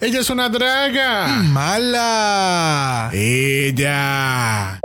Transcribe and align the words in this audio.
Ella 0.00 0.20
es 0.20 0.30
una 0.30 0.48
draga. 0.48 1.26
¡Mala! 1.42 3.10
Ella. 3.12 4.78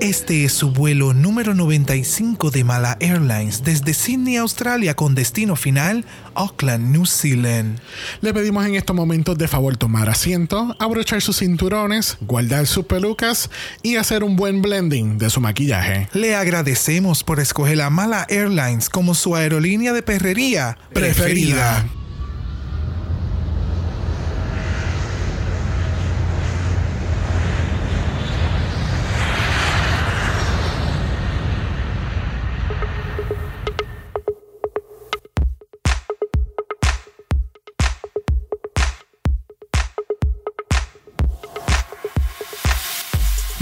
Este 0.00 0.44
es 0.44 0.54
su 0.54 0.72
vuelo 0.72 1.14
número 1.14 1.54
95 1.54 2.50
de 2.50 2.64
Mala 2.64 2.96
Airlines 2.98 3.62
desde 3.62 3.94
Sydney, 3.94 4.38
Australia, 4.38 4.94
con 4.94 5.14
destino 5.14 5.54
final 5.54 6.04
Auckland, 6.34 6.90
New 6.90 7.06
Zealand. 7.06 7.78
Le 8.22 8.34
pedimos 8.34 8.66
en 8.66 8.74
estos 8.74 8.96
momentos 8.96 9.38
de 9.38 9.46
favor 9.46 9.76
tomar 9.76 10.10
asiento, 10.10 10.74
abrochar 10.80 11.22
sus 11.22 11.38
cinturones, 11.38 12.18
guardar 12.20 12.66
sus 12.66 12.86
pelucas 12.86 13.50
y 13.84 13.94
hacer 13.94 14.24
un 14.24 14.34
buen 14.34 14.62
blending 14.62 15.16
de 15.16 15.30
su 15.30 15.40
maquillaje. 15.40 16.08
Le 16.12 16.34
agradecemos 16.34 17.22
por 17.22 17.38
escoger 17.38 17.82
a 17.82 17.90
Mala 17.90 18.26
Airlines 18.28 18.90
como 18.90 19.14
su 19.14 19.36
aerolínea 19.36 19.92
de 19.92 20.02
perrería 20.02 20.76
preferida. 20.92 21.86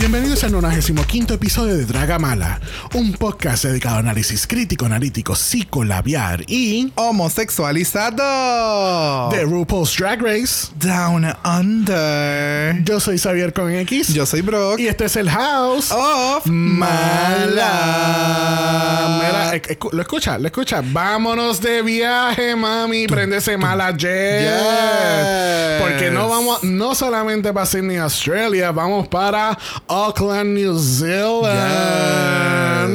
Bienvenidos 0.09 0.45
al 0.45 0.53
95 0.53 1.35
episodio 1.35 1.77
de 1.77 1.85
Draga 1.85 2.21
Mala, 2.21 2.61
un 2.95 3.13
podcast 3.15 3.65
dedicado 3.65 3.97
a 3.97 3.99
análisis 3.99 4.47
crítico, 4.47 4.87
analítico, 4.87 5.35
psicolabiar 5.35 6.45
y 6.47 6.93
Homosexualizado. 6.95 9.31
de 9.31 9.43
RuPaul's 9.43 9.97
Drag 9.99 10.23
Race. 10.23 10.69
Down 10.77 11.27
Under. 11.45 12.85
Yo 12.85 13.01
soy 13.01 13.19
Xavier 13.19 13.53
con 13.53 13.69
X 13.73 14.15
Yo 14.15 14.25
soy 14.27 14.43
Brock. 14.43 14.79
y 14.79 14.87
este 14.87 15.07
es 15.07 15.17
el 15.17 15.29
House 15.29 15.91
of 15.91 16.47
Mala. 16.47 17.65
Mira, 19.25 19.55
ec- 19.57 19.77
ec- 19.77 19.93
lo 19.93 20.03
escucha, 20.03 20.39
lo 20.39 20.47
escucha. 20.47 20.83
Vámonos 20.85 21.61
de 21.61 21.83
viaje, 21.83 22.55
mami. 22.55 23.09
Prendese 23.09 23.57
mala 23.59 23.91
jet. 23.97 24.43
Yes. 24.43 25.81
Porque 25.81 26.11
no 26.13 26.29
vamos, 26.29 26.63
no 26.63 26.95
solamente 26.95 27.53
para 27.53 27.67
Sydney, 27.67 27.97
Australia, 27.97 28.71
vamos 28.71 29.09
para 29.09 29.59
Auckland, 29.97 30.53
New 30.53 30.79
Zealand. 30.79 31.57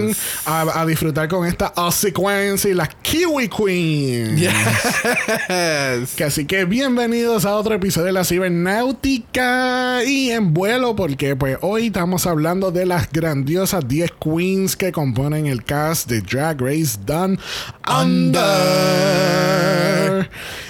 Yes. 0.10 0.18
A, 0.46 0.82
a 0.82 0.86
disfrutar 0.86 1.28
con 1.28 1.48
esta 1.48 1.74
Aussie 1.76 2.14
Queens 2.14 2.64
y 2.66 2.76
las 2.76 2.90
Kiwi 3.02 3.50
Queens. 3.50 4.40
Yes. 4.40 6.14
Que 6.16 6.26
así 6.26 6.46
que 6.46 6.66
bienvenidos 6.66 7.46
a 7.46 7.56
otro 7.56 7.74
episodio 7.74 8.06
de 8.08 8.12
la 8.12 8.24
cibernáutica 8.24 10.04
y 10.04 10.30
en 10.30 10.54
vuelo 10.54 10.96
porque 10.96 11.36
pues 11.36 11.58
hoy 11.62 11.88
estamos 11.88 12.28
hablando 12.28 12.70
de 12.72 12.86
las 12.86 13.12
grandiosas 13.12 13.88
10 13.88 14.12
queens 14.24 14.76
que 14.76 14.92
componen 14.92 15.48
el 15.48 15.64
cast 15.64 16.08
de 16.08 16.22
Drag 16.22 16.62
Race 16.62 17.00
Done 17.04 17.40
Under. 17.88 18.42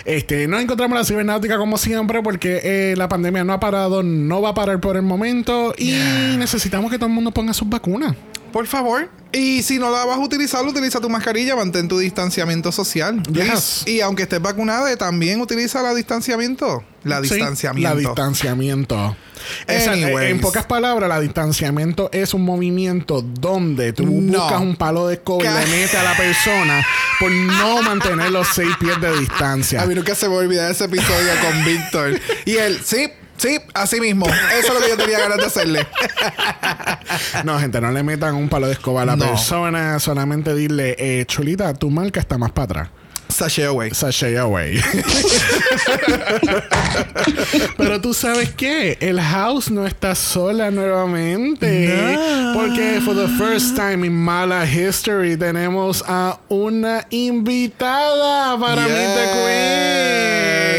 Este, 0.05 0.47
nos 0.47 0.61
encontramos 0.61 0.95
en 0.95 0.99
la 0.99 1.05
cibernáutica 1.05 1.57
como 1.57 1.77
siempre 1.77 2.21
porque 2.21 2.61
eh, 2.63 2.95
la 2.97 3.07
pandemia 3.07 3.43
no 3.43 3.53
ha 3.53 3.59
parado, 3.59 4.03
no 4.03 4.41
va 4.41 4.49
a 4.49 4.53
parar 4.53 4.79
por 4.79 4.95
el 4.95 5.03
momento 5.03 5.73
y 5.77 5.93
necesitamos 6.37 6.91
que 6.91 6.97
todo 6.97 7.07
el 7.07 7.13
mundo 7.13 7.31
ponga 7.31 7.53
sus 7.53 7.69
vacunas. 7.69 8.15
Por 8.51 8.67
favor. 8.67 9.09
Y 9.33 9.63
si 9.63 9.79
no 9.79 9.89
la 9.91 10.03
vas 10.03 10.17
a 10.17 10.19
utilizar, 10.19 10.65
utiliza 10.65 10.99
tu 10.99 11.09
mascarilla, 11.09 11.55
mantén 11.55 11.87
tu 11.87 11.97
distanciamiento 11.97 12.69
social. 12.71 13.23
Yes. 13.31 13.83
Y 13.87 14.01
aunque 14.01 14.23
estés 14.23 14.41
vacunada, 14.41 14.93
también 14.97 15.39
utiliza 15.39 15.81
la 15.81 15.93
distanciamiento. 15.93 16.83
La 17.05 17.23
Sí, 17.23 17.29
distanciamiento. 17.35 17.89
la 17.89 17.95
distanciamiento. 17.99 19.15
Eh, 19.67 19.87
Anyways. 19.89 20.31
en 20.31 20.41
pocas 20.41 20.65
palabras, 20.65 21.07
la 21.09 21.19
distanciamiento 21.21 22.09
es 22.11 22.33
un 22.33 22.43
movimiento 22.43 23.21
donde 23.21 23.93
tú 23.93 24.05
No. 24.05 24.37
buscas 24.41 24.61
un 24.61 24.75
palo 24.75 25.07
de 25.07 25.15
escoba 25.15 25.43
y 25.43 25.47
le 25.47 25.65
metes 25.77 25.95
a 25.95 26.03
la 26.03 26.15
persona 26.17 26.85
por 27.19 27.31
no 27.31 27.81
mantener 27.81 28.31
los 28.31 28.47
seis 28.49 28.69
pies 28.79 28.99
de 28.99 29.17
distancia. 29.17 29.81
A 29.81 29.85
mí 29.85 29.95
nunca 29.95 30.13
se 30.13 30.27
me 30.27 30.35
olvidar 30.35 30.69
ese 30.69 30.83
episodio 30.85 31.31
con 31.41 31.65
Víctor. 31.65 32.19
Y 32.45 32.57
él, 32.57 32.79
sí, 32.83 33.09
sí, 33.41 33.59
así 33.73 33.99
mismo. 33.99 34.25
Eso 34.27 34.67
es 34.67 34.73
lo 34.73 34.79
que 34.81 34.89
yo 34.89 34.97
tenía 34.97 35.19
ganas 35.19 35.37
de 35.37 35.45
hacerle. 35.45 35.87
No, 37.43 37.59
gente, 37.59 37.81
no 37.81 37.91
le 37.91 38.03
metan 38.03 38.35
un 38.35 38.47
palo 38.49 38.67
de 38.67 38.73
escoba 38.73 39.01
a 39.01 39.05
la 39.05 39.15
No. 39.15 39.25
persona. 39.25 39.99
Solamente 39.99 40.53
dile, 40.55 40.95
eh, 40.97 41.25
chulita, 41.25 41.73
tu 41.73 41.89
marca 41.89 42.19
está 42.19 42.37
más 42.37 42.51
para 42.51 42.65
atrás. 42.65 42.89
Sashay 43.29 43.65
away. 43.65 43.91
Sashay 43.91 44.35
away. 44.37 44.81
Pero 47.77 48.01
tú 48.01 48.13
sabes 48.13 48.51
qué? 48.51 48.97
El 48.99 49.19
house 49.21 49.71
no 49.71 49.87
está 49.87 50.15
sola 50.15 50.69
nuevamente. 50.71 52.17
Porque 52.53 52.99
for 53.03 53.15
the 53.15 53.27
first 53.37 53.75
time 53.75 54.05
in 54.05 54.13
Mala 54.13 54.65
history 54.65 55.37
tenemos 55.37 56.03
a 56.07 56.39
una 56.49 57.05
invitada 57.09 58.57
para 58.59 58.81
Meet 58.83 59.15
the 59.15 59.27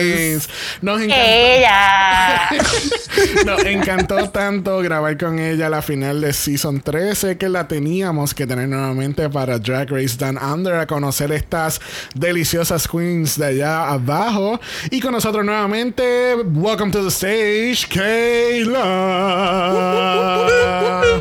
Queens. 0.03 0.49
Nos 0.81 1.01
encantó. 1.01 1.23
Ella. 1.25 2.49
Nos 3.47 3.65
encantó 3.65 4.31
tanto 4.31 4.79
grabar 4.79 5.19
con 5.19 5.39
ella 5.39 5.69
la 5.69 5.83
final 5.83 6.21
de 6.21 6.33
Season 6.33 6.81
13 6.81 7.37
que 7.37 7.49
la 7.49 7.69
teníamos 7.69 8.35
que 8.35 8.47
tener 8.47 8.69
nuevamente 8.69 9.29
para 9.29 9.59
Drag 9.59 9.91
Race 9.91 10.17
Down 10.17 10.39
Under 10.39 10.75
a 10.77 10.87
conocer 10.87 11.31
estas 11.33 11.81
deliciosas 12.15 12.89
queens 12.89 13.39
de 13.39 13.47
allá 13.47 13.89
abajo. 13.89 14.61
Y 14.91 15.01
con 15.01 15.13
nosotros 15.13 15.45
nuevamente, 15.45 16.35
welcome 16.55 16.91
to 16.91 17.03
the 17.03 17.11
stage, 17.11 17.87
Kayla. 17.89 18.73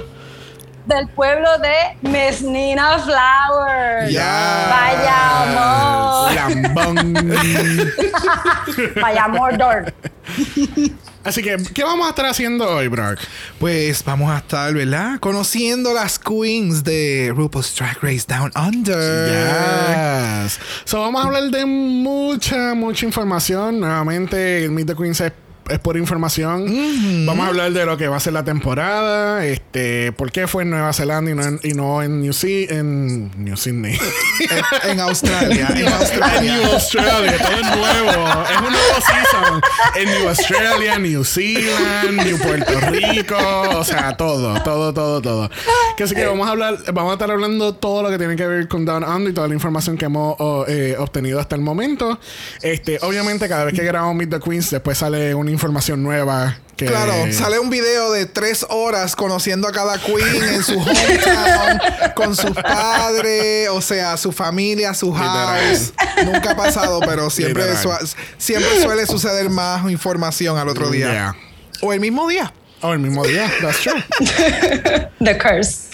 Del 0.91 1.07
pueblo 1.07 1.47
de 1.59 2.09
Mesnina 2.09 3.00
Flowers. 3.00 4.12
Ya. 4.12 4.68
Vaya 4.69 5.44
amor. 5.44 6.34
Lambón. 6.34 7.34
Vaya 9.02 9.28
Mordor. 9.29 9.94
Así 11.24 11.41
que, 11.41 11.56
¿qué 11.74 11.85
vamos 11.85 12.07
a 12.07 12.09
estar 12.09 12.25
haciendo 12.25 12.68
hoy, 12.68 12.90
Brock? 12.90 13.19
Pues 13.57 14.03
vamos 14.03 14.31
a 14.31 14.40
estar, 14.40 14.74
¿verdad? 14.74 15.18
Conociendo 15.22 15.94
las 15.94 16.19
queens 16.19 16.84
de 16.84 17.31
RuPaul's 17.34 17.73
Drag 17.73 17.97
Race 18.02 18.25
Down 18.28 18.52
Under. 18.56 19.29
Yes. 20.44 20.59
So, 20.84 21.00
vamos 21.00 21.23
a 21.23 21.28
hablar 21.28 21.44
de 21.44 21.66
mucha, 21.66 22.73
mucha 22.73 23.06
información. 23.06 23.79
Nuevamente, 23.79 24.66
el 24.66 24.72
Meet 24.72 24.88
the 24.88 24.96
Queens 24.96 25.22
es, 25.22 25.31
es 25.71 25.79
por 25.79 25.97
información. 25.97 26.65
Vamos 27.25 27.45
a 27.45 27.49
hablar 27.49 27.71
de 27.71 27.85
lo 27.85 27.97
que 27.97 28.07
va 28.07 28.17
a 28.17 28.19
ser 28.19 28.33
la 28.33 28.43
temporada. 28.43 29.45
Este, 29.45 30.11
por 30.11 30.31
qué 30.31 30.47
fue 30.47 30.63
en 30.63 30.69
Nueva 30.71 30.93
Zelanda 30.93 31.31
y 31.31 31.35
no 31.35 31.43
en, 31.43 31.59
y 31.63 31.73
no 31.73 32.01
en 32.03 32.21
New, 32.21 32.33
Ze- 32.33 32.67
en 32.71 33.31
New 33.43 33.57
Sydney. 33.57 33.97
En, 34.83 34.91
en 34.91 34.99
Australia. 34.99 35.67
En 35.69 35.77
en 35.87 35.93
Australia. 35.93 36.55
New 36.55 36.71
Australia, 36.73 37.37
todo 37.37 37.51
es 37.51 37.77
nuevo. 37.77 38.27
Es 38.51 38.57
un 38.57 38.71
nuevo 38.71 38.95
season. 39.05 39.61
En 39.95 40.05
New 40.09 40.29
Australia, 40.29 40.97
New 40.99 41.23
Zealand, 41.23 42.23
New 42.25 42.37
Puerto 42.39 42.79
Rico. 42.89 43.37
O 43.77 43.83
sea, 43.83 44.17
todo, 44.17 44.59
todo, 44.63 44.93
todo, 44.93 45.21
todo. 45.21 45.49
Que 45.95 46.03
así 46.03 46.15
que 46.15 46.25
vamos 46.25 46.47
a 46.47 46.51
hablar, 46.51 46.77
vamos 46.93 47.11
a 47.11 47.13
estar 47.13 47.29
hablando 47.31 47.75
todo 47.75 48.01
lo 48.03 48.09
que 48.09 48.17
tiene 48.17 48.35
que 48.35 48.47
ver 48.47 48.67
con 48.67 48.83
Down 48.85 49.03
Under 49.03 49.31
y 49.31 49.33
toda 49.33 49.47
la 49.47 49.53
información 49.53 49.97
que 49.97 50.05
hemos 50.05 50.35
oh, 50.39 50.65
eh, 50.67 50.95
obtenido 50.97 51.39
hasta 51.39 51.55
el 51.55 51.61
momento. 51.61 52.19
Este, 52.61 52.97
obviamente, 53.01 53.47
cada 53.47 53.65
vez 53.65 53.73
que 53.75 53.83
grabamos 53.83 54.15
Meet 54.15 54.29
the 54.31 54.39
Queens, 54.39 54.71
después 54.71 54.97
sale 54.97 55.35
una 55.35 55.51
información 55.51 55.60
nueva. 55.97 56.57
Que, 56.77 56.85
Claro, 56.88 57.13
sale 57.31 57.59
un 57.59 57.69
video 57.69 58.11
de 58.11 58.25
tres 58.25 58.66
horas 58.69 59.16
conociendo 59.16 59.67
a 59.67 59.72
cada 59.72 59.99
queen 59.99 60.44
en 60.44 60.63
su 60.63 60.73
hometown, 60.79 61.79
con 62.16 62.35
sus 62.35 62.51
padres, 62.51 63.69
o 63.69 63.81
sea, 63.81 64.17
su 64.17 64.31
familia, 64.31 64.94
su 64.95 65.13
house. 65.13 65.94
Nunca 66.25 66.51
ha 66.51 66.55
pasado, 66.55 66.99
pero 67.05 67.29
siempre, 67.29 67.66
Literal. 67.72 68.07
su- 68.07 68.16
siempre 68.39 68.81
suele 68.81 69.05
suceder 69.05 69.49
más 69.51 69.89
información 69.91 70.58
al 70.58 70.69
otro 70.69 70.90
día. 70.90 71.11
Yeah. 71.11 71.35
O 71.81 71.93
el 71.93 71.99
mismo 71.99 72.28
día. 72.28 72.52
O 72.81 72.93
el 72.93 72.99
mismo 72.99 73.23
día, 73.25 73.52
that's 73.61 73.79
true. 73.81 74.03
The 75.23 75.37
Curse. 75.37 75.90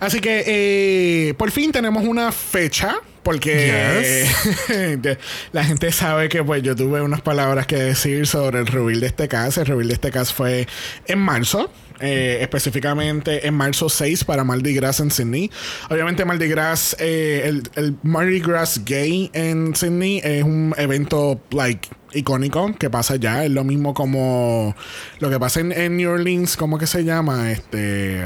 Así 0.00 0.20
que 0.20 0.44
eh, 0.46 1.34
por 1.34 1.50
fin 1.50 1.70
tenemos 1.70 2.02
una 2.04 2.32
fecha. 2.32 2.96
Porque 3.22 4.26
la 5.52 5.64
gente 5.64 5.92
sabe 5.92 6.28
que 6.28 6.42
pues 6.42 6.62
yo 6.62 6.74
tuve 6.74 7.02
unas 7.02 7.20
palabras 7.20 7.66
que 7.66 7.76
decir 7.76 8.26
sobre 8.26 8.60
el 8.60 8.66
reveal 8.66 9.00
de 9.00 9.06
este 9.06 9.28
caso. 9.28 9.60
El 9.60 9.66
reveal 9.66 9.88
de 9.88 9.94
este 9.94 10.10
caso 10.10 10.34
fue 10.34 10.66
en 11.06 11.18
marzo. 11.18 11.70
Eh, 12.00 12.38
específicamente 12.40 13.46
en 13.46 13.54
marzo 13.54 13.88
6 13.88 14.24
para 14.24 14.44
Mardi 14.44 14.74
Gras 14.74 15.00
en 15.00 15.10
Sydney. 15.10 15.50
Obviamente 15.88 16.24
Mardi 16.24 16.48
Gras, 16.48 16.96
eh, 16.98 17.42
el, 17.44 17.62
el 17.76 17.96
Mardi 18.02 18.40
Gras 18.40 18.82
Gay 18.84 19.30
en 19.32 19.74
Sydney 19.74 20.20
es 20.24 20.42
un 20.42 20.74
evento 20.76 21.40
like 21.50 21.88
icónico 22.12 22.74
que 22.76 22.90
pasa 22.90 23.16
ya. 23.16 23.44
Es 23.44 23.50
lo 23.50 23.64
mismo 23.64 23.94
como 23.94 24.74
lo 25.18 25.30
que 25.30 25.38
pasa 25.38 25.60
en, 25.60 25.72
en 25.72 25.96
New 25.96 26.10
Orleans, 26.10 26.56
¿cómo 26.56 26.78
que 26.78 26.86
se 26.86 27.04
llama? 27.04 27.52
Este... 27.52 28.22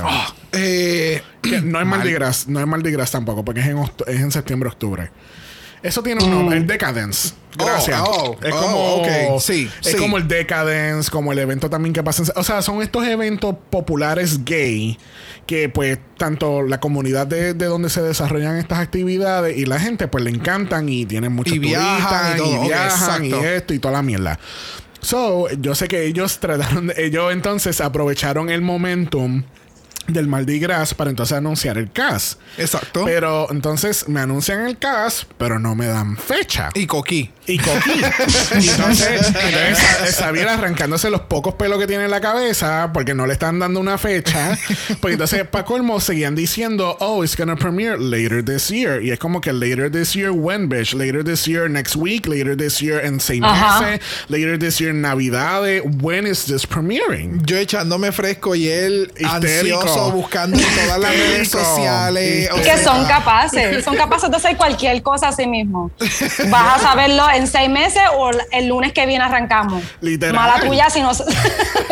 Eh, 0.53 1.21
Que 1.43 1.61
no 1.61 1.81
es 1.81 1.87
Mardi 1.87 2.13
Gras, 2.13 2.49
no 2.49 2.61
es 2.61 2.67
Mardi 2.67 2.91
Gras 2.91 3.11
tampoco, 3.11 3.45
porque 3.45 3.61
es 3.61 3.67
en, 3.67 3.79
es 3.79 4.21
en 4.21 4.31
septiembre, 4.31 4.69
octubre. 4.69 5.11
Eso 5.85 6.03
tiene 6.03 6.25
un 6.25 6.31
nombre, 6.31 6.57
el 6.57 6.67
Decadence. 6.67 7.35
Gracias. 7.57 8.01
Oh, 8.03 8.37
oh, 8.41 8.45
es 8.45 8.53
oh, 8.53 8.61
como, 8.61 8.95
ok. 9.35 9.41
Sí, 9.41 9.71
es 9.85 9.93
sí. 9.93 9.97
como 9.97 10.17
el 10.17 10.27
Decadence, 10.27 11.09
como 11.11 11.31
el 11.33 11.39
evento 11.39 11.71
también 11.71 11.93
que 11.93 12.03
pasa. 12.03 12.23
en- 12.23 12.33
O 12.35 12.43
sea, 12.43 12.63
son 12.63 12.83
estos 12.83 13.07
eventos 13.07 13.55
populares 13.71 14.45
gay 14.45 14.99
que, 15.47 15.69
pues, 15.69 15.99
tanto 16.17 16.63
la 16.63 16.81
comunidad 16.81 17.27
de, 17.27 17.53
de 17.55 17.67
donde 17.67 17.91
se 17.91 18.01
desarrollan 18.03 18.57
estas 18.57 18.79
actividades 18.81 19.57
y 19.57 19.67
la 19.67 19.79
gente, 19.79 20.09
pues, 20.09 20.25
le 20.25 20.31
encantan 20.31 20.89
y 20.89 21.05
tienen 21.07 21.33
muchos 21.33 21.55
Y 21.55 21.59
viajan 21.61 21.99
turistas 22.01 22.35
y 22.35 22.39
todo. 22.39 22.61
Ok, 22.63 22.67
viajan 22.67 23.25
y 23.27 23.33
esto 23.35 23.75
y 23.75 23.79
toda 23.79 23.93
la 23.93 24.03
mierda. 24.03 24.39
So, 25.01 25.49
yo 25.61 25.75
sé 25.75 25.87
que 25.87 26.07
ellos 26.07 26.41
trataron, 26.41 26.87
de- 26.89 26.95
ellos 27.05 27.31
entonces 27.31 27.81
aprovecharon 27.83 28.49
el 28.49 28.63
momentum 28.63 29.43
del 30.09 30.27
Mardi 30.29 30.59
Gras 30.59 30.95
para 30.95 31.11
entonces 31.11 31.37
anunciar 31.37 31.79
el 31.79 31.91
cast. 31.91 32.41
Exacto. 32.59 33.05
Pero 33.05 33.49
entonces 33.51 34.09
me 34.09 34.21
anuncian 34.21 34.67
el 34.67 34.79
cast, 34.79 35.25
pero 35.39 35.59
no 35.59 35.75
me 35.75 35.87
dan 35.87 36.17
fecha. 36.17 36.71
y 36.75 36.87
Coqui. 36.87 37.31
Y 37.47 37.59
Coqui. 37.59 37.91
Y 37.91 38.69
entonces, 38.69 39.27
entonces 39.27 40.17
Xavier 40.17 40.49
arrancándose 40.49 41.11
los 41.11 41.23
pocos 41.23 41.55
pelos 41.55 41.79
que 41.79 41.87
tiene 41.87 42.05
en 42.05 42.11
la 42.11 42.21
cabeza 42.21 42.91
porque 42.93 43.15
no 43.15 43.27
le 43.27 43.35
están 43.35 43.59
dando 43.59 43.81
una 43.81 43.99
fecha. 43.99 44.59
Pues 45.01 45.15
entonces, 45.15 45.47
para 45.47 45.65
colmo, 45.65 46.01
seguían 46.01 46.35
diciendo, 46.35 46.97
oh, 47.01 47.25
it's 47.25 47.37
gonna 47.37 47.57
premiere 47.57 47.99
later 47.99 48.43
this 48.45 48.69
year. 48.69 49.03
Y 49.03 49.11
es 49.11 49.19
como 49.19 49.41
que 49.41 49.53
later 49.53 49.91
this 49.91 50.15
year, 50.15 50.31
when, 50.31 50.69
bitch? 50.69 50.95
Later 50.95 51.23
this 51.25 51.47
year, 51.47 51.69
next 51.69 51.97
week, 51.97 52.27
later 52.27 52.57
this 52.57 52.81
year, 52.81 53.05
en 53.05 53.21
seis 53.21 53.41
meses, 53.41 54.01
later 54.29 54.59
this 54.59 54.81
year, 54.81 54.93
Navidades. 54.93 55.83
When 56.03 56.27
is 56.27 56.47
this 56.47 56.67
premiering? 56.67 57.45
Yo 57.45 57.57
echándome 57.57 58.13
fresco 58.13 58.55
y 58.55 58.69
él 58.69 59.13
Histérico. 59.17 59.94
Buscando 60.13 60.59
en 60.59 60.65
todas 60.65 60.99
las 60.99 61.11
redes 61.11 61.49
sociales. 61.49 62.49
o 62.53 62.57
Que 62.57 62.65
sea, 62.65 62.79
son 62.79 63.07
capaces, 63.07 63.85
son 63.85 63.97
capaces 63.97 64.31
de 64.31 64.37
hacer 64.37 64.57
cualquier 64.57 65.03
cosa 65.03 65.29
a 65.29 65.33
sí 65.33 65.47
mismos. 65.47 65.93
Vas 66.51 66.77
a 66.77 66.79
saberlo 66.81 67.29
en 67.31 67.47
seis 67.47 67.71
meses 67.71 68.03
o 68.17 68.31
el 68.53 68.69
lunes 68.69 68.93
que 68.93 69.07
viene 69.07 69.25
arrancamos. 69.25 69.83
Literal. 70.01 70.35
Mala 70.35 70.61
tuya 70.61 70.91
si 70.91 71.01
no. 71.01 71.13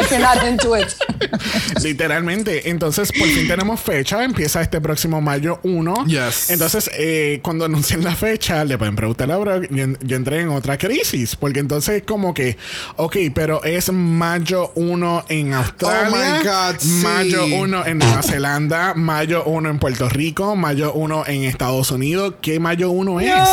Literalmente. 1.82 2.70
Entonces, 2.70 3.12
por 3.12 3.26
fin 3.28 3.48
tenemos 3.48 3.80
fecha. 3.80 4.24
Empieza 4.24 4.60
este 4.60 4.80
próximo 4.80 5.20
mayo 5.20 5.60
1. 5.62 6.06
Yes. 6.06 6.50
Entonces, 6.50 6.90
eh, 6.94 7.40
cuando 7.42 7.64
anuncien 7.64 8.04
la 8.04 8.14
fecha, 8.14 8.64
le 8.64 8.78
pueden 8.78 8.96
preguntar 8.96 9.30
a 9.30 9.36
Brock. 9.36 9.66
Yo, 9.70 9.86
yo 10.00 10.16
entré 10.16 10.40
en 10.40 10.48
otra 10.50 10.78
crisis. 10.78 11.36
Porque 11.36 11.60
entonces, 11.60 12.02
como 12.06 12.34
que, 12.34 12.56
ok, 12.96 13.16
pero 13.34 13.62
es 13.64 13.90
mayo 13.92 14.72
1 14.74 15.24
en 15.28 15.54
Australia. 15.54 16.10
Oh 16.10 16.38
my 16.38 16.44
God, 16.46 16.76
sí. 16.78 16.88
Mayo 16.88 17.46
1 17.46 17.86
en 17.86 17.91
Nueva 17.98 18.22
Zelanda. 18.22 18.94
Mayo 18.94 19.44
1 19.44 19.70
en 19.70 19.78
Puerto 19.78 20.08
Rico. 20.08 20.56
Mayo 20.56 20.92
1 20.92 21.24
en 21.26 21.44
Estados 21.44 21.90
Unidos. 21.90 22.34
¿Qué 22.40 22.60
mayo 22.60 22.90
1 22.90 23.20
es? 23.20 23.48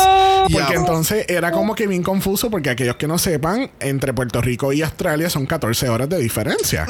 Porque 0.52 0.74
entonces 0.74 1.26
era 1.28 1.52
como 1.52 1.74
que 1.74 1.86
bien 1.86 2.02
confuso. 2.02 2.50
Porque 2.50 2.70
aquellos 2.70 2.96
que 2.96 3.06
no 3.06 3.18
sepan, 3.18 3.70
entre 3.80 4.12
Puerto 4.12 4.40
Rico 4.40 4.72
y 4.72 4.82
Australia 4.82 5.30
son 5.30 5.46
14 5.46 5.88
horas 5.88 6.08
de 6.08 6.18
diferencia. 6.18 6.86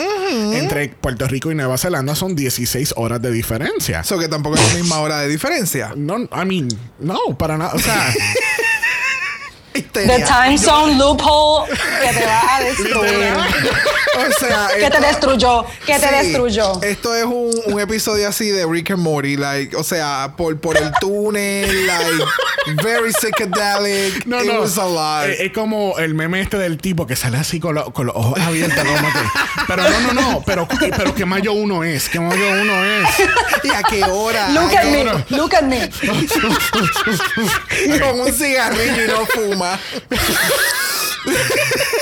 Entre 0.53 0.89
Puerto 0.89 1.27
Rico 1.27 1.51
y 1.51 1.55
Nueva 1.55 1.77
Zelanda 1.79 2.15
son 2.15 2.37
16 2.37 2.95
horas 2.97 3.21
de 3.21 3.31
diferencia. 3.31 4.01
Eso 4.01 4.19
que 4.19 4.29
tampoco 4.29 4.57
es 4.57 4.73
la 4.73 4.79
misma 4.81 5.01
hora 5.01 5.19
de 5.21 5.29
diferencia. 5.29 5.93
No, 5.97 6.19
I 6.19 6.45
mean, 6.47 6.69
no, 6.99 7.19
para 7.39 7.59
nada. 7.59 7.73
O 7.75 7.79
sea, 7.79 8.15
Histeria. 9.81 10.17
The 10.17 10.25
time 10.25 10.59
zone 10.59 10.97
loophole 10.99 11.69
que 12.03 12.13
te 12.19 12.27
va 12.27 12.57
a 12.57 12.61
destruir. 12.65 13.35
O 14.19 14.39
sea, 14.39 14.69
Que 14.75 14.81
te 14.81 14.87
esto- 14.87 15.01
destruyó, 15.01 15.65
que 15.87 15.95
te 15.99 16.09
Sí, 16.09 16.15
destruyó. 16.27 16.83
Esto 16.83 17.15
es 17.15 17.25
un, 17.25 17.51
un 17.67 17.81
episodio 17.81 18.29
así 18.29 18.49
de 18.51 18.67
Rick 18.67 18.91
and 18.93 19.03
Morty, 19.03 19.37
like, 19.37 19.77
o 19.77 19.83
sea, 19.85 20.35
por, 20.37 20.59
por 20.61 20.77
el 20.77 20.91
túnel, 21.01 21.87
like, 21.87 22.25
very 22.83 23.13
psychedelic. 23.13 24.27
no, 24.27 24.43
It 24.43 24.47
no. 24.53 24.61
was 24.61 24.77
a 24.79 24.85
lot. 24.87 25.29
Eh, 25.29 25.47
Es, 25.47 25.53
como 25.53 25.99
el 25.99 26.15
meme 26.15 26.41
este 26.41 26.59
del 26.59 26.79
tipo 26.79 27.07
que 27.07 27.17
sale 27.17 27.39
así 27.39 27.59
con, 27.61 27.75
lo- 27.75 27.93
con 27.93 28.07
los 28.07 28.17
ojos 28.17 28.39
abiertos. 28.41 28.83
Que, 28.85 28.91
pero 29.67 29.83
no, 29.89 30.13
no, 30.13 30.21
no. 30.21 30.43
Pero, 30.45 30.67
pero 30.97 31.15
que 31.15 31.25
mayo 31.25 31.53
uno 31.53 31.83
es. 31.85 32.09
Que 32.09 32.19
mayo 32.21 32.51
uno 32.61 32.85
es. 32.85 33.09
¿Y 33.65 33.69
a 33.71 33.83
qué 33.83 34.03
hora? 34.05 34.49
Look 34.51 34.75
¿A 34.77 34.81
at 34.81 34.85
me, 34.87 35.01
hora? 35.03 35.25
look 35.31 35.55
at 35.55 35.63
me. 35.63 35.91
Con 38.01 38.21
un 38.21 38.33
cigarrillo 38.33 39.05
y 39.05 39.09
no 39.09 39.27
fuma. 39.27 39.70
why. 39.71 39.81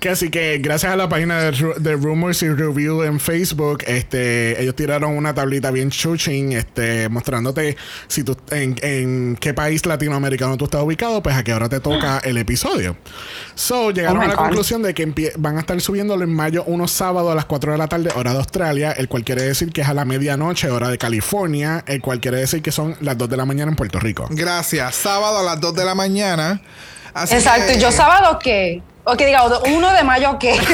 Que 0.00 0.08
así 0.08 0.30
que 0.30 0.58
gracias 0.58 0.92
a 0.92 0.96
la 0.96 1.08
página 1.08 1.38
de, 1.40 1.52
Ru- 1.52 1.76
de 1.76 1.92
Rumors 1.94 2.42
y 2.42 2.48
Review 2.48 3.02
en 3.04 3.20
Facebook, 3.20 3.84
este, 3.86 4.60
ellos 4.60 4.74
tiraron 4.74 5.16
una 5.16 5.32
tablita 5.32 5.70
bien 5.70 5.90
chuching, 5.90 6.52
este, 6.52 7.08
mostrándote 7.08 7.76
si 8.08 8.24
tú 8.24 8.36
en, 8.50 8.76
en 8.82 9.36
qué 9.40 9.54
país 9.54 9.86
latinoamericano 9.86 10.56
tú 10.56 10.64
estás 10.64 10.82
ubicado, 10.82 11.22
pues 11.22 11.36
a 11.36 11.44
qué 11.44 11.54
hora 11.54 11.68
te 11.68 11.78
toca 11.80 12.18
el 12.24 12.36
episodio. 12.38 12.96
So 13.54 13.90
llegaron 13.92 14.18
Oh 14.18 14.22
a 14.22 14.28
la 14.28 14.34
God. 14.34 14.44
conclusión 14.44 14.82
de 14.82 14.92
que 14.94 15.32
van 15.38 15.56
a 15.56 15.60
estar 15.60 15.80
subiéndolo 15.80 16.24
en 16.24 16.34
mayo 16.34 16.64
unos 16.64 16.90
sábados 16.90 17.30
a 17.30 17.34
las 17.36 17.44
4 17.44 17.72
de 17.72 17.78
la 17.78 17.86
tarde, 17.86 18.10
hora 18.16 18.32
de 18.32 18.38
Australia, 18.38 18.92
el 18.92 19.08
cual 19.08 19.24
quiere 19.24 19.42
decir 19.42 19.72
que 19.72 19.82
es 19.82 19.88
a 19.88 19.94
la 19.94 20.04
medianoche, 20.04 20.68
hora 20.70 20.88
de 20.88 20.98
California, 20.98 21.84
el 21.86 22.00
cual 22.00 22.18
quiere 22.20 22.38
decir 22.38 22.60
que 22.62 22.72
son 22.72 22.96
las 23.00 23.16
2 23.16 23.28
de 23.30 23.36
la 23.36 23.44
mañana 23.44 23.70
en 23.70 23.76
Puerto 23.76 24.00
Rico. 24.00 24.26
Gracias. 24.30 24.96
Sábado 24.96 25.38
a 25.38 25.42
las 25.44 25.60
2 25.60 25.74
de 25.74 25.84
la 25.84 25.94
mañana. 25.94 26.60
Así 27.14 27.34
Exacto, 27.34 27.66
que- 27.72 27.78
¿y 27.78 27.80
yo 27.80 27.92
sábado 27.92 28.38
qué? 28.42 28.82
O 29.04 29.16
que 29.16 29.26
diga, 29.26 29.42
uno 29.44 29.92
de 29.92 30.04
mayo 30.04 30.38
qué. 30.38 30.58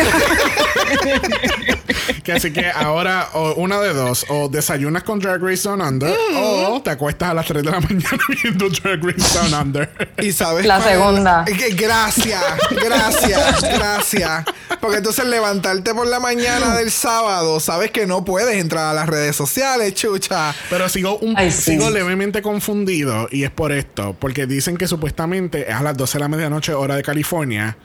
Que 2.22 2.32
así 2.32 2.52
que 2.52 2.66
ahora, 2.70 3.28
o 3.32 3.54
una 3.54 3.80
de 3.80 3.94
dos, 3.94 4.26
o 4.28 4.48
desayunas 4.50 5.02
con 5.02 5.18
Drag 5.18 5.42
Race 5.42 5.66
Down 5.66 5.80
Under, 5.80 6.14
o 6.36 6.80
te 6.82 6.90
acuestas 6.90 7.30
a 7.30 7.34
las 7.34 7.46
3 7.46 7.62
de 7.62 7.70
la 7.70 7.80
mañana 7.88 8.18
viendo 8.42 8.68
Drag 8.68 9.02
Race 9.02 9.38
Down 9.38 9.54
Under. 9.54 9.90
Y 10.18 10.32
sabes 10.32 10.66
La 10.66 10.82
segunda. 10.82 11.44
Que- 11.46 11.70
Gracias, 11.70 12.42
gracias, 12.70 13.62
gracias. 13.62 14.44
Porque 14.80 14.98
entonces 14.98 15.24
levantarte 15.26 15.94
por 15.94 16.06
la 16.06 16.20
mañana 16.20 16.76
del 16.76 16.90
sábado, 16.90 17.60
sabes 17.60 17.90
que 17.92 18.06
no 18.06 18.24
puedes 18.26 18.56
entrar 18.56 18.86
a 18.86 18.92
las 18.94 19.08
redes 19.08 19.34
sociales, 19.34 19.94
chucha. 19.94 20.54
Pero 20.68 20.88
sigo, 20.90 21.16
un, 21.18 21.34
Ay, 21.36 21.50
sí. 21.50 21.72
sigo 21.72 21.88
levemente 21.90 22.42
confundido 22.42 23.28
y 23.30 23.44
es 23.44 23.50
por 23.50 23.72
esto, 23.72 24.14
porque 24.18 24.46
dicen 24.46 24.76
que 24.76 24.86
supuestamente 24.86 25.70
es 25.70 25.74
a 25.74 25.82
las 25.82 25.96
12 25.96 26.18
de 26.18 26.20
la 26.20 26.28
medianoche 26.28 26.74
hora 26.74 26.96
de 26.96 27.02
California, 27.02 27.76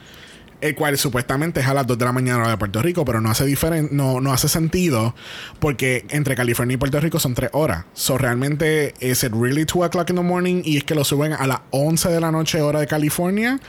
el 0.64 0.76
cual 0.76 0.98
supuestamente 0.98 1.60
es 1.60 1.68
a 1.68 1.74
las 1.74 1.86
2 1.86 1.98
de 1.98 2.06
la 2.06 2.14
mañana 2.14 2.40
hora 2.40 2.52
de 2.52 2.58
Puerto 2.58 2.82
Rico, 2.82 3.04
pero 3.04 3.20
no 3.20 3.30
hace 3.30 3.44
diferen 3.46 3.90
no, 3.92 4.22
no 4.22 4.32
hace 4.32 4.48
sentido 4.48 5.14
porque 5.60 6.06
entre 6.10 6.36
California 6.36 6.76
y 6.76 6.78
Puerto 6.78 7.02
Rico 7.02 7.20
son 7.20 7.34
3 7.34 7.50
horas. 7.52 7.84
So 7.94 8.18
realmente 8.18 8.94
es 9.02 9.26
it 9.26 9.34
really 9.34 9.66
2 9.66 9.88
o'clock 9.88 10.10
in 10.10 10.16
the 10.16 10.22
morning 10.22 10.62
y 10.64 10.78
es 10.78 10.86
que 10.86 10.96
lo 10.96 11.04
suben 11.04 11.34
a 11.34 11.46
las 11.48 11.60
11 11.72 12.08
de 12.10 12.22
la 12.22 12.32
noche 12.32 12.62
hora 12.62 12.80
de 12.80 12.88
California 12.88 13.60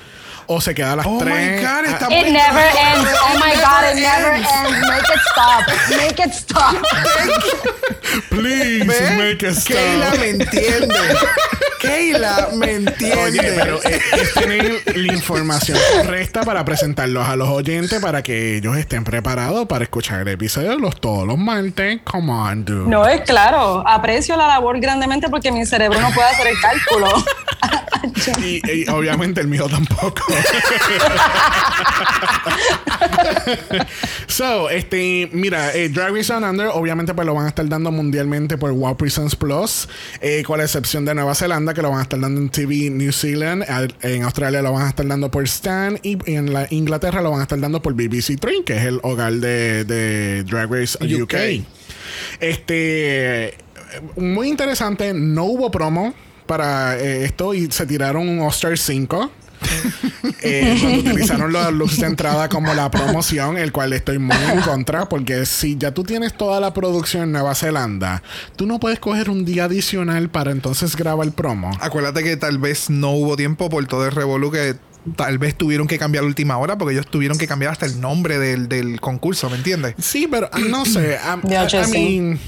o 0.47 0.61
se 0.61 0.75
queda 0.75 0.93
a 0.93 0.97
las 0.97 1.07
Oh 1.07 1.19
3. 1.19 1.35
my 1.35 1.65
God, 1.65 1.85
está 1.87 2.07
It 2.11 2.33
never 2.33 2.61
ends. 2.61 3.11
Oh 3.23 3.39
my 3.39 3.55
God, 3.55 3.85
it 3.93 4.01
never 4.01 4.33
ends. 4.35 4.89
Make 4.89 5.15
it 5.15 5.21
stop. 5.33 5.65
Make 5.91 6.23
it 6.25 6.33
stop. 6.35 6.77
Please 8.31 8.85
¿Ves? 8.85 9.17
make 9.19 9.47
a 9.47 9.51
stop. 9.51 9.77
Keila 9.77 10.11
me 10.19 10.29
entiende. 10.31 10.95
Keila 11.81 12.49
me 12.55 12.73
entiende. 12.73 13.23
Oye, 13.25 13.53
pero 13.57 13.83
es, 13.83 14.01
es 14.13 14.35
tener 14.35 14.83
la 14.95 15.13
información 15.13 15.79
correcta 15.97 16.43
para 16.43 16.65
presentarlos 16.65 17.29
a 17.29 17.37
los 17.37 17.49
oyentes 17.49 18.01
para 18.01 18.23
que 18.23 18.57
ellos 18.57 18.77
estén 18.77 19.05
preparados 19.05 19.67
para 19.67 19.85
escuchar 19.85 20.21
el 20.21 20.29
episodio 20.29 20.79
los, 20.79 21.01
todos 21.01 21.27
los 21.27 21.39
martes. 21.39 22.01
Come 22.05 22.33
on, 22.33 22.65
dude. 22.65 22.89
No, 22.89 23.07
es 23.07 23.21
claro. 23.23 23.83
Aprecio 23.87 24.37
la 24.37 24.47
labor 24.47 24.81
grandemente 24.81 25.29
porque 25.29 25.51
mi 25.53 25.65
cerebro 25.67 26.01
no 26.01 26.11
puede 26.13 26.29
hacer 26.29 26.47
el 26.49 26.61
cálculo. 26.61 27.09
Y, 28.43 28.61
y 28.71 28.89
obviamente 28.91 29.41
el 29.41 29.49
mío 29.49 29.67
tampoco. 29.67 30.23
so, 34.27 34.71
este, 34.71 35.29
mira, 35.33 35.73
eh, 35.75 35.89
Drag 35.89 36.15
Race 36.15 36.33
Under, 36.33 36.69
obviamente, 36.73 37.15
pues 37.15 37.27
lo 37.27 37.35
van 37.35 37.47
a 37.47 37.49
estar 37.49 37.69
dando 37.69 37.91
mundialmente 37.91 38.57
por 38.59 38.73
Wow 38.73 38.97
Presents 38.97 39.37
Plus, 39.37 39.89
eh, 40.21 40.43
con 40.45 40.59
la 40.59 40.65
excepción 40.65 41.05
de 41.05 41.15
Nueva 41.15 41.35
Zelanda, 41.35 41.75
que 41.75 41.83
lo 41.83 41.91
van 41.91 42.01
a 42.01 42.03
estar 42.03 42.19
dando 42.21 42.41
en 42.41 42.49
TV 42.49 42.91
New 42.91 43.13
Zealand, 43.13 43.65
Al- 43.69 43.95
en 44.03 44.23
Australia 44.23 44.63
lo 44.63 44.73
van 44.73 44.83
a 44.83 44.89
estar 44.89 45.07
dando 45.07 45.31
por 45.31 45.45
Stan, 45.45 45.99
y 46.03 46.19
en 46.31 46.53
la 46.53 46.67
Inglaterra 46.71 47.21
lo 47.23 47.31
van 47.31 47.41
a 47.41 47.45
estar 47.45 47.59
dando 47.61 47.81
por 47.83 47.95
BBC 47.95 48.37
Three, 48.39 48.63
que 48.65 48.77
es 48.77 48.85
el 48.85 49.01
hogar 49.03 49.33
de, 49.35 49.85
de 49.85 50.45
Drag 50.45 50.71
Race 50.73 50.99
UK. 51.01 51.23
UK. 51.23 51.35
Este, 52.41 53.55
muy 54.17 54.49
interesante, 54.49 55.13
no 55.15 55.45
hubo 55.45 55.71
promo 55.71 56.15
para 56.47 56.99
eh, 56.99 57.25
esto 57.25 57.55
y 57.55 57.71
se 57.71 57.87
tiraron 57.87 58.29
un 58.29 58.41
All-Star 58.41 58.77
5. 58.77 59.31
Eh, 60.43 60.79
donde 60.81 60.99
utilizaron 61.11 61.53
los 61.53 61.73
looks 61.73 61.99
de 62.01 62.07
entrada 62.07 62.49
como 62.49 62.75
la 62.75 62.91
promoción, 62.91 63.57
el 63.59 63.73
cual 63.73 63.93
estoy 63.93 64.19
muy 64.19 64.37
en 64.53 64.61
contra, 64.63 65.09
porque 65.09 65.47
si 65.47 65.77
ya 65.77 65.93
tú 65.93 66.05
tienes 66.05 66.35
toda 66.37 66.61
la 66.61 66.73
producción 66.75 67.25
en 67.25 67.33
Nueva 67.33 67.55
Zelanda, 67.55 68.23
tú 68.57 68.67
no 68.67 68.81
puedes 68.81 68.99
coger 68.99 69.31
un 69.31 69.45
día 69.45 69.65
adicional 69.65 70.29
para 70.29 70.51
entonces 70.51 70.97
grabar 70.97 71.27
el 71.27 71.33
promo. 71.33 71.71
Acuérdate 71.81 72.23
que 72.23 72.37
tal 72.37 72.59
vez 72.59 72.91
no 72.91 73.11
hubo 73.13 73.37
tiempo 73.37 73.69
por 73.69 73.87
todo 73.87 74.05
el 74.07 74.13
revolú 74.13 74.51
que 74.51 74.77
tal 75.17 75.37
vez 75.37 75.55
tuvieron 75.55 75.87
que 75.87 75.99
cambiar 75.99 76.25
a 76.25 76.27
última 76.27 76.57
hora 76.57 76.79
porque 76.79 76.95
ellos 76.95 77.07
tuvieron 77.07 77.37
que 77.37 77.47
cambiar 77.47 77.73
hasta 77.73 77.85
el 77.85 78.01
nombre 78.01 78.39
del, 78.39 78.69
del 78.71 79.01
concurso, 79.03 79.51
¿me 79.51 79.57
entiendes? 79.57 79.95
Sí, 80.01 80.27
pero 80.31 80.49
ah, 80.51 80.59
no 80.59 80.85
sé. 80.87 81.19
I, 81.23 81.47
Ya, 81.49 81.65
I- 81.65 81.67
I 81.67 81.85
sí. 81.85 81.93
mean, 81.93 82.41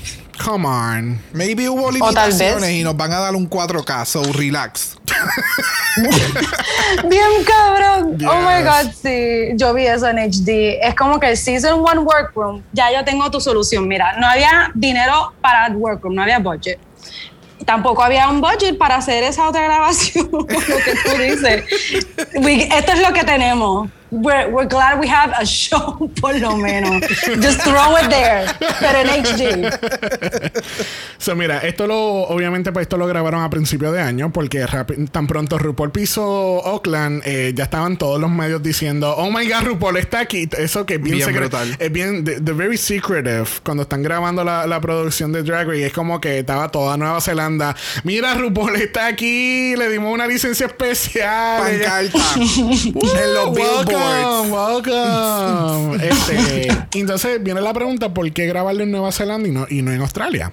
Come 0.44 0.66
on. 0.66 1.18
Maybe 1.32 1.68
hubo 1.68 1.90
limitaciones 1.90 2.70
y 2.70 2.82
nos 2.82 2.94
van 2.96 3.10
a 3.12 3.18
dar 3.20 3.34
un 3.34 3.48
4K, 3.48 4.04
so 4.04 4.22
relax. 4.34 4.96
Bien 7.08 7.44
cabrón. 7.46 8.18
Oh 8.28 8.40
my. 8.40 8.62
God, 8.62 8.92
sí. 8.92 9.48
Yo 9.54 9.72
vi 9.74 9.86
eso 9.86 10.08
en 10.08 10.18
HD. 10.18 10.78
Es 10.82 10.94
como 10.94 11.18
que 11.18 11.30
el 11.30 11.36
Season 11.36 11.80
1 11.80 12.02
Workroom, 12.02 12.62
ya 12.72 12.92
yo 12.92 13.04
tengo 13.04 13.30
tu 13.30 13.40
solución. 13.40 13.86
Mira, 13.88 14.14
no 14.18 14.26
había 14.26 14.70
dinero 14.74 15.32
para 15.40 15.66
el 15.66 15.76
Workroom, 15.76 16.14
no 16.14 16.22
había 16.22 16.38
budget. 16.38 16.78
Tampoco 17.64 18.02
había 18.02 18.28
un 18.28 18.40
budget 18.40 18.76
para 18.78 18.96
hacer 18.96 19.24
esa 19.24 19.48
otra 19.48 19.62
grabación, 19.64 20.28
lo 20.30 20.46
que 20.46 20.56
tú 20.56 21.16
dices. 21.18 21.64
We- 22.36 22.68
esto 22.70 22.92
es 22.92 23.00
lo 23.00 23.12
que 23.12 23.24
tenemos. 23.24 23.88
We're, 24.16 24.48
we're 24.50 24.66
glad 24.66 24.98
we 24.98 25.08
have 25.08 25.32
a 25.38 25.44
show, 25.44 26.10
por 26.20 26.34
lo 26.38 26.56
menos. 26.56 27.02
Just 27.40 27.60
throw 27.62 27.96
it 27.96 28.08
there, 28.08 28.46
pero 28.80 29.00
en 29.00 29.08
HD. 29.08 30.62
So, 31.18 31.34
mira, 31.34 31.58
esto 31.58 31.86
lo, 31.86 31.98
obviamente, 32.28 32.72
pues 32.72 32.84
esto 32.84 32.96
lo 32.96 33.06
grabaron 33.06 33.42
a 33.42 33.50
principio 33.50 33.92
de 33.92 34.00
año, 34.00 34.32
porque 34.32 34.64
tan 35.10 35.26
pronto 35.26 35.58
RuPaul 35.58 35.90
piso 35.90 36.22
Oakland, 36.24 37.22
eh, 37.24 37.52
ya 37.54 37.64
estaban 37.64 37.96
todos 37.96 38.20
los 38.20 38.30
medios 38.30 38.62
diciendo, 38.62 39.14
oh 39.16 39.30
my 39.30 39.46
god, 39.48 39.64
RuPaul 39.64 39.96
está 39.96 40.20
aquí. 40.20 40.48
Eso 40.56 40.86
que 40.86 40.94
es 40.94 41.02
bien, 41.02 41.18
Bien 41.18 41.34
brutal. 41.34 41.76
Es 41.78 41.92
bien, 41.92 42.24
the, 42.24 42.40
the 42.40 42.52
very 42.52 42.76
secretive, 42.76 43.46
cuando 43.64 43.82
están 43.82 44.02
grabando 44.02 44.44
la, 44.44 44.66
la 44.66 44.80
producción 44.80 45.32
de 45.32 45.42
Drag 45.42 45.66
Race, 45.66 45.86
es 45.86 45.92
como 45.92 46.20
que 46.20 46.38
estaba 46.38 46.70
toda 46.70 46.96
Nueva 46.96 47.20
Zelanda. 47.20 47.76
Mira, 48.04 48.34
RuPaul 48.34 48.76
está 48.76 49.06
aquí, 49.06 49.74
le 49.76 49.88
dimos 49.90 50.12
una 50.12 50.26
licencia 50.26 50.66
especial. 50.66 51.62
Pancarta 51.62 52.18
en 52.36 53.34
los 53.34 53.54
billboards. 53.54 54.05
Welcome, 54.06 54.52
welcome. 54.52 56.06
este, 56.08 56.68
entonces 56.94 57.42
viene 57.42 57.60
la 57.60 57.72
pregunta: 57.72 58.12
¿por 58.12 58.30
qué 58.32 58.46
grabarlo 58.46 58.82
en 58.82 58.90
Nueva 58.90 59.12
Zelanda 59.12 59.48
y 59.48 59.52
no, 59.52 59.66
y 59.68 59.82
no 59.82 59.92
en 59.92 60.00
Australia? 60.00 60.52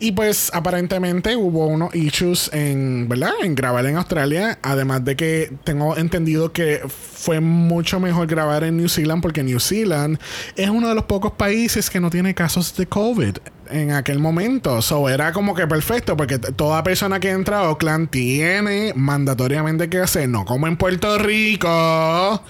Y 0.00 0.12
pues 0.12 0.50
aparentemente 0.54 1.36
hubo 1.36 1.66
unos 1.66 1.94
issues 1.94 2.50
en, 2.52 3.08
¿verdad? 3.08 3.32
En 3.42 3.54
grabar 3.54 3.86
en 3.86 3.96
Australia. 3.96 4.58
Además 4.62 5.04
de 5.04 5.16
que 5.16 5.52
tengo 5.64 5.96
entendido 5.96 6.52
que 6.52 6.82
fue 6.88 7.40
mucho 7.40 8.00
mejor 8.00 8.26
grabar 8.26 8.64
en 8.64 8.76
New 8.76 8.88
Zealand 8.88 9.22
porque 9.22 9.42
New 9.42 9.60
Zealand 9.60 10.18
es 10.56 10.68
uno 10.68 10.88
de 10.88 10.94
los 10.94 11.04
pocos 11.04 11.32
países 11.32 11.90
que 11.90 12.00
no 12.00 12.10
tiene 12.10 12.34
casos 12.34 12.76
de 12.76 12.86
COVID 12.86 13.36
en 13.70 13.92
aquel 13.92 14.18
momento. 14.18 14.82
So 14.82 15.08
era 15.08 15.32
como 15.32 15.54
que 15.54 15.66
perfecto 15.66 16.16
porque 16.16 16.38
toda 16.38 16.82
persona 16.82 17.20
que 17.20 17.30
entra 17.30 17.60
a 17.60 17.70
Oakland 17.70 18.10
tiene 18.10 18.92
mandatoriamente 18.94 19.88
que 19.88 19.98
hacer, 19.98 20.28
no 20.28 20.44
como 20.44 20.66
en 20.66 20.76
Puerto 20.76 21.18
Rico. 21.18 22.42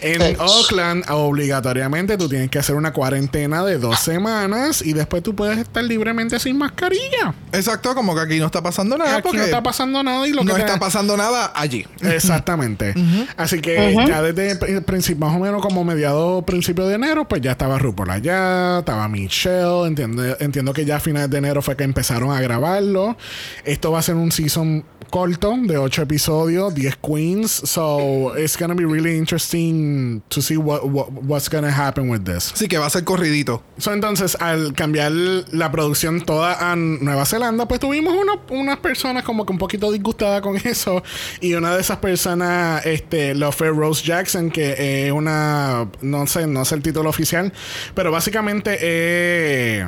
En 0.00 0.22
Ech. 0.22 0.40
Oakland, 0.40 1.04
obligatoriamente 1.10 2.16
tú 2.16 2.28
tienes 2.28 2.50
que 2.50 2.58
hacer 2.58 2.76
una 2.76 2.92
cuarentena 2.92 3.64
de 3.64 3.78
dos 3.78 4.00
semanas 4.00 4.82
y 4.82 4.92
después 4.92 5.22
tú 5.22 5.34
puedes 5.34 5.58
estar 5.58 5.84
libremente 5.84 6.38
sin 6.38 6.58
mascarilla. 6.58 7.34
Exacto, 7.52 7.94
como 7.94 8.14
que 8.14 8.20
aquí 8.20 8.38
no 8.38 8.46
está 8.46 8.62
pasando 8.62 8.98
nada. 8.98 9.16
Aquí 9.16 9.22
porque 9.22 9.38
no 9.38 9.44
está 9.44 9.62
pasando 9.62 10.02
nada 10.02 10.26
y 10.26 10.32
lo 10.32 10.44
no 10.44 10.54
que 10.54 10.60
está 10.60 10.78
pasando 10.78 11.16
nada 11.16 11.52
allí. 11.54 11.86
Exactamente. 12.00 12.94
Así 13.36 13.60
que 13.60 13.94
ya 14.06 14.22
desde 14.22 14.80
principio, 14.82 15.26
más 15.26 15.36
o 15.36 15.40
menos 15.40 15.62
como 15.62 15.84
mediado 15.84 16.42
principio 16.42 16.86
de 16.86 16.94
enero, 16.96 17.26
pues 17.28 17.40
ya 17.42 17.52
estaba 17.52 17.78
RuPaul 17.78 18.10
allá, 18.10 18.78
estaba 18.80 19.08
Michelle. 19.08 19.86
Entiendo, 19.86 20.22
entiendo 20.54 20.72
que 20.72 20.84
ya 20.84 20.96
a 20.96 21.00
finales 21.00 21.30
de 21.30 21.38
enero 21.38 21.62
fue 21.62 21.76
que 21.76 21.82
empezaron 21.82 22.30
a 22.30 22.40
grabarlo. 22.40 23.16
Esto 23.64 23.90
va 23.90 23.98
a 23.98 24.02
ser 24.02 24.14
un 24.14 24.30
season 24.30 24.84
corto 25.10 25.54
de 25.60 25.76
8 25.78 26.02
episodios, 26.02 26.72
10 26.74 26.96
queens. 26.96 27.50
So 27.50 28.36
it's 28.38 28.56
gonna 28.56 28.74
be 28.74 28.84
really 28.86 29.16
interesting 29.16 30.20
to 30.28 30.40
see 30.40 30.56
what, 30.56 30.82
what- 30.84 31.08
what's 31.22 31.48
gonna 31.50 31.70
happen 31.72 32.08
with 32.08 32.20
this. 32.22 32.52
Así 32.52 32.68
que 32.68 32.78
va 32.78 32.86
a 32.86 32.90
ser 32.90 33.02
corridito. 33.02 33.64
So, 33.78 33.92
entonces, 33.92 34.36
al 34.40 34.74
cambiar 34.74 35.10
la 35.10 35.72
producción 35.72 36.20
toda 36.20 36.70
a 36.70 36.76
Nueva 36.76 37.26
Zelanda, 37.26 37.66
pues 37.66 37.80
tuvimos 37.80 38.14
uno- 38.14 38.40
unas 38.50 38.78
personas 38.78 39.24
como 39.24 39.44
que 39.44 39.52
un 39.52 39.58
poquito 39.58 39.90
disgustadas 39.90 40.40
con 40.40 40.56
eso. 40.64 41.02
Y 41.40 41.54
una 41.54 41.74
de 41.74 41.80
esas 41.80 41.96
personas, 41.98 42.86
este, 42.86 43.34
lo 43.34 43.50
fue 43.50 43.70
Rose 43.70 44.04
Jackson, 44.04 44.50
que 44.52 45.06
es 45.06 45.12
una, 45.12 45.88
no 46.00 46.26
sé, 46.28 46.46
no 46.46 46.64
sé 46.64 46.76
el 46.76 46.82
título 46.82 47.10
oficial, 47.10 47.52
pero 47.94 48.12
básicamente 48.12 48.78
eh, 48.80 49.86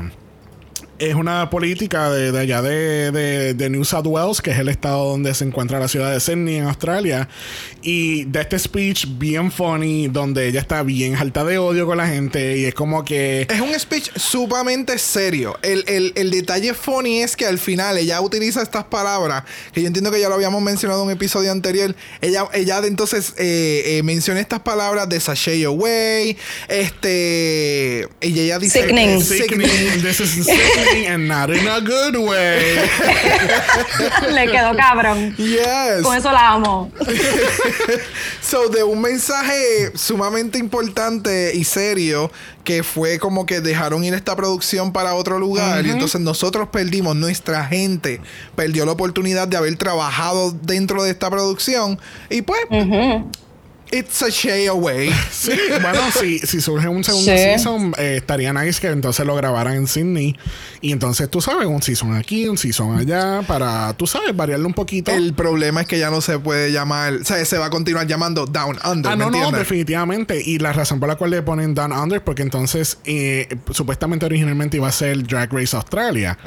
es 0.98 1.14
una 1.14 1.50
política 1.50 2.10
de, 2.10 2.32
de 2.32 2.38
allá 2.38 2.62
de, 2.62 3.10
de- 3.10 3.54
de 3.54 3.70
New 3.70 3.84
South 3.84 4.06
Wales, 4.06 4.40
que 4.40 4.50
es 4.50 4.58
el 4.58 4.68
estado 4.68 5.10
donde 5.10 5.34
se 5.34 5.44
encuentra 5.44 5.78
la 5.78 5.88
ciudad 5.88 6.12
de 6.12 6.20
Sydney 6.20 6.56
en 6.56 6.64
Australia. 6.64 7.28
Y 7.82 8.24
de 8.24 8.40
este 8.40 8.58
speech 8.58 9.06
bien 9.18 9.52
funny, 9.52 10.08
donde 10.08 10.48
ella 10.48 10.60
está 10.60 10.82
bien 10.82 11.14
alta 11.16 11.44
de 11.44 11.58
odio 11.58 11.86
con 11.86 11.98
la 11.98 12.06
gente. 12.08 12.58
Y 12.58 12.64
es 12.64 12.74
como 12.74 13.04
que. 13.04 13.46
Es 13.50 13.60
un 13.60 13.78
speech 13.78 14.10
sumamente 14.16 14.98
serio. 14.98 15.58
El, 15.62 15.84
el- 15.86 16.12
el 16.16 16.30
detalle 16.30 16.74
funny 16.74 17.22
es 17.22 17.36
que 17.36 17.46
al 17.46 17.58
final 17.58 17.98
ella 17.98 18.20
utiliza 18.20 18.62
estas 18.62 18.84
palabras, 18.84 19.44
que 19.72 19.80
yo 19.82 19.86
entiendo 19.86 20.10
que 20.10 20.20
ya 20.20 20.28
lo 20.28 20.34
habíamos 20.34 20.62
mencionado 20.62 21.00
en 21.02 21.06
un 21.08 21.12
episodio 21.12 21.52
anterior. 21.52 21.94
Ella, 22.20 22.44
ella 22.54 22.80
de 22.80 22.88
entonces 22.88 23.34
eh, 23.38 23.82
eh, 23.98 24.02
menciona 24.02 24.40
estas 24.40 24.60
palabras 24.60 25.08
de 25.08 25.20
sashay 25.20 25.64
away. 25.64 26.36
Este. 26.68 28.08
Y 28.20 28.38
ella 28.40 28.58
dice. 28.58 28.80
Sickening. 28.80 29.22
Sickening. 29.22 30.02
This 30.02 30.20
is 30.20 30.30
sickening 30.44 30.85
and 31.06 31.28
not 31.28 31.50
in 31.50 31.66
a 31.66 31.80
good 31.80 32.16
way. 32.16 32.76
Le 34.32 34.46
quedó 34.50 34.76
cabrón. 34.76 35.34
Yes. 35.36 36.02
Con 36.02 36.16
eso 36.16 36.30
la 36.32 36.52
amo. 36.52 36.90
So, 38.40 38.68
de 38.68 38.84
un 38.84 39.00
mensaje 39.00 39.90
sumamente 39.96 40.58
importante 40.58 41.52
y 41.54 41.64
serio 41.64 42.30
que 42.62 42.84
fue 42.84 43.18
como 43.18 43.44
que 43.44 43.60
dejaron 43.60 44.04
ir 44.04 44.14
esta 44.14 44.36
producción 44.36 44.92
para 44.92 45.14
otro 45.14 45.40
lugar 45.40 45.84
y 45.84 45.90
entonces 45.90 46.20
nosotros 46.20 46.68
perdimos, 46.68 47.16
nuestra 47.16 47.64
gente 47.64 48.20
perdió 48.54 48.86
la 48.86 48.92
oportunidad 48.92 49.48
de 49.48 49.56
haber 49.56 49.76
trabajado 49.76 50.52
dentro 50.62 51.02
de 51.02 51.10
esta 51.10 51.28
producción 51.28 51.98
y 52.30 52.42
pues, 52.42 52.60
it's 53.90 54.22
a 54.22 54.30
shay 54.30 54.66
away. 54.66 55.10
Sí, 55.30 55.52
bueno, 55.80 56.00
si, 56.18 56.38
si 56.40 56.60
surge 56.60 56.88
un 56.88 57.04
segundo 57.04 57.30
Sí. 57.30 57.36
season, 57.38 57.92
eh, 57.98 58.16
estaría 58.16 58.52
nice 58.52 58.80
que 58.80 58.88
entonces 58.88 59.24
lo 59.26 59.34
grabaran 59.36 59.74
en 59.74 59.86
Sydney. 59.86 60.36
Y 60.80 60.92
entonces, 60.92 61.30
tú 61.30 61.40
sabes, 61.40 61.66
un 61.66 61.82
season 61.82 62.14
aquí, 62.14 62.48
un 62.48 62.56
season 62.58 62.98
allá, 62.98 63.42
para, 63.46 63.92
tú 63.94 64.06
sabes, 64.06 64.34
variarlo 64.34 64.66
un 64.66 64.74
poquito. 64.74 65.12
El 65.12 65.34
problema 65.34 65.82
es 65.82 65.86
que 65.86 65.98
ya 65.98 66.10
no 66.10 66.20
se 66.20 66.38
puede 66.38 66.72
llamar, 66.72 67.14
o 67.14 67.24
sea, 67.24 67.44
se 67.44 67.58
va 67.58 67.66
a 67.66 67.70
continuar 67.70 68.06
llamando 68.06 68.46
Down 68.46 68.78
Under. 68.84 69.12
Ah, 69.12 69.16
¿me 69.16 69.24
no, 69.24 69.30
no, 69.30 69.52
definitivamente. 69.52 70.40
Y 70.44 70.58
la 70.58 70.72
razón 70.72 70.98
por 70.98 71.08
la 71.08 71.16
cual 71.16 71.30
le 71.30 71.42
ponen 71.42 71.74
Down 71.74 71.92
Under, 71.92 72.22
porque 72.24 72.42
entonces 72.42 72.98
eh, 73.04 73.48
supuestamente 73.70 74.26
originalmente 74.26 74.76
iba 74.78 74.88
a 74.88 74.92
ser 74.92 75.22
Drag 75.26 75.52
Race 75.52 75.76
Australia. 75.76 76.38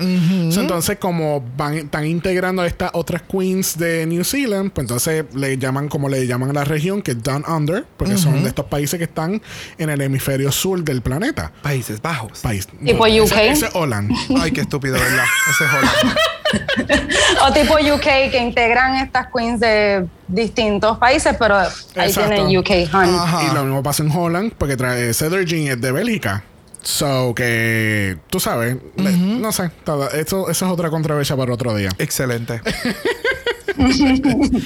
So, 0.51 0.61
entonces, 0.61 0.97
como 0.99 1.45
van, 1.55 1.75
están 1.75 2.05
integrando 2.05 2.61
a 2.63 2.67
estas 2.67 2.91
otras 2.93 3.21
queens 3.21 3.77
de 3.77 4.05
New 4.05 4.23
Zealand, 4.23 4.71
pues 4.71 4.83
entonces 4.85 5.25
le 5.35 5.57
llaman 5.57 5.87
como 5.89 6.09
le 6.09 6.25
llaman 6.27 6.49
a 6.49 6.53
la 6.53 6.63
región, 6.65 7.01
que 7.01 7.11
es 7.11 7.23
Down 7.29 7.45
Under, 7.47 7.85
porque 7.97 8.17
son 8.17 8.41
de 8.43 8.49
estos 8.49 8.65
países 8.65 8.97
que 8.97 9.03
están 9.05 9.41
en 9.77 9.89
el 9.89 10.01
hemisferio 10.01 10.51
sur 10.51 10.83
del 10.83 11.01
planeta. 11.01 11.51
Países 11.61 12.01
Bajos. 12.01 12.39
País. 12.39 12.67
Tipo 12.67 13.03
UK. 13.05 13.31
Ese 13.37 13.65
es 13.67 13.71
Holland. 13.75 14.11
Ay, 14.41 14.51
qué 14.51 14.61
estúpido, 14.61 14.93
¿verdad? 14.95 15.25
Ese 15.51 15.63
es 15.65 15.69
Holanda. 15.71 16.15
O 17.47 17.53
tipo 17.53 17.75
UK 17.75 18.31
que 18.31 18.39
integran 18.41 18.95
estas 18.95 19.27
queens 19.31 19.59
de 19.59 20.07
distintos 20.27 20.97
países, 20.97 21.35
pero 21.37 21.57
ahí 21.59 21.67
Exacto. 21.95 22.33
tiene 22.33 22.57
UK, 22.57 22.91
honey. 22.93 23.15
Ajá. 23.15 23.43
Y 23.43 23.53
lo 23.53 23.63
mismo 23.65 23.83
pasa 23.83 24.01
en 24.01 24.11
Holland, 24.11 24.53
porque 24.57 24.75
trae 24.75 25.13
Cedar 25.13 25.45
Jean 25.45 25.67
es 25.67 25.79
de 25.79 25.91
Bélgica. 25.91 26.43
So 26.81 27.35
que 27.35 28.17
tú 28.31 28.39
sabes, 28.39 28.77
le- 28.95 29.11
no 29.11 29.51
sé, 29.51 29.69
todo- 29.83 30.09
eso, 30.11 30.49
eso 30.49 30.65
es 30.65 30.71
otra 30.71 30.89
controversia 30.89 31.35
para 31.37 31.53
otro 31.53 31.75
día. 31.75 31.89
Excelente. 31.99 32.61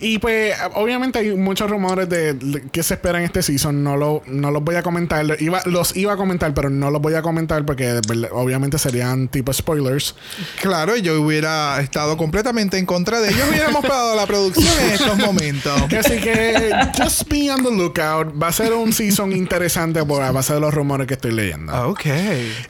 Y 0.00 0.18
pues, 0.18 0.54
obviamente 0.74 1.18
hay 1.18 1.34
muchos 1.34 1.68
rumores 1.68 2.08
de 2.08 2.34
de 2.34 2.62
qué 2.70 2.82
se 2.82 2.94
espera 2.94 3.18
en 3.18 3.24
este 3.24 3.42
season. 3.42 3.82
No, 3.82 3.96
lo, 3.96 4.22
no 4.26 4.50
los 4.50 4.62
voy 4.62 4.76
a 4.76 4.82
comentar. 4.82 5.24
Iba, 5.40 5.60
los 5.66 5.96
iba 5.96 6.12
a 6.12 6.16
comentar, 6.16 6.54
pero 6.54 6.70
no 6.70 6.90
los 6.90 7.00
voy 7.00 7.14
a 7.14 7.22
comentar 7.22 7.64
porque 7.64 8.00
obviamente 8.32 8.78
serían 8.78 9.28
tipo 9.28 9.52
spoilers. 9.52 10.14
Claro, 10.60 10.96
yo 10.96 11.20
hubiera 11.20 11.80
estado 11.80 12.16
completamente 12.16 12.78
en 12.78 12.86
contra 12.86 13.20
de 13.20 13.30
ellos. 13.30 13.48
Hubiéramos 13.50 13.82
parado 13.82 14.16
la 14.16 14.26
producción 14.26 14.72
en 14.84 14.90
estos 14.92 15.18
momentos. 15.18 15.82
Así 15.98 16.18
que, 16.18 16.72
just 16.96 17.28
be 17.28 17.50
on 17.50 17.62
the 17.62 17.70
lookout. 17.70 18.32
Va 18.40 18.48
a 18.48 18.52
ser 18.52 18.72
un 18.72 18.92
season 18.92 19.32
interesante 19.32 20.04
por 20.04 20.22
a 20.22 20.32
base 20.32 20.54
de 20.54 20.60
los 20.60 20.72
rumores 20.72 21.06
que 21.06 21.14
estoy 21.14 21.32
leyendo. 21.32 21.72
Ok. 21.88 22.06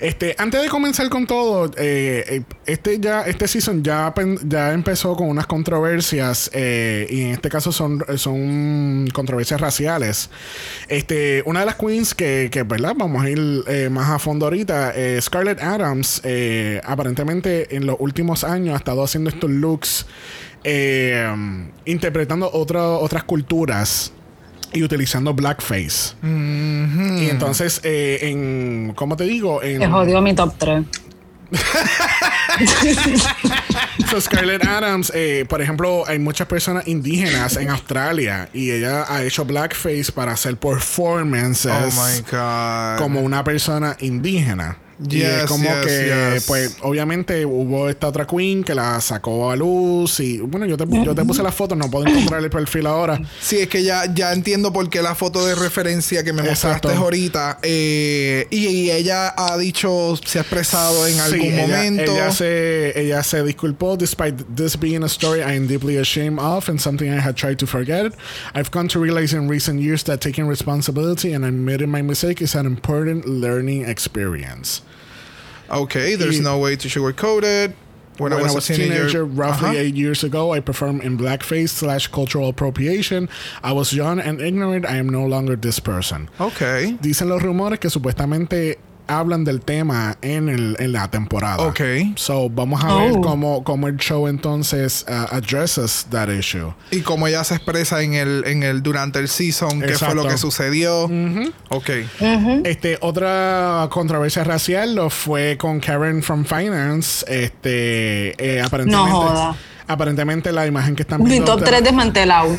Este, 0.00 0.34
antes 0.38 0.62
de 0.62 0.68
comenzar 0.68 1.08
con 1.08 1.26
todo, 1.26 1.66
eh, 1.76 2.24
eh, 2.28 2.42
este 2.68 3.00
ya, 3.00 3.22
este 3.22 3.48
season 3.48 3.82
ya, 3.82 4.12
ya 4.44 4.72
empezó 4.72 5.16
con 5.16 5.28
unas 5.28 5.46
controversias 5.46 6.50
eh, 6.54 7.06
y 7.10 7.22
en 7.22 7.30
este 7.30 7.48
caso 7.48 7.72
son, 7.72 8.04
son 8.16 9.08
controversias 9.12 9.60
raciales. 9.60 10.30
Este, 10.88 11.42
una 11.46 11.60
de 11.60 11.66
las 11.66 11.74
queens 11.76 12.14
que, 12.14 12.48
que 12.52 12.62
verdad, 12.62 12.94
vamos 12.96 13.24
a 13.24 13.30
ir 13.30 13.64
eh, 13.66 13.88
más 13.90 14.08
a 14.10 14.18
fondo 14.18 14.46
ahorita, 14.46 14.92
eh, 14.94 15.18
Scarlett 15.20 15.60
Adams, 15.62 16.20
eh, 16.24 16.80
aparentemente 16.84 17.74
en 17.76 17.86
los 17.86 17.96
últimos 17.98 18.44
años 18.44 18.74
ha 18.74 18.78
estado 18.78 19.02
haciendo 19.02 19.30
estos 19.30 19.50
looks 19.50 20.06
eh, 20.64 21.26
interpretando 21.86 22.50
otro- 22.52 23.00
otras 23.00 23.24
culturas 23.24 24.12
y 24.72 24.82
utilizando 24.82 25.32
blackface. 25.32 26.14
Y 26.22 27.30
entonces, 27.30 27.80
eh, 27.84 28.18
en, 28.22 28.92
¿cómo 28.94 29.16
te 29.16 29.24
digo? 29.24 29.62
En, 29.62 29.78
Te 29.80 29.86
jodió 29.86 30.20
mi 30.20 30.34
top 30.34 30.52
3. 30.58 30.84
so 34.10 34.20
Scarlett 34.20 34.64
Adams, 34.66 35.12
eh, 35.14 35.44
por 35.48 35.62
ejemplo, 35.62 36.04
hay 36.06 36.18
muchas 36.18 36.46
personas 36.46 36.86
indígenas 36.86 37.56
en 37.56 37.70
Australia 37.70 38.48
y 38.52 38.70
ella 38.70 39.04
ha 39.08 39.22
hecho 39.22 39.44
blackface 39.44 40.12
para 40.12 40.32
hacer 40.32 40.56
performances 40.56 41.72
Oh 41.72 41.90
my 41.90 42.20
God. 42.30 42.98
como 42.98 43.20
una 43.20 43.44
persona 43.44 43.96
indígena. 44.00 44.76
Y 45.10 45.22
es 45.22 45.44
como 45.44 45.64
yes, 45.64 45.86
que, 45.86 46.32
yes. 46.34 46.44
pues, 46.46 46.76
obviamente 46.82 47.44
hubo 47.46 47.88
esta 47.88 48.08
otra 48.08 48.26
queen 48.26 48.64
que 48.64 48.74
la 48.74 49.00
sacó 49.00 49.50
a 49.50 49.56
luz 49.56 50.18
y, 50.20 50.38
bueno, 50.38 50.66
yo 50.66 50.76
te, 50.76 50.84
yo 51.04 51.14
te 51.14 51.24
puse 51.24 51.42
la 51.42 51.52
foto, 51.52 51.74
no 51.76 51.90
puedo 51.90 52.06
encontrar 52.08 52.42
el 52.42 52.50
perfil 52.50 52.86
ahora. 52.86 53.20
Sí, 53.40 53.58
es 53.58 53.68
que 53.68 53.82
ya, 53.84 54.12
ya 54.12 54.32
entiendo 54.32 54.72
por 54.72 54.88
qué 54.90 55.00
la 55.02 55.14
foto 55.14 55.44
de 55.46 55.54
referencia 55.54 56.24
que 56.24 56.32
me 56.32 56.42
mostraste 56.42 56.88
ahorita. 56.88 57.58
eh, 57.62 58.46
y, 58.50 58.66
y 58.66 58.90
ella 58.90 59.34
ha 59.36 59.56
dicho, 59.56 60.18
se 60.24 60.38
ha 60.38 60.42
expresado 60.42 61.06
en 61.06 61.20
algún 61.20 61.40
ella- 61.46 61.62
momento. 61.62 62.12
Ella, 62.12 62.32
se, 62.32 63.00
ella 63.00 63.22
se 63.22 63.42
disculpó. 63.44 63.96
Despite 63.96 64.44
this 64.56 64.76
being 64.78 65.02
a 65.02 65.08
story 65.08 65.40
I 65.40 65.56
am 65.56 65.66
deeply 65.68 65.96
ashamed 65.98 66.38
of 66.40 66.68
and 66.68 66.80
something 66.80 67.08
I 67.08 67.20
had 67.20 67.34
tried 67.36 67.58
to 67.58 67.66
forget, 67.66 68.12
I've 68.54 68.70
come 68.70 68.88
to 68.88 68.98
realize 69.00 69.32
in 69.34 69.48
recent 69.48 69.80
years 69.80 70.02
that 70.04 70.20
taking 70.20 70.48
responsibility 70.48 71.32
and 71.34 71.44
admitting 71.44 71.90
my 71.90 72.02
mistake 72.02 72.42
is 72.42 72.54
an 72.54 72.66
important 72.66 73.26
learning 73.26 73.84
experience. 73.88 74.82
Okay, 75.70 76.14
there's 76.14 76.40
no 76.40 76.58
way 76.58 76.76
to 76.76 76.88
sugarcoat 76.88 77.42
it. 77.44 77.76
When, 78.18 78.32
I 78.32 78.42
was, 78.42 78.68
a 78.68 78.74
teenager, 78.74 79.24
roughly 79.24 79.76
Ajá. 79.76 79.78
eight 79.78 79.94
years 79.94 80.24
ago, 80.24 80.52
I 80.52 80.58
performed 80.58 81.02
in 81.04 81.16
blackface 81.16 81.68
slash 81.68 82.08
cultural 82.08 82.48
appropriation. 82.48 83.28
I 83.62 83.70
was 83.70 83.92
young 83.92 84.18
and 84.18 84.40
ignorant. 84.40 84.86
I 84.86 84.96
am 84.96 85.08
no 85.08 85.24
longer 85.24 85.54
this 85.54 85.78
person. 85.78 86.28
Okay. 86.40 86.98
Dicen 87.00 87.28
los 87.28 87.42
rumores 87.42 87.78
que 87.78 87.88
supuestamente 87.90 88.78
hablan 89.08 89.44
del 89.44 89.60
tema 89.60 90.16
en, 90.22 90.48
el, 90.48 90.76
en 90.78 90.92
la 90.92 91.10
temporada. 91.10 91.66
Ok. 91.66 91.80
So, 92.16 92.48
vamos 92.50 92.84
a 92.84 92.94
ver 92.94 93.12
Oh. 93.16 93.20
cómo, 93.20 93.64
cómo 93.64 93.88
el 93.88 93.96
show 93.96 94.28
entonces 94.28 95.04
uh, 95.08 95.34
addresses 95.34 96.06
that 96.10 96.28
issue. 96.28 96.72
Y 96.90 97.00
como 97.00 97.26
ella 97.26 97.42
se 97.44 97.54
expresa 97.56 98.02
en 98.02 98.14
el, 98.14 98.44
en 98.46 98.62
el 98.62 98.82
durante 98.82 99.18
el 99.18 99.28
season, 99.28 99.80
qué 99.80 99.94
fue 99.96 100.14
lo 100.14 100.22
Exacto. 100.22 100.28
que 100.28 100.38
sucedió. 100.38 101.10
Ok. 101.70 101.90
Este, 102.64 102.98
otra 103.00 103.88
controversia 103.90 104.44
racial 104.44 104.94
lo 104.94 105.10
fue 105.10 105.56
con 105.58 105.80
Karen 105.80 106.22
from 106.22 106.44
Finance. 106.44 107.24
Este, 107.28 108.34
eh, 108.38 108.60
aparentemente, 108.60 109.10
No 109.10 109.16
joda. 109.20 109.56
Aparentemente 109.88 110.52
la 110.52 110.66
imagen 110.66 110.94
que 110.94 111.02
están 111.02 111.22
Mi 111.22 111.30
viendo. 111.30 111.56
top 111.56 111.64
3 111.64 111.82
desmantelado. 111.82 112.48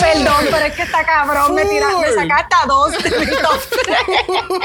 Perdón, 0.00 0.44
pero 0.50 0.64
es 0.66 0.72
que 0.74 0.82
está 0.82 1.04
cabrón. 1.04 1.54
Me, 1.54 1.64
tira, 1.66 1.86
me 2.00 2.08
sacaste 2.14 2.54
a 2.62 2.66
dos 2.66 2.92
de 2.92 3.10
mi 3.10 3.26
top 3.26 3.60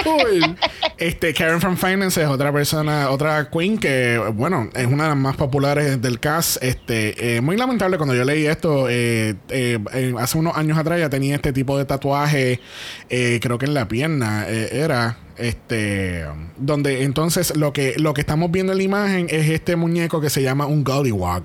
3. 0.05 0.55
Este, 0.97 1.33
Karen 1.33 1.59
from 1.59 1.75
Finance 1.75 2.21
es 2.21 2.27
otra 2.29 2.53
persona, 2.53 3.09
otra 3.09 3.49
queen 3.49 3.77
que, 3.77 4.17
bueno, 4.33 4.69
es 4.73 4.85
una 4.87 5.03
de 5.03 5.09
las 5.09 5.17
más 5.17 5.35
populares 5.35 6.01
del 6.01 6.19
cast. 6.21 6.63
Este, 6.63 7.35
eh, 7.35 7.41
muy 7.41 7.57
lamentable 7.57 7.97
cuando 7.97 8.15
yo 8.15 8.23
leí 8.23 8.45
esto, 8.45 8.87
eh, 8.89 9.35
eh, 9.49 9.77
eh, 9.93 10.13
hace 10.17 10.37
unos 10.37 10.55
años 10.55 10.77
atrás 10.77 10.99
ya 10.99 11.09
tenía 11.09 11.35
este 11.35 11.51
tipo 11.51 11.77
de 11.77 11.83
tatuaje, 11.85 12.61
eh, 13.09 13.39
creo 13.41 13.57
que 13.57 13.65
en 13.65 13.73
la 13.73 13.87
pierna 13.89 14.45
eh, 14.47 14.69
era. 14.71 15.17
Este, 15.37 16.25
donde 16.57 17.03
entonces 17.03 17.55
lo 17.57 17.73
que 17.73 17.95
lo 17.97 18.13
que 18.13 18.21
estamos 18.21 18.51
viendo 18.51 18.71
en 18.71 18.77
la 18.77 18.83
imagen 18.83 19.27
es 19.29 19.49
este 19.49 19.75
muñeco 19.75 20.21
que 20.21 20.29
se 20.29 20.41
llama 20.41 20.65
un 20.65 20.83
gollywog. 20.83 21.43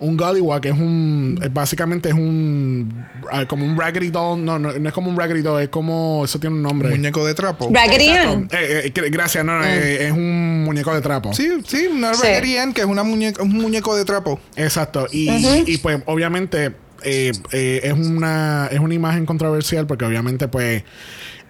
Un 0.00 0.16
gollywog 0.16 0.66
es 0.66 0.72
un 0.72 1.38
es 1.42 1.52
básicamente 1.52 2.10
es 2.10 2.14
un 2.14 3.06
ah, 3.30 3.46
como 3.46 3.64
un 3.64 3.78
raggedy 3.78 4.10
doll, 4.10 4.44
no, 4.44 4.58
no, 4.58 4.72
no 4.72 4.88
es 4.88 4.94
como 4.94 5.10
un 5.10 5.16
raggedy 5.16 5.40
doll, 5.40 5.62
es 5.62 5.70
como 5.70 6.24
eso 6.24 6.38
tiene 6.38 6.56
un 6.56 6.62
nombre. 6.62 6.90
Muñeco 6.90 7.24
de 7.24 7.34
trapo. 7.34 7.70
Raggedy 7.72 8.10
Ann. 8.10 8.48
Eh, 8.52 8.92
eh, 8.94 9.10
gracias, 9.10 9.44
no, 9.44 9.58
no, 9.58 9.64
eh, 9.64 10.08
es 10.08 10.12
un 10.12 10.64
muñeco 10.64 10.94
de 10.94 11.00
trapo. 11.00 11.32
Sí, 11.32 11.48
sí, 11.66 11.86
una 11.86 12.12
Sí. 12.12 12.22
Raggedy 12.22 12.58
Ann, 12.58 12.74
que 12.74 12.82
es 12.82 12.86
una 12.86 13.02
muñeca, 13.02 13.42
un 13.42 13.52
muñeco 13.52 13.96
de 13.96 14.04
trapo. 14.04 14.40
Exacto. 14.56 15.06
Y, 15.10 15.30
y, 15.66 15.78
pues 15.78 16.02
obviamente 16.06 16.72
eh, 17.04 17.32
eh, 17.52 17.80
es 17.84 17.92
una 17.92 18.68
es 18.70 18.78
una 18.78 18.94
imagen 18.94 19.26
controversial 19.26 19.86
porque 19.86 20.04
obviamente 20.04 20.48
pues 20.48 20.84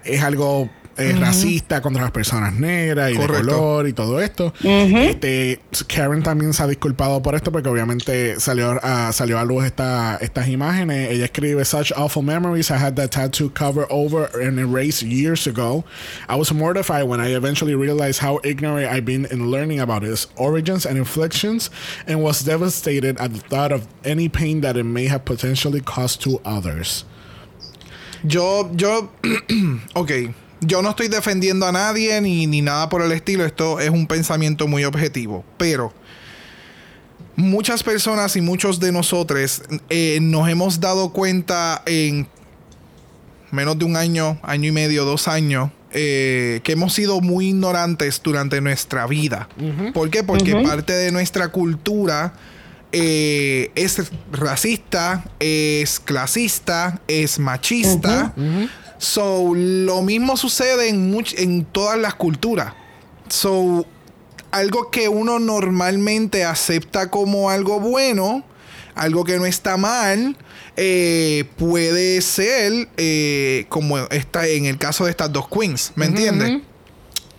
es 0.03 0.21
algo 0.23 0.69
eh, 0.97 1.15
racista 1.19 1.81
contra 1.81 2.01
las 2.03 2.11
personas 2.11 2.53
negras 2.53 3.11
y 3.11 3.15
Correcto. 3.15 3.33
de 3.33 3.51
color 3.51 3.87
y 3.87 3.93
todo 3.93 4.21
esto. 4.21 4.53
Este 4.63 5.59
Karen 5.87 6.23
también 6.23 6.53
se 6.53 6.63
ha 6.63 6.67
disculpado 6.67 7.21
por 7.21 7.35
esto 7.35 7.51
porque 7.51 7.69
obviamente 7.69 8.39
salió 8.39 8.79
a, 8.83 9.11
salió 9.13 9.39
a 9.39 9.43
luz 9.45 9.65
esta, 9.65 10.17
estas 10.21 10.47
imágenes. 10.47 11.09
Ella 11.11 11.25
escribe 11.25 11.63
such 11.65 11.91
awful 11.95 12.23
memories 12.23 12.69
I 12.69 12.77
had 12.77 12.95
that 12.95 13.11
tattoo 13.11 13.49
cover 13.49 13.85
over 13.89 14.29
and 14.41 14.59
erased 14.59 15.03
years 15.03 15.47
ago. 15.47 15.83
I 16.27 16.35
was 16.35 16.51
mortified 16.53 17.07
when 17.07 17.19
I 17.19 17.33
eventually 17.35 17.75
realized 17.75 18.19
how 18.19 18.39
ignorant 18.43 18.91
I've 18.91 19.05
been 19.05 19.25
in 19.31 19.49
learning 19.49 19.79
about 19.79 20.03
its 20.03 20.27
origins 20.35 20.85
and 20.85 20.97
inflictions 20.97 21.69
and 22.07 22.21
was 22.21 22.41
devastated 22.43 23.17
at 23.19 23.33
the 23.33 23.39
thought 23.39 23.71
of 23.71 23.87
any 24.03 24.29
pain 24.29 24.61
that 24.61 24.77
it 24.77 24.83
may 24.85 25.07
have 25.07 25.25
potentially 25.25 25.81
caused 25.81 26.21
to 26.23 26.39
others. 26.45 27.05
Yo, 28.23 28.71
yo, 28.77 29.09
ok. 29.95 30.33
Yo 30.65 30.81
no 30.81 30.91
estoy 30.91 31.07
defendiendo 31.07 31.65
a 31.65 31.71
nadie 31.71 32.19
ni, 32.21 32.47
ni 32.47 32.61
nada 32.61 32.89
por 32.89 33.01
el 33.01 33.11
estilo. 33.11 33.45
Esto 33.45 33.79
es 33.79 33.89
un 33.89 34.07
pensamiento 34.07 34.67
muy 34.67 34.83
objetivo. 34.83 35.43
Pero 35.57 35.93
muchas 37.35 37.83
personas 37.83 38.35
y 38.35 38.41
muchos 38.41 38.79
de 38.79 38.91
nosotros 38.91 39.63
eh, 39.89 40.19
nos 40.21 40.49
hemos 40.49 40.79
dado 40.79 41.11
cuenta 41.11 41.81
en 41.85 42.27
menos 43.51 43.77
de 43.77 43.85
un 43.85 43.95
año, 43.95 44.39
año 44.41 44.69
y 44.69 44.71
medio, 44.71 45.05
dos 45.05 45.27
años, 45.27 45.71
eh, 45.91 46.61
que 46.63 46.71
hemos 46.71 46.93
sido 46.93 47.21
muy 47.21 47.49
ignorantes 47.49 48.19
durante 48.23 48.59
nuestra 48.61 49.05
vida. 49.05 49.47
¿Por 49.93 50.09
qué? 50.09 50.23
Porque 50.23 50.55
parte 50.55 50.93
de 50.93 51.11
nuestra 51.11 51.49
cultura 51.49 52.33
eh, 52.91 53.71
es 53.75 54.11
racista, 54.31 55.23
es 55.39 55.99
clasista, 55.99 56.99
es 57.07 57.37
machista. 57.37 58.33
So, 59.03 59.51
lo 59.53 60.01
mismo 60.01 60.37
sucede 60.37 60.87
en, 60.87 61.13
much- 61.13 61.35
en 61.37 61.65
todas 61.65 61.97
las 61.99 62.13
culturas. 62.15 62.73
So, 63.27 63.85
algo 64.51 64.89
que 64.91 65.09
uno 65.09 65.39
normalmente 65.39 66.45
acepta 66.45 67.09
como 67.11 67.49
algo 67.49 67.81
bueno, 67.81 68.45
algo 68.95 69.25
que 69.25 69.37
no 69.37 69.45
está 69.45 69.75
mal, 69.75 70.37
eh, 70.77 71.43
puede 71.57 72.21
ser 72.21 72.87
eh, 72.95 73.65
como 73.67 73.97
está 73.97 74.47
en 74.47 74.65
el 74.65 74.77
caso 74.77 75.03
de 75.05 75.11
estas 75.11 75.33
dos 75.33 75.47
queens, 75.49 75.91
¿me 75.95 76.05
entiendes? 76.05 76.61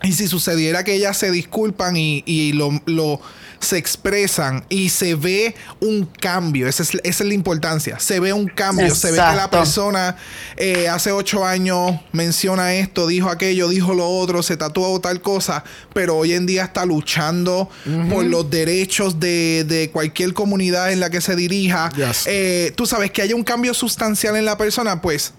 Y 0.03 0.13
si 0.13 0.27
sucediera 0.29 0.85
que 0.85 0.93
ellas 0.95 1.17
se 1.17 1.31
disculpan 1.31 1.97
y, 1.97 2.23
y 2.27 2.53
lo, 2.53 2.79
lo- 2.85 3.21
se 3.65 3.79
expresan 3.79 4.65
y 4.69 4.91
se 4.91 5.15
ve 5.15 5.55
un 5.81 6.05
cambio, 6.07 6.69
esa 6.69 6.83
es, 6.83 6.95
esa 7.03 7.25
es 7.25 7.29
la 7.29 7.35
importancia, 7.35 7.99
se 7.99 8.21
ve 8.21 8.33
un 8.33 8.47
cambio, 8.47 8.95
se 8.95 9.11
ve 9.11 9.17
que 9.17 9.37
la 9.37 9.51
persona 9.51 10.17
eh, 10.57 10.89
hace 10.89 11.11
ocho 11.11 11.45
años 11.45 12.01
menciona 12.13 12.75
esto, 12.75 13.07
dijo 13.07 13.31
aquello, 13.31 13.69
dijo 13.69 13.95
lo 13.95 14.09
otro, 14.09 14.43
se 14.43 14.57
tatuó 14.57 15.01
tal 15.01 15.21
cosa, 15.21 15.65
pero 15.93 16.17
hoy 16.17 16.33
en 16.33 16.47
día 16.47 16.65
está 16.65 16.85
luchando 16.87 17.69
por 18.11 18.25
los 18.25 18.49
derechos 18.51 19.19
de, 19.19 19.65
de 19.67 19.91
cualquier 19.91 20.35
comunidad 20.35 20.93
en 20.93 21.01
la 21.01 21.11
que 21.11 21.21
se 21.21 21.35
dirija. 21.37 21.91
Yes. 21.97 22.25
Eh, 22.27 22.73
tú 22.77 22.87
sabes 22.87 23.11
que 23.11 23.23
haya 23.23 23.35
un 23.35 23.45
cambio 23.45 23.75
sustancial 23.75 24.37
en 24.37 24.45
la 24.45 24.57
persona, 24.59 25.01
pues 25.01 25.33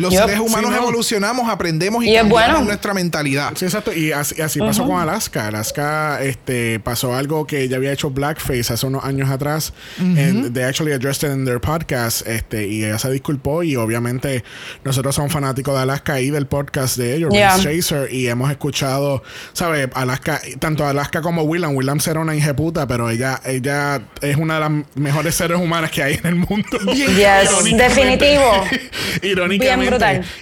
los 0.00 0.14
seres 0.14 0.38
humanos 0.38 0.70
Sí, 0.70 0.76
no. 0.76 0.82
evolucionamos, 0.82 1.48
aprendemos 1.48 2.04
y, 2.04 2.14
cambiamos 2.14 2.30
bueno. 2.30 2.64
nuestra 2.64 2.94
mentalidad. 2.94 3.52
Sí, 3.56 3.64
exacto. 3.64 3.92
Y 3.92 4.12
así, 4.12 4.40
así 4.40 4.58
pasó 4.58 4.86
con 4.86 5.00
Alaska. 5.00 5.46
Alaska 5.48 6.22
este, 6.22 6.80
pasó 6.80 7.14
algo 7.14 7.46
que 7.46 7.68
ya 7.68 7.76
había 7.76 7.92
hecho 7.92 8.10
Blackface 8.10 8.72
hace 8.72 8.86
unos 8.86 9.04
años 9.04 9.30
atrás. 9.30 9.72
And 9.98 10.52
they 10.52 10.64
actually 10.64 10.92
addressed 10.92 11.28
it 11.28 11.34
in 11.34 11.44
their 11.44 11.60
podcast. 11.60 12.26
Este, 12.26 12.66
y 12.66 12.84
ella 12.84 12.98
se 12.98 13.10
disculpó. 13.10 13.62
Y 13.62 13.76
obviamente 13.76 14.44
nosotros 14.84 15.14
somos 15.14 15.32
fanáticos 15.32 15.74
de 15.74 15.80
Alaska 15.82 16.20
y 16.20 16.30
del 16.30 16.46
podcast 16.46 16.96
de 16.96 17.14
ellos, 17.16 17.30
Yeah. 17.32 17.58
Chaser. 17.58 18.12
Y 18.12 18.26
hemos 18.28 18.50
escuchado, 18.50 19.22
¿sabes? 19.52 19.88
Alaska, 19.94 20.40
tanto 20.58 20.86
Alaska 20.86 21.22
como 21.22 21.42
Willam. 21.42 21.76
Willam 21.76 21.98
era 22.06 22.20
una 22.20 22.34
puta, 22.54 22.86
pero 22.86 23.10
ella, 23.10 23.40
ella 23.44 24.02
es 24.20 24.36
una 24.36 24.54
de 24.54 24.60
las 24.60 24.70
mejores 24.94 25.34
seres 25.34 25.58
humanas 25.58 25.90
que 25.90 26.02
hay 26.02 26.14
en 26.14 26.26
el 26.26 26.34
mundo. 26.36 26.78
Yes, 26.94 27.64
definitivo. 27.76 28.64
Irónicamente. 29.22 29.80
Bien 29.80 29.89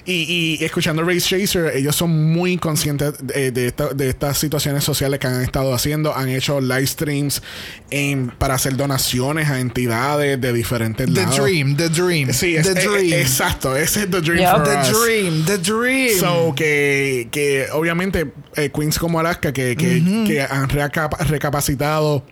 Y, 0.05 0.57
y 0.59 0.63
escuchando 0.63 1.03
Race 1.03 1.21
Chaser, 1.21 1.75
ellos 1.75 1.95
son 1.95 2.31
muy 2.31 2.57
conscientes 2.57 3.13
de, 3.21 3.51
de 3.51 3.67
esta- 3.67 3.93
de 3.93 4.09
estas 4.09 4.37
situaciones 4.37 4.83
sociales 4.83 5.19
que 5.19 5.27
han 5.27 5.41
estado 5.41 5.73
haciendo. 5.73 6.15
Han 6.15 6.29
hecho 6.29 6.59
live 6.61 6.87
streams 6.87 7.41
en- 7.91 8.29
para 8.37 8.55
hacer 8.55 8.75
donaciones 8.77 9.49
a 9.49 9.59
entidades 9.59 10.39
de 10.39 10.53
diferentes 10.53 11.05
The 11.13 11.21
lados. 11.21 11.37
dream, 11.37 11.75
the 11.75 11.89
dream. 11.89 12.31
Sí, 12.33 12.55
es, 12.55 12.71
the 12.71 12.79
eh, 12.79 12.85
dream. 12.87 13.13
exacto. 13.13 13.75
Ese 13.75 14.01
es 14.03 14.11
the 14.11 14.21
dream 14.21 14.39
Yup. 14.43 14.51
for 14.51 14.63
the 14.63 14.91
us. 14.91 15.01
dream, 15.05 15.45
the 15.45 15.57
dream. 15.57 16.19
So, 16.19 16.53
que, 16.55 17.27
que 17.31 17.67
obviamente 17.71 18.31
eh, 18.55 18.69
Queens 18.73 18.99
como 18.99 19.19
Alaska 19.19 19.51
que, 19.53 19.75
que, 19.75 20.03
que 20.27 20.41
han 20.41 20.69
recapa- 20.69 21.17
recapacitado 21.27 22.23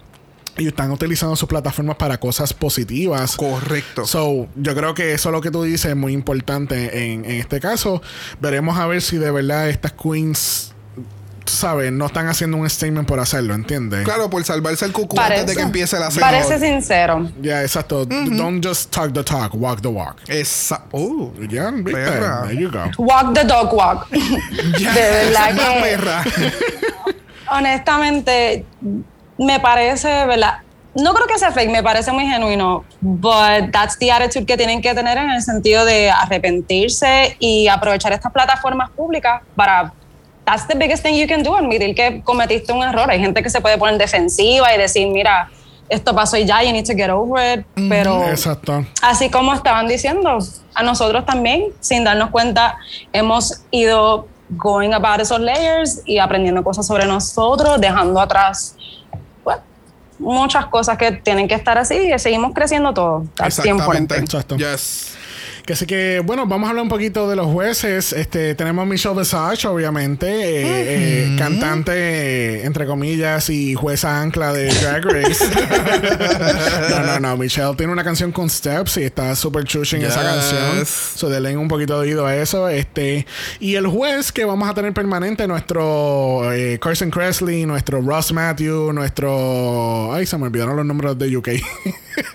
y 0.58 0.68
están 0.68 0.92
utilizando 0.92 1.36
sus 1.36 1.48
plataformas 1.48 1.96
para 1.98 2.20
cosas 2.20 2.54
positivas. 2.54 3.36
Correcto. 3.36 4.06
So, 4.06 4.48
yo 4.56 4.76
creo 4.76 4.94
que 4.94 5.14
eso 5.14 5.32
lo 5.32 5.42
que 5.42 5.52
tú 5.52 5.64
dices 5.64 5.92
es 5.92 5.96
muy 5.96 6.14
importante 6.14 7.12
en, 7.12 7.26
en 7.26 7.32
este 7.32 7.60
caso. 7.60 8.02
Veremos 8.40 8.78
a 8.78 8.88
ver 8.88 9.02
si 9.02 9.18
de 9.18 9.32
verdad 9.32 9.70
estas 9.70 9.94
queens 9.94 10.74
sabes, 11.50 11.92
no 11.92 12.06
están 12.06 12.28
haciendo 12.28 12.58
un 12.58 12.70
statement 12.70 13.08
por 13.08 13.20
hacerlo, 13.20 13.54
¿entiendes? 13.54 14.04
Claro, 14.04 14.30
por 14.30 14.44
salvarse 14.44 14.86
el 14.86 14.92
cucú 14.92 15.20
antes 15.20 15.46
de 15.46 15.56
que 15.56 15.62
empiece 15.62 16.00
la 16.00 16.12
serie. 16.12 16.22
Parece 16.22 16.60
sincero. 16.60 17.30
Ya, 17.42 17.62
exacto. 17.62 18.06
Don't 18.06 18.66
just 18.66 18.92
talk 18.92 19.14
the 19.14 19.24
talk, 19.24 19.54
walk 19.54 19.82
the 19.82 19.88
walk. 19.88 20.18
Esa. 20.28 20.84
Oh. 20.92 21.34
Ya, 21.50 21.72
¿viste? 21.72 21.92
Perra. 21.92 22.44
There 22.48 22.62
you 22.62 22.70
go. 22.70 22.84
Walk 22.98 23.34
the 23.34 23.44
dog 23.44 23.74
walk. 23.74 24.10
De 24.10 24.86
verdad 24.86 25.54
una 25.54 25.74
que, 25.74 25.82
perra. 25.82 26.24
honestamente, 27.52 28.66
me 29.38 29.60
parece, 29.60 30.26
¿verdad? 30.26 30.60
No 30.96 31.14
creo 31.14 31.28
que 31.28 31.38
sea 31.38 31.52
fake, 31.52 31.70
me 31.70 31.84
parece 31.84 32.12
muy 32.12 32.26
genuino, 32.26 32.84
but 33.02 33.72
that's 33.72 34.00
the 34.00 34.12
attitude 34.12 34.46
que 34.46 34.58
tienen 34.58 34.82
que 34.82 34.96
tener 34.96 35.18
en 35.18 35.30
el 35.30 35.44
sentido 35.44 35.86
de 35.86 36.10
arrepentirse 36.10 37.38
y 37.40 37.68
aprovechar 37.68 38.14
estas 38.14 38.32
plataformas 38.32 38.90
públicas 38.92 39.42
para 39.56 39.94
that's 40.48 40.66
the 40.66 40.76
biggest 40.76 41.04
thing 41.04 41.16
you 41.16 41.28
can 41.28 41.44
do, 41.44 41.56
admitir 41.56 41.94
que 41.94 42.22
cometiste 42.24 42.72
un 42.72 42.82
error. 42.82 43.12
Hay 43.12 43.20
gente 43.20 43.44
que 43.44 43.50
se 43.50 43.60
puede 43.62 43.78
poner 43.78 43.98
defensiva 43.98 44.74
y 44.74 44.78
decir, 44.78 45.08
mira, 45.10 45.50
esto 45.90 46.16
pasó 46.16 46.38
y 46.38 46.46
ya, 46.46 46.64
you 46.64 46.72
need 46.72 46.86
to 46.86 46.94
get 46.94 47.10
over 47.10 47.60
it, 47.60 47.66
pero 47.90 48.24
Exacto. 48.30 48.86
así 49.02 49.30
como 49.30 49.54
estaban 49.54 49.88
diciendo, 49.88 50.40
a 50.74 50.84
nosotros 50.84 51.26
también, 51.26 51.66
sin 51.80 52.04
darnos 52.04 52.30
cuenta, 52.30 52.78
hemos 53.14 53.62
ido 53.72 54.28
going 54.50 54.94
about 54.94 55.20
esos 55.20 55.40
layers 55.40 56.02
y 56.06 56.18
aprendiendo 56.18 56.64
cosas 56.64 56.88
sobre 56.88 57.06
nosotros, 57.06 57.80
dejando 57.80 58.20
atrás 58.20 58.76
muchas 60.20 60.68
cosas 60.68 60.98
que 60.98 61.12
tienen 61.12 61.48
que 61.48 61.56
estar 61.56 61.78
así 61.78 62.12
y 62.14 62.20
seguimos 62.20 62.54
creciendo 62.54 62.94
todos. 62.94 63.28
The 63.36 63.70
important 63.70 64.12
thing. 64.12 64.22
Exacto. 64.24 64.58
Yes. 64.58 65.17
Que 65.68 65.74
así 65.74 65.86
que, 65.86 66.22
bueno, 66.24 66.48
vamos 66.48 66.68
a 66.68 66.70
hablar 66.70 66.84
un 66.84 66.88
poquito 66.90 67.30
de 67.30 67.36
los 67.36 67.48
jueces. 67.48 68.14
Este, 68.14 68.56
tenemos 68.56 68.84
a 68.84 68.86
Michelle 68.86 69.20
Visage, 69.20 69.68
obviamente, 69.68 70.26
eh, 70.26 70.64
eh, 71.34 71.36
cantante, 71.38 72.66
entre 72.66 72.86
comillas, 72.86 73.50
y 73.50 73.76
jueza 73.76 74.22
ancla 74.22 74.54
de 74.54 74.74
Drag 74.74 75.04
Race. 75.04 75.44
no, 76.90 77.04
no, 77.04 77.20
no. 77.20 77.36
Michelle 77.36 77.76
tiene 77.76 77.92
una 77.92 78.06
canción 78.06 78.32
con 78.32 78.50
Steps 78.50 78.96
y 78.96 79.04
está 79.04 79.36
súper 79.36 79.66
chushing 79.66 80.02
esa 80.04 80.22
Yes. 80.22 80.32
canción. 80.54 80.86
So, 80.86 81.28
denle 81.30 81.58
un 81.58 81.68
poquito 81.68 81.96
de 82.00 82.08
oído 82.08 82.26
a 82.26 82.34
eso. 82.38 82.70
Este, 82.70 83.26
y 83.60 83.76
el 83.76 83.88
juez 83.88 84.32
que 84.32 84.46
vamos 84.46 84.70
a 84.70 84.74
tener 84.74 84.94
permanente, 84.94 85.48
nuestro 85.50 86.50
eh, 86.54 86.80
Carson 86.82 87.12
Kressley, 87.12 87.66
nuestro 87.66 88.00
Ross 88.02 88.32
Matthew, 88.32 88.94
nuestro. 88.94 90.14
Ay, 90.14 90.26
se 90.26 90.38
me 90.38 90.46
olvidaron 90.46 90.78
los 90.78 90.86
números 90.86 91.20
de 91.20 91.36
UK. 91.36 91.48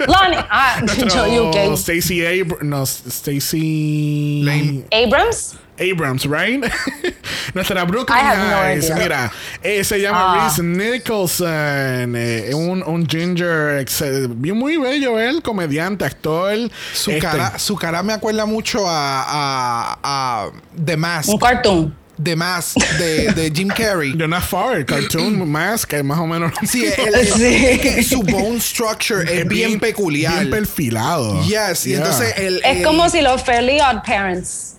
Lonnie, 0.06 0.38
ah, 0.50 0.80
Nuestro 0.84 1.26
yo, 1.26 1.48
UK. 1.48 1.76
Stacey 1.78 2.18
Abr- 2.20 2.60
no, 2.60 2.84
Stacey 3.22 4.42
Lane. 4.44 4.84
Abrams, 4.90 5.54
Abrams, 5.78 6.26
right? 6.26 6.60
Nuestra 7.54 7.84
Brooklyn 7.86 8.18
I 8.18 8.20
have 8.22 8.38
no 8.50 8.56
Heights. 8.56 8.90
idea. 8.90 8.96
Mira, 8.96 9.32
eh, 9.62 9.84
se 9.84 10.00
llama 10.00 10.18
Ah. 10.34 10.44
Reese 10.48 10.62
Nicholson, 10.62 12.16
eh, 12.16 12.50
un, 12.54 12.82
un 12.82 13.06
ginger, 13.06 13.78
ex- 13.80 14.00
eh, 14.02 14.26
bien 14.28 14.56
muy 14.58 14.76
bello 14.76 15.18
él, 15.18 15.40
comediante, 15.42 16.04
actor. 16.04 16.56
Su, 16.92 17.10
Este, 17.12 17.20
cara, 17.20 17.58
su 17.58 17.76
cara 17.76 18.02
me 18.02 18.12
acuerda 18.12 18.44
mucho 18.44 18.86
a, 18.88 19.24
a, 19.24 19.98
a 20.02 20.50
The 20.84 20.96
Mask. 20.96 21.28
un 21.28 21.38
cartoon. 21.38 21.96
The 22.22 22.36
Mask 22.36 22.76
de, 22.98 23.32
de 23.32 23.50
Jim 23.50 23.68
Carrey. 23.68 24.14
Jonah 24.18 24.40
Farr, 24.40 24.84
cartoon 24.84 25.48
mask, 25.50 25.92
es 25.94 26.04
más 26.04 26.18
o 26.18 26.26
menos. 26.26 26.52
Sí, 26.68 26.84
el- 26.98 27.26
Sí. 27.26 28.02
su 28.04 28.22
bone 28.22 28.60
structure 28.60 29.22
es, 29.22 29.46
bien, 29.48 29.78
peculiar. 29.80 30.38
Bien 30.40 30.50
perfilado. 30.50 31.42
Yes, 31.44 31.86
y 31.86 31.90
Yeah. 31.90 31.98
entonces 31.98 32.34
el, 32.38 32.60
Es 32.64 32.84
como 32.84 33.08
si 33.10 33.20
los 33.20 33.42
Fairly 33.42 33.80
Odd 33.80 34.02
Parents, 34.04 34.76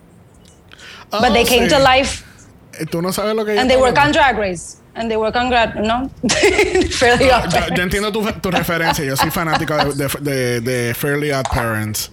Oh, 1.12 1.20
but 1.22 1.34
they 1.34 1.46
came 1.46 1.66
sí. 1.68 1.70
to 1.70 1.80
life 1.80 2.24
Eh, 2.80 2.86
Tú 2.88 3.02
no 3.02 3.14
sabes 3.14 3.36
lo 3.36 3.46
que 3.46 3.58
and 3.60 3.70
they 3.70 3.78
work 3.78 3.98
on 4.00 4.12
Drag 4.12 4.36
Race. 4.38 4.78
And 4.96 5.10
they 5.10 5.18
work 5.18 5.36
on 5.36 5.50
grad, 5.50 5.74
¿no? 5.76 6.10
Fairly 6.92 7.30
Odd 7.32 7.46
Yo, 7.46 7.50
Parents. 7.50 7.78
yo 7.78 7.84
entiendo 7.84 8.12
tu, 8.12 8.24
tu 8.42 8.52
referencia. 8.52 9.04
Yo 9.04 9.16
soy 9.18 9.32
fanático 9.32 9.76
de, 9.76 9.94
de, 9.96 10.08
de- 10.22 10.62
de 10.62 10.94
Fairly 10.94 11.32
Odd 11.32 11.48
Parents. 11.52 12.12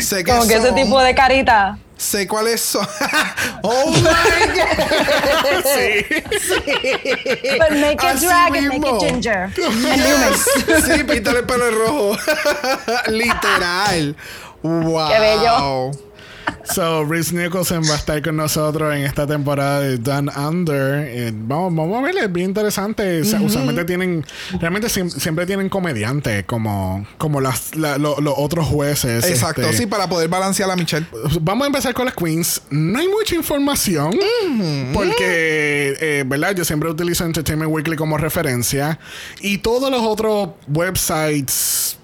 Sé 0.00 0.24
que 0.24 0.30
Como 0.32 0.46
que 0.46 0.54
ese 0.54 0.66
son- 0.68 0.74
tipo 0.76 1.00
de 1.00 1.14
carita. 1.14 1.78
Sé 1.96 2.26
cuáles 2.28 2.60
son. 2.60 2.86
oh 3.64 3.90
my 3.90 4.00
God. 4.00 4.78
But 7.58 7.70
make 7.72 7.94
it 7.94 8.04
Así 8.04 8.26
drag 8.26 8.54
and 8.56 8.68
make 8.68 8.80
mismo. 8.80 8.96
it 8.96 9.00
ginger. 9.10 9.50
Human. 9.56 10.34
sí, 10.84 11.04
píntale 11.04 11.40
el 11.40 11.44
pelo 11.44 11.70
rojo. 11.72 12.16
Literal. 13.08 14.14
Wow. 14.62 15.08
Qué 15.08 15.18
bello. 15.18 15.90
So, 16.64 17.04
Reese 17.04 17.34
Nicholson 17.34 17.82
va 17.88 17.94
a 17.94 17.96
estar 17.96 18.22
con 18.22 18.36
nosotros 18.36 18.94
en 18.94 19.02
esta 19.04 19.26
temporada 19.26 19.80
de 19.80 19.98
Down 19.98 20.30
Under. 20.36 21.06
Eh, 21.08 21.32
vamos, 21.34 21.74
vamos 21.74 21.98
a 21.98 22.02
verle, 22.02 22.20
es 22.22 22.32
bien 22.32 22.50
interesante. 22.50 23.22
O 23.22 23.24
sea, 23.24 23.40
Usualmente 23.40 23.84
tienen, 23.84 24.24
realmente 24.60 24.88
siem- 24.88 25.10
siempre 25.10 25.46
tienen 25.46 25.68
comediantes 25.68 26.44
como, 26.44 27.06
como 27.16 27.40
las, 27.40 27.74
la- 27.76 27.98
lo- 27.98 28.20
los 28.20 28.34
otros 28.36 28.66
jueces. 28.66 29.24
Exacto, 29.24 29.62
este. 29.62 29.76
sí, 29.78 29.86
para 29.86 30.08
poder 30.08 30.28
balancear 30.28 30.70
a 30.70 30.76
Michelle. 30.76 31.06
Vamos 31.40 31.64
a 31.64 31.66
empezar 31.68 31.94
con 31.94 32.04
las 32.06 32.14
queens. 32.14 32.62
No 32.70 32.98
hay 32.98 33.08
mucha 33.08 33.34
información 33.34 34.12
porque, 34.92 35.96
eh, 36.00 36.24
¿verdad? 36.26 36.54
Yo 36.54 36.64
siempre 36.64 36.90
utilizo 36.90 37.24
Entertainment 37.24 37.70
Weekly 37.72 37.96
como 37.96 38.16
referencia 38.18 38.98
y 39.40 39.58
todos 39.58 39.90
los 39.90 40.02
otros 40.02 40.50
websites, 40.68 41.97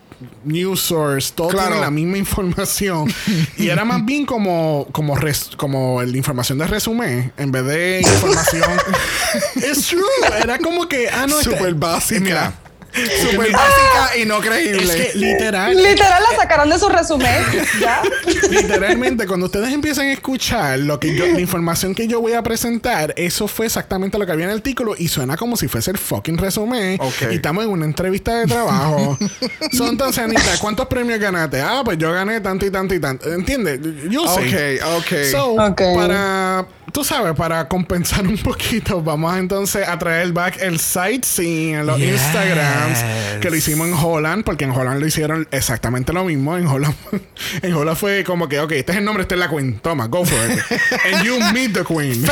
news 0.44 0.80
source, 0.80 1.32
todos 1.34 1.52
Claro. 1.52 1.68
tienen 1.68 1.80
la 1.82 1.90
misma 1.90 2.18
información 2.18 3.12
y 3.58 3.68
era 3.68 3.84
más 3.84 4.04
bien 4.04 4.26
como 4.26 4.86
como 4.92 5.16
res- 5.16 5.50
como 5.56 6.02
la 6.02 6.16
información 6.16 6.58
de 6.58 6.66
resumen 6.66 7.32
en 7.36 7.50
vez 7.52 7.64
de 7.66 8.00
información. 8.00 8.70
Es 9.56 9.86
true. 9.88 10.02
Era 10.42 10.58
como 10.58 10.88
que 10.88 11.08
ah 11.10 11.26
no 11.26 11.40
Súper 11.42 11.58
este- 11.68 11.72
básica. 11.74 12.20
Mira, 12.20 12.54
Súper 13.30 13.52
básica 13.52 14.16
y 14.20 14.24
no 14.24 14.40
creíble. 14.40 14.82
es 14.82 15.12
que 15.12 15.18
literal 15.18 15.76
Literal 15.76 16.22
la 16.30 16.36
sacaron 16.36 16.70
de 16.70 16.78
su 16.78 16.88
resumen. 16.88 17.42
¿Ya? 17.80 18.02
Literalmente, 18.50 19.26
cuando 19.26 19.46
ustedes 19.46 19.72
empiezan 19.72 20.06
a 20.06 20.12
escuchar 20.12 20.78
lo 20.78 21.00
que 21.00 21.14
yo, 21.14 21.26
la 21.26 21.40
información 21.40 21.94
que 21.94 22.06
yo 22.06 22.20
voy 22.20 22.32
a 22.34 22.42
presentar, 22.42 23.12
eso 23.16 23.48
fue 23.48 23.66
exactamente 23.66 24.18
lo 24.18 24.26
que 24.26 24.32
había 24.32 24.44
en 24.44 24.50
el 24.50 24.56
artículo 24.58 24.94
y 24.96 25.08
suena 25.08 25.36
como 25.36 25.56
si 25.56 25.68
fuese 25.68 25.90
el 25.90 25.98
fucking 25.98 26.38
resumen. 26.38 26.98
Ok. 27.00 27.32
Y 27.32 27.34
estamos 27.36 27.64
en 27.64 27.70
una 27.70 27.84
entrevista 27.84 28.34
de 28.36 28.46
trabajo. 28.46 29.18
Son 29.72 29.88
entonces, 29.88 30.22
Anita, 30.24 30.58
¿cuántos 30.60 30.86
premios 30.86 31.18
ganaste? 31.18 31.60
Ah, 31.60 31.82
pues 31.84 31.98
yo 31.98 32.12
gané 32.12 32.40
tanto 32.40 32.64
y 32.66 32.70
tanto 32.70 32.94
y 32.94 33.00
tanto. 33.00 33.32
¿Entiendes? 33.32 33.80
Yo 34.08 34.26
sé. 34.28 34.80
Ok, 34.80 34.98
ok. 34.98 35.12
So, 35.30 35.54
Ok. 35.54 35.82
para, 35.94 36.66
tú 36.92 37.04
sabes, 37.04 37.34
para 37.34 37.66
compensar 37.68 38.26
un 38.26 38.38
poquito, 38.38 39.02
vamos 39.02 39.36
entonces 39.36 39.86
a 39.86 39.98
traer 39.98 40.32
back 40.32 40.58
el 40.60 40.78
sightseeing 40.78 41.74
en 41.76 41.86
los 41.86 41.98
Yes. 41.98 42.20
Que 43.40 43.50
lo 43.50 43.56
hicimos 43.56 43.88
en 43.88 43.94
Holland, 43.94 44.44
porque 44.44 44.64
en 44.64 44.70
Holland 44.70 45.00
lo 45.00 45.06
hicieron 45.06 45.46
exactamente 45.50 46.12
lo 46.12 46.24
mismo. 46.24 46.56
En 46.56 46.66
Holland, 46.66 46.94
en 47.62 47.74
Holland 47.74 47.96
fue 47.96 48.24
como 48.24 48.48
que, 48.48 48.60
ok, 48.60 48.72
este 48.72 48.92
es 48.92 48.98
el 48.98 49.04
nombre, 49.04 49.22
esta 49.22 49.34
es 49.34 49.38
la 49.40 49.48
queen. 49.48 49.78
Toma, 49.80 50.06
go 50.06 50.24
for 50.24 50.38
it. 50.50 50.60
And 51.14 51.24
you 51.24 51.38
meet 51.52 51.72
the 51.72 51.84
queen. 51.84 52.24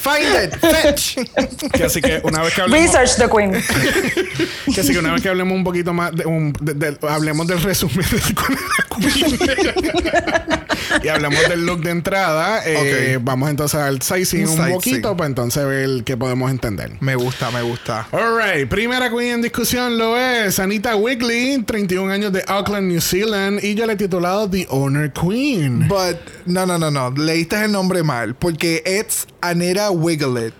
Find 0.00 0.26
it, 0.44 0.56
fetch. 0.58 1.16
que 1.72 1.84
así 1.84 2.00
que 2.00 2.20
una 2.24 2.42
vez 2.42 2.54
que 2.54 2.60
hablemos, 2.62 2.86
Research 2.92 3.16
the 3.16 3.28
Queen. 3.28 3.52
que 4.74 4.80
así 4.80 4.92
que 4.92 4.98
una 4.98 5.12
vez 5.12 5.22
que 5.22 5.28
hablemos 5.28 5.54
un 5.54 5.64
poquito 5.64 5.92
más, 5.92 6.14
de, 6.14 6.24
un- 6.26 6.52
de- 6.60 6.74
de- 6.74 6.98
hablemos 7.08 7.46
del 7.46 7.62
resumen 7.62 8.04
de 8.10 8.18
la 8.18 8.34
queen. 8.34 8.58
y 11.02 11.08
hablamos 11.08 11.48
del 11.48 11.64
look 11.66 11.80
de 11.82 11.90
entrada, 11.90 12.62
eh, 12.66 13.16
Ok. 13.16 13.22
vamos 13.24 13.50
entonces 13.50 13.80
al 13.80 14.02
sightseeing 14.02 14.48
Un 14.48 14.72
poquito 14.72 15.16
para 15.16 15.28
entonces 15.28 15.64
ver 15.66 16.04
qué 16.04 16.16
podemos 16.16 16.50
entender. 16.50 16.92
Me 17.00 17.14
gusta, 17.14 17.29
me 17.52 17.62
gusta. 17.62 18.06
Alright, 18.12 18.68
primera 18.68 19.10
queen 19.10 19.34
en 19.34 19.42
discusión 19.42 19.96
lo 19.98 20.16
es 20.16 20.58
Anita 20.58 20.96
Wigley, 20.96 21.62
31 21.62 22.12
años 22.12 22.32
de 22.32 22.44
Auckland, 22.46 22.88
New 22.88 23.00
Zealand, 23.00 23.60
y 23.62 23.74
yo 23.74 23.86
le 23.86 23.94
he 23.94 23.96
titulado 23.96 24.48
The 24.48 24.66
Honor 24.70 25.12
Queen. 25.12 25.88
But, 25.88 26.16
no, 26.46 26.66
no, 26.66 26.78
no, 26.78 26.90
no. 26.90 27.10
Leíste 27.10 27.64
el 27.64 27.72
nombre 27.72 28.02
mal. 28.02 28.34
Porque 28.34 28.82
it's 28.84 29.26
Anita 29.40 29.90
Wiglet. 29.90 30.54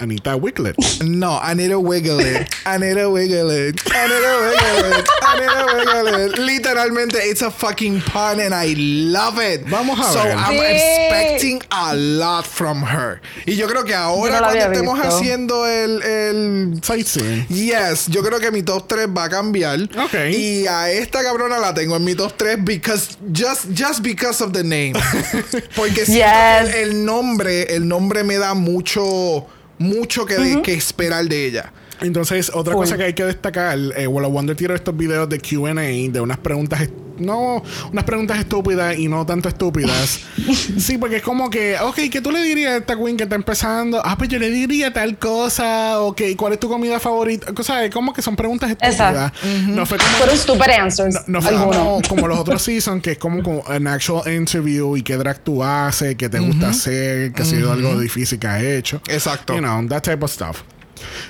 Anita 0.00 0.34
Wiglet. 0.36 0.76
No, 1.04 1.38
Anita 1.42 1.78
Wiglet. 1.78 2.48
Anita 2.64 3.08
Wiglet. 3.10 3.78
Anita 3.94 4.32
Wiglet. 4.40 5.06
Anita 5.22 5.66
Wiglet. 5.76 6.38
Literalmente, 6.38 7.16
it's 7.30 7.42
a 7.42 7.50
fucking 7.50 8.00
pun 8.00 8.40
and 8.40 8.54
I 8.54 8.74
love 8.78 9.38
it. 9.38 9.62
Vamos 9.68 9.98
a 10.00 10.04
so 10.04 10.22
ver. 10.22 10.32
I'm 10.36 10.54
Sí. 10.54 10.64
expecting 10.64 11.62
a 11.70 11.94
lot 11.94 12.46
from 12.46 12.82
her. 12.82 13.20
Y 13.46 13.56
yo 13.56 13.66
creo 13.68 13.84
que 13.84 13.94
ahora 13.94 14.40
no 14.40 14.46
cuando 14.48 14.64
estemos 14.64 14.98
visto. 14.98 15.16
haciendo 15.18 15.66
el, 15.66 16.02
el 16.02 16.80
Sightseeing. 16.82 17.46
Yes, 17.48 18.06
yo 18.08 18.22
creo 18.22 18.40
que 18.40 18.50
mi 18.50 18.62
top 18.62 18.88
3 18.88 19.06
va 19.08 19.24
a 19.24 19.28
cambiar. 19.28 19.80
Ok. 19.98 20.14
Y 20.32 20.66
a 20.66 20.90
esta 20.90 21.22
cabrona 21.22 21.58
la 21.58 21.74
tengo 21.74 21.96
en 21.96 22.04
mi 22.04 22.14
top 22.14 22.32
3 22.36 22.56
because 22.64 23.16
just, 23.32 23.66
just 23.74 24.02
because 24.02 24.42
of 24.42 24.52
the 24.52 24.62
name. 24.64 24.94
Porque 25.76 26.04
Yes. 26.06 26.74
el 26.74 27.04
nombre, 27.04 27.62
el 27.74 27.86
nombre 27.86 28.24
me 28.24 28.38
da 28.38 28.54
mucho, 28.54 29.46
mucho 29.80 30.24
que, 30.26 30.34
de- 30.38 30.62
que 30.62 30.74
esperar 30.74 31.24
de 31.26 31.46
ella. 31.46 31.72
Entonces, 32.02 32.50
otra 32.54 32.72
cosa 32.74 32.96
que 32.96 33.04
hay 33.04 33.12
que 33.14 33.24
destacar, 33.24 33.78
eh, 33.96 34.06
Walla 34.06 34.28
Wonder 34.28 34.56
tiró 34.56 34.74
estos 34.74 34.96
videos 34.96 35.28
de 35.28 35.38
QA 35.38 35.74
de 35.74 36.20
unas 36.20 36.38
preguntas 36.38 36.88
no 37.20 37.62
unas 37.92 38.04
preguntas 38.04 38.38
estúpidas 38.38 38.98
y 38.98 39.08
no 39.08 39.24
tanto 39.26 39.48
estúpidas. 39.48 40.20
sí, 40.78 40.98
porque 40.98 41.16
es 41.16 41.22
como 41.22 41.50
que, 41.50 41.76
ok, 41.78 41.98
¿qué 42.10 42.20
tú 42.20 42.30
le 42.30 42.42
dirías 42.42 42.72
a 42.72 42.76
esta 42.78 42.96
queen 42.96 43.16
que 43.16 43.24
está 43.24 43.36
empezando? 43.36 44.00
Ah, 44.04 44.16
pues 44.16 44.30
yo 44.30 44.38
le 44.38 44.50
diría 44.50 44.92
tal 44.92 45.18
cosa, 45.18 46.00
ok, 46.00 46.22
¿cuál 46.36 46.54
es 46.54 46.60
tu 46.60 46.68
comida 46.68 46.98
favorita? 46.98 47.52
O 47.56 47.62
sea, 47.62 47.84
es 47.84 47.92
como 47.92 48.12
que 48.12 48.22
son 48.22 48.36
preguntas 48.36 48.70
estúpidas. 48.70 49.32
No 49.66 49.86
fue 49.86 49.98
como... 49.98 50.10
Fueron 50.10 50.36
stupid 50.36 50.70
answers. 50.70 51.14
No, 51.26 51.40
no 51.40 51.42
fue 51.42 51.52
como, 51.52 52.02
como 52.08 52.28
los 52.28 52.38
otros 52.38 52.62
seasons, 52.62 53.02
que 53.02 53.12
es 53.12 53.18
como, 53.18 53.42
como 53.42 53.62
an 53.68 53.86
actual 53.86 54.32
interview 54.32 54.96
y 54.96 55.02
qué 55.02 55.16
drag 55.16 55.38
tú 55.40 55.62
haces, 55.62 56.16
qué 56.16 56.28
te 56.28 56.38
gusta 56.38 56.70
hacer, 56.70 57.32
que 57.32 57.42
ha 57.42 57.44
sido 57.44 57.72
algo 57.72 57.98
difícil 57.98 58.38
que 58.38 58.46
has 58.46 58.62
hecho. 58.62 59.00
Exacto. 59.08 59.54
You 59.54 59.60
know, 59.60 59.86
that 59.88 60.02
type 60.02 60.24
of 60.24 60.30
stuff. 60.30 60.62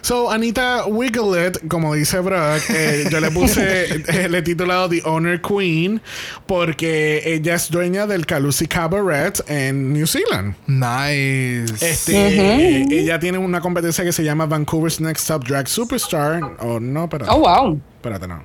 So, 0.02 0.30
Anita 0.30 0.86
Wiglet, 0.86 1.66
como 1.68 1.94
dice 1.94 2.18
Brock, 2.20 2.62
eh, 2.70 3.06
yo 3.10 3.20
le 3.20 3.30
puse, 3.30 3.84
eh, 4.08 4.28
le 4.28 4.38
he 4.38 4.42
titulado 4.42 4.88
The 4.88 5.02
Honor 5.04 5.40
Queen 5.40 6.00
porque 6.46 7.22
ella 7.24 7.54
es 7.54 7.70
dueña 7.70 8.06
del 8.06 8.26
Calusi 8.26 8.66
Cabaret 8.66 9.40
en 9.48 9.92
New 9.92 10.06
Zealand. 10.06 10.54
Nice. 10.66 11.74
Este, 11.86 12.82
Ella 13.00 13.18
tiene 13.18 13.38
una 13.38 13.60
competencia 13.60 14.04
que 14.04 14.12
se 14.12 14.24
llama 14.24 14.46
Vancouver's 14.46 15.00
Next 15.00 15.26
Top 15.28 15.44
Drag 15.46 15.68
Superstar. 15.68 16.56
Oh, 16.60 16.80
no, 16.80 17.08
pero. 17.08 17.26
Oh, 17.28 17.40
wow. 17.40 17.80
Espérate, 17.96 18.26
no. 18.26 18.42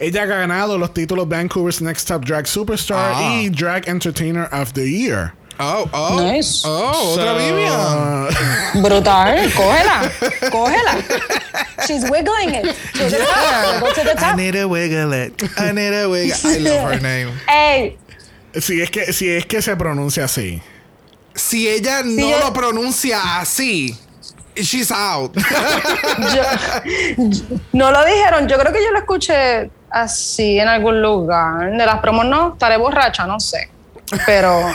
Ella 0.00 0.24
ha 0.24 0.26
ganado 0.26 0.76
los 0.78 0.92
títulos 0.92 1.28
Vancouver's 1.28 1.80
Next 1.80 2.08
Top 2.08 2.24
Drag 2.24 2.46
Superstar 2.46 3.12
Ah. 3.14 3.40
y 3.40 3.48
Drag 3.50 3.88
Entertainer 3.88 4.48
of 4.52 4.72
the 4.72 4.84
Year. 4.90 5.32
Oh, 5.60 5.88
oh. 5.92 6.22
Nice. 6.22 6.62
Oh, 6.64 7.14
otra 7.16 7.32
So, 7.32 7.38
Vivian. 7.38 8.28
Brutal. 8.82 9.50
Cógela. 9.52 10.10
Cógela. 10.50 10.96
She's 11.86 12.04
wiggling 12.10 12.54
it. 12.54 12.64
To 12.94 13.08
the 13.08 13.18
top. 13.18 13.80
Go 13.80 13.92
to 13.92 14.04
the 14.04 14.14
top. 14.14 14.34
Anita 14.34 14.66
Wiggle 14.68 15.12
it. 15.12 15.42
Anita 15.58 16.08
Wiggle. 16.08 16.36
I 16.44 16.58
love 16.58 16.92
her 16.92 17.00
name. 17.00 17.32
Hey, 17.48 17.96
Si 18.58 18.80
es 18.82 18.90
que, 18.90 19.12
si 19.12 19.30
es 19.30 19.46
que 19.46 19.62
se 19.62 19.76
pronuncia 19.76 20.24
así. 20.24 20.60
Si 21.34 21.68
ella 21.68 22.02
no 22.02 22.38
lo 22.40 22.52
pronuncia 22.52 23.38
así, 23.38 23.96
she's 24.56 24.90
out. 24.90 25.32
yo- 25.36 27.52
no 27.72 27.90
lo 27.92 28.04
dijeron. 28.04 28.48
Yo 28.48 28.58
creo 28.58 28.72
que 28.72 28.82
yo 28.82 28.90
lo 28.90 28.98
escuché 28.98 29.70
así 29.90 30.58
en 30.58 30.66
algún 30.68 31.00
lugar. 31.00 31.70
De 31.70 31.86
las 31.86 32.00
promos 32.00 32.26
no, 32.26 32.54
estaré 32.54 32.76
borracha, 32.76 33.26
no 33.26 33.38
sé. 33.38 33.70
Pero 34.26 34.72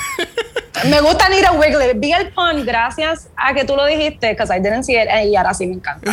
me 0.84 1.02
gusta 1.02 1.26
Anita 1.26 1.52
Wiggle. 1.54 1.94
Vi 1.96 2.12
el 2.12 2.32
pun 2.32 2.66
gracias 2.66 3.30
a 3.36 3.54
que 3.54 3.64
tú 3.66 3.76
lo 3.76 3.86
dijiste, 3.86 4.30
because 4.30 4.54
I 4.56 4.60
didn't 4.60 4.84
see 4.84 4.96
it, 4.96 5.08
y 5.26 5.36
ahora 5.36 5.54
sí 5.54 5.68
me 5.68 5.76
encanta. 5.76 6.12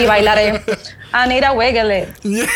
Y 0.00 0.06
bailaré 0.06 0.62
Anita 1.12 1.52
Wiggle. 1.52 2.08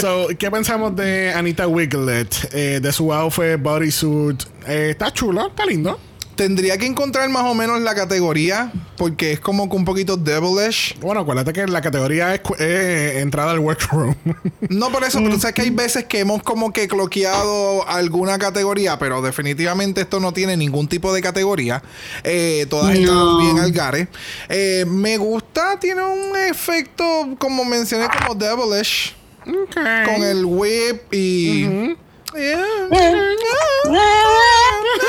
So, 0.00 0.28
¿qué 0.38 0.50
pensamos 0.50 0.94
de 0.96 1.32
Anita 1.32 1.66
Wiglet? 1.66 2.52
Eh, 2.52 2.80
de 2.80 2.92
su 2.92 3.12
outfit, 3.12 3.58
bodysuit. 3.58 4.42
Eh, 4.66 4.90
está 4.90 5.12
chulo, 5.12 5.48
está 5.48 5.64
lindo. 5.64 5.98
Tendría 6.40 6.78
que 6.78 6.86
encontrar 6.86 7.28
más 7.28 7.44
o 7.44 7.54
menos 7.54 7.82
la 7.82 7.94
categoría, 7.94 8.72
porque 8.96 9.32
es 9.32 9.40
como 9.40 9.68
que 9.68 9.76
un 9.76 9.84
poquito 9.84 10.16
devilish. 10.16 10.98
Bueno, 10.98 11.20
acuérdate 11.20 11.52
que 11.52 11.66
la 11.66 11.82
categoría 11.82 12.34
es 12.34 12.40
eh, 12.58 13.18
entrada 13.20 13.50
al 13.50 13.58
workroom. 13.58 14.14
No 14.70 14.90
por 14.90 15.04
eso, 15.04 15.18
pero 15.18 15.32
tú 15.32 15.38
sabes 15.38 15.54
que 15.54 15.60
hay 15.60 15.68
veces 15.68 16.06
que 16.06 16.20
hemos 16.20 16.42
como 16.42 16.72
que 16.72 16.88
cloqueado 16.88 17.86
alguna 17.86 18.38
categoría, 18.38 18.98
pero 18.98 19.20
definitivamente 19.20 20.00
esto 20.00 20.18
no 20.18 20.32
tiene 20.32 20.56
ningún 20.56 20.88
tipo 20.88 21.12
de 21.12 21.20
categoría. 21.20 21.82
Eh, 22.24 22.64
todas 22.70 22.94
están 22.94 23.38
bien 23.38 23.58
al 23.58 23.70
gare. 23.72 24.08
Eh, 24.48 24.86
me 24.88 25.18
gusta, 25.18 25.78
tiene 25.78 26.02
un 26.02 26.34
efecto, 26.38 27.36
como 27.38 27.66
mencioné, 27.66 28.08
como 28.18 28.34
devilish. 28.34 29.14
okay. 29.42 30.06
Con 30.06 30.24
el 30.24 30.46
whip 30.46 31.12
y... 31.12 31.96
Yeah. 32.34 32.64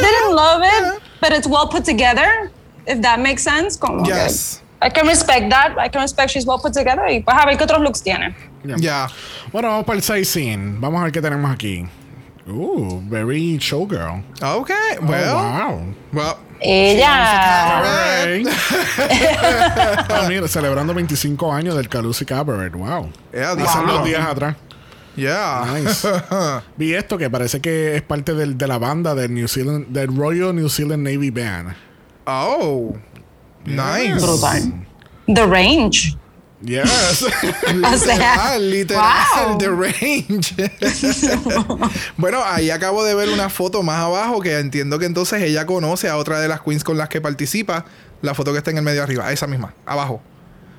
Didn't 0.02 0.32
love 0.34 0.64
it, 0.64 1.02
but 1.22 1.32
it's 1.32 1.48
well 1.48 1.68
put 1.70 1.86
together. 1.86 2.52
If 2.88 3.02
that 3.02 3.20
makes 3.20 3.44
sense. 3.44 3.78
Como 3.78 4.04
que 4.04 4.12
Yes. 4.14 4.62
I 4.82 4.90
can 4.90 5.06
respect 5.08 5.50
that. 5.52 5.78
I 5.78 5.88
can 5.90 6.02
respect 6.02 6.32
she's 6.32 6.46
well 6.46 6.58
put 6.60 6.74
together. 6.74 7.06
Y 7.08 7.22
pues 7.22 7.38
a 7.38 7.46
ver 7.46 7.56
qué 7.58 7.64
otros 7.66 7.82
looks 7.82 8.02
tiene. 8.02 8.36
Ya. 8.64 8.76
Ya. 8.78 9.08
Bueno, 9.52 9.68
vamos 9.70 9.86
para 9.86 9.98
el 9.98 10.04
sightseeing. 10.04 10.82
Vamos 10.82 11.00
a 11.02 11.04
ver 11.06 11.12
qué 11.14 11.22
tenemos 11.22 11.52
aquí. 11.52 11.88
Uh, 12.48 13.00
very 13.08 13.58
showgirl. 13.60 14.24
Ok, 14.42 14.72
Oh, 15.00 15.06
well. 15.06 15.36
wow. 15.36 15.94
well, 16.12 16.38
Ella. 16.60 17.78
Alright. 17.78 18.48
Ah, 20.10 20.26
mira, 20.28 20.48
celebrando 20.48 20.94
25 20.94 21.54
años 21.54 21.76
del 21.76 21.88
Calusi 21.88 22.26
Cabaret. 22.26 22.74
Wow. 22.74 23.10
Yeah, 23.34 23.52
Hace 23.52 23.80
wow. 23.80 23.88
dos 23.88 24.06
días 24.06 24.26
atrás. 24.26 24.56
Yeah. 25.16 25.66
Nice. 25.74 26.08
Vi 26.78 26.94
esto 26.94 27.18
que 27.18 27.30
parece 27.30 27.60
que 27.62 27.96
es 27.96 28.02
parte 28.02 28.34
del- 28.34 28.58
de 28.58 28.68
la 28.68 28.78
banda 28.78 29.14
del 29.16 29.34
New 29.34 29.48
Zealand, 29.48 29.88
del 29.88 30.16
Royal 30.16 30.56
New 30.56 30.70
Zealand 30.70 31.04
Navy 31.04 31.30
Band. 31.30 31.76
oh. 32.26 32.96
Nice. 33.66 34.26
The 35.28 35.46
range. 35.46 36.18
Yes. 36.64 37.24
O 37.84 37.98
sea, 37.98 38.58
Literal, 38.58 38.72
literal, 38.72 39.26
wow. 39.48 39.58
the 39.58 39.70
range. 39.70 40.56
bueno, 42.18 42.40
ahí 42.44 42.70
acabo 42.70 43.04
de 43.04 43.16
ver 43.16 43.30
una 43.30 43.50
foto 43.50 43.84
más 43.84 44.00
abajo 44.00 44.42
que 44.42 44.60
entiendo 44.60 45.00
que 45.00 45.06
entonces 45.06 45.42
ella 45.44 45.66
conoce 45.66 46.10
a 46.10 46.18
otra 46.18 46.40
de 46.40 46.48
las 46.48 46.62
queens 46.62 46.84
con 46.84 46.98
las 46.98 47.10
que 47.10 47.22
participa. 47.22 47.86
La 48.22 48.36
foto 48.36 48.52
que 48.52 48.60
está 48.60 48.70
en 48.72 48.78
el 48.78 48.84
medio 48.84 49.02
arriba, 49.04 49.32
esa 49.32 49.48
misma, 49.48 49.74
abajo. 49.86 50.22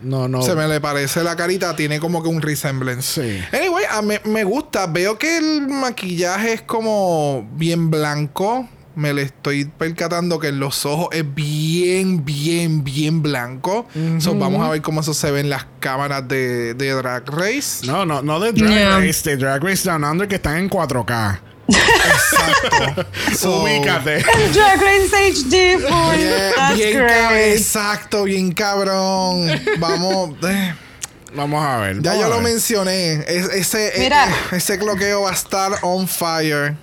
No, 0.02 0.28
no. 0.28 0.42
Se 0.42 0.54
me 0.54 0.68
le 0.68 0.80
parece 0.80 1.22
la 1.22 1.36
carita, 1.36 1.74
tiene 1.76 2.00
como 2.00 2.22
que 2.22 2.28
un 2.28 2.42
resemblance. 2.42 3.22
Sí. 3.22 3.56
Anyway, 3.56 3.84
a 3.90 4.02
me, 4.02 4.20
me 4.24 4.44
gusta. 4.44 4.86
Veo 4.86 5.18
que 5.18 5.38
el 5.38 5.68
maquillaje 5.68 6.52
es 6.52 6.62
como 6.62 7.48
bien 7.54 7.90
blanco. 7.90 8.68
Me 8.94 9.14
le 9.14 9.22
estoy 9.22 9.64
percatando 9.64 10.38
que 10.38 10.48
en 10.48 10.60
los 10.60 10.84
ojos 10.84 11.08
es 11.12 11.24
bien, 11.34 12.26
bien, 12.26 12.84
bien 12.84 13.22
blanco. 13.22 13.86
So, 14.18 14.34
vamos 14.34 14.62
a 14.66 14.68
ver 14.70 14.82
cómo 14.82 15.00
eso 15.00 15.14
se 15.14 15.30
ve 15.30 15.40
en 15.40 15.48
las 15.48 15.66
cámaras 15.80 16.28
de, 16.28 16.74
de 16.74 16.90
Drag 16.90 17.26
Race. 17.26 17.86
No, 17.86 18.04
no, 18.04 18.20
no 18.20 18.38
de 18.38 18.52
Drag 18.52 18.70
Yeah. 18.70 18.98
Race, 18.98 19.30
de 19.30 19.38
Drag 19.38 19.64
Race 19.64 19.88
Down 19.88 20.04
Under 20.04 20.28
que 20.28 20.34
están 20.34 20.58
en 20.58 20.68
4K. 20.68 21.40
Exacto. 21.68 23.07
So, 23.37 23.62
Ubícate. 23.62 24.22
Drag 24.53 24.81
Race 24.81 25.11
HD 25.12 25.72
you. 25.72 25.79
yeah, 25.81 26.53
That's 26.57 26.77
bien 26.77 26.96
great. 26.98 27.53
exacto, 27.57 28.25
bien 28.25 28.53
cabrón. 28.53 29.48
Vamos. 29.79 30.31
eh, 30.44 30.75
Vamos 31.35 31.64
a 31.64 31.79
ver. 31.79 32.03
ya 32.03 32.11
vamos 32.11 32.25
yo 32.25 32.29
lo 32.29 32.35
ver. 32.42 32.44
mencioné. 32.53 33.12
Es- 33.27 33.48
ese, 33.53 33.92
Mira. 33.98 34.27
eh, 34.29 34.57
ese 34.57 34.79
cloqueo 34.79 35.22
va 35.22 35.31
a 35.31 35.35
estar 35.35 35.72
on 35.83 36.07
fire. 36.07 36.77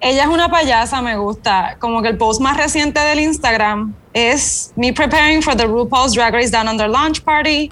Ella 0.00 0.22
es 0.24 0.28
una 0.28 0.48
payasa, 0.50 1.00
me 1.02 1.16
gusta. 1.16 1.76
Como 1.78 2.00
que 2.02 2.08
el 2.08 2.16
post 2.16 2.40
más 2.40 2.56
reciente 2.56 3.00
del 3.00 3.20
Instagram 3.20 3.94
es 4.12 4.72
me 4.76 4.92
preparing 4.92 5.42
for 5.42 5.54
the 5.56 5.64
RuPaul's 5.66 6.12
Drag 6.14 6.32
Race 6.32 6.50
Down 6.50 6.68
Under 6.68 6.88
Launch 6.88 7.22
Party. 7.22 7.70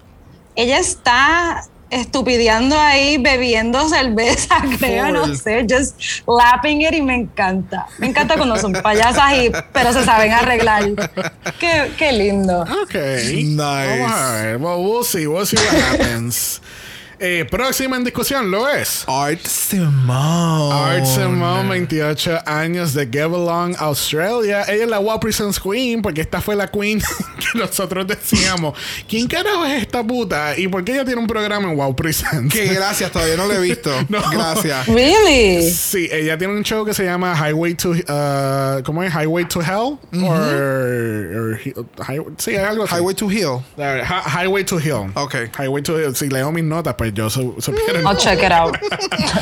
Ella 0.57 0.79
está 0.79 1.65
estupideando 1.95 2.79
ahí, 2.79 3.19
bebiendo 3.19 3.89
cerveza, 3.89 4.57
creo, 4.79 5.11
no 5.11 5.35
sé, 5.35 5.67
just 5.69 6.01
lapping 6.27 6.83
it 6.83 6.95
y 6.95 7.03
me 7.03 7.15
encanta. 7.15 7.87
Me 7.99 8.09
encanta 8.09 8.37
cuando 8.37 8.57
son 8.57 8.73
payasas 8.73 9.33
y, 9.35 9.53
pero 9.73 9.93
se 9.93 10.05
saben 10.05 10.33
arreglar. 10.33 10.85
Qué, 11.59 11.91
qué 11.97 12.13
lindo. 12.13 12.63
Ok. 12.63 12.95
Nice. 12.95 13.57
Vamos 13.57 14.13
a 14.13 14.33
ver. 14.33 14.57
Well, 14.59 14.83
we'll 14.83 15.05
see. 15.05 15.27
We'll 15.27 15.47
see 15.47 15.57
what 15.57 16.01
happens. 16.01 16.61
Eh, 17.19 17.47
próxima 17.51 17.97
en 17.97 18.05
discusión 18.05 18.51
lo 18.51 18.69
es. 18.69 19.05
Art 19.07 19.45
Simone. 19.47 20.73
Art 20.75 21.07
Simone, 21.07 21.69
28 21.69 22.41
años 22.47 22.93
de 22.95 23.07
Get 23.07 23.23
Along, 23.25 23.75
Australia. 23.79 24.63
Ella 24.69 24.85
es 24.85 24.89
la 24.91 24.99
Wow 24.99 25.21
Presents 25.21 25.61
Queen, 25.61 26.03
porque 26.03 26.21
esta 26.23 26.41
fue 26.41 26.57
la 26.57 26.67
Queen 26.71 27.01
que 27.39 27.59
nosotros 27.59 28.07
decíamos. 28.07 28.77
¿Quién 29.09 29.27
carajo 29.29 29.65
es 29.65 29.83
esta 29.83 30.03
puta? 30.03 30.59
¿Y 30.59 30.69
por 30.69 30.85
qué 30.85 30.93
ella 30.93 31.05
tiene 31.05 31.21
un 31.21 31.27
programa 31.27 31.71
en 31.71 31.77
Wow 31.77 31.95
Presents? 31.95 32.53
Que 32.53 32.67
gracias, 32.75 33.11
todavía 33.11 33.37
no 33.37 33.47
lo 33.47 33.55
he 33.55 33.61
visto. 33.61 33.91
No. 34.09 34.21
Gracias. 34.31 34.87
Really? 34.87 35.71
Sí, 35.71 36.09
ella 36.13 36.37
tiene 36.37 36.55
un 36.55 36.63
show 36.63 36.85
que 36.85 36.95
se 36.95 37.05
llama 37.05 37.35
Highway 37.37 37.75
to 37.75 37.91
uh, 37.91 38.83
¿cómo 38.85 39.03
es? 39.03 39.13
Highway 39.13 39.45
to 39.47 39.61
Hell 39.61 39.99
or, 40.25 40.31
or 41.37 41.59
hi- 41.65 41.73
hi- 42.07 42.21
sí, 42.39 42.57
algo 42.57 42.85
así. 42.85 42.95
Highway 42.97 43.15
to 43.15 43.29
Hill. 43.31 43.61
Highway 43.79 44.65
to 44.65 44.79
Hill. 44.79 45.11
Ok. 45.15 45.35
Highway 45.59 45.83
to 45.83 45.99
Hill. 45.99 46.15
Si 46.15 46.29
leo 46.29 46.53
mis 46.53 46.65
notas, 46.65 46.95
pues 46.97 47.14
yo 47.15 47.31
su- 47.31 47.55
supiera. 47.59 48.01
I'll 48.01 48.17
check 48.17 48.43
it 48.43 48.53
out. 48.53 48.77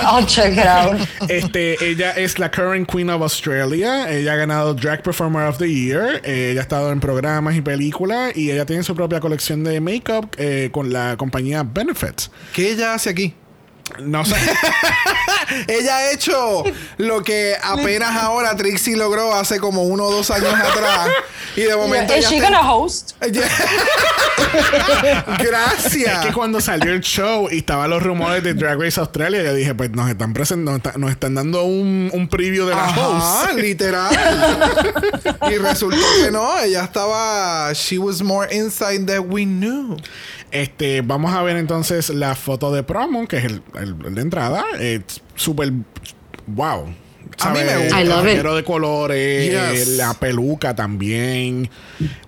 I'll 0.05 0.27
check 0.27 0.53
it 0.53 0.67
out. 0.67 0.97
Este, 1.29 1.77
ella 1.91 2.13
es 2.13 2.39
la 2.39 2.51
current 2.51 2.89
queen 2.89 3.11
of 3.11 3.23
Australia. 3.23 4.11
Ella 4.11 4.35
ha 4.35 4.37
ganado 4.37 4.75
Drag 4.75 5.03
Performer 5.03 5.49
of 5.49 5.59
the 5.59 5.69
Year. 5.69 6.21
Eh, 6.25 6.51
ella 6.53 6.61
ha 6.61 6.63
estado 6.63 6.93
en 6.93 7.01
programas 7.01 7.57
y 7.57 7.61
películas 7.61 8.37
y 8.37 8.51
ella 8.51 8.67
tiene 8.67 8.83
su 8.83 8.95
propia 8.95 9.21
colección 9.21 9.65
de 9.65 9.81
makeup 9.81 10.35
eh, 10.39 10.69
con 10.73 10.93
la 10.93 11.17
compañía 11.17 11.63
Benefits. 11.65 12.31
¿Qué 12.53 12.73
ella 12.73 12.95
hace 12.95 13.11
aquí? 13.11 13.35
No 14.01 14.25
sé. 14.25 14.35
Ella 15.69 15.97
ha 15.99 16.13
hecho 16.13 16.65
lo 16.97 17.23
que 17.23 17.57
apenas 17.63 18.17
ahora 18.17 18.57
Trixie 18.57 18.97
logró 18.97 19.35
hace 19.35 19.59
como 19.61 19.83
uno 19.85 20.05
o 20.05 20.13
dos 20.13 20.31
años 20.31 20.55
atrás. 20.55 21.09
Y 21.57 21.63
de 21.63 21.77
momento. 21.77 22.15
Is 22.15 22.21
ella 22.21 22.29
she 22.31 22.41
gonna 22.41 22.73
host? 22.73 23.13
Gracias. 25.39 26.21
Es 26.21 26.27
que 26.27 26.33
cuando 26.33 26.61
salió 26.61 26.93
el 26.93 27.01
show 27.01 27.49
y 27.51 27.59
estaban 27.59 27.91
los 27.91 28.03
rumores 28.03 28.43
de 28.43 28.55
Drag 28.55 28.79
Race 28.81 28.99
Australia, 28.99 29.43
yo 29.43 29.55
dije, 29.55 29.75
pues 29.75 29.91
nos 29.91 30.09
están 30.09 30.33
present- 30.35 30.63
nos, 30.65 30.77
está- 30.77 30.95
nos 30.97 31.11
están 31.11 31.35
dando 31.35 31.65
un, 31.65 32.11
un 32.13 32.29
preview 32.29 32.67
de 32.67 32.75
la 32.75 32.85
Ajá, 32.85 33.09
host. 33.09 33.55
literal. 33.59 34.13
y 35.51 35.57
resultó 35.59 35.97
que 36.25 36.31
no, 36.31 36.59
ella 36.61 36.85
estaba. 36.85 37.73
She 37.75 37.99
was 37.99 38.23
more 38.23 38.49
inside 38.55 39.05
than 39.07 39.31
we 39.31 39.45
knew. 39.45 39.97
Este, 40.53 41.01
vamos 41.03 41.33
a 41.35 41.43
ver 41.43 41.57
entonces 41.57 42.11
la 42.11 42.35
foto 42.35 42.73
de 42.73 42.83
promo, 42.83 43.27
que 43.27 43.39
es 43.39 43.45
el, 43.45 43.63
el- 43.81 43.97
el 44.07 44.15
de 44.15 44.21
entrada. 44.23 44.65
Es 44.79 45.01
súper 45.35 45.73
wow. 46.47 46.95
A 47.41 47.51
mí 47.51 47.61
me 47.61 47.67
¿Sabes? 47.67 47.83
gusta. 47.85 47.99
I 47.99 48.03
El 48.03 48.09
love 48.11 48.19
it. 48.19 48.25
caballero 48.25 48.55
de 48.57 48.65
colores, 48.65 49.51
Yes. 49.75 49.89
la 49.97 50.13
peluca 50.15 50.77
también. 50.77 51.71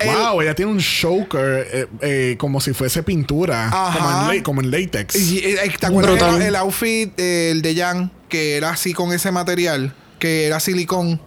wow, 0.04 0.40
ella 0.40 0.54
tiene 0.54 0.72
un 0.72 0.78
choker 0.78 1.68
eh, 1.70 1.86
eh, 2.00 2.36
como 2.38 2.60
si 2.60 2.72
fuese 2.72 3.02
pintura, 3.02 3.68
como 3.70 4.30
en, 4.32 4.36
la- 4.38 4.42
como 4.42 4.60
en 4.62 4.70
látex. 4.70 5.14
Y, 5.16 5.38
eh, 5.40 5.58
¿Te 5.78 5.86
acuerdas 5.86 6.34
el, 6.36 6.42
el 6.42 6.56
outfit 6.56 7.12
eh, 7.18 7.50
el 7.50 7.60
de 7.60 7.74
Jan? 7.76 8.10
Que 8.28 8.56
era 8.56 8.70
así 8.70 8.94
con 8.94 9.12
ese 9.12 9.30
material, 9.30 9.94
que 10.18 10.46
era 10.46 10.58
silicón, 10.58 11.20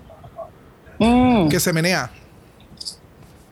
Mm. 1.00 1.50
que 1.50 1.60
se 1.60 1.72
menea. 1.74 2.10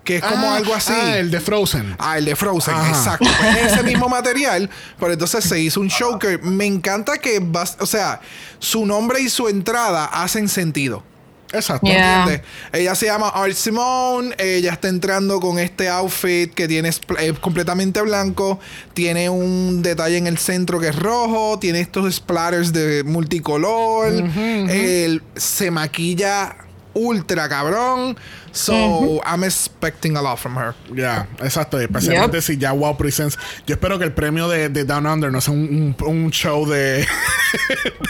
Que 0.05 0.17
es 0.17 0.23
como 0.23 0.49
Ah, 0.51 0.55
algo 0.57 0.73
así. 0.73 0.93
Ah, 0.95 1.17
el 1.17 1.31
de 1.31 1.41
Frozen. 1.41 1.95
Ah, 1.99 2.17
el 2.17 2.25
de 2.25 2.35
Frozen, 2.37 2.75
Ajá. 2.75 2.89
exacto. 2.89 3.27
Pues 3.41 3.73
ese 3.73 3.83
mismo 3.83 4.07
material, 4.09 4.69
pero 4.99 5.11
entonces 5.11 5.43
se 5.43 5.59
hizo 5.59 5.81
un 5.81 5.89
choker. 5.89 6.41
Me 6.43 6.65
encanta 6.65 7.17
que, 7.17 7.43
o 7.79 7.85
sea, 7.85 8.21
su 8.59 8.85
nombre 8.85 9.19
y 9.19 9.29
su 9.29 9.49
entrada 9.49 10.05
hacen 10.05 10.47
sentido. 10.47 11.03
Exacto. 11.51 11.87
Yeah. 11.87 12.19
¿Entiendes? 12.23 12.47
Ella 12.73 12.95
se 12.95 13.05
llama 13.05 13.29
Art 13.29 13.53
Simone. 13.53 14.35
Ella 14.37 14.73
está 14.73 14.89
entrando 14.89 15.39
con 15.39 15.57
este 15.57 15.87
outfit 15.89 16.53
que 16.53 16.67
tiene 16.67 16.89
es 16.89 16.99
completamente 17.39 18.01
blanco. 18.01 18.59
Tiene 18.93 19.29
un 19.29 19.81
detalle 19.81 20.17
en 20.17 20.27
el 20.27 20.37
centro 20.37 20.79
que 20.79 20.89
es 20.89 20.95
rojo. 20.95 21.57
Tiene 21.59 21.79
estos 21.79 22.13
splatters 22.13 22.73
de 22.73 23.03
multicolor. 23.05 24.07
Él 24.37 25.23
se 25.35 25.71
maquilla 25.71 26.57
ultra 26.95 27.47
cabrón. 27.47 28.17
So 28.51 29.21
I'm 29.25 29.43
expecting 29.43 30.15
a 30.15 30.21
lot 30.21 30.37
from 30.39 30.55
her. 30.57 30.73
Ya, 30.95 31.27
exacto. 31.43 31.77
Especialmente 31.77 32.37
Yep. 32.37 32.41
si 32.43 32.57
ya 32.57 32.71
Wow 32.71 32.95
Presents. 32.97 33.37
Yo 33.67 33.75
espero 33.75 33.99
que 33.99 34.05
el 34.05 34.13
premio 34.13 34.47
de, 34.47 34.69
de 34.69 34.85
Down 34.85 35.05
Under 35.05 35.29
no 35.29 35.41
sea 35.41 35.53
un, 35.53 35.95
un- 35.99 36.07
un 36.07 36.31
show 36.31 36.65
de, 36.65 36.99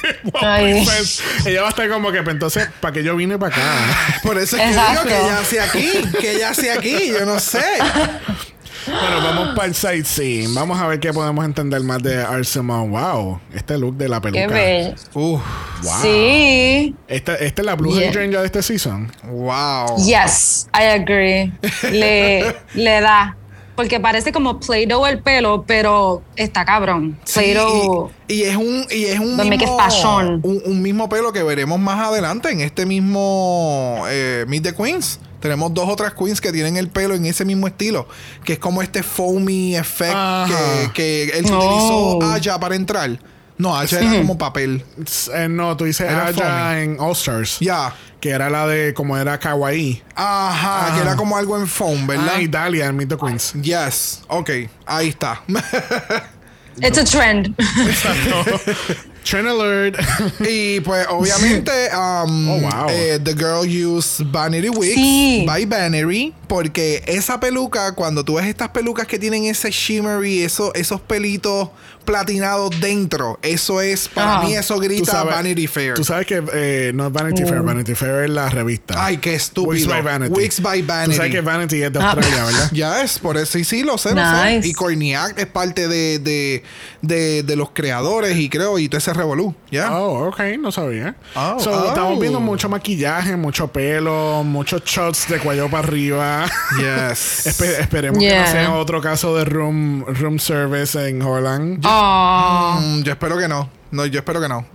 de 0.03 0.19
Wow 0.31 0.41
Ay. 0.43 0.85
Presents. 0.85 1.23
Ella 1.47 1.61
va 1.61 1.67
a 1.67 1.69
estar 1.71 1.89
como 1.89 2.11
que, 2.11 2.21
pues, 2.21 2.35
entonces, 2.35 2.69
¿para 2.79 2.93
que 2.93 3.03
yo 3.03 3.15
vine 3.15 3.39
para 3.39 3.55
acá? 3.55 4.19
Por 4.23 4.37
eso 4.37 4.55
es 4.55 4.61
que 4.61 4.69
Exacto. 4.69 5.03
digo 5.03 5.15
que 5.15 5.25
ella 5.25 5.39
hace 5.39 5.59
aquí. 5.61 5.91
Que 6.21 6.31
ella 6.35 6.49
hace 6.51 6.71
aquí. 6.71 7.07
Yo 7.09 7.25
no 7.25 7.39
sé. 7.39 7.63
bueno, 8.85 9.17
vamos 9.23 9.55
para 9.55 9.67
el 9.67 9.75
sightseeing. 9.75 10.53
Vamos 10.53 10.79
a 10.79 10.87
ver 10.87 10.99
qué 10.99 11.11
podemos 11.13 11.43
entender 11.45 11.81
más 11.81 12.01
de 12.03 12.21
Arsenal. 12.21 12.89
Wow, 12.89 13.39
este 13.53 13.77
look 13.77 13.95
de 13.95 14.09
la 14.09 14.21
peluca. 14.21 14.47
Qué 14.47 14.53
bello. 14.53 14.95
Uf. 15.13 15.41
Wow. 15.83 15.93
Sí. 16.01 16.95
Esta, 17.07 17.35
esta 17.35 17.61
es 17.61 17.65
la 17.65 17.75
Blue 17.75 17.93
Yeah. 17.95 18.11
Hydrangea 18.11 18.39
de 18.41 18.45
este 18.45 18.61
season. 18.61 19.11
Wow. 19.23 19.97
Yes, 19.97 20.67
I 20.73 20.83
agree. 20.83 21.51
Le, 21.91 22.55
le 22.73 23.01
da. 23.01 23.37
Porque 23.75 23.99
parece 23.99 24.31
como 24.31 24.57
Play-Doh 24.59 25.05
el 25.05 25.19
pelo, 25.19 25.65
pero 25.67 26.23
está 26.37 26.63
cabrón. 26.63 27.17
Sí, 27.25 27.41
Play-Doh. 27.41 28.09
y, 28.29 28.33
y 28.35 28.43
es 28.43 28.55
un 28.55 28.85
y 28.89 29.03
es 29.05 29.19
un 29.19 29.35
mismo, 29.35 29.77
un, 30.43 30.61
un 30.65 30.81
mismo 30.81 31.09
pelo 31.09 31.33
que 31.33 31.43
veremos 31.43 31.77
más 31.77 32.07
adelante 32.07 32.49
en 32.51 32.61
este 32.61 32.85
mismo 32.85 34.03
eh, 34.07 34.45
Meet 34.47 34.63
the 34.63 34.73
Queens. 34.75 35.19
Tenemos 35.39 35.73
dos 35.73 35.87
otras 35.89 36.13
queens 36.13 36.41
que 36.41 36.51
tienen 36.51 36.77
el 36.77 36.89
pelo 36.89 37.13
en 37.15 37.25
ese 37.25 37.45
mismo 37.45 37.67
estilo, 37.67 38.07
que 38.43 38.53
es 38.53 38.59
como 38.59 38.81
este 38.81 39.03
foamy 39.03 39.75
effect 39.75 40.15
que, 40.47 40.91
que 40.93 41.23
él 41.37 41.45
Oh. 41.51 41.57
utilizó 42.17 42.33
Aya 42.33 42.59
para 42.59 42.75
entrar. 42.75 43.19
No, 43.57 43.77
Aya 43.77 43.99
era 44.01 44.17
como 44.17 44.37
papel. 44.37 44.83
Eh, 45.33 45.47
no, 45.49 45.77
tú 45.77 45.85
dices 45.85 46.09
Era 46.09 46.27
allá 46.27 46.45
foamy. 46.69 46.81
en 46.83 46.99
All 46.99 47.13
Stars. 47.13 47.57
Ya. 47.59 47.93
Que 48.19 48.31
era 48.31 48.49
la 48.49 48.65
de 48.67 48.93
como 48.93 49.17
era 49.17 49.39
Kawaii. 49.39 50.01
Ajá, 50.15 50.87
Ajá. 50.87 50.95
que 50.95 51.01
era 51.01 51.15
como 51.15 51.37
algo 51.37 51.57
en 51.57 51.67
foam, 51.67 52.07
¿verdad? 52.07 52.33
Ah, 52.37 52.41
y 52.41 52.47
Dalia 52.47 52.87
en 52.87 52.95
Meet 52.97 53.09
the 53.09 53.17
Queens. 53.17 53.53
Yes. 53.61 54.23
Ok, 54.27 54.49
ahí 54.85 55.09
está. 55.09 55.41
It's 56.81 56.97
a 56.97 57.05
trend. 57.05 57.55
Trend 59.25 59.47
alert. 59.47 59.97
Y 60.47 60.79
pues 60.81 61.05
obviamente 61.09 61.71
um, 61.93 62.49
Oh, 62.49 62.59
wow. 62.61 62.89
eh, 62.89 63.19
The 63.21 63.33
Girl 63.33 63.65
Used 63.65 64.27
Vanity 64.31 64.69
Wigs 64.69 64.93
Sí. 64.95 65.43
by 65.47 65.65
Vanity 65.65 66.33
porque 66.47 67.03
esa 67.07 67.39
peluca 67.39 67.93
cuando 67.95 68.23
tú 68.23 68.35
ves 68.35 68.45
estas 68.45 68.69
pelucas 68.69 69.07
que 69.07 69.17
tienen 69.17 69.45
ese 69.45 69.71
shimmery 69.71 70.43
eso, 70.43 70.71
esos 70.75 71.01
pelitos 71.01 71.69
platinados 72.05 72.79
dentro 72.79 73.39
eso 73.41 73.81
es 73.81 74.07
para 74.07 74.37
Ajá. 74.37 74.47
mí 74.47 74.55
eso 74.55 74.79
grita 74.79 75.11
sabes- 75.11 75.33
Vanity 75.35 75.67
Fair 75.67 75.95
Tú 75.95 76.03
sabes 76.03 76.25
que 76.25 76.41
eh, 76.53 76.91
no 76.95 77.07
es 77.07 77.11
Vanity 77.13 77.43
Fair, 77.43 77.61
Vanity 77.61 77.95
Fair 77.95 78.23
es 78.23 78.29
la 78.29 78.49
revista. 78.49 79.03
ay 79.05 79.17
qué 79.17 79.35
estúpido 79.35 79.71
Wigs 79.71 79.87
by 79.87 80.01
Vanity. 80.01 80.33
By 80.61 81.05
Tú 81.05 81.13
sabes 81.13 81.31
que 81.31 81.41
Vanity 81.41 81.81
es 81.83 81.91
de 81.93 81.99
Ah. 81.99 82.11
Australia, 82.11 82.43
¿verdad? 82.45 82.69
ya 82.73 83.01
es, 83.03 83.19
por 83.19 83.37
eso 83.37 83.53
sí, 83.53 83.63
sí, 83.63 83.83
lo 83.83 83.97
sé, 83.97 84.13
lo 84.13 84.21
sé. 84.21 84.55
Nice. 84.57 84.67
Y 84.67 84.73
Corniac 84.73 85.37
es 85.39 85.47
parte 85.47 85.87
de, 85.87 86.19
de, 86.19 86.63
de, 87.01 87.43
de 87.43 87.55
los 87.55 87.71
creadores 87.71 88.37
y 88.37 88.49
creo, 88.49 88.77
y 88.79 88.87
todo 88.89 88.97
ese 88.99 89.13
revolú, 89.13 89.55
Oh, 89.79 90.27
ok, 90.27 90.39
no 90.59 90.71
sabía. 90.71 91.15
Oh, 91.35 91.59
so, 91.59 91.71
oh. 91.71 91.87
Estamos 91.87 92.19
viendo 92.19 92.39
mucho 92.39 92.69
maquillaje, 92.69 93.35
mucho 93.35 93.67
pelo, 93.67 94.43
muchos 94.43 94.83
shots 94.83 95.27
de 95.29 95.39
cuello 95.39 95.69
para 95.69 95.87
arriba. 95.87 96.45
Yes. 96.79 97.45
Espe- 97.47 97.79
esperemos 97.79 98.19
que 98.19 98.35
no 98.39 98.47
sea 98.47 98.73
otro 98.73 99.01
caso 99.01 99.35
de 99.35 99.45
room, 99.45 100.03
room 100.07 100.39
service 100.39 101.07
en 101.09 101.21
Holland. 101.21 101.83
Oh. 101.85 102.79
Mm, 102.81 103.03
yo 103.03 103.11
espero 103.13 103.37
que 103.37 103.47
no. 103.47 103.69
No, 103.91 104.05
yo 104.05 104.19
espero 104.19 104.41
que 104.41 104.49
no. 104.49 104.65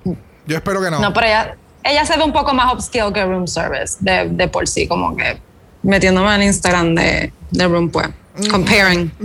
Yo 0.47 0.57
espero 0.57 0.81
que 0.83 0.91
no. 0.91 1.01
No, 1.01 1.13
pero 1.13 1.27
ella, 1.27 1.57
ella 1.85 2.05
se 2.07 2.17
ve 2.17 2.23
un 2.25 2.33
poco 2.33 2.55
más 2.55 2.73
upscale 2.73 3.13
que 3.13 3.25
Room 3.25 3.47
Service, 3.47 3.97
de, 4.01 4.29
de 4.31 4.49
por 4.49 4.67
sí, 4.67 4.87
como 4.89 5.17
que 5.17 5.39
metiéndome 5.83 6.35
en 6.35 6.43
Instagram 6.45 6.95
de, 6.95 7.33
de 7.51 7.69
Room, 7.69 7.91
pues. 7.91 8.09
Comparing. 8.51 9.13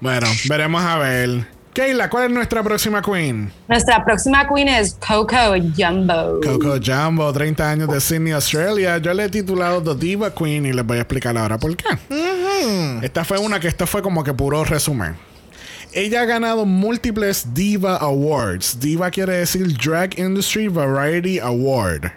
Bueno, 0.00 0.26
veremos 0.48 0.82
a 0.82 0.96
ver. 0.98 1.46
Keila, 1.72 2.10
¿cuál 2.10 2.24
es 2.24 2.30
nuestra 2.32 2.64
próxima 2.64 3.00
queen? 3.00 3.52
Nuestra 3.68 4.04
próxima 4.04 4.48
queen 4.48 4.66
es 4.68 4.94
Coco 4.94 5.36
Jumbo. 5.76 6.40
Coco 6.42 6.78
Jumbo, 6.84 7.32
30 7.32 7.70
años 7.70 7.88
de 7.88 8.00
Sydney, 8.00 8.32
Australia. 8.32 8.98
Yo 8.98 9.14
le 9.14 9.24
he 9.24 9.28
titulado 9.28 9.80
The 9.80 9.94
Diva 9.94 10.34
Queen 10.34 10.66
y 10.66 10.72
les 10.72 10.84
voy 10.84 10.98
a 10.98 11.02
explicar 11.02 11.38
ahora 11.38 11.58
por 11.58 11.76
qué. 11.76 11.86
Esta 13.02 13.24
fue 13.24 13.38
una 13.38 13.60
que 13.60 13.68
esto 13.68 13.86
fue 13.86 14.02
como 14.02 14.24
que 14.24 14.34
puro 14.34 14.64
resumen. 14.64 15.14
Ella 15.92 16.22
ha 16.22 16.24
ganado 16.24 16.66
múltiples 16.66 17.54
Diva 17.54 17.96
Awards. 17.98 18.80
Diva 18.80 19.10
quiere 19.10 19.34
decir 19.34 19.76
Drag 19.78 20.18
Industry 20.18 20.66
Variety 20.66 21.38
Award. 21.38 22.10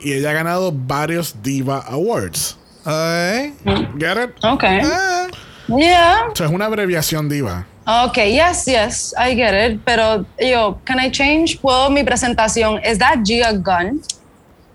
Y 0.00 0.14
ella 0.14 0.30
ha 0.30 0.34
ganado 0.34 0.72
varios 0.74 1.36
Diva 1.44 1.78
Awards. 1.78 2.58
Ay. 2.84 3.54
Get 3.98 4.16
it? 4.16 4.44
Ok. 4.44 4.64
Ah. 4.64 5.28
Yeah. 5.68 6.26
Eso 6.34 6.44
es 6.44 6.50
una 6.50 6.66
abreviación 6.66 7.28
Diva. 7.28 7.66
Okay, 7.86 8.32
yes, 8.34 8.66
yes, 8.66 9.12
I 9.18 9.34
get 9.34 9.52
it. 9.54 9.80
Pero 9.84 10.24
yo, 10.40 10.78
can 10.86 10.98
I 10.98 11.10
change? 11.10 11.60
¿Puedo 11.60 11.90
mi 11.90 12.02
presentación? 12.02 12.80
¿Is 12.84 12.98
that 12.98 13.22
Gia 13.24 13.52
Gunn? 13.52 14.00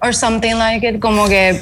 Or 0.01 0.13
something 0.13 0.55
like 0.57 0.83
it. 0.87 0.99
Como 1.01 1.27
que 1.27 1.59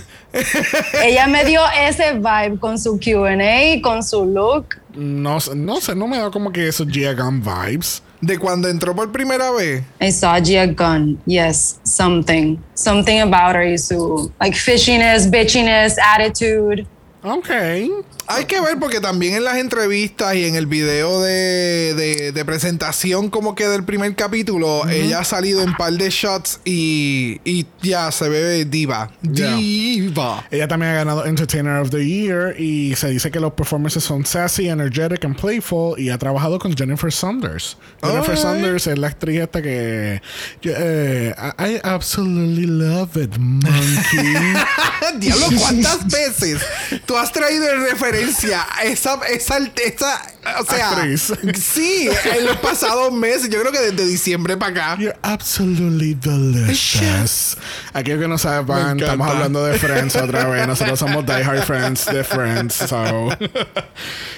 ella 1.01 1.25
me 1.27 1.43
dio 1.45 1.61
ese 1.87 2.13
vibe 2.19 2.59
con 2.59 2.77
su 2.77 2.99
QA, 2.99 3.81
con 3.81 4.03
su 4.03 4.25
look. 4.25 4.75
No, 4.93 5.39
sé- 5.39 5.55
no 5.55 5.79
sé, 5.79 5.95
no 5.95 6.05
me 6.07 6.17
da 6.17 6.29
como 6.31 6.51
que 6.51 6.67
esos 6.67 6.87
Gia 6.91 7.13
Gunn 7.13 7.41
vibes. 7.41 8.01
De 8.19 8.37
cuando 8.37 8.67
entró 8.67 8.95
por 8.95 9.11
primera 9.11 9.51
vez. 9.51 9.83
I 10.01 10.11
saw 10.11 10.39
Gia 10.43 10.65
Gunn. 10.67 11.17
Yes, 11.25 11.79
something. 11.83 12.57
Something 12.73 13.21
about 13.21 13.55
her 13.55 13.63
y 13.63 13.77
su 13.77 14.31
like 14.41 14.55
fishiness, 14.57 15.29
bitchiness, 15.29 15.95
attitude. 15.99 16.85
Ok. 17.23 17.49
Hay 18.29 18.45
que 18.45 18.59
ver 18.59 18.77
porque 18.79 18.99
también 18.99 19.35
en 19.35 19.43
las 19.45 19.55
entrevistas 19.57 20.35
y 20.35 20.45
en 20.45 20.55
el 20.55 20.65
video 20.67 21.21
de, 21.21 21.93
de- 21.95 22.31
de 22.33 22.45
presentación 22.45 23.29
como 23.29 23.55
que 23.55 23.67
del 23.67 23.83
primer 23.85 24.13
capítulo, 24.15 24.87
ella 24.89 25.19
ha 25.19 25.23
salido 25.23 25.61
en 25.61 25.73
par 25.75 25.93
de 25.93 26.09
shots 26.09 26.59
y, 26.65 27.39
y 27.45 27.65
ya 27.81 28.11
se 28.11 28.27
ve 28.27 28.65
diva. 28.65 29.11
Diva. 29.21 30.45
Ella 30.51 30.67
también 30.67 30.91
ha 30.91 30.95
ganado 30.95 31.25
Entertainer 31.25 31.77
of 31.79 31.89
the 31.89 32.05
Year 32.05 32.59
y 32.59 32.95
se 32.95 33.09
dice 33.09 33.31
que 33.31 33.39
los 33.39 33.53
performances 33.53 34.03
son 34.03 34.25
sassy, 34.25 34.67
energetic 34.67 35.23
and 35.23 35.39
playful 35.39 35.97
y 35.99 36.09
ha 36.09 36.17
trabajado 36.17 36.59
con 36.59 36.75
Jennifer 36.75 37.11
Saunders. 37.11 37.77
Jennifer. 38.03 38.37
Saunders 38.37 38.87
es 38.87 38.97
la 38.97 39.07
actriz 39.07 39.39
esta 39.41 39.61
que 39.61 40.21
yo, 40.61 40.73
eh, 40.75 41.33
I 41.59 41.67
I 41.77 41.79
absolutely 41.83 42.65
love 42.65 43.15
it, 43.17 43.35
monkey. 43.37 44.53
Diablo, 45.19 45.47
¿cuántas 45.59 46.05
veces 46.11 46.61
tú 47.05 47.17
has 47.17 47.31
traído 47.31 47.69
el 47.71 47.81
referente 47.81 48.16
referencia. 48.17 48.65
Esa, 48.83 49.19
esa, 49.27 49.57
esa, 49.83 50.21
o 50.59 50.65
sea, 50.65 50.89
Actriz. 50.91 51.33
sí, 51.59 52.09
en 52.37 52.45
los 52.45 52.57
pasados 52.57 53.11
meses, 53.11 53.49
yo 53.49 53.59
creo 53.61 53.71
que 53.71 53.79
desde 53.79 54.05
diciembre 54.05 54.57
para 54.57 54.71
acá. 54.71 55.01
You're 55.01 55.17
absolutely 55.21 56.13
delicious. 56.13 57.57
Aquellos 57.93 58.21
que 58.21 58.27
no 58.27 58.37
saben, 58.37 58.99
estamos 58.99 59.27
hablando 59.27 59.63
de 59.65 59.77
Friends 59.77 60.15
otra 60.15 60.45
vez. 60.47 60.67
Nosotros 60.67 60.99
somos 60.99 61.25
Die 61.25 61.33
Hard 61.43 61.63
Friends 61.63 62.05
de 62.05 62.23
Friends. 62.23 62.75
So. 62.75 63.29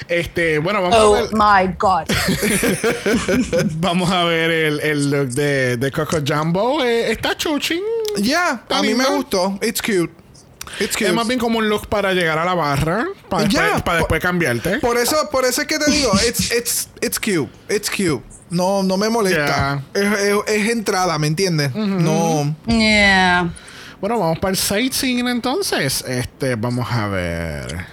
Este, 0.08 0.60
bueno, 0.60 0.82
vamos 0.82 0.96
a 0.98 1.06
Oh 1.06 1.14
ver, 1.14 1.30
my 1.34 1.74
God. 1.78 2.06
vamos 3.78 4.10
a 4.12 4.24
ver 4.24 4.50
el, 4.52 4.80
el 4.80 5.12
look 5.12 5.30
de, 5.30 5.78
de 5.78 5.92
Coco 5.92 6.18
Jumbo. 6.26 6.84
Eh, 6.84 7.12
está 7.12 7.36
chuching. 7.38 7.82
Ya, 8.18 8.64
a 8.70 8.82
mí 8.82 8.94
me 8.96 9.06
gustó. 9.06 9.58
It's 9.62 9.82
cute. 9.82 10.12
It's 10.80 10.96
cute. 10.96 11.08
Es 11.08 11.14
más 11.14 11.28
bien 11.28 11.40
como 11.40 11.60
un 11.60 11.70
look 11.70 11.88
para 11.88 12.14
llegar 12.14 12.38
a 12.38 12.46
la 12.46 12.54
barra. 12.54 13.06
Para 13.30 13.44
después, 13.44 13.70
para 13.70 13.82
por- 13.84 13.96
después 13.98 14.22
cambiarte. 14.22 14.80
Por 14.80 14.98
eso, 14.98 15.16
por 15.32 15.46
eso 15.46 15.62
es 15.62 15.68
que 15.68 15.78
te 15.80 15.90
digo, 15.92 16.12
it's, 16.28 16.52
it's, 16.52 16.90
it's 17.02 17.20
cute. 17.20 17.50
It's 17.70 17.90
cute. 17.90 18.24
No, 18.50 18.82
no 18.84 18.98
me 18.98 19.10
molesta. 19.10 19.82
Es, 19.94 20.04
es- 20.04 20.36
es 20.48 20.70
entrada, 20.72 21.18
¿me 21.20 21.28
entiendes? 21.28 21.74
No. 21.76 22.56
Yeah. 22.66 23.50
Bueno, 24.02 24.18
vamos 24.20 24.40
para 24.40 24.52
el 24.52 24.58
sightseeing 24.58 25.28
entonces. 25.28 26.04
Este, 26.08 26.56
vamos 26.56 26.88
a 26.92 27.08
ver. 27.08 27.86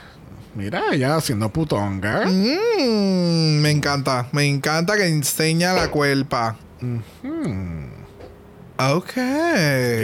Mira, 0.54 0.84
ella 0.92 1.16
haciendo 1.16 1.50
putonga. 1.50 2.24
Mm, 2.26 3.60
me 3.60 3.70
encanta. 3.70 4.28
Me 4.32 4.44
encanta 4.46 4.96
que 4.96 5.06
enseña 5.06 5.74
la 5.74 5.88
cuerpa. 5.90 6.56
Ok. 8.78 9.12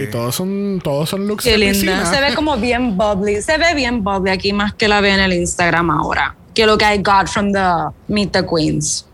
Y 0.03 0.07
todos 0.11 0.35
son, 0.35 0.81
todos 0.83 1.09
son 1.11 1.27
looks 1.27 1.45
Qué 1.45 1.53
de 1.53 1.59
linda. 1.59 2.07
Se 2.07 2.21
ve 2.21 2.35
como 2.35 2.57
bien 2.57 2.97
bubbly. 2.97 3.43
Se 3.43 3.59
ve 3.59 3.75
bien 3.75 4.03
bubbly 4.03 4.31
aquí 4.31 4.53
más 4.53 4.75
que 4.75 4.89
la 4.89 5.01
ve 5.01 5.11
en 5.11 5.21
el 5.21 5.33
Instagram 5.33 5.91
ahora. 5.91 6.35
Que 6.55 6.67
lo 6.67 6.77
que 6.79 6.85
I 6.95 6.99
got 6.99 7.29
from 7.29 7.53
the 7.53 7.61
Meet 8.09 8.33
the 8.33 8.47
Queens. 8.47 9.07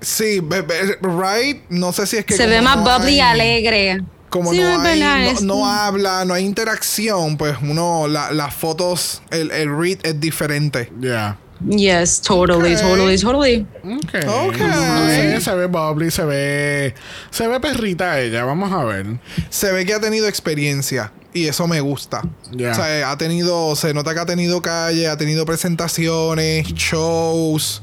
Sí, 0.00 0.40
be- 0.40 0.62
be- 0.62 0.98
right. 1.02 1.62
No 1.70 1.92
sé 1.92 2.06
si 2.06 2.18
es 2.18 2.24
que. 2.26 2.34
Se 2.36 2.46
ve 2.46 2.60
más 2.60 2.76
no 2.76 2.84
bubbly 2.84 3.14
y 3.14 3.20
alegre. 3.20 4.02
Como 4.28 4.52
Sí, 4.52 4.58
no, 4.58 4.80
hay, 4.82 5.00
no, 5.00 5.40
no 5.42 5.66
habla, 5.66 6.24
no 6.24 6.34
hay 6.34 6.44
interacción, 6.44 7.36
pues 7.38 7.56
uno, 7.62 8.06
la- 8.08 8.32
las 8.32 8.52
fotos, 8.52 9.22
el, 9.30 9.50
el 9.52 9.74
read 9.78 9.98
es 10.02 10.20
diferente. 10.20 10.92
Yeah. 11.00 11.38
Yes, 11.64 12.20
totally, 12.20 12.76
totally, 12.76 13.18
totally. 13.18 13.66
Okay. 13.82 14.20
Ok. 14.28 14.56
Sí, 14.56 15.40
se 15.40 15.54
ve 15.54 15.66
bubbly, 15.66 16.10
se 16.10 16.24
ve. 16.24 16.94
Se 17.30 17.48
ve 17.48 17.60
perrita 17.60 18.20
ella. 18.20 18.44
Vamos 18.44 18.72
a 18.72 18.84
ver. 18.84 19.06
Se 19.48 19.72
ve 19.72 19.86
que 19.86 19.94
ha 19.94 20.00
tenido 20.00 20.28
experiencia 20.28 21.12
y 21.32 21.46
eso 21.46 21.66
me 21.66 21.80
gusta. 21.80 22.22
Ya. 22.52 22.72
O 22.72 22.74
sea, 22.74 23.10
ha 23.10 23.18
tenido, 23.18 23.74
se 23.76 23.94
nota 23.94 24.14
que 24.14 24.20
ha 24.20 24.26
tenido 24.26 24.60
calle, 24.62 25.08
ha 25.08 25.16
tenido 25.16 25.44
presentaciones, 25.46 26.66
shows. 26.74 27.82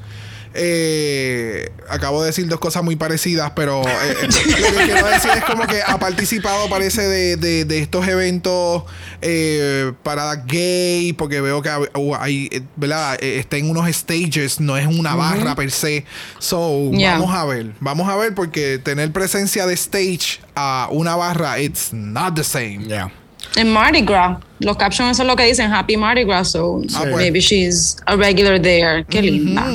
Eh, 0.55 1.71
acabo 1.89 2.21
de 2.21 2.27
decir 2.27 2.47
dos 2.47 2.59
cosas 2.59 2.83
muy 2.83 2.95
parecidas, 2.95 3.51
pero 3.55 3.81
eh, 3.87 3.91
eh, 4.21 4.27
lo 4.61 4.77
que 4.77 4.83
quiero 4.85 5.07
decir 5.07 5.31
es 5.35 5.43
como 5.45 5.65
que 5.67 5.81
ha 5.85 5.97
participado, 5.99 6.69
parece, 6.69 7.01
de, 7.03 7.37
de- 7.37 7.65
de 7.65 7.79
estos 7.79 8.07
eventos 8.07 8.83
eh, 9.21 9.93
para 10.03 10.35
gay, 10.35 11.13
porque 11.13 11.41
veo 11.41 11.61
que 11.61 11.69
uh, 11.95 12.15
hay, 12.15 12.49
eh, 12.51 12.61
¿verdad? 12.75 13.17
Está 13.21 13.57
en 13.57 13.69
unos 13.69 13.87
stages, 13.95 14.59
no 14.59 14.77
es 14.77 14.85
una 14.87 15.15
barra 15.15 15.55
per 15.55 15.71
se. 15.71 16.05
So, 16.39 16.91
Yeah. 16.93 17.13
vamos 17.17 17.35
a 17.35 17.45
ver, 17.45 17.71
vamos 17.79 18.07
a 18.09 18.15
ver, 18.15 18.33
porque 18.35 18.77
tener 18.77 19.11
presencia 19.11 19.65
de 19.65 19.73
stage 19.73 20.39
a 20.55 20.87
una 20.91 21.15
barra, 21.15 21.59
it's 21.59 21.91
not 21.93 22.35
the 22.35 22.43
same. 22.43 22.85
Yeah. 22.87 23.11
En 23.55 23.71
Mardi 23.71 24.01
Gras, 24.01 24.39
los 24.59 24.77
captions 24.77 25.11
eso 25.11 25.23
es 25.23 25.27
lo 25.27 25.35
que 25.35 25.43
dicen, 25.43 25.71
Happy 25.71 25.95
Mardi 25.95 26.23
Gras, 26.23 26.51
so 26.51 26.81
Ah, 26.95 27.05
maybe 27.15 27.39
she's 27.39 27.97
a 28.05 28.15
regular 28.15 28.59
there. 28.59 29.05
Qué 29.05 29.21
linda. 29.21 29.65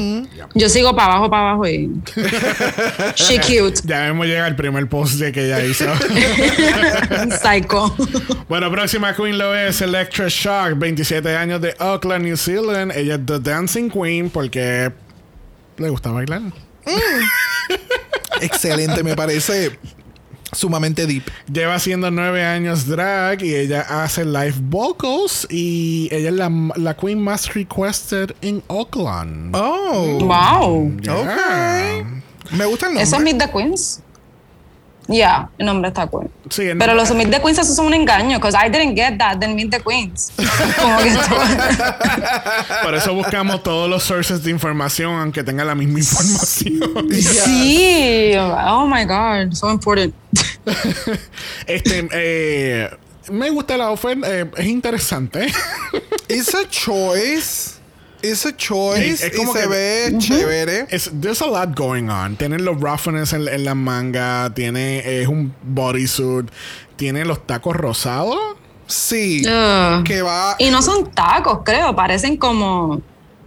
Yo 0.55 0.69
sigo 0.69 0.97
para 0.97 1.13
abajo, 1.13 1.31
para 1.31 1.51
abajo 1.51 1.69
y... 1.69 1.91
She 3.15 3.39
cute. 3.39 3.81
Ya 3.85 4.09
mismo 4.09 4.25
llega 4.25 4.49
el 4.49 4.57
primer 4.57 4.89
post 4.89 5.15
de 5.21 5.31
que 5.31 5.45
ella 5.45 5.65
hizo. 5.65 5.85
Psycho. 7.43 7.95
bueno, 8.49 8.71
próxima 8.71 9.15
Queen 9.15 9.39
lo 9.39 9.55
es 9.55 9.81
Electra 9.81 10.27
Shock, 10.29 10.79
27 10.79 11.37
años 11.37 11.61
de 11.61 11.75
Auckland, 11.79 12.25
New 12.25 12.37
Zealand. 12.37 12.93
Ella 12.97 13.15
es 13.15 13.27
The 13.27 13.39
Dancing 13.39 13.91
Queen 13.91 14.31
porque 14.31 14.91
le 15.77 15.89
gusta 15.89 16.11
bailar. 16.11 16.43
Excelente, 18.41 19.03
me 19.03 19.15
parece 19.15 19.79
sumamente 20.53 21.07
deep. 21.07 21.25
Lleva 21.53 21.75
haciendo 21.75 22.11
nueve 22.11 22.45
años 22.45 22.87
drag 22.87 23.43
y 23.43 23.55
ella 23.55 23.83
hace 23.83 24.25
live 24.25 24.55
vocals 24.63 25.47
y 25.51 26.09
ella 26.11 26.29
es 26.29 26.35
la, 26.35 26.51
la 26.77 26.97
queen 26.97 27.21
más 27.21 27.55
requested 27.55 28.35
en 28.43 28.63
Auckland. 28.69 29.55
Oh, 29.55 30.19
wow. 30.21 30.97
Yeah. 31.01 31.15
ok. 31.15 32.53
Me 32.53 32.65
gusta 32.65 32.87
el 32.87 32.95
nombre. 32.95 33.03
¿Eso 33.03 33.17
es 33.17 33.23
Meet 33.23 33.39
the 33.39 33.51
Queens? 33.51 34.03
Yeah, 35.09 35.49
el 35.57 35.65
nombre 35.65 35.89
está 35.89 36.07
cool. 36.07 36.31
Sí, 36.51 36.65
el 36.65 36.77
Pero 36.77 36.95
los 36.95 37.11
Meet 37.15 37.31
the 37.31 37.41
Queens 37.41 37.59
esos 37.59 37.75
son 37.75 37.87
un 37.87 37.95
engaño, 37.95 38.37
because 38.37 38.55
I 38.55 38.69
didn't 38.69 38.95
get 38.95 39.17
that 39.19 39.39
del 39.39 39.55
Meet 39.55 39.71
the 39.71 39.81
Queens. 39.81 40.33
Como 40.81 40.99
que 40.99 41.17
Por 42.83 42.95
eso 42.95 43.15
buscamos 43.15 43.63
todos 43.63 43.89
los 43.89 44.03
sources 44.03 44.45
de 44.45 44.51
información, 44.51 45.19
aunque 45.19 45.43
tenga 45.43 45.65
la 45.65 45.75
misma 45.75 45.99
información. 45.99 47.09
Sí, 47.19 48.33
oh 48.37 48.87
my 48.87 49.05
God, 49.05 49.55
so 49.55 49.71
important. 49.71 50.15
este, 51.67 52.09
eh, 52.13 52.91
me 53.31 53.49
gusta 53.49 53.77
el 53.77 53.81
outfit, 53.81 54.23
eh, 54.25 54.51
es 54.57 54.67
interesante. 54.67 55.47
It's 56.29 56.55
a 56.55 56.69
choice. 56.69 57.78
It's 58.23 58.45
a 58.47 58.57
choice. 58.57 59.07
Es- 59.13 59.23
es 59.23 59.37
como 59.37 59.53
y 59.53 59.55
se 59.55 59.63
que- 59.63 59.69
ve 59.69 60.15
chévere. 60.19 60.87
Es, 60.91 61.11
there's 61.21 61.41
a 61.43 61.47
lot 61.47 61.77
going 61.77 62.09
on. 62.09 62.37
Tiene 62.37 62.59
los 62.59 62.81
roughness 62.81 63.33
en, 63.33 63.47
en 63.49 63.65
la 63.65 63.75
manga, 63.75 64.53
tiene 64.55 65.21
es 65.23 65.29
un 65.29 65.55
bodysuit, 65.63 66.51
tiene 66.97 67.25
los 67.25 67.47
tacos 67.47 67.77
rosados. 67.77 68.37
Sí. 68.87 69.43
Que 70.05 70.23
va. 70.23 70.57
Y 70.59 70.71
no 70.71 70.81
son 70.83 71.11
tacos, 71.13 71.61
creo, 71.65 71.95
parecen 71.95 72.37
como. 72.37 73.01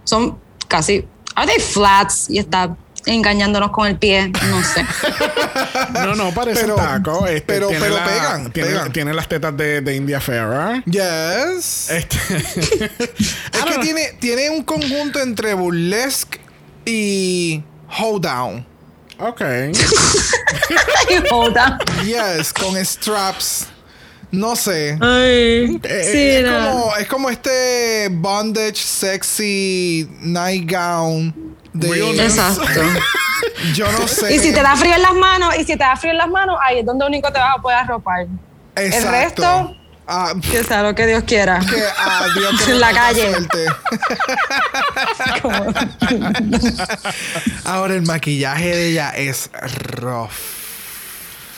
Son 0.04 0.38
casi. 0.68 1.04
Are 1.34 1.46
they 1.50 1.60
flats? 1.60 2.28
Y 2.30 2.38
está 2.38 2.76
engañándonos 3.06 3.70
con 3.70 3.86
el 3.88 3.98
pie, 3.98 4.28
no 4.48 4.62
sé. 4.62 4.84
No, 5.92 6.14
no, 6.14 6.32
parece 6.32 6.62
Pero- 6.62 6.74
taco. 6.76 7.26
Este, 7.26 7.42
pero- 7.42 7.68
tiene 7.68 7.82
pero 7.82 7.96
la- 7.96 8.04
pegan, 8.04 8.52
Tiene, 8.52 8.68
pegan. 8.70 8.92
tiene 8.92 9.14
las 9.14 9.28
tetas 9.28 9.56
de, 9.56 9.80
de 9.80 9.96
India 9.96 10.20
Ferrer. 10.20 10.82
Yes. 10.84 11.90
Este, 11.90 12.16
es 13.18 13.64
que 13.64 13.78
tiene, 13.82 14.12
tiene 14.20 14.50
un 14.50 14.62
conjunto 14.62 15.20
entre 15.20 15.54
burlesque 15.54 16.40
y 16.84 17.62
hold 18.00 18.24
down. 18.24 18.66
ok. 19.18 19.40
Hold 21.30 21.56
on. 21.58 21.78
Yes, 22.04 22.52
con 22.52 22.76
straps. 22.84 23.66
No 24.30 24.56
sé. 24.56 24.96
Ay, 25.00 25.78
Eh, 25.82 26.40
es, 26.42 26.50
como, 26.50 26.96
es 26.96 27.06
como 27.08 27.30
este 27.30 28.08
bondage 28.10 28.76
sexy 28.76 30.08
night 30.20 30.70
gown 30.70 31.34
de. 31.72 32.24
Exacto. 32.24 32.80
yo 33.74 33.90
no 33.92 34.06
sé. 34.08 34.34
Y 34.34 34.38
si 34.38 34.52
te 34.52 34.62
da 34.62 34.76
frío 34.76 34.94
en 34.94 35.02
las 35.02 35.14
manos, 35.14 35.54
y 35.56 35.60
si 35.64 35.72
te 35.72 35.78
da 35.78 35.96
frío 35.96 36.12
en 36.12 36.18
las 36.18 36.28
manos, 36.28 36.56
ahí 36.62 36.80
es 36.80 36.86
donde 36.86 37.06
único 37.06 37.32
te 37.32 37.38
vas 37.38 37.56
a 37.58 37.62
poder 37.62 37.78
arropar. 37.78 38.26
Exacto. 38.76 39.06
el 39.08 39.12
resto- 39.12 39.76
Ah, 40.04 40.34
Que 40.50 40.64
sea 40.64 40.82
lo 40.82 40.96
que 40.96 41.06
Dios 41.06 41.22
quiera. 41.22 41.60
que 41.60 41.76
a 41.80 42.26
Dios 42.36 42.60
que 42.66 42.72
En 42.72 42.80
la 42.80 42.92
calle. 42.92 43.32
Ahora 47.64 47.94
el 47.94 48.02
maquillaje 48.02 48.76
de 48.76 48.88
ella 48.90 49.10
es 49.10 49.50
rough. 50.00 50.30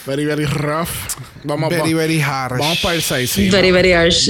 Very, 0.07 0.27
very 0.27 0.45
rough. 0.45 0.91
Vamos, 1.45 1.71
Very, 1.71 1.95
va- 1.95 2.01
very 2.01 2.21
harsh. 2.21 2.59
vamos 2.59 2.79
para 2.81 2.95
el 2.95 3.03
6. 3.03 3.51
Very, 3.51 3.71
very 3.71 3.95
harsh. 3.95 4.29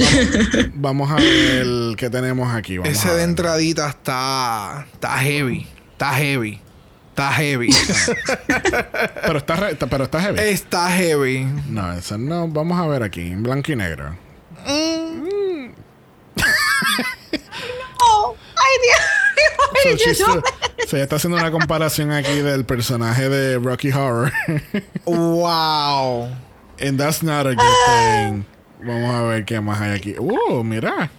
Vamos 0.73 1.11
a 1.11 1.15
ver 1.15 1.65
qué 1.97 2.09
tenemos 2.09 2.53
aquí. 2.55 2.77
Vamos 2.77 2.93
Ese 2.97 3.09
de 3.13 3.23
entradita 3.23 3.89
está, 3.89 4.85
está 4.93 5.17
heavy. 5.17 5.67
Está 6.05 6.17
heavy. 6.19 6.61
Está 7.09 7.31
heavy. 7.31 7.69
Pero 9.25 9.37
está, 9.39 9.55
re- 9.55 9.75
pero 9.75 10.03
está 10.03 10.21
heavy. 10.21 10.39
está 10.39 10.89
heavy. 10.91 11.45
No, 11.69 11.93
eso 11.93 12.17
no. 12.17 12.47
Vamos 12.47 12.79
a 12.79 12.85
ver 12.87 13.01
aquí, 13.03 13.21
en 13.31 13.41
blanco 13.41 13.71
y 13.71 13.75
negro. 13.75 14.15
oh, 18.01 18.35
ay 18.55 18.75
Dios. 18.83 20.17
So, 20.17 20.31
Ay, 20.31 20.41
ella 20.93 21.03
está 21.03 21.15
haciendo 21.15 21.37
una 21.37 21.51
comparación 21.51 22.11
aquí 22.11 22.39
del 22.39 22.65
personaje 22.65 23.29
de 23.29 23.57
Rocky 23.59 23.91
Horror. 23.91 24.31
wow. 25.05 26.29
And 26.79 26.99
that's 26.99 27.23
not 27.23 27.45
a 27.47 27.55
good 27.55 27.75
thing. 27.87 28.45
Vamos 28.85 29.15
a 29.15 29.21
ver 29.23 29.45
qué 29.45 29.59
más 29.61 29.79
hay 29.81 29.91
aquí. 29.95 30.15
Uh, 30.19 30.63
mira. 30.63 31.09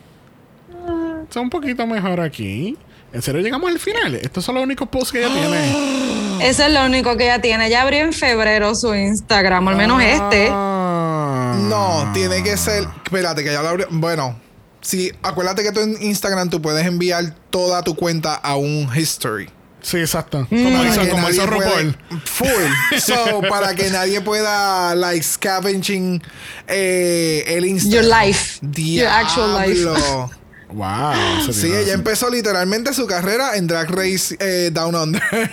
Está 1.24 1.40
un 1.40 1.50
poquito 1.50 1.86
mejor 1.86 2.20
aquí. 2.20 2.76
¿En 3.16 3.22
serio 3.22 3.40
llegamos 3.40 3.70
al 3.70 3.78
final? 3.78 4.14
Estos 4.16 4.44
son 4.44 4.56
los 4.56 4.64
únicos 4.64 4.90
posts 4.90 5.10
que 5.10 5.24
ella 5.24 5.32
tiene. 5.32 6.38
Eso 6.46 6.64
es 6.64 6.70
lo 6.70 6.84
único 6.84 7.16
que 7.16 7.24
ella 7.24 7.40
tiene. 7.40 7.68
Ella 7.68 7.80
abrió 7.80 8.00
en 8.00 8.12
febrero 8.12 8.74
su 8.74 8.94
Instagram, 8.94 9.68
al 9.68 9.76
menos 9.76 10.02
este. 10.02 10.50
Ah. 10.52 11.56
No, 11.58 12.12
tiene 12.12 12.42
que 12.42 12.58
ser. 12.58 12.86
Espérate, 13.02 13.42
que 13.42 13.50
ya 13.50 13.62
lo 13.62 13.68
abrió. 13.70 13.86
Bueno, 13.90 14.38
Si, 14.82 15.10
acuérdate 15.22 15.62
que 15.62 15.72
tú 15.72 15.80
en 15.80 15.96
Instagram 16.02 16.50
tú 16.50 16.60
puedes 16.60 16.84
enviar 16.84 17.34
toda 17.48 17.82
tu 17.82 17.96
cuenta 17.96 18.34
a 18.34 18.56
un 18.56 18.86
history. 18.94 19.48
Sí, 19.80 19.96
exacto. 19.96 20.46
Para 20.50 20.62
Como 20.62 20.84
hizo, 20.84 21.08
como 21.08 21.30
hizo 21.30 21.46
RuPaul. 21.46 21.96
Full. 22.22 22.48
So, 22.98 23.40
para 23.48 23.74
que 23.74 23.88
nadie 23.88 24.20
pueda, 24.20 24.94
like, 24.94 25.22
scavenging 25.22 26.22
eh, 26.66 27.44
el 27.46 27.64
Instagram. 27.64 28.04
Your 28.04 28.26
life. 28.26 28.60
Your 28.62 29.08
actual 29.08 29.54
life. 29.54 30.36
Wow. 30.76 31.14
Sí, 31.52 31.72
ella 31.72 31.94
empezó 31.94 32.28
literalmente 32.28 32.92
su 32.92 33.06
carrera 33.06 33.56
en 33.56 33.66
Drag 33.66 33.90
Race 33.90 34.36
eh, 34.38 34.70
Down 34.72 34.94
Under. 34.94 35.22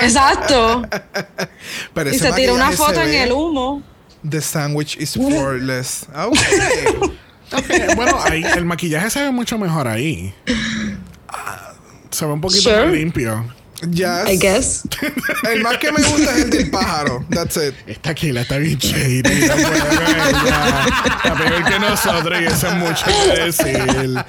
Exacto. 0.00 0.82
Pero 1.94 2.10
Y 2.10 2.18
se 2.18 2.32
tiró 2.32 2.54
una 2.54 2.70
foto 2.72 3.00
en 3.02 3.14
el 3.14 3.32
humo. 3.32 3.82
The 4.28 4.40
sandwich 4.42 4.96
is 5.00 5.14
flawless. 5.14 6.06
Ok. 6.14 6.36
Eh, 7.70 7.94
bueno, 7.96 8.18
ahí, 8.24 8.44
el 8.44 8.66
maquillaje 8.66 9.08
se 9.08 9.22
ve 9.22 9.30
mucho 9.30 9.56
mejor 9.56 9.88
ahí. 9.88 10.34
Se 12.10 12.26
ve 12.26 12.32
un 12.32 12.42
poquito 12.42 12.60
Sure. 12.68 12.84
más 12.84 12.92
limpio. 12.94 13.42
Yes. 13.86 14.28
I 14.28 14.36
guess. 14.36 14.88
El 15.44 15.62
más 15.62 15.78
que 15.78 15.92
me 15.92 16.02
gusta 16.02 16.36
es 16.36 16.44
el 16.44 16.50
del 16.50 16.70
pájaro. 16.70 17.24
That's 17.30 17.56
it. 17.56 17.74
Esta 17.86 18.12
Kila 18.12 18.40
está 18.40 18.58
bien 18.58 18.76
shady. 18.76 19.22
No. 19.22 19.54
Está 19.54 21.34
peor 21.36 21.64
que 21.64 21.78
nosotros 21.78 22.40
y 22.40 22.44
eso 22.44 22.66
es 22.66 22.74
mucho 22.74 23.06
que 23.06 23.40
decir. 23.40 24.24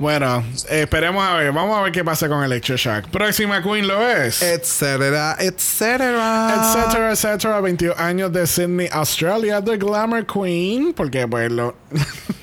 bueno, 0.00 0.44
esperemos 0.68 1.24
a 1.24 1.34
ver. 1.34 1.52
Vamos 1.52 1.78
a 1.78 1.82
ver 1.82 1.92
qué 1.92 2.04
pasa 2.04 2.28
con 2.28 2.42
Electroshock. 2.42 3.08
Próxima 3.10 3.62
Queen 3.62 3.86
lo 3.86 4.08
es. 4.08 4.42
Etcétera, 4.42 5.36
etcétera. 5.38 6.54
etcétera, 6.56 7.12
etcétera. 7.12 7.60
21 7.60 7.94
años 7.96 8.32
de 8.32 8.44
Sydney, 8.44 8.88
Australia. 8.90 9.62
The 9.62 9.76
Glamour 9.76 10.26
Queen. 10.26 10.92
Porque, 10.94 11.28
pues, 11.28 11.52
lo... 11.52 11.76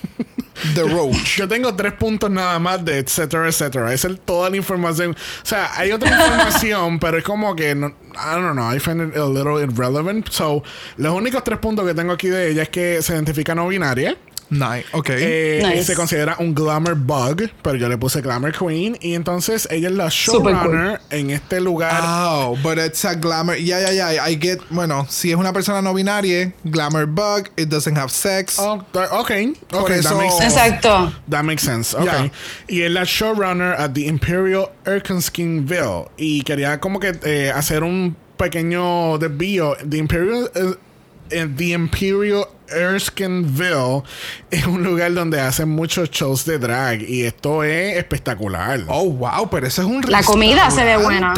The 0.74 0.84
Roach. 0.84 1.36
Yo 1.38 1.48
tengo 1.48 1.74
tres 1.76 1.94
puntos 1.94 2.30
nada 2.30 2.60
más 2.60 2.84
de 2.84 3.00
etcétera, 3.00 3.48
etcétera. 3.48 3.94
Es 3.94 4.08
toda 4.26 4.50
la 4.50 4.58
información. 4.58 5.12
O 5.12 5.46
sea, 5.46 5.72
hay 5.76 5.92
otra 5.92 6.10
información, 6.10 7.00
pero 7.02 7.18
es 7.18 7.24
como 7.24 7.56
que, 7.56 7.76
no, 7.76 7.88
I 7.88 8.36
don't 8.36 8.54
know, 8.54 8.74
I 8.74 8.80
find 8.80 9.02
it 9.02 9.18
a 9.18 9.26
little 9.26 9.62
irrelevant. 9.62 10.30
So, 10.30 10.64
los 10.98 11.14
únicos 11.14 11.44
tres 11.44 11.60
puntos 11.60 11.86
que 11.86 11.94
tengo 11.94 12.14
aquí 12.14 12.28
de 12.28 12.52
ella 12.52 12.64
es 12.64 12.70
que 12.70 13.02
se 13.02 13.14
identifica 13.14 13.56
no 13.56 13.68
binaria. 13.68 14.18
Nice. 14.50 14.86
Ok. 14.94 15.10
Eh, 15.12 15.62
Nice. 15.64 15.84
Se 15.84 15.96
considera 15.96 16.36
un 16.40 16.54
glamour 16.56 16.96
bug, 16.96 17.50
pero 17.62 17.76
yo 17.76 17.88
le 17.88 17.98
puse 17.98 18.22
glamour 18.22 18.52
queen. 18.52 18.98
Y 19.02 19.14
entonces 19.14 19.68
ella 19.72 19.90
es 19.90 19.94
la 19.96 20.08
showrunner 20.10 21.00
en 21.12 21.30
este 21.30 21.62
lugar. 21.62 22.02
Oh, 22.04 22.58
but 22.64 22.78
it's 22.78 23.06
a 23.06 23.14
glamour. 23.16 23.56
Yeah, 23.58 23.92
yeah, 23.92 24.12
yeah. 24.14 24.28
I 24.30 24.36
get. 24.36 24.60
Bueno, 24.70 25.06
si 25.10 25.32
es 25.32 25.38
una 25.38 25.54
persona 25.54 25.82
no 25.82 25.94
binaria, 25.94 26.52
glamour 26.64 27.06
bug, 27.06 27.50
it 27.58 27.70
doesn't 27.70 27.96
have 27.98 28.10
sex. 28.12 28.58
Oh, 28.60 28.74
ok, 28.94 28.96
ok, 29.12 29.32
Por 29.70 29.90
that 29.90 30.00
eso- 30.00 30.16
makes 30.18 30.38
sense. 30.38 30.56
Exacto. 30.58 31.14
That 31.30 31.44
makes 31.44 31.62
sense. 31.64 31.96
Ok. 31.96 32.04
Yeah. 32.06 32.32
Y 32.68 32.82
es 32.82 32.92
la 32.92 33.04
showrunner 33.04 33.74
at 33.80 33.94
the 33.94 34.08
Imperial 34.08 34.72
Erskinesville. 34.86 36.10
Y 36.18 36.42
quería 36.44 36.80
como 36.80 37.00
que 37.00 37.14
eh, 37.24 37.52
hacer 37.54 37.84
un 37.84 38.16
pequeño 38.38 39.18
desvío. 39.20 39.76
The 39.88 39.98
Imperial. 39.98 40.50
eh, 40.56 40.74
the 41.30 41.74
Imperial 41.74 42.48
Erskineville 42.72 44.04
es 44.52 44.66
un 44.66 44.84
lugar 44.84 45.14
donde 45.14 45.40
hacen 45.40 45.70
muchos 45.70 46.10
shows 46.12 46.46
de 46.46 46.58
drag 46.58 47.02
y 47.02 47.24
esto 47.24 47.64
es 47.64 47.98
espectacular. 47.98 48.82
Oh, 48.88 49.10
wow, 49.10 49.50
pero 49.50 49.68
eso 49.68 49.82
es 49.82 49.88
un 49.88 50.02
La 50.08 50.24
comida 50.24 50.70
se 50.72 50.84
ve 50.84 50.98
buena. 50.98 51.34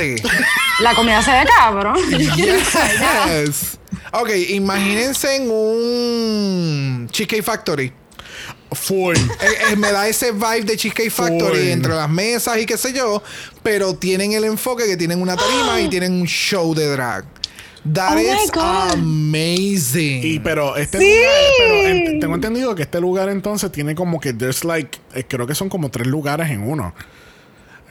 La 0.82 0.96
comida 0.96 1.22
se 1.22 1.32
ve 1.32 1.46
cabrón. 1.58 1.98
Yes. 2.12 3.78
Ok, 4.14 4.30
imagínense 4.50 5.36
en 5.36 5.50
un 5.52 7.10
Cheesecake 7.12 7.44
Factory. 7.44 7.94
Full. 8.74 9.16
Eh, 9.18 9.72
eh, 9.72 9.76
me 9.76 9.92
da 9.92 10.08
ese 10.08 10.32
vibe 10.32 10.64
de 10.64 10.78
Cheesecake 10.78 11.12
Factory 11.12 11.60
Full. 11.60 11.68
entre 11.68 11.94
las 11.94 12.10
mesas 12.10 12.58
y 12.58 12.66
qué 12.66 12.78
sé 12.78 12.94
yo, 12.94 13.22
pero 13.64 13.96
tienen 13.96 14.32
el 14.32 14.46
enfoque 14.46 14.86
que 14.86 14.96
tienen 14.96 15.22
una 15.22 15.36
tarima 15.36 15.82
y 15.82 15.90
tienen 15.90 16.14
un 16.14 16.26
show 16.26 16.74
de 16.74 16.88
drag. 16.88 17.26
That 17.94 18.14
Oh 18.16 18.20
is 18.20 18.52
amazing. 18.94 20.22
Y 20.24 20.40
pero 20.40 20.76
este 20.76 21.00
Sí. 21.00 21.06
lugar, 21.06 21.32
pero 21.58 21.74
en- 21.88 22.20
tengo 22.20 22.36
entendido 22.36 22.76
que 22.76 22.84
este 22.84 23.02
lugar 23.02 23.30
entonces 23.30 23.72
tiene 23.72 23.96
como 23.96 24.20
que 24.20 24.34
there's 24.34 24.64
like, 24.64 25.00
eh, 25.16 25.24
creo 25.28 25.48
que 25.48 25.56
son 25.56 25.68
como 25.70 25.90
tres 25.90 26.08
lugares 26.08 26.50
en 26.52 26.62
uno. 26.64 26.94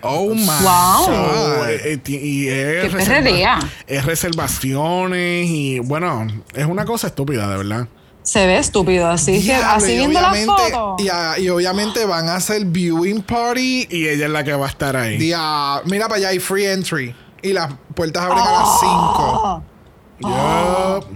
oh 0.03 0.32
my 0.34 0.47
Wow. 0.47 1.07
God. 1.09 1.68
eh, 1.68 2.01
eh, 2.07 2.11
y 2.16 2.49
es, 2.49 2.82
Qué 2.84 2.88
reserva- 2.88 3.59
es 3.86 4.05
reservaciones 4.07 5.47
y 5.51 5.78
bueno, 5.80 6.26
es 6.55 6.64
una 6.64 6.84
cosa 6.86 7.09
estúpida, 7.09 7.47
de 7.51 7.57
verdad. 7.59 7.88
Se 8.22 8.47
ve 8.47 8.59
estúpido. 8.59 9.09
Así 9.11 9.45
que, 9.45 9.55
así 9.55 9.93
y 9.93 9.97
viendo 9.99 10.20
la 10.20 10.30
obviamente- 10.30 10.62
foto. 10.72 10.97
Y, 11.01 11.09
a- 11.09 11.38
y 11.38 11.49
obviamente 11.51 12.05
van 12.07 12.28
a 12.28 12.36
hacer 12.36 12.64
viewing 12.64 13.22
party. 13.22 13.88
Y 13.91 14.09
ella 14.09 14.26
es 14.26 14.30
la 14.32 14.43
que 14.45 14.53
va 14.55 14.66
a 14.66 14.68
estar 14.70 14.97
ahí. 14.97 15.18
Dia- 15.18 15.82
mira 15.84 16.07
para 16.07 16.16
allá, 16.18 16.28
hay 16.28 16.38
free 16.38 16.64
entry. 16.66 17.14
Y 17.43 17.53
las 17.53 17.70
puertas 17.95 18.22
abren 18.22 18.38
a 18.38 18.53
las 18.53 18.80
5. 18.80 19.64
Yup. 20.21 21.07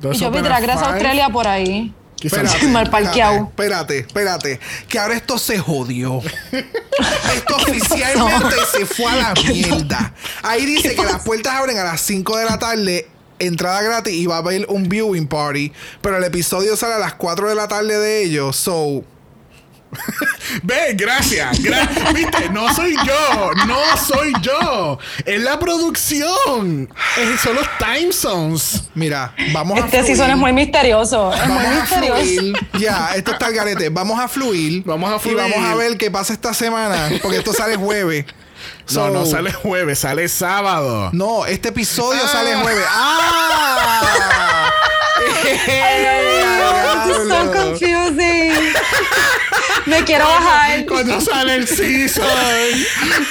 Those 0.00 0.16
Y 0.16 0.20
yo 0.20 0.30
Drag 0.30 0.64
Race 0.64 0.78
five. 0.78 0.90
Australia 0.92 1.28
por 1.30 1.46
ahí. 1.46 1.94
Quizás- 2.16 2.62
Mal 2.64 2.90
parqueado. 2.90 3.48
Espérate, 3.48 3.98
espérate. 3.98 4.60
Que 4.88 4.98
ahora 4.98 5.14
esto 5.14 5.38
se 5.38 5.58
jodió. 5.58 6.20
esto 6.52 7.56
oficialmente 7.56 8.56
se 8.72 8.86
fue 8.86 9.06
a 9.06 9.16
la 9.16 9.34
mierda. 9.34 10.14
Ahí 10.42 10.64
dice 10.64 10.94
que 10.94 11.04
las 11.04 11.22
puertas 11.22 11.54
abren 11.54 11.78
a 11.78 11.84
las 11.84 12.00
5 12.00 12.36
de 12.38 12.44
la 12.46 12.58
tarde. 12.58 13.08
Entrada 13.38 13.82
gratis 13.82 14.14
y 14.14 14.26
va 14.26 14.36
a 14.36 14.38
haber 14.38 14.64
un 14.68 14.88
viewing 14.88 15.26
party. 15.26 15.72
Pero 16.00 16.16
el 16.16 16.24
episodio 16.24 16.76
sale 16.76 16.94
a 16.94 16.98
las 16.98 17.14
4 17.14 17.48
de 17.48 17.54
la 17.54 17.68
tarde 17.68 17.98
de 17.98 18.22
ellos. 18.22 18.56
So. 18.56 19.04
Ve, 20.62 20.94
gracias. 20.94 21.58
gra- 21.60 21.88
Viste, 22.14 22.48
no 22.50 22.72
soy 22.74 22.94
yo. 23.06 23.50
No 23.66 23.78
soy 23.96 24.32
yo. 24.42 24.98
Es 25.24 25.40
la 25.40 25.58
producción. 25.58 26.88
Es- 27.18 27.40
son 27.40 27.56
los 27.56 27.66
time 27.78 28.12
zones. 28.12 28.84
Mira, 28.94 29.34
vamos 29.52 29.80
a 29.80 29.86
Este 29.86 30.04
season 30.04 30.30
es 30.30 30.36
muy 30.36 30.52
misterioso. 30.52 31.32
Es 31.32 31.46
muy 31.48 31.64
Vamos 31.64 31.80
misterioso. 31.90 32.58
Ya, 32.78 33.10
esto 33.16 33.32
está 33.32 33.48
el 33.48 33.54
garete. 33.54 33.88
Vamos 33.88 34.18
a 34.20 34.28
fluir. 34.28 34.82
Vamos 34.84 35.12
a 35.12 35.18
fluir. 35.18 35.38
Y 35.38 35.40
vamos 35.40 35.64
a 35.70 35.74
ver 35.74 35.96
qué 35.96 36.10
pasa 36.10 36.32
esta 36.32 36.52
semana. 36.54 37.08
Porque 37.22 37.38
esto 37.38 37.52
sale 37.52 37.76
jueves. 37.76 38.26
No, 38.26 38.92
So- 38.92 39.10
no 39.10 39.26
sale 39.26 39.52
jueves, 39.52 39.98
sale 40.00 40.28
sábado. 40.28 41.10
No, 41.12 41.44
este 41.46 41.70
episodio 41.70 42.20
Ah. 42.24 42.28
sale 42.28 42.54
jueves. 42.56 42.84
¡Ah! 42.88 44.70
Is 45.46 45.56
so 47.28 47.52
confusing. 47.52 47.63
Me 49.86 50.02
quiero 50.04 50.24
bajar. 50.26 50.84
Cuando 50.86 51.20
sale 51.20 51.54
el 51.56 51.66
season. 51.68 52.24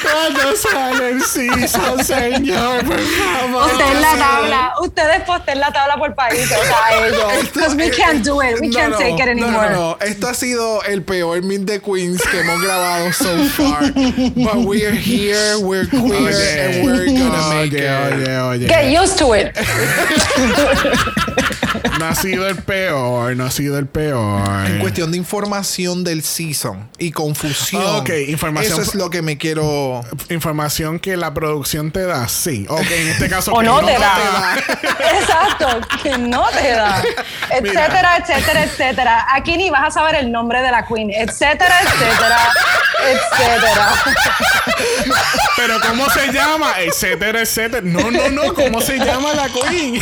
Cuando 0.01 0.55
sale 0.55 1.09
el 1.09 1.23
season, 1.23 2.03
señor, 2.03 2.85
por 2.85 2.99
favor. 2.99 3.69
Posteen 3.69 4.01
la 4.01 4.15
tabla. 4.17 4.73
Ustedes 4.81 5.21
posteen 5.23 5.59
la 5.59 5.71
tabla 5.73 5.97
por 5.97 6.13
país. 6.15 6.49
O 6.51 6.63
sea, 6.63 6.97
ellos. 7.07 7.49
Because 7.53 7.75
we 7.75 7.89
can't 7.89 8.23
do 8.23 8.41
it. 8.41 8.59
We 8.61 8.67
No, 8.67 8.75
can't 8.77 8.91
no, 8.91 8.97
take 8.97 9.19
it 9.19 9.25
no, 9.25 9.31
anymore. 9.31 9.69
No, 9.71 9.91
no, 9.91 9.97
Esto 10.01 10.27
ha 10.27 10.33
sido 10.33 10.83
el 10.83 11.01
peor 11.03 11.41
Meet 11.41 11.65
the 11.65 11.79
Queens 11.81 12.21
que 12.21 12.39
hemos 12.41 12.61
grabado 12.61 13.11
so 13.13 13.43
far. 13.49 13.91
But 14.35 14.55
we're 14.65 14.91
here, 14.95 15.57
we're 15.59 15.85
queer, 15.87 16.69
and 16.69 16.85
we're 16.85 17.05
gonna 17.05 17.49
make 17.55 17.73
oye, 17.73 17.83
it. 17.83 18.13
oye, 18.13 18.37
oye. 18.39 18.67
Get 18.67 18.91
used 18.91 19.17
to 19.17 19.33
it. 19.33 19.55
No 21.99 22.05
ha 22.07 22.15
sido 22.15 22.47
el 22.47 22.55
peor, 22.57 23.35
no 23.35 23.45
ha 23.45 23.51
sido 23.51 23.77
el 23.77 23.85
peor. 23.87 24.43
En 24.67 24.79
cuestión 24.79 25.11
de 25.11 25.17
información 25.17 26.03
del 26.03 26.23
season 26.23 26.89
y 26.97 27.11
confusión. 27.11 27.83
Ok, 27.97 28.09
información- 28.27 28.81
Eso 28.81 28.89
es 28.89 28.95
lo 28.95 29.09
que 29.09 29.21
me 29.21 29.37
quiero. 29.37 30.03
Información 30.29 30.99
que 30.99 31.15
la 31.17 31.33
producción 31.33 31.91
te 31.91 32.05
da, 32.05 32.27
sí. 32.27 32.65
Ok, 32.67 32.81
en 32.89 33.07
este 33.09 33.29
caso 33.29 33.53
O 33.53 33.59
que 33.59 33.65
no 33.65 33.79
te 33.85 33.97
da. 33.97 34.55
Exacto, 35.19 35.67
que 36.01 36.17
no 36.17 36.45
te 36.49 36.71
da. 36.71 37.03
Etcétera, 37.51 38.17
etcétera, 38.17 38.63
etcétera. 38.63 39.27
Aquí 39.33 39.55
ni 39.57 39.69
vas 39.69 39.87
a 39.87 39.91
saber 39.91 40.15
el 40.15 40.31
nombre 40.31 40.61
de 40.61 40.71
la 40.71 40.85
queen. 40.85 41.11
Etcétera, 41.11 41.79
etcétera, 41.83 42.49
etcétera. 43.07 43.93
Pero 45.57 45.79
¿cómo 45.87 46.09
se 46.09 46.31
llama? 46.31 46.73
Etcétera, 46.79 47.41
etcétera. 47.41 47.81
No, 47.83 48.09
no, 48.11 48.29
no. 48.29 48.53
¿Cómo 48.53 48.81
se 48.81 48.97
llama 48.97 49.33
la 49.33 49.47
queen? 49.49 50.01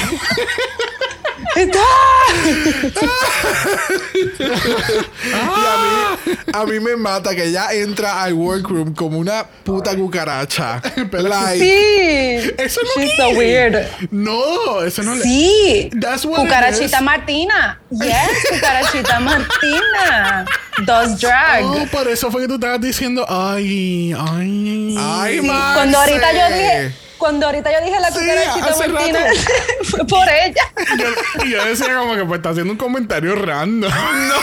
Y 5.24 5.32
a 5.34 6.18
mí, 6.26 6.34
a 6.54 6.66
mí 6.66 6.80
me 6.80 6.96
mata 6.96 7.36
que 7.36 7.46
ella 7.46 7.72
entra 7.74 8.24
al 8.24 8.34
workroom 8.34 8.94
como 8.94 9.18
una 9.20 9.44
puta 9.64 9.96
cucaracha. 9.96 10.82
Like, 11.12 11.60
Sí. 11.60 12.52
Eso 12.58 12.82
no 12.84 13.02
She's 13.02 13.16
so 13.18 13.30
weird. 13.30 13.76
No, 14.12 14.82
eso 14.82 15.04
no 15.04 15.16
le- 15.16 15.24
Sí. 15.24 15.90
That's 16.00 16.26
what 16.26 16.40
it 16.40 16.46
Cucarachita. 16.48 17.02
Martina. 17.02 17.80
Yes, 17.90 18.30
Cucarachita 18.50 19.20
Martina. 19.20 20.46
Does 20.86 21.20
drag. 21.20 21.64
Oh, 21.66 21.86
por 21.92 22.08
eso 22.08 22.32
fue 22.32 22.42
que 22.42 22.48
tú 22.48 22.56
estabas 22.56 22.82
diciendo, 22.82 23.26
ay, 23.28 24.14
ay. 24.18 24.96
Ay, 24.98 25.40
Cuando 25.40 25.98
ahorita 26.00 26.32
yo 26.34 26.56
dije, 26.56 26.94
Cuando 27.22 27.46
ahorita 27.46 27.72
yo 27.72 27.86
dije 27.86 28.00
la 28.00 28.12
Sí, 28.12 28.20
cucarachita 28.20 28.66
hace 28.66 28.88
Martina, 28.88 29.20
rato. 29.20 29.40
fue 29.84 30.08
por 30.08 30.28
ella. 30.28 30.64
Yo, 30.98 31.06
y 31.46 31.52
yo 31.52 31.64
decía 31.66 31.96
como 31.96 32.16
que 32.16 32.26
pues 32.26 32.40
está 32.40 32.50
haciendo 32.50 32.74
un 32.74 32.80
comentario 32.80 33.36
random. 33.36 33.92
No. 33.92 34.36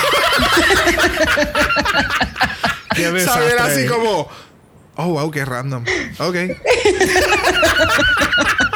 Qué 2.95 3.20
Saber 3.24 3.59
así 3.59 3.85
como. 3.89 4.29
Oh, 4.95 5.09
wow, 5.09 5.29
qué 5.29 5.45
random. 5.45 5.85
Ok. 6.18 6.37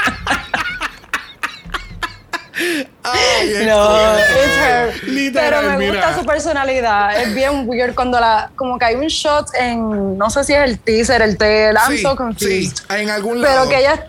Ay, 3.04 3.64
No, 3.66 4.16
it's 4.16 4.56
her. 4.58 5.04
Literal, 5.08 5.50
Pero 5.64 5.70
me 5.70 5.76
mira. 5.78 5.92
gusta 6.06 6.20
su 6.20 6.26
personalidad. 6.26 7.20
Es 7.20 7.34
bien 7.34 7.64
weird 7.68 7.94
cuando 7.94 8.20
la. 8.20 8.50
Como 8.56 8.78
que 8.78 8.84
hay 8.84 8.94
un 8.94 9.08
shot 9.08 9.48
en. 9.58 10.16
No 10.16 10.30
sé 10.30 10.44
si 10.44 10.52
es 10.54 10.60
el 10.62 10.78
teaser, 10.78 11.20
el 11.22 11.36
trailer. 11.36 11.74
I'm 11.76 11.96
Sí, 11.96 12.02
so 12.02 12.14
confused. 12.14 12.48
sí, 12.48 12.72
en 12.90 13.10
algún 13.10 13.40
lado. 13.42 13.64
Pero 13.64 13.70
que 13.70 13.78
ella. 13.80 14.06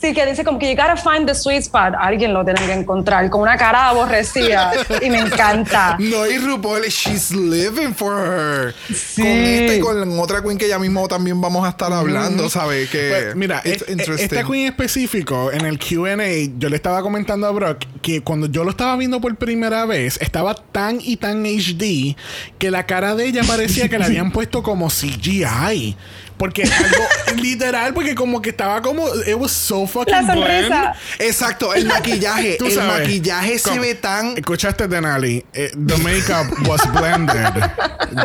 Sí, 0.00 0.14
que 0.14 0.24
dice 0.24 0.44
como 0.44 0.58
que 0.58 0.70
you 0.70 0.76
gotta 0.80 0.96
find 0.96 1.26
the 1.26 1.34
sweet 1.34 1.58
spot. 1.62 1.94
Alguien 1.98 2.32
lo 2.32 2.42
tiene 2.44 2.60
que 2.64 2.72
encontrar. 2.72 3.28
Con 3.28 3.42
una 3.42 3.56
cara 3.58 3.88
aborrecida. 3.88 4.72
y 5.02 5.10
me 5.10 5.18
encanta. 5.20 5.96
No, 6.10 6.26
y 6.26 6.38
RuPaul, 6.38 6.82
she's 6.86 7.30
living 7.32 7.92
for 7.94 8.14
her. 8.16 8.74
Sí. 8.94 9.20
Con 9.22 9.26
esta 9.30 9.74
y 9.76 9.80
con 9.80 10.18
otra 10.18 10.42
queen 10.42 10.56
que 10.56 10.68
ya 10.68 10.78
mismo 10.78 11.06
también 11.06 11.40
vamos 11.40 11.66
a 11.66 11.70
estar 11.70 11.92
hablando, 11.92 12.48
¿sabes? 12.48 12.88
Que 12.88 13.08
Pues, 13.10 13.36
mira, 13.36 13.60
it's 13.64 13.82
es- 13.82 13.88
interesting. 13.90 14.24
esta 14.24 14.44
queen 14.44 14.66
específico, 14.68 15.52
en 15.52 15.66
el 15.66 15.78
QA, 15.78 16.16
yo 16.58 16.68
le 16.70 16.76
estaba 16.76 17.02
comentando 17.02 17.46
a 17.46 17.50
Brock 17.50 17.84
que 18.02 18.22
cuando 18.22 18.46
yo 18.46 18.64
lo 18.64 18.70
estaba 18.70 18.96
viendo 18.96 19.20
por 19.20 19.36
primera 19.36 19.84
vez, 19.84 20.18
estaba 20.22 20.54
tan 20.54 20.98
y 21.02 21.16
tan 21.16 21.44
HD 21.44 22.16
que 22.58 22.70
la 22.70 22.86
cara 22.86 23.14
de 23.14 23.26
ella 23.26 23.42
parecía 23.46 23.88
que 23.88 23.98
la 23.98 24.06
habían 24.06 24.30
puesto 24.32 24.62
como 24.62 24.88
CGI. 24.88 25.96
Porque 26.40 26.62
algo 26.62 27.04
literal, 27.42 27.92
porque 27.92 28.14
como 28.14 28.40
que 28.40 28.48
estaba 28.48 28.80
como. 28.80 29.06
It 29.26 29.34
was 29.34 29.52
so 29.52 29.86
fucking 29.86 30.10
La 30.10 30.22
bland. 30.22 30.40
sonrisa. 30.42 30.94
Exacto, 31.18 31.74
el 31.74 31.84
maquillaje. 31.84 32.56
Tú 32.58 32.64
el 32.64 32.72
sabes. 32.76 33.00
maquillaje 33.00 33.58
se 33.58 33.78
ve 33.78 33.94
tan. 33.94 34.38
Escuchaste, 34.38 34.88
Denali. 34.88 35.44
Eh, 35.52 35.70
the 35.86 35.98
makeup 35.98 36.46
was 36.66 36.80
blended. 36.94 37.52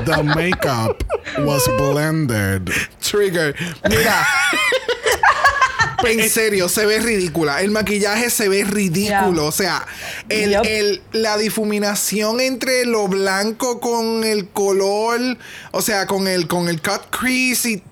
The 0.05 0.23
makeup 0.23 1.03
was 1.39 1.67
blended. 1.77 2.71
Trigger. 3.01 3.53
Mira. 3.89 4.25
en 6.07 6.29
serio, 6.29 6.69
se 6.69 6.85
ve 6.85 6.99
ridícula. 6.99 7.61
El 7.61 7.71
maquillaje 7.71 8.29
se 8.29 8.47
ve 8.47 8.63
ridículo. 8.63 9.33
Yeah. 9.41 9.43
O 9.43 9.51
sea, 9.51 9.85
el, 10.29 10.53
el- 10.53 11.01
la 11.13 11.35
difuminación 11.37 12.39
entre 12.39 12.85
lo 12.85 13.07
blanco 13.07 13.79
con 13.79 14.23
el 14.23 14.47
color, 14.49 15.19
o 15.71 15.81
sea, 15.81 16.05
con 16.05 16.27
el, 16.27 16.47
con 16.47 16.69
el 16.69 16.81
cut 16.81 17.01
crease 17.09 17.69
y. 17.71 17.83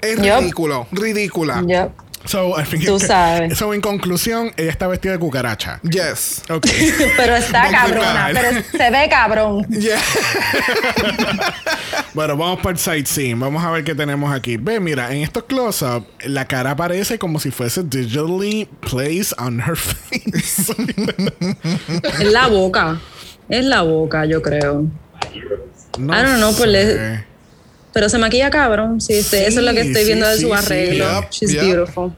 Es 0.00 0.18
ridículo. 0.18 0.86
Ridícula. 0.92 1.62
Yep. 1.66 1.90
So, 2.24 2.54
Tú 2.84 2.98
sabes. 3.00 3.56
So, 3.56 3.72
en 3.72 3.80
conclusión, 3.80 4.52
ella 4.56 4.70
está 4.70 4.86
vestida 4.88 5.12
de 5.12 5.18
cucaracha. 5.18 5.80
Yes. 5.82 6.42
Ok. 6.50 6.66
Pero 7.16 7.36
está 7.36 7.70
cabrona. 7.70 8.30
Pero 8.34 8.62
se 8.70 8.90
ve 8.90 9.08
cabrón. 9.08 9.66
Yeah. 9.68 9.98
bueno, 12.14 12.36
vamos 12.36 12.58
para 12.60 12.72
el 12.72 12.78
sightseeing. 12.78 13.38
Vamos 13.38 13.64
a 13.64 13.70
ver 13.70 13.84
qué 13.84 13.94
tenemos 13.94 14.32
aquí. 14.34 14.56
Ve, 14.56 14.80
mira, 14.80 15.12
en 15.14 15.22
estos 15.22 15.44
close-up, 15.44 16.06
la 16.24 16.46
cara 16.46 16.74
parece 16.76 17.18
como 17.18 17.38
si 17.38 17.50
fuese 17.50 17.82
digitally 17.84 18.68
placed 18.80 19.32
on 19.38 19.60
her 19.60 19.76
face. 19.76 20.72
Es 22.20 22.32
la 22.32 22.46
boca. 22.48 23.00
Es 23.48 23.64
la 23.64 23.82
boca, 23.82 24.24
yo 24.26 24.42
creo. 24.42 24.84
No 25.98 26.12
I 26.14 26.22
don't 26.22 26.36
know, 26.38 26.54
pues 26.56 26.70
le- 26.70 26.94
sé. 26.94 27.24
Pero 27.98 28.08
se 28.08 28.16
maquilla 28.18 28.48
cabrón. 28.48 29.00
Sí, 29.00 29.24
sí, 29.24 29.38
eso 29.38 29.58
es 29.58 29.66
lo 29.66 29.72
que 29.72 29.80
estoy 29.80 30.02
sí, 30.02 30.06
viendo 30.06 30.28
de 30.28 30.36
su 30.36 30.46
sí. 30.46 30.52
arreglo. 30.52 31.20
Yep, 31.20 31.30
She's 31.32 31.52
yep. 31.52 31.64
beautiful. 31.64 32.12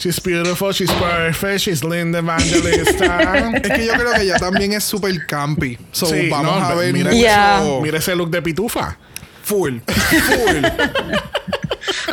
She's 0.00 0.20
beautiful, 0.20 0.72
she's 0.72 0.90
perfect, 0.90 1.60
she's 1.60 1.84
Linda 1.84 2.18
Evangelista. 2.18 3.52
Es 3.62 3.70
que 3.70 3.86
yo 3.86 3.92
creo 3.92 4.12
que 4.14 4.22
ella 4.22 4.36
también 4.36 4.72
es 4.72 4.82
super 4.82 5.14
campy. 5.28 5.78
So, 5.92 6.06
Sí, 6.06 6.28
vamos 6.28 6.58
no, 6.60 6.66
a 6.66 6.74
ver 6.74 6.92
mira, 6.92 7.12
Yeah. 7.12 7.62
mira 7.80 7.98
ese 7.98 8.16
look 8.16 8.30
de 8.30 8.42
pitufa. 8.42 8.98
Full. 9.44 9.78
Full. 9.86 10.64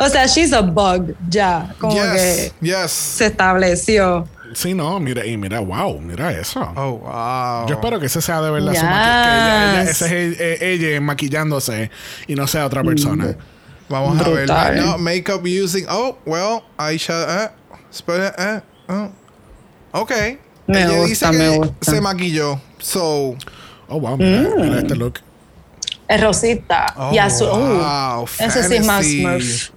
O 0.00 0.08
sea, 0.08 0.26
she's 0.26 0.52
a 0.52 0.60
bug. 0.60 1.16
Ya. 1.28 1.74
Como 1.80 1.94
yes. 1.94 2.12
que 2.12 2.52
Yes. 2.60 2.92
se 2.92 3.26
estableció. 3.26 4.28
Sí, 4.54 4.74
no, 4.74 4.98
mira, 5.00 5.24
y 5.26 5.36
mira, 5.36 5.60
wow, 5.60 6.00
mira 6.00 6.32
eso. 6.32 6.60
Oh, 6.76 6.98
wow. 6.98 7.66
Yo 7.68 7.74
espero 7.76 7.98
que 8.00 8.06
ese 8.06 8.20
sea 8.22 8.40
de 8.40 8.50
verdad 8.50 8.74
su 8.74 8.80
maqui- 8.80 9.24
que 9.24 9.30
ella, 9.30 9.82
ese 9.82 10.28
es 10.30 10.40
ella, 10.40 10.88
ella 10.88 11.00
maquillándose 11.00 11.90
y 12.26 12.34
no 12.34 12.46
sea 12.46 12.66
otra 12.66 12.82
persona. 12.82 13.36
Vamos 13.88 14.20
a 14.24 14.28
ver. 14.28 14.48
No, 14.76 14.98
makeup 14.98 15.42
using. 15.44 15.86
Oh, 15.88 16.18
well, 16.26 16.62
eyeshadow. 16.78 17.44
Eh, 17.46 17.50
espera, 17.90 18.34
eh, 18.38 18.60
oh. 18.88 19.10
Ok. 20.00 20.12
Me 20.66 20.82
Ella 20.82 20.88
gusta, 20.98 21.06
dice 21.08 21.30
que 21.30 21.38
me 21.38 21.56
gusta. 21.58 21.90
se 21.92 22.00
maquilló. 22.00 22.60
So. 22.78 23.34
Oh, 23.88 23.98
wow, 24.00 24.16
mira, 24.18 24.42
Mm. 24.50 24.60
mira 24.60 24.78
este 24.80 24.94
look. 24.96 25.20
Es 26.06 26.20
rosita. 26.22 26.86
Oh, 26.96 27.10
y 27.12 27.18
azul. 27.18 27.48
Uh, 27.48 27.78
wow. 27.78 28.24
ese 28.38 28.62
sí 28.68 28.74
es 28.76 28.86
más. 28.86 29.06
Smurf. 29.06 29.70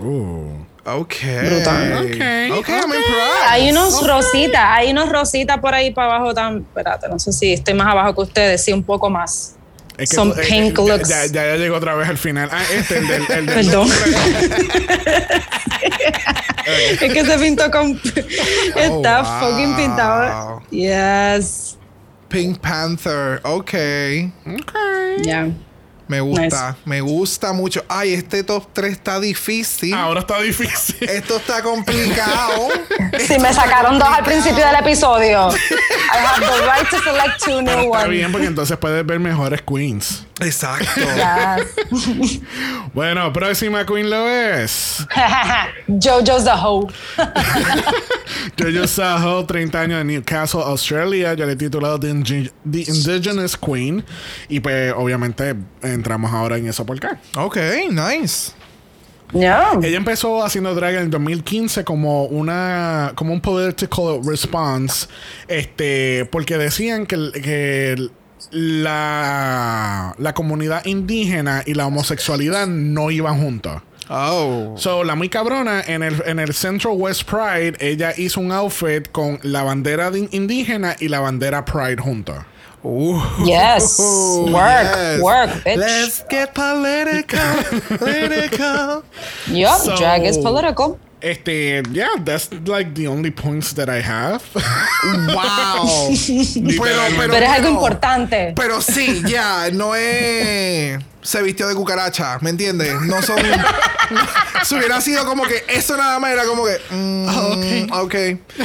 Uh. 0.00 0.64
Ok. 0.84 1.14
Brutal. 1.44 1.92
Ok, 1.98 2.58
Ok, 2.58 2.68
I'm 2.68 2.84
impressed. 2.84 3.48
Hay 3.48 3.70
unos 3.70 4.06
rositas, 4.06 4.62
hay 4.64 4.90
unos 4.92 5.08
rositas 5.10 5.58
por 5.58 5.74
ahí 5.74 5.90
para 5.92 6.14
abajo 6.16 6.32
tan. 6.34 6.58
Espérate, 6.58 7.08
no 7.08 7.18
sé 7.18 7.32
si 7.32 7.52
estoy 7.52 7.74
más 7.74 7.88
abajo 7.88 8.14
que 8.14 8.20
ustedes, 8.22 8.64
sí, 8.64 8.72
un 8.72 8.82
poco 8.82 9.10
más. 9.10 9.56
Es 9.98 10.08
que 10.10 10.16
Some 10.16 10.32
tú- 10.34 10.40
eh, 10.40 10.46
pink 10.48 10.78
ya- 10.78 10.84
looks. 10.96 11.08
Ya, 11.08 11.26
ya, 11.26 11.46
ya 11.48 11.56
llegó 11.56 11.76
otra 11.76 11.94
vez 11.94 12.08
al 12.08 12.16
final. 12.16 12.48
Ah, 12.50 12.62
este, 12.72 12.98
el 12.98 13.08
del. 13.08 13.22
El 13.30 13.46
del 13.46 13.54
Perdón. 13.66 13.88
es 16.66 16.98
que 17.12 17.24
se 17.24 17.38
pintó 17.38 17.70
con. 17.70 18.00
Está 18.76 19.20
Oh, 19.20 19.24
wow. 19.24 19.50
fucking 19.50 19.76
pintado. 19.76 20.62
Yes. 20.70 21.76
Pink 22.28 22.58
Panther. 22.60 23.40
Ok. 23.44 23.72
Ya. 25.22 25.48
Me 26.10 26.20
gusta. 26.20 26.76
Me 26.84 27.00
gusta 27.00 27.52
mucho. 27.52 27.84
Ay, 27.88 28.14
este 28.14 28.42
top 28.42 28.66
3 28.72 28.90
está 28.92 29.20
difícil. 29.20 29.94
Ahora 29.94 30.20
está 30.20 30.40
difícil. 30.40 30.96
Esto 31.08 31.36
está 31.36 31.62
complicado. 31.62 32.68
Si 33.20 33.38
me 33.38 33.52
sacaron 33.52 33.98
dos 33.98 34.08
al 34.08 34.24
principio 34.24 34.64
del 34.66 34.76
episodio. 34.76 35.50
I 36.12 36.16
have 36.16 36.40
the 36.40 36.66
right 36.66 36.88
to 36.90 36.98
select 36.98 37.44
two 37.44 37.60
new 37.62 37.68
está 37.70 37.88
ones. 37.98 38.08
bien 38.08 38.32
porque 38.32 38.46
entonces 38.46 38.76
puedes 38.78 39.04
ver 39.06 39.20
mejores 39.20 39.62
queens. 39.62 40.26
Exacto. 40.40 40.86
Yes. 40.96 42.40
Bueno, 42.92 43.32
próxima 43.32 43.86
queen 43.86 44.10
lo 44.10 44.28
es. 44.28 45.06
Jojo's 45.86 46.44
the 46.44 46.50
hoe. 46.50 46.88
Jojo 48.58 48.86
Saho, 48.88 49.44
30 49.46 49.80
años 49.80 49.98
de 49.98 50.04
Newcastle, 50.04 50.60
Australia. 50.64 51.34
Yo 51.34 51.46
le 51.46 51.52
he 51.52 51.56
titulado 51.56 52.00
The, 52.00 52.08
Indi- 52.10 52.52
The 52.68 52.80
Indigenous 52.90 53.56
Queen. 53.56 54.04
Y 54.48 54.58
pues, 54.60 54.92
obviamente, 54.96 55.54
entramos 56.00 56.32
ahora 56.32 56.56
en 56.56 56.66
eso 56.66 56.84
por 56.84 56.98
qué. 56.98 57.08
ok, 57.36 57.56
nice. 57.90 58.52
Yeah. 59.32 59.78
Ella 59.80 59.96
empezó 59.96 60.42
haciendo 60.44 60.74
drag 60.74 60.94
en 60.94 61.02
el 61.02 61.10
2015 61.10 61.84
como 61.84 62.24
una 62.24 63.12
como 63.14 63.32
un 63.32 63.40
political 63.40 64.18
response, 64.24 65.06
este, 65.46 66.24
porque 66.32 66.58
decían 66.58 67.06
que, 67.06 67.30
que 67.40 68.08
la, 68.50 70.14
la 70.18 70.34
comunidad 70.34 70.84
indígena 70.84 71.62
y 71.64 71.74
la 71.74 71.86
homosexualidad 71.86 72.66
no 72.66 73.10
iban 73.10 73.40
juntos. 73.40 73.80
Oh. 74.08 74.74
So, 74.76 75.04
la 75.04 75.14
muy 75.14 75.28
cabrona, 75.28 75.82
en 75.86 76.02
el, 76.02 76.20
en 76.26 76.40
el 76.40 76.52
Central 76.52 76.94
West 76.96 77.22
Pride, 77.30 77.74
ella 77.78 78.12
hizo 78.16 78.40
un 78.40 78.50
outfit 78.50 79.08
con 79.12 79.38
la 79.44 79.62
bandera 79.62 80.10
de- 80.10 80.28
indígena 80.32 80.96
y 80.98 81.06
la 81.06 81.20
bandera 81.20 81.64
Pride 81.64 81.98
juntos. 82.02 82.36
Uh. 82.82 83.44
Yes. 83.44 83.98
Work. 83.98 84.52
Yes. 84.52 85.20
Work, 85.20 85.50
bitch. 85.64 85.76
Let's 85.76 86.24
get 86.28 86.54
political. 86.54 87.98
political. 87.98 89.04
Yup. 89.48 89.80
So- 89.80 89.96
drag 89.96 90.24
is 90.24 90.38
political. 90.38 90.98
Este, 91.22 91.82
yeah, 91.92 92.16
that's 92.24 92.48
like 92.66 92.94
the 92.94 93.06
only 93.06 93.30
points 93.30 93.74
that 93.74 93.90
I 93.90 94.00
have. 94.00 94.42
Wow. 94.54 96.08
pero, 96.80 97.00
pero, 97.14 97.32
Pero 97.32 97.44
es 97.44 97.50
algo 97.50 97.68
importante. 97.68 98.54
Pero 98.56 98.80
sí, 98.80 99.22
ya, 99.28 99.68
no 99.70 99.94
es. 99.94 100.98
Se 101.22 101.42
vistió 101.42 101.68
de 101.68 101.74
cucaracha, 101.74 102.38
¿me 102.40 102.50
entiendes? 102.50 102.94
No 103.02 103.20
son. 103.22 103.36
si 104.64 104.74
hubiera 104.74 105.00
sido 105.00 105.24
como 105.26 105.42
que 105.44 105.64
eso 105.68 105.96
nada 105.96 106.18
más 106.18 106.30
era 106.32 106.44
como 106.44 106.64
que. 106.64 106.78
mm, 106.90 107.92
ok. 107.92 108.14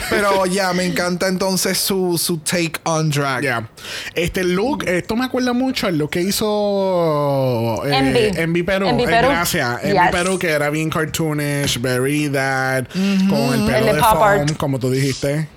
Pero 0.10 0.45
ya, 0.45 0.72
me 0.74 0.86
encanta 0.86 1.28
entonces 1.28 1.78
su, 1.78 2.18
su 2.18 2.38
take 2.39 2.74
on 2.84 3.10
drag. 3.10 3.43
Ya. 3.43 3.70
Este 4.14 4.43
look, 4.43 4.84
esto 4.88 5.16
me 5.16 5.26
acuerda 5.26 5.51
mucho 5.53 5.88
al 5.88 5.97
look 5.97 6.12
que 6.12 6.22
hizo 6.22 7.82
eh, 7.86 7.93
Envy. 7.97 8.39
Envy 8.41 8.64
Perú. 8.64 8.88
Envy 8.88 9.03
Eh, 9.03 9.08
Perú. 9.08 9.28
gracias. 9.30 9.84
Envy 9.84 9.99
Yes. 9.99 10.12
Perú, 10.12 10.39
que 10.39 10.49
era 10.51 10.70
bien 10.70 10.89
cartoonish, 10.89 11.80
very 11.82 12.30
that, 12.30 12.86
con 13.30 13.53
el 13.53 13.66
pelo 13.66 13.78
El 13.78 13.86
de 13.86 13.93
de 13.93 13.99
pop 13.99 14.10
foam, 14.12 14.24
art. 14.24 14.58
como 14.58 14.80
tú 14.80 14.89
dijiste. 14.89 15.47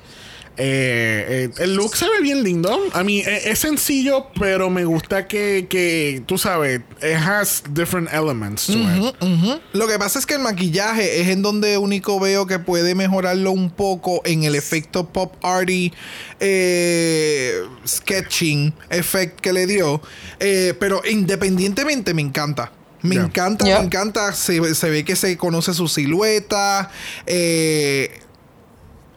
Eh, 0.60 1.48
eh, 1.48 1.50
el 1.62 1.74
look 1.76 1.96
se 1.96 2.04
ve 2.06 2.20
bien 2.20 2.42
lindo. 2.42 2.76
A 2.92 3.04
mí 3.04 3.20
eh, 3.20 3.42
es 3.44 3.60
sencillo, 3.60 4.26
pero 4.38 4.70
me 4.70 4.84
gusta 4.84 5.28
que, 5.28 5.66
que 5.70 6.22
tú 6.26 6.36
sabes, 6.36 6.80
it 7.00 7.14
has 7.16 7.62
different 7.70 8.12
elements 8.12 8.66
to 8.66 8.72
it. 8.72 9.14
Lo 9.72 9.86
que 9.86 9.98
pasa 9.98 10.18
es 10.18 10.26
que 10.26 10.34
el 10.34 10.40
maquillaje 10.40 11.20
es 11.20 11.28
en 11.28 11.42
donde 11.42 11.78
único 11.78 12.18
veo 12.18 12.46
que 12.48 12.58
puede 12.58 12.96
mejorarlo 12.96 13.52
un 13.52 13.70
poco 13.70 14.20
en 14.24 14.42
el 14.42 14.56
efecto 14.56 15.08
pop 15.08 15.32
arty 15.44 15.92
eh, 16.40 17.62
sketching 17.86 18.74
effect 18.90 19.40
que 19.40 19.52
le 19.52 19.66
dio. 19.66 20.00
Eh, 20.40 20.74
pero 20.80 21.02
independientemente 21.08 22.14
me 22.14 22.22
encanta. 22.22 22.72
Me 23.00 23.14
Yeah. 23.14 23.24
encanta, 23.26 23.64
Yeah. 23.64 23.78
me 23.78 23.84
encanta. 23.86 24.32
Se, 24.32 24.74
se 24.74 24.90
ve 24.90 25.04
que 25.04 25.14
se 25.14 25.36
conoce 25.36 25.72
su 25.72 25.86
silueta. 25.86 26.90
Eh, 27.26 28.10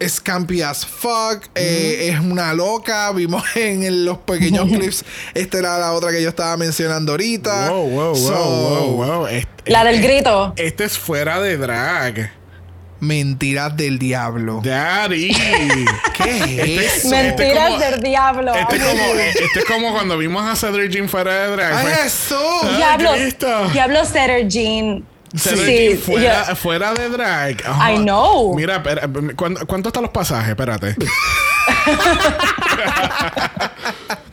es 0.02 0.20
campy 0.20 0.62
as 0.62 0.86
fuck, 0.86 1.46
eh, 1.56 2.10
es 2.12 2.20
una 2.20 2.54
loca. 2.54 3.12
Vimos 3.12 3.44
en 3.56 3.84
el- 3.84 4.06
los 4.06 4.18
pequeños 4.20 4.66
clips, 4.70 5.06
esta 5.34 5.60
era 5.60 5.78
la 5.78 5.94
otra 5.94 6.12
que 6.12 6.22
yo 6.22 6.30
estaba 6.30 6.58
mencionando 6.58 7.14
ahorita. 7.14 7.70
Wow, 7.70 7.90
wow, 7.90 8.16
So, 8.16 8.34
wow, 8.34 8.88
wow, 8.96 9.06
wow. 9.20 9.28
Este, 9.28 9.72
La 9.72 9.84
del 9.84 10.02
grito. 10.02 10.54
Este 10.58 10.84
es 10.84 10.98
fuera 10.98 11.40
de 11.40 11.58
drag. 11.58 12.32
Mentiras 13.00 13.76
del 13.76 13.98
diablo. 13.98 14.62
Daddy. 14.64 15.32
¿Qué 16.18 16.38
es 16.38 16.42
Este 16.44 16.86
es- 16.86 16.96
eso? 16.98 17.10
Mentiras 17.10 17.68
como- 17.70 17.80
del 17.80 18.00
diablo. 18.02 18.54
Este 18.54 18.76
es, 18.76 18.84
como, 18.84 19.04
este 19.16 19.60
es 19.60 19.66
como 19.66 19.92
cuando 19.94 20.18
vimos 20.20 20.44
a 20.48 20.56
Cedric 20.56 20.92
Jean 20.92 21.10
fuera 21.10 21.34
de 21.48 21.48
drag. 21.56 21.74
¡Ay, 21.74 21.94
eso! 22.06 22.62
Diablo, 22.78 23.14
Cristo. 23.14 23.70
Diablo 23.74 24.06
Setter 24.06 24.48
Jean. 24.48 25.04
Sí, 25.36 25.96
fuera, 26.04 26.48
yo- 26.50 26.56
fuera 26.56 26.94
de 26.94 27.10
drag. 27.10 27.62
I 27.62 27.98
know. 27.98 28.54
Mira, 28.56 28.76
espera, 28.78 29.08
¿cuánto, 29.36 29.66
cuánto 29.66 29.90
están 29.90 30.04
los 30.04 30.12
pasajes? 30.12 30.50
Espérate. 30.50 30.96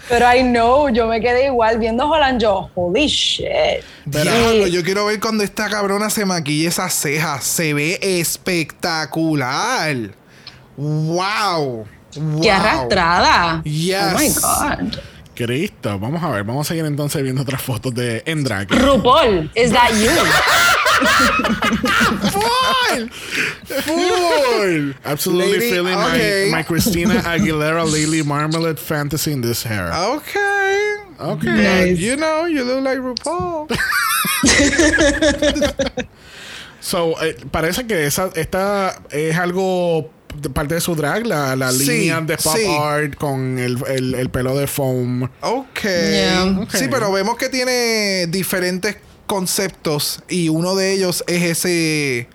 Pero 0.09 0.35
I 0.35 0.43
know, 0.43 0.89
yo 0.89 1.07
me 1.07 1.21
quedé 1.21 1.47
igual 1.47 1.79
viendo 1.79 2.09
Holland 2.09 2.41
yo. 2.41 2.71
Holy 2.75 3.07
shit. 3.07 3.85
Diablo, 4.07 4.67
yo 4.67 4.83
quiero 4.83 5.05
ver 5.07 5.21
cuando 5.21 5.45
esta 5.45 5.69
cabrona 5.69 6.09
se 6.09 6.25
maquilla 6.25 6.71
esas 6.71 6.95
cejas. 6.95 7.45
Se 7.45 7.75
ve 7.75 7.99
espectacular. 8.03 9.95
¡Wow! 10.77 11.87
wow. 12.17 12.41
Qué 12.41 12.51
arrastrada. 12.51 13.63
Yes. 13.65 14.15
Oh 14.15 14.19
my 14.19 14.29
God. 14.87 14.99
Cristo. 15.35 15.99
Vamos 15.99 16.23
a 16.23 16.31
ver. 16.31 16.43
Vamos 16.43 16.67
a 16.67 16.69
seguir 16.69 16.87
entonces 16.87 17.23
viendo 17.23 17.43
otras 17.43 17.61
fotos 17.61 17.95
de 17.95 18.23
en 18.25 18.43
drag. 18.43 18.71
RuPaul, 18.71 19.51
is 19.55 19.71
that 19.73 19.91
you? 19.93 20.09
¡Full! 22.33 23.09
Full. 23.83 24.93
Absolutely 25.05 25.53
Lady, 25.59 25.71
feeling 25.71 25.95
my- 25.95 26.15
okay. 26.15 26.51
my, 26.53 26.63
Christina 26.63 27.15
Aguilera 27.23 27.85
Lily 27.85 28.23
Marmalade 28.23 28.79
fantasy 28.79 29.33
in 29.33 29.41
this 29.41 29.63
hair. 29.63 29.93
Okay. 29.93 30.95
Okay. 31.21 31.91
But, 31.93 31.99
you 31.99 32.17
know, 32.17 32.45
you 32.47 32.65
look 32.65 32.83
like 32.85 32.99
RuPaul. 32.99 33.69
So, 36.81 37.15
eh, 37.23 37.37
parece 37.51 37.87
que 37.87 38.07
esa, 38.07 38.31
esta 38.37 39.03
es 39.11 39.37
algo 39.37 40.11
de 40.41 40.49
parte 40.49 40.75
de 40.75 40.81
su 40.81 40.95
drag, 40.95 41.27
la, 41.27 41.57
la 41.57 41.73
Sí, 41.73 41.87
línea 41.87 42.21
de 42.21 42.37
pop 42.37 42.57
sí. 42.57 42.67
art 42.81 43.17
con 43.17 43.59
el, 43.59 43.79
el- 43.89 44.15
el 44.15 44.31
pelo 44.31 44.57
de 44.57 44.67
foam. 44.69 45.25
Ok. 45.41 45.81
Yeah. 45.83 46.57
Ok. 46.63 46.71
Sí, 46.73 46.87
pero 46.89 47.11
vemos 47.11 47.37
que 47.37 47.49
tiene 47.49 48.27
diferentes 48.29 48.97
conceptos 49.29 50.21
y 50.29 50.49
uno 50.49 50.75
de 50.75 50.93
ellos 50.93 51.23
es 51.29 51.43
ese 51.45 52.29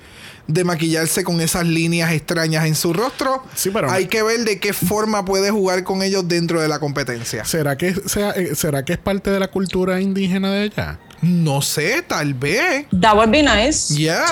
de 0.48 0.64
maquillarse 0.66 1.24
con 1.24 1.40
esas 1.42 1.66
líneas 1.66 2.12
extrañas 2.12 2.66
en 2.66 2.76
su 2.76 2.94
rostro. 2.94 3.44
Sí, 3.56 3.70
pero- 3.72 3.90
hay 3.92 4.08
que 4.08 4.24
ver 4.24 4.42
de 4.42 4.60
qué 4.60 4.74
forma 4.74 5.26
puede 5.26 5.52
jugar 5.52 5.84
con 5.84 6.02
ellos 6.04 6.28
dentro 6.28 6.62
de 6.62 6.68
la 6.68 6.80
competencia. 6.80 7.44
¿Será 7.46 7.78
que, 7.78 7.94
sea, 8.08 8.32
eh, 8.32 8.54
¿Será 8.56 8.84
que 8.86 8.94
es 8.94 9.00
parte 9.00 9.30
de 9.32 9.40
la 9.40 9.48
cultura 9.50 10.00
indígena 10.02 10.52
de 10.52 10.66
ella? 10.66 11.00
No 11.22 11.62
sé, 11.62 12.04
tal 12.06 12.34
vez. 12.34 12.86
That 13.00 13.16
would 13.16 13.30
be 13.32 13.42
nice 13.42 13.96
ya. 13.96 14.26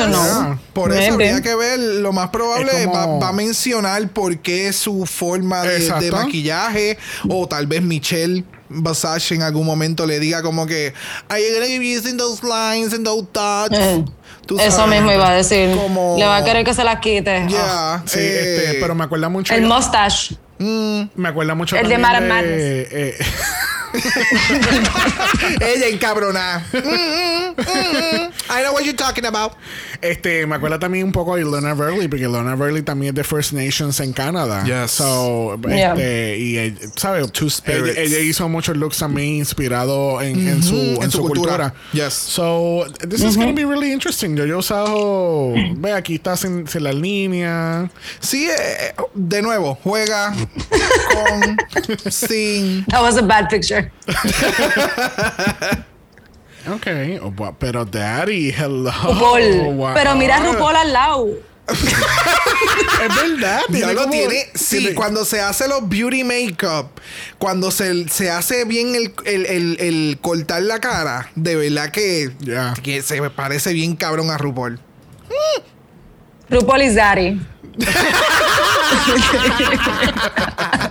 por 0.73 0.91
eso 0.91 1.13
habría 1.13 1.41
que 1.41 1.55
ver. 1.55 1.79
Lo 1.79 2.11
más 2.11 2.29
probable 2.29 2.71
Es 2.81 2.85
como- 2.87 3.19
va, 3.19 3.27
va 3.27 3.29
a 3.29 3.33
mencionar 3.33 4.09
por 4.09 4.37
qué 4.39 4.73
su 4.73 5.05
forma 5.05 5.63
de 5.63 6.11
maquillaje. 6.11 6.97
O 7.29 7.47
tal 7.47 7.67
vez 7.67 7.81
Michelle 7.81 8.43
Basage 8.73 9.35
en 9.35 9.41
algún 9.43 9.65
momento 9.65 10.05
le 10.05 10.19
diga 10.19 10.41
como 10.41 10.65
que 10.65 10.93
Are 11.29 11.41
you 11.41 11.53
gonna 11.53 11.67
be 11.79 11.97
using 11.97 12.17
those 12.17 12.41
lines 12.43 12.93
and 12.93 13.05
those 13.05 13.27
dots? 13.33 13.77
Eh, 13.77 14.03
Eso 14.59 14.71
sabes. 14.71 14.95
mismo 14.95 15.11
iba 15.11 15.29
a 15.29 15.33
decir. 15.33 15.75
Como- 15.75 16.15
Le 16.17 16.25
va 16.25 16.37
a 16.37 16.43
querer 16.43 16.65
que 16.65 16.73
se 16.73 16.83
las 16.83 16.99
quite. 16.99 17.45
Ya, 17.47 17.59
Ah. 17.95 18.03
Sí, 18.05 18.19
eh, 18.19 18.65
este, 18.65 18.79
pero 18.81 18.95
me 18.95 19.03
acuerda 19.03 19.29
mucho. 19.29 19.53
El 19.53 19.61
mustache. 19.63 20.35
me 20.59 21.27
acuerda 21.29 21.55
mucho 21.55 21.75
el 21.75 21.87
de 21.87 21.95
eh, 22.91 23.17
ella 25.61 25.87
encabronada. 25.87 26.65
Mm, 26.73 26.77
mm, 26.77 27.55
mm, 27.57 27.57
mm. 27.57 28.31
I 28.49 28.61
know 28.63 28.73
what 28.73 28.83
you're 28.83 28.95
talking 28.95 29.25
about. 29.25 29.53
Este, 30.01 30.45
me 30.47 30.55
acuerda 30.55 30.79
también 30.79 31.05
un 31.05 31.11
poco 31.11 31.35
de 31.35 31.43
Lona 31.43 31.73
Burley, 31.73 32.07
porque 32.07 32.27
Lona 32.27 32.55
Burley 32.55 32.81
también 32.81 33.09
es 33.09 33.15
de 33.15 33.23
First 33.23 33.53
Nations 33.53 33.99
en 33.99 34.13
Canadá. 34.13 34.63
Yes. 34.65 34.91
So, 34.91 35.59
Yeah. 35.67 35.93
este, 35.93 36.37
y 36.37 36.57
eh, 36.57 36.75
¿sabes? 36.95 37.31
Two 37.31 37.49
spirits. 37.49 37.97
Ella, 37.97 38.01
ella 38.01 38.19
hizo 38.19 38.47
muchos 38.49 38.75
looks 38.77 38.97
también 38.97 39.35
inspirado 39.35 40.21
en, 40.21 40.47
en 40.47 40.63
su, 40.63 40.75
Ujú, 40.75 41.03
en 41.03 41.11
su 41.11 41.21
cultura. 41.21 41.73
Yes. 41.93 42.13
So, 42.13 42.85
this 43.07 43.21
is 43.23 43.35
going 43.37 43.49
to 43.49 43.55
be 43.55 43.65
really 43.65 43.91
interesting. 43.91 44.35
Yo, 44.35 44.45
yo 44.45 44.55
he 44.55 44.57
usado, 44.59 45.53
ve, 45.77 45.93
aquí 45.93 46.15
está 46.15 46.35
sin, 46.35 46.67
sin 46.67 46.83
la 46.83 46.93
línea. 46.93 47.89
Sí, 48.19 48.45
eh, 48.49 48.53
eh, 48.89 48.93
de 49.13 49.41
nuevo, 49.41 49.77
juega 49.83 50.33
con, 51.13 51.57
sin. 52.11 52.85
That 52.85 53.01
was 53.01 53.17
a 53.17 53.21
bad 53.21 53.49
picture. 53.49 53.80
Ok, 56.71 56.85
oh, 57.23 57.33
pero 57.57 57.85
Daddy, 57.85 58.51
hello. 58.51 58.91
RuPaul. 58.91 59.73
Wow. 59.77 59.93
Pero 59.95 60.13
mira 60.15 60.37
a 60.37 60.43
RuPaul 60.43 60.75
al 60.75 60.93
lado. 60.93 61.27
Es 61.67 63.15
verdad. 63.15 63.61
Ya 63.69 63.91
lo 63.93 64.01
como- 64.01 64.11
tiene. 64.13 64.45
Sí, 64.53 64.77
tiene- 64.77 64.93
cuando 64.93 65.25
se 65.25 65.41
hace 65.41 65.67
los 65.67 65.89
beauty 65.89 66.23
makeup, 66.23 66.99
cuando 67.39 67.71
se, 67.71 68.07
se 68.09 68.29
hace 68.29 68.65
bien 68.65 68.93
el, 68.93 69.11
el- 69.25 69.45
el- 69.47 69.77
el 69.79 70.19
cortar 70.21 70.61
la 70.61 70.79
cara, 70.79 71.31
de 71.35 71.55
verdad 71.55 71.89
que, 71.89 72.29
que 72.83 73.01
se 73.01 73.19
me 73.21 73.31
parece 73.31 73.73
bien 73.73 73.95
cabrón 73.95 74.29
a 74.29 74.37
RuPaul. 74.37 74.79
RuPaul 76.49 76.81
is 76.83 76.93
daddy. 76.93 77.41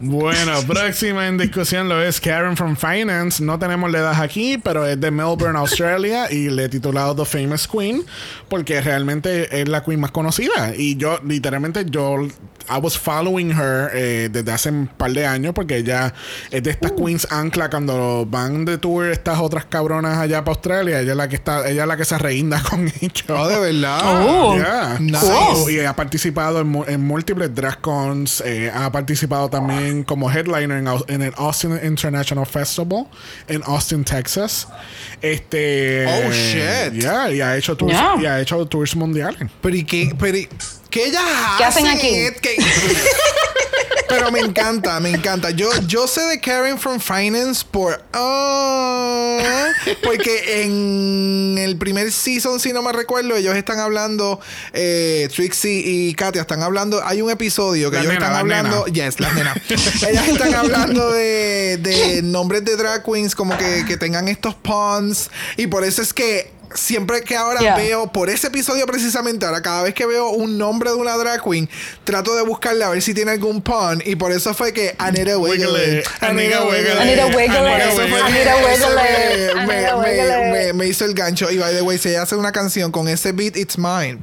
Bueno, 0.00 0.52
próxima 0.66 1.26
en 1.26 1.38
discusión 1.38 1.88
lo 1.88 2.02
es 2.02 2.20
Karen 2.20 2.56
from 2.56 2.76
Finance. 2.76 3.42
No 3.42 3.58
tenemos 3.58 3.90
la 3.90 3.98
edad 3.98 4.22
aquí, 4.22 4.58
pero 4.58 4.86
es 4.86 5.00
de 5.00 5.10
Melbourne, 5.10 5.58
Australia, 5.58 6.30
y 6.30 6.48
le 6.50 6.64
he 6.64 6.68
titulado 6.68 7.14
The 7.14 7.24
Famous 7.24 7.66
Queen, 7.68 8.04
porque 8.48 8.80
realmente 8.80 9.60
es 9.60 9.68
la 9.68 9.82
queen 9.82 10.00
más 10.00 10.10
conocida. 10.10 10.72
Y 10.76 10.96
yo, 10.96 11.18
literalmente, 11.24 11.84
yo, 11.88 12.16
I 12.66 12.78
was 12.80 12.96
following 12.98 13.50
her 13.52 13.90
eh, 13.92 14.28
desde 14.32 14.50
hace 14.52 14.70
un 14.70 14.86
par 14.86 15.12
de 15.12 15.26
años, 15.26 15.52
porque 15.54 15.76
ella 15.78 16.14
es 16.50 16.62
de 16.62 16.70
estas 16.70 16.92
queens 16.92 17.26
ancla 17.30 17.68
cuando 17.68 18.26
van 18.26 18.64
de 18.64 18.78
tour 18.78 19.06
estas 19.06 19.38
otras 19.38 19.66
cabronas 19.66 20.18
allá 20.18 20.42
para 20.44 20.54
Australia. 20.54 21.00
Ella 21.00 21.12
es 21.12 21.16
la 21.16 21.28
que 21.28 21.36
está, 21.36 21.68
ella 21.68 21.82
es 21.82 21.88
la 21.88 21.96
que 21.96 22.04
se 22.04 22.16
reinda 22.18 22.62
con 22.62 22.86
ellos. 23.00 23.24
Oh, 23.28 23.48
de 23.48 23.58
verdad. 23.58 24.00
Oh. 24.34 24.56
Yeah. 24.56 24.98
Nice. 25.00 25.72
Y 25.72 25.80
ha 25.80 25.94
participado 25.94 26.60
en 26.60 27.00
múltiples 27.04 27.54
drag 27.54 27.80
cons. 27.80 28.42
eh, 28.46 28.70
ha 28.74 28.90
participado 28.90 29.50
también 29.54 30.02
como 30.02 30.28
headliner 30.28 30.82
en, 31.06 31.22
el 31.22 31.32
Austin 31.36 31.78
International 31.80 32.44
Festival 32.44 33.06
en 33.46 33.62
Austin, 33.64 34.04
Texas. 34.04 34.66
Este. 35.22 36.04
Oh, 36.08 36.32
shit. 36.32 37.00
Yeah, 37.00 37.30
y 37.30 37.40
ha 37.40 37.56
hecho 37.56 37.76
tours, 37.76 37.92
Yeah. 37.92 38.16
y 38.20 38.26
ha 38.26 38.40
hecho 38.40 38.66
tours 38.66 38.96
mundiales. 38.96 39.48
Pero 39.62 39.76
¿y 39.76 39.84
qué? 39.84 40.12
Pero, 40.18 40.36
¿y 40.38 40.48
¿qué 40.90 41.06
ellas 41.06 41.22
¿Qué 41.56 41.64
hacen 41.64 41.86
aquí? 41.86 42.08
¿Qué- 42.42 42.56
Pero 44.14 44.30
me 44.30 44.40
encanta, 44.40 45.00
me 45.00 45.10
encanta. 45.10 45.50
Yo, 45.50 45.68
yo 45.88 46.06
sé 46.06 46.20
de 46.22 46.40
Karen 46.40 46.78
from 46.78 47.00
Finance 47.00 47.64
por. 47.68 48.00
ah, 48.12 49.68
porque 50.02 50.62
en 50.62 51.56
el 51.58 51.76
primer 51.76 52.12
season, 52.12 52.60
si 52.60 52.72
no 52.72 52.80
me 52.82 52.92
recuerdo, 52.92 53.34
ellos 53.36 53.56
están 53.56 53.80
hablando. 53.80 54.40
eh, 54.72 55.28
Trixie 55.34 55.82
y 55.84 56.14
Katia 56.14 56.42
están 56.42 56.62
hablando. 56.62 57.02
Hay 57.04 57.22
un 57.22 57.30
episodio 57.30 57.90
que 57.90 57.98
ellos 57.98 58.12
están 58.12 58.34
hablando. 58.34 58.86
Yes, 58.86 59.18
las 59.18 59.34
nenas. 59.34 59.56
Ellas 60.08 60.28
están 60.28 60.54
hablando 60.54 61.10
de, 61.10 61.78
de 61.80 62.22
nombres 62.22 62.64
de 62.64 62.76
drag 62.76 63.02
queens, 63.04 63.34
como 63.34 63.56
que, 63.58 63.84
que 63.86 63.96
tengan 63.96 64.28
estos 64.28 64.54
puns. 64.54 65.30
Y 65.56 65.66
por 65.66 65.82
eso 65.84 66.02
es 66.02 66.12
que 66.12 66.53
siempre 66.74 67.22
que 67.22 67.36
ahora 67.36 67.60
Yeah. 67.60 67.76
veo, 67.76 68.12
por 68.12 68.28
ese 68.30 68.48
episodio 68.48 68.84
precisamente, 68.86 69.46
ahora 69.46 69.62
cada 69.62 69.82
vez 69.82 69.94
que 69.94 70.04
veo 70.06 70.30
un 70.30 70.58
nombre 70.58 70.90
de 70.90 70.96
una 70.96 71.16
drag 71.16 71.42
queen, 71.42 71.68
trato 72.04 72.34
de 72.36 72.42
buscarle 72.42 72.84
a 72.84 72.90
ver 72.90 73.00
si 73.02 73.14
tiene 73.14 73.30
algún 73.32 73.62
pun. 73.62 74.02
Y 74.04 74.16
por 74.16 74.32
eso 74.32 74.52
fue 74.54 74.72
que 74.72 74.94
Anita 74.98 75.38
Wiggle. 75.38 75.66
Wiggle 75.72 75.98
it. 76.00 76.06
Anita 76.20 76.64
Wiggle 76.64 76.92
it. 76.92 77.00
Anita 77.00 77.26
Wiggle 79.96 80.72
me- 80.74 80.86
hizo 80.86 81.04
el 81.04 81.14
gancho. 81.14 81.50
Y 81.50 81.58
by 81.58 81.74
the 81.74 81.82
way, 81.82 81.98
si 81.98 82.10
ella 82.10 82.22
hace 82.22 82.36
una 82.36 82.52
canción 82.52 82.90
con 82.92 83.08
ese 83.08 83.32
beat, 83.32 83.56
it's 83.56 83.78
mine. 83.78 84.18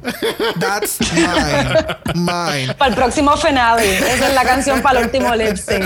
That's 0.60 0.98
mine. 1.12 1.96
Mine. 2.14 2.74
Para 2.74 2.90
el 2.90 2.94
próximo 2.96 3.36
finale. 3.36 3.98
Esa 3.98 4.28
es 4.28 4.34
la 4.34 4.44
canción 4.44 4.80
para 4.82 5.00
el 5.00 5.06
último 5.06 5.34
lip 5.34 5.56
sync. 5.56 5.84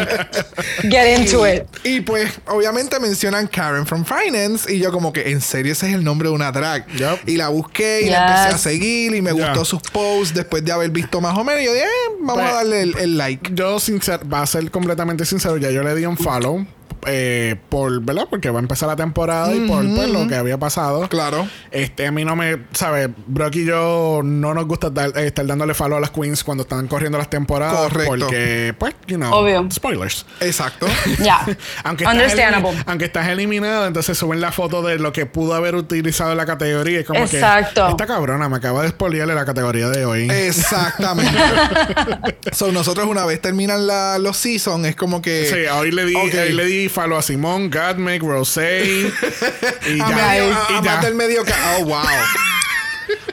Get 0.90 1.18
into 1.18 1.46
it. 1.46 1.64
Y 1.84 2.00
pues, 2.00 2.30
obviamente 2.46 2.98
mencionan 3.00 3.46
Karen 3.46 3.86
from 3.86 4.04
Finance. 4.04 4.72
Y 4.72 4.78
yo, 4.78 4.92
como 4.92 5.12
que, 5.12 5.30
en 5.30 5.40
serio, 5.40 5.72
ese 5.72 5.88
es 5.88 5.94
el 5.94 6.04
nombre 6.04 6.28
de 6.28 6.34
una 6.34 6.52
drag. 6.56 6.86
Yup. 6.96 7.20
Y 7.28 7.36
la 7.36 7.48
busqué 7.48 8.02
y 8.02 8.10
la 8.10 8.26
empecé 8.26 8.48
a 8.48 8.52
Yes. 8.52 8.60
seguir. 8.60 9.14
Y 9.14 9.22
me 9.22 9.36
Ya. 9.36 9.46
gustó 9.48 9.64
sus 9.64 9.82
posts 9.82 10.34
después 10.34 10.64
de 10.64 10.72
haber 10.72 10.90
visto 10.90 11.20
más 11.20 11.36
o 11.38 11.44
menos. 11.44 11.62
Y 11.62 11.66
yo 11.66 11.72
dije, 11.72 11.84
eh, 11.84 12.12
vamos 12.20 12.42
Pues, 12.42 12.46
a 12.52 12.54
darle 12.56 12.82
el, 12.82 12.98
el 12.98 13.16
like. 13.18 13.50
Yo, 13.54 13.78
sincer, 13.78 14.20
va 14.32 14.42
a 14.42 14.46
ser 14.46 14.70
completamente 14.70 15.24
sincero, 15.24 15.56
ya 15.58 15.70
yo 15.70 15.82
le 15.82 15.94
di 15.94 16.04
un 16.06 16.16
follow. 16.16 16.66
Eh, 17.06 17.56
por, 17.68 18.00
¿verdad? 18.02 18.26
Porque 18.28 18.50
va 18.50 18.58
a 18.58 18.62
empezar 18.62 18.88
la 18.88 18.96
temporada 18.96 19.54
y 19.54 19.60
por 19.66 19.84
pues, 19.94 20.10
lo 20.10 20.26
que 20.28 20.34
había 20.34 20.58
pasado. 20.58 21.08
Claro. 21.08 21.46
Este, 21.70 22.06
a 22.06 22.12
mí 22.12 22.24
no 22.24 22.36
me, 22.36 22.58
¿sabes? 22.72 23.08
Brock 23.26 23.56
y 23.56 23.64
yo 23.64 24.20
no 24.24 24.54
nos 24.54 24.66
gusta 24.66 24.90
dar- 24.90 25.12
eh, 25.16 25.26
estar 25.26 25.46
dándole 25.46 25.74
follow 25.74 25.98
a 25.98 26.00
las 26.00 26.10
queens 26.10 26.42
cuando 26.44 26.62
están 26.62 26.86
corriendo 26.88 27.18
las 27.18 27.30
temporadas. 27.30 27.92
Correcto. 27.92 28.16
Porque, 28.26 28.74
pues, 28.78 28.94
you 29.06 29.16
know, 29.16 29.32
Obvio. 29.32 29.68
spoilers. 29.72 30.26
Exacto. 30.40 30.86
Ya. 31.22 31.44
Aunque 31.84 32.04
estás, 32.04 32.14
Understandable. 32.14 32.70
elimi- 32.70 32.84
aunque 32.86 33.04
estás 33.06 33.28
eliminado, 33.28 33.86
entonces 33.86 34.16
suben 34.18 34.40
la 34.40 34.52
foto 34.52 34.82
de 34.82 34.98
lo 34.98 35.12
que 35.12 35.26
pudo 35.26 35.54
haber 35.54 35.74
utilizado 35.76 36.32
en 36.32 36.36
la 36.36 36.46
categoría. 36.46 37.00
Es 37.00 37.06
como 37.06 37.20
Exacto. 37.20 37.84
que 37.86 37.90
esta 37.92 38.06
cabrona 38.06 38.48
me 38.48 38.56
acaba 38.56 38.82
de 38.82 38.88
spoilearle 38.90 39.34
la 39.34 39.44
categoría 39.44 39.88
de 39.88 40.04
hoy. 40.04 40.28
Exactamente. 40.30 41.38
so, 42.52 42.72
nosotros 42.72 43.06
una 43.06 43.24
vez 43.24 43.40
terminan 43.40 43.86
la- 43.86 44.18
los 44.18 44.36
seasons, 44.36 44.86
es 44.86 44.96
como 44.96 45.22
que. 45.22 45.46
Sí, 45.46 45.66
hoy 45.72 45.90
le 45.90 46.04
di, 46.04 46.14
hoy 46.14 46.30
le 46.52 46.64
di 46.64 46.88
follow 46.96 47.18
a 47.18 47.22
Simón, 47.22 47.68
Gatmec, 47.68 48.22
Rosé. 48.22 48.86
y 49.86 50.00
a, 50.00 50.08
ya. 50.08 50.16
medio- 50.16 50.48
y 50.48 50.52
a- 50.52 50.78
a 50.78 50.82
ya. 50.82 50.82
más 50.82 51.04
del 51.04 51.14
medio 51.14 51.42
Oh, 51.78 51.84
wow. 51.84 52.00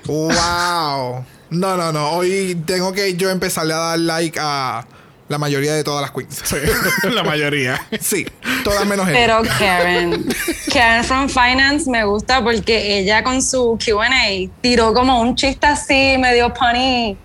wow. 0.05 1.25
No, 1.49 1.77
no, 1.77 1.91
no. 1.91 2.09
Hoy 2.11 2.61
tengo 2.65 2.91
que 2.91 3.15
yo 3.15 3.29
empezarle 3.29 3.73
a 3.73 3.77
dar 3.77 3.99
like 3.99 4.37
a 4.41 4.85
la 5.29 5.37
mayoría 5.37 5.73
de 5.75 5.83
todas 5.83 6.01
las 6.01 6.11
queens. 6.11 6.41
Sí, 6.43 6.57
la 7.09 7.23
mayoría. 7.23 7.79
Sí, 8.01 8.25
todas 8.63 8.85
menos 8.85 9.07
ella. 9.07 9.17
Pero 9.17 9.41
Karen, 9.57 10.25
Karen 10.73 11.03
from 11.05 11.29
Finance 11.29 11.89
me 11.89 12.03
gusta 12.03 12.43
porque 12.43 12.99
ella 12.99 13.23
con 13.23 13.41
su 13.41 13.77
Q&A 13.83 14.49
tiró 14.61 14.93
como 14.93 15.21
un 15.21 15.35
chiste 15.35 15.65
así, 15.67 16.17
medio 16.19 16.53
punny, 16.53 17.17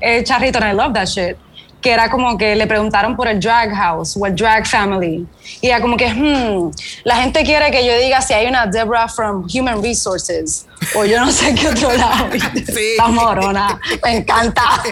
eh, 0.00 0.22
charrito, 0.24 0.58
and 0.58 0.72
I 0.72 0.76
love 0.76 0.92
that 0.92 1.06
shit. 1.06 1.36
Que 1.80 1.92
era 1.92 2.10
como 2.10 2.36
que 2.36 2.54
le 2.56 2.66
preguntaron 2.66 3.14
por 3.16 3.28
el 3.28 3.38
drag 3.40 3.72
house 3.74 4.16
o 4.20 4.26
el 4.26 4.34
drag 4.34 4.66
family. 4.66 5.24
Y 5.60 5.68
era 5.68 5.80
como 5.80 5.96
que, 5.96 6.08
hmm, 6.12 6.70
la 7.04 7.16
gente 7.16 7.44
quiere 7.44 7.70
que 7.70 7.86
yo 7.86 7.96
diga 7.98 8.20
si 8.22 8.34
hay 8.34 8.46
una 8.46 8.66
Deborah 8.66 9.08
from 9.08 9.46
Human 9.52 9.82
Resources 9.82 10.66
o 10.94 11.04
yo 11.04 11.20
no 11.20 11.30
sé 11.30 11.54
qué 11.54 11.68
otro 11.68 11.92
lado. 11.92 12.28
Sí. 12.66 12.94
La 12.98 13.08
morona, 13.08 13.80
me 14.02 14.18
encanta. 14.18 14.62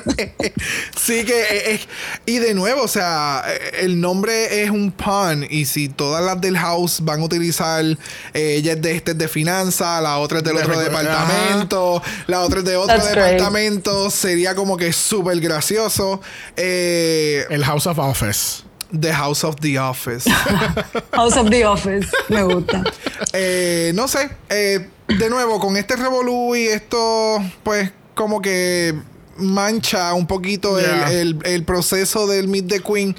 Sí, 0.96 1.24
que 1.24 1.40
eh, 1.42 1.74
eh, 1.74 1.80
y 2.26 2.38
de 2.38 2.54
nuevo, 2.54 2.82
o 2.82 2.88
sea, 2.88 3.44
eh, 3.46 3.80
el 3.82 4.00
nombre 4.00 4.62
es 4.62 4.70
un 4.70 4.90
pun. 4.90 5.46
Y 5.48 5.66
si 5.66 5.88
todas 5.88 6.24
las 6.24 6.40
del 6.40 6.56
house 6.56 7.00
van 7.02 7.20
a 7.20 7.24
utilizar, 7.24 7.84
eh, 7.84 7.96
ella 8.32 8.72
es 8.72 8.82
de 8.82 8.96
este 8.96 9.10
es 9.12 9.18
de 9.18 9.28
finanzas, 9.28 10.02
la 10.02 10.18
otra 10.18 10.38
es 10.38 10.44
del 10.44 10.56
De 10.56 10.62
otro 10.62 10.78
departamento, 10.78 12.02
la 12.26 12.40
otra 12.40 12.60
es 12.60 12.64
de 12.64 12.76
otro 12.76 12.96
That's 12.96 13.10
great. 13.12 13.32
departamento, 13.32 14.10
sería 14.10 14.54
como 14.54 14.76
que 14.76 14.92
súper 14.92 15.38
gracioso. 15.40 16.20
Eh, 16.56 17.44
El 17.50 17.64
House 17.64 17.86
of 17.86 17.98
Office. 17.98 18.63
The 18.92 19.12
House 19.12 19.44
of 19.44 19.56
the 19.60 19.78
Office. 19.78 20.26
House 21.12 21.36
of 21.36 21.50
the 21.50 21.64
Office, 21.64 22.10
me 22.28 22.42
gusta. 22.42 22.84
Eh, 23.32 23.92
no 23.94 24.06
sé, 24.08 24.30
eh, 24.48 24.88
de 25.08 25.30
nuevo, 25.30 25.58
con 25.58 25.76
este 25.76 25.96
revolú 25.96 26.54
y 26.54 26.66
esto, 26.66 27.42
pues, 27.62 27.90
como 28.14 28.40
que 28.40 28.94
mancha 29.36 30.12
un 30.14 30.26
poquito 30.26 30.78
el- 30.78 30.84
Yeah. 30.84 31.12
el, 31.12 31.38
el 31.44 31.64
proceso 31.64 32.26
del 32.26 32.48
Meet 32.48 32.68
the 32.68 32.80
Queen. 32.80 33.16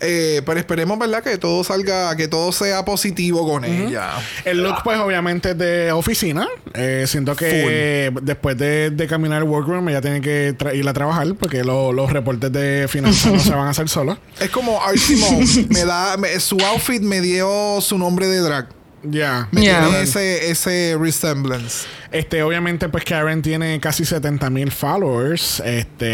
Eh, 0.00 0.42
pero 0.44 0.60
esperemos, 0.60 0.98
¿verdad? 0.98 1.22
Que 1.22 1.38
todo 1.38 1.64
salga, 1.64 2.14
que 2.16 2.28
todo 2.28 2.52
sea 2.52 2.84
positivo 2.84 3.48
con 3.48 3.64
ella. 3.64 4.10
El 4.44 4.62
look, 4.62 4.76
pues, 4.84 4.98
obviamente 4.98 5.52
es 5.52 5.58
de 5.58 5.90
oficina. 5.92 6.46
Eh, 6.74 7.04
siento 7.08 7.34
que 7.34 8.12
después 8.22 8.58
de, 8.58 8.90
de 8.90 9.06
caminar 9.06 9.38
el 9.42 9.48
workroom, 9.48 9.88
ella 9.88 10.02
tiene 10.02 10.20
que 10.20 10.54
ir 10.74 10.86
a 10.88 10.92
trabajar 10.92 11.26
porque 11.40 11.64
lo- 11.64 11.92
los 11.94 12.12
reportes 12.12 12.52
de 12.52 12.86
finanzas 12.88 13.32
no 13.32 13.40
se 13.40 13.50
van 13.50 13.68
a 13.68 13.70
hacer 13.70 13.88
solos. 13.88 14.18
Es 14.40 14.50
como 14.50 14.78
Simone. 14.96 15.66
me 15.70 15.84
da, 15.86 16.16
me- 16.18 16.38
su 16.40 16.58
outfit 16.58 17.00
me 17.00 17.22
dio 17.22 17.80
su 17.80 17.96
nombre 17.96 18.26
de 18.26 18.40
drag. 18.40 18.68
Ya. 19.10 19.48
Me 19.52 19.62
Yeah. 19.62 19.82
tiene 19.84 20.00
ese, 20.02 20.50
ese 20.50 20.96
resemblance. 20.98 21.86
Este, 22.12 22.42
obviamente, 22.42 22.88
pues 22.88 23.04
Karen 23.04 23.42
tiene 23.42 23.78
casi 23.80 24.04
70 24.04 24.48
mil 24.48 24.70
followers. 24.70 25.60
Este. 25.64 26.06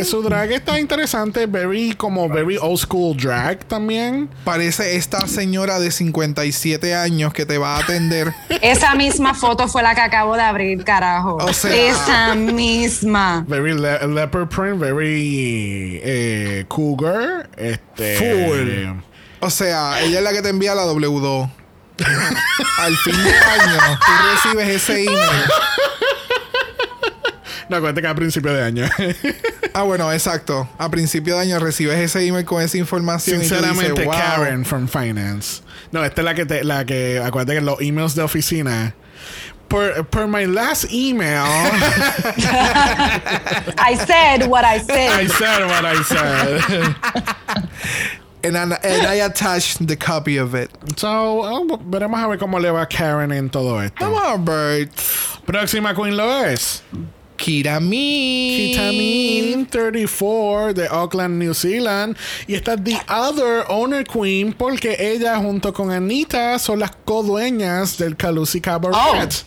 eh, 0.00 0.04
su 0.04 0.22
drag 0.22 0.52
está 0.52 0.78
interesante. 0.78 1.46
Very, 1.46 1.92
como 1.92 2.28
very 2.28 2.56
old 2.56 2.78
school 2.78 3.16
drag 3.16 3.64
también. 3.64 4.28
Parece 4.44 4.96
esta 4.96 5.26
señora 5.26 5.80
de 5.80 5.90
57 5.90 6.94
años 6.94 7.32
que 7.32 7.46
te 7.46 7.58
va 7.58 7.76
a 7.76 7.80
atender. 7.80 8.32
Esa 8.62 8.94
misma 8.94 9.34
foto 9.34 9.66
fue 9.66 9.82
la 9.82 9.94
que 9.94 10.02
acabo 10.02 10.36
de 10.36 10.42
abrir, 10.42 10.84
carajo. 10.84 11.36
O 11.36 11.52
sea- 11.52 11.74
Esa 11.74 12.34
misma. 12.34 13.44
Very 13.48 13.74
le- 13.74 14.06
leopard 14.06 14.48
print, 14.48 14.78
very 14.78 16.00
eh, 16.02 16.64
cougar. 16.68 17.48
Este. 17.56 18.16
Full. 18.18 19.07
O 19.40 19.50
sea, 19.50 20.00
ella 20.02 20.18
es 20.18 20.24
la 20.24 20.32
que 20.32 20.42
te 20.42 20.48
envía 20.48 20.74
la 20.74 20.84
W2. 20.84 21.50
Al 22.78 22.96
fin 22.98 23.16
de 23.24 23.30
año, 23.30 23.98
tú 24.04 24.12
recibes 24.34 24.68
ese 24.76 25.04
email. 25.04 25.18
No, 27.68 27.76
acuérdate 27.76 28.00
que 28.00 28.06
a 28.08 28.14
principio 28.14 28.52
de 28.54 28.62
año. 28.64 28.88
Ah, 29.74 29.82
bueno, 29.82 30.10
exacto. 30.12 30.68
A 30.78 30.88
principio 30.90 31.34
de 31.36 31.42
año 31.42 31.58
recibes 31.58 31.98
ese 31.98 32.26
email 32.26 32.44
con 32.46 32.62
esa 32.62 32.78
información. 32.78 33.42
y 33.42 33.46
tú 33.48 33.54
dices, 33.54 33.58
Sinceramente, 33.58 34.04
"Wow". 34.04 34.14
Karen 34.14 34.64
from 34.64 34.88
Finance. 34.88 35.62
No, 35.92 36.02
esta 36.04 36.22
es 36.22 36.24
la 36.24 36.34
que 36.34 36.46
te, 36.46 36.64
la 36.64 36.84
que 36.86 37.20
acuérdate 37.22 37.58
que 37.58 37.64
los 37.64 37.80
emails 37.80 38.14
de 38.14 38.22
oficina. 38.22 38.94
Per, 39.68 40.06
per 40.06 40.26
my 40.26 40.46
last 40.46 40.86
email, 40.90 41.44
I 43.76 43.96
said 44.06 44.46
what 44.48 44.64
I 44.64 44.76
I 44.76 44.80
said. 44.80 45.28
said 45.30 45.66
what 45.66 45.84
I 45.84 46.02
said. 46.04 46.96
And, 48.56 48.72
I- 48.74 48.78
and 48.82 49.06
I 49.06 49.14
attached 49.24 49.86
the 49.86 49.96
copy 49.96 50.38
of 50.38 50.54
it. 50.54 50.70
so, 50.96 51.08
oh, 51.42 51.78
veremos 51.88 52.18
a 52.22 52.26
ver 52.28 52.38
cómo 52.38 52.60
le 52.60 52.70
va 52.70 52.82
a 52.82 52.86
Karen 52.86 53.32
en 53.32 53.48
todo 53.50 53.80
esto. 53.82 53.96
Come 54.04 54.16
on, 54.16 54.44
Bert. 54.44 54.90
Próxima 55.46 55.94
queen 55.94 56.16
lo 56.16 56.44
es. 56.44 56.82
Kirami. 57.36 58.72
Kitamin 58.74 59.66
34 59.66 60.74
de 60.74 60.88
Auckland, 60.88 61.38
New 61.38 61.54
Zealand. 61.54 62.16
Y 62.48 62.54
esta 62.54 62.74
es 62.74 62.82
The 62.84 62.98
Other 63.08 63.64
Owner 63.68 64.04
Queen 64.04 64.52
porque 64.52 64.96
ella 64.98 65.36
junto 65.38 65.72
con 65.72 65.92
Anita 65.92 66.58
son 66.58 66.80
las 66.80 66.90
codueñas 67.04 67.96
del 67.96 68.16
Calusi 68.16 68.60
Cabaret. 68.60 69.44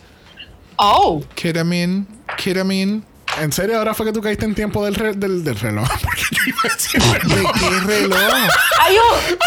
Oh, 0.78 1.22
Kitamin. 1.36 2.08
Kitamin. 2.38 3.04
¿En 3.42 3.52
serio 3.52 3.78
ahora 3.80 3.94
fue 3.96 4.06
que 4.06 4.14
tú 4.14 4.22
caíste 4.22 4.46
en 4.46 4.54
tiempo 4.54 4.86
del, 4.86 4.94
re- 4.96 5.14
del, 5.14 5.44
del 5.44 5.60
reloj? 5.60 5.88
Porque 6.04 6.22
yo 6.32 6.42
iba 6.48 6.60
a 6.64 6.68
decir 6.70 7.02
reloj. 7.02 7.52
¿De 7.54 7.60
qué 7.60 7.80
reloj? 7.88 8.20
you? 8.94 9.38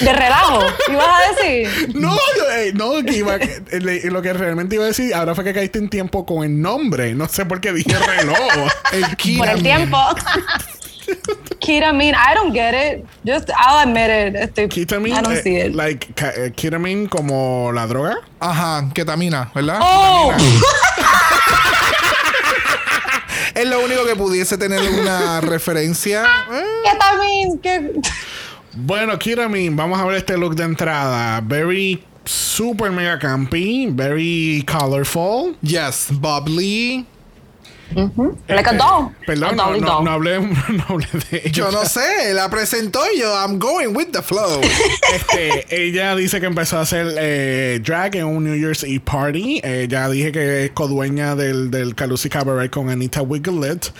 De 0.00 0.12
relajo, 0.12 0.60
ibas 0.90 1.06
a 1.06 1.20
decir. 1.42 1.94
No, 1.94 2.14
yo, 2.36 2.50
eh, 2.52 2.72
no, 2.74 3.02
que 3.04 3.16
iba, 3.18 3.36
eh, 3.36 3.62
le- 3.80 4.10
lo 4.10 4.22
que 4.22 4.32
realmente 4.32 4.74
iba 4.74 4.84
a 4.84 4.88
decir, 4.88 5.14
ahora 5.14 5.34
fue 5.34 5.44
que 5.44 5.52
caíste 5.54 5.78
en 5.78 5.88
tiempo 5.88 6.26
con 6.26 6.42
el 6.42 6.60
nombre. 6.60 7.14
No 7.14 7.28
sé 7.28 7.44
por 7.46 7.60
qué 7.60 7.72
dije 7.72 7.96
reloj. 7.96 8.38
El 8.92 9.04
Por 9.38 9.48
el 9.48 9.62
tiempo. 9.62 9.98
Ketamine, 11.60 12.14
I 12.14 12.34
don't 12.34 12.52
get 12.52 12.74
it. 12.74 13.06
Just, 13.24 13.50
I'll 13.56 13.86
admit 13.88 14.10
it. 14.10 14.34
Estoy, 14.34 14.68
Ketamine, 14.68 15.14
I 15.14 15.22
don't 15.22 15.32
eh, 15.36 15.42
see 15.42 15.56
it. 15.56 15.74
like 15.74 16.14
ca- 16.14 16.32
eh, 16.36 16.50
ketamine 16.54 17.08
como 17.08 17.72
la 17.72 17.86
droga. 17.86 18.16
Ajá, 18.40 18.90
ketamina, 18.94 19.50
¿verdad? 19.54 19.78
oh, 19.82 20.32
Es 23.54 23.66
lo 23.68 23.84
único 23.84 24.04
que 24.04 24.16
pudiese 24.16 24.58
tener 24.58 24.80
una 25.00 25.40
referencia. 25.40 26.24
Eh, 26.52 26.64
ketamine. 26.92 27.60
¿qué? 27.62 27.92
Bueno, 28.72 29.18
ketamine, 29.18 29.74
vamos 29.76 29.98
a 30.00 30.04
ver 30.04 30.16
este 30.16 30.36
look 30.36 30.54
de 30.56 30.64
entrada. 30.64 31.40
Very 31.40 32.02
super 32.24 32.90
mega 32.90 33.18
campy, 33.18 33.88
very 33.90 34.64
colorful. 34.66 35.54
Yes, 35.62 36.08
Like 38.48 38.68
a 38.68 38.72
doll. 38.72 39.12
Perdón, 39.26 39.60
a 39.60 39.76
no, 39.76 40.10
hablé, 40.10 40.40
no 40.68 40.84
hablé 40.88 41.06
de 41.30 41.38
ella. 41.44 41.50
Yo 41.52 41.70
no 41.70 41.84
sé, 41.84 42.34
la 42.34 42.48
presentó 42.48 43.00
y 43.14 43.20
yo, 43.20 43.32
I'm 43.34 43.58
going 43.58 43.94
with 43.94 44.08
the 44.12 44.22
flow. 44.22 44.60
Este, 45.14 45.64
ella 45.70 46.16
dice 46.16 46.40
que 46.40 46.46
empezó 46.46 46.78
a 46.78 46.80
hacer 46.80 47.06
eh, 47.18 47.80
drag 47.84 48.16
en 48.16 48.26
un 48.26 48.44
New 48.44 48.56
Year's 48.56 48.82
Eve 48.82 49.00
party. 49.00 49.60
Eh, 49.62 49.86
ya 49.88 50.08
dije 50.08 50.32
que 50.32 50.64
es 50.64 50.70
codueña 50.72 51.36
del, 51.36 51.70
del 51.70 51.94
Calusi 51.94 52.28
Cabaret 52.28 52.70
con 52.70 52.90
Anita 52.90 53.22
Wiglet. 53.22 53.92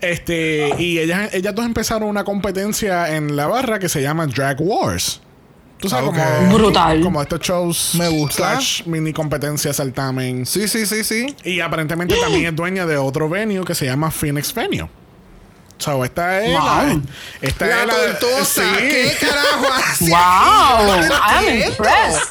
Este, 0.00 0.74
y 0.78 0.98
ellas, 0.98 1.32
ellas 1.34 1.54
dos 1.54 1.64
empezaron 1.64 2.08
una 2.08 2.24
competencia 2.24 3.14
en 3.14 3.36
la 3.36 3.46
barra 3.46 3.78
que 3.78 3.88
se 3.88 4.02
llama 4.02 4.26
Drag 4.26 4.60
Wars. 4.60 5.20
Tú 5.78 5.88
sabes, 5.88 6.08
como, 6.10 6.54
Brutal. 6.54 7.00
como 7.02 7.20
estos 7.20 7.40
shows 7.40 7.94
Me 7.98 8.08
gusta. 8.08 8.52
slash 8.54 8.84
mini 8.86 9.12
competencia 9.12 9.72
certamen. 9.74 10.46
Sí, 10.46 10.68
sí, 10.68 10.86
sí, 10.86 11.04
sí. 11.04 11.26
Y 11.44 11.60
aparentemente 11.60 12.16
también 12.20 12.46
es 12.46 12.56
dueña 12.56 12.86
de 12.86 12.96
otro 12.96 13.28
venue 13.28 13.64
que 13.64 13.74
se 13.74 13.84
llama 13.84 14.10
Phoenix 14.10 14.54
Venue. 14.54 14.88
So, 15.78 16.04
esta 16.04 16.42
es 16.44 16.52
la. 16.52 16.60
Wow. 16.92 17.02
Esta 17.42 17.66
La 17.66 17.80
es 17.82 17.86
la. 17.86 17.94
tortosa, 17.94 18.62
sí. 18.62 18.88
¿qué 18.88 19.16
carajo 19.20 19.66
hace? 19.74 20.08
Wow, 20.10 21.18
I'm 21.28 21.62
impressed. 21.68 22.22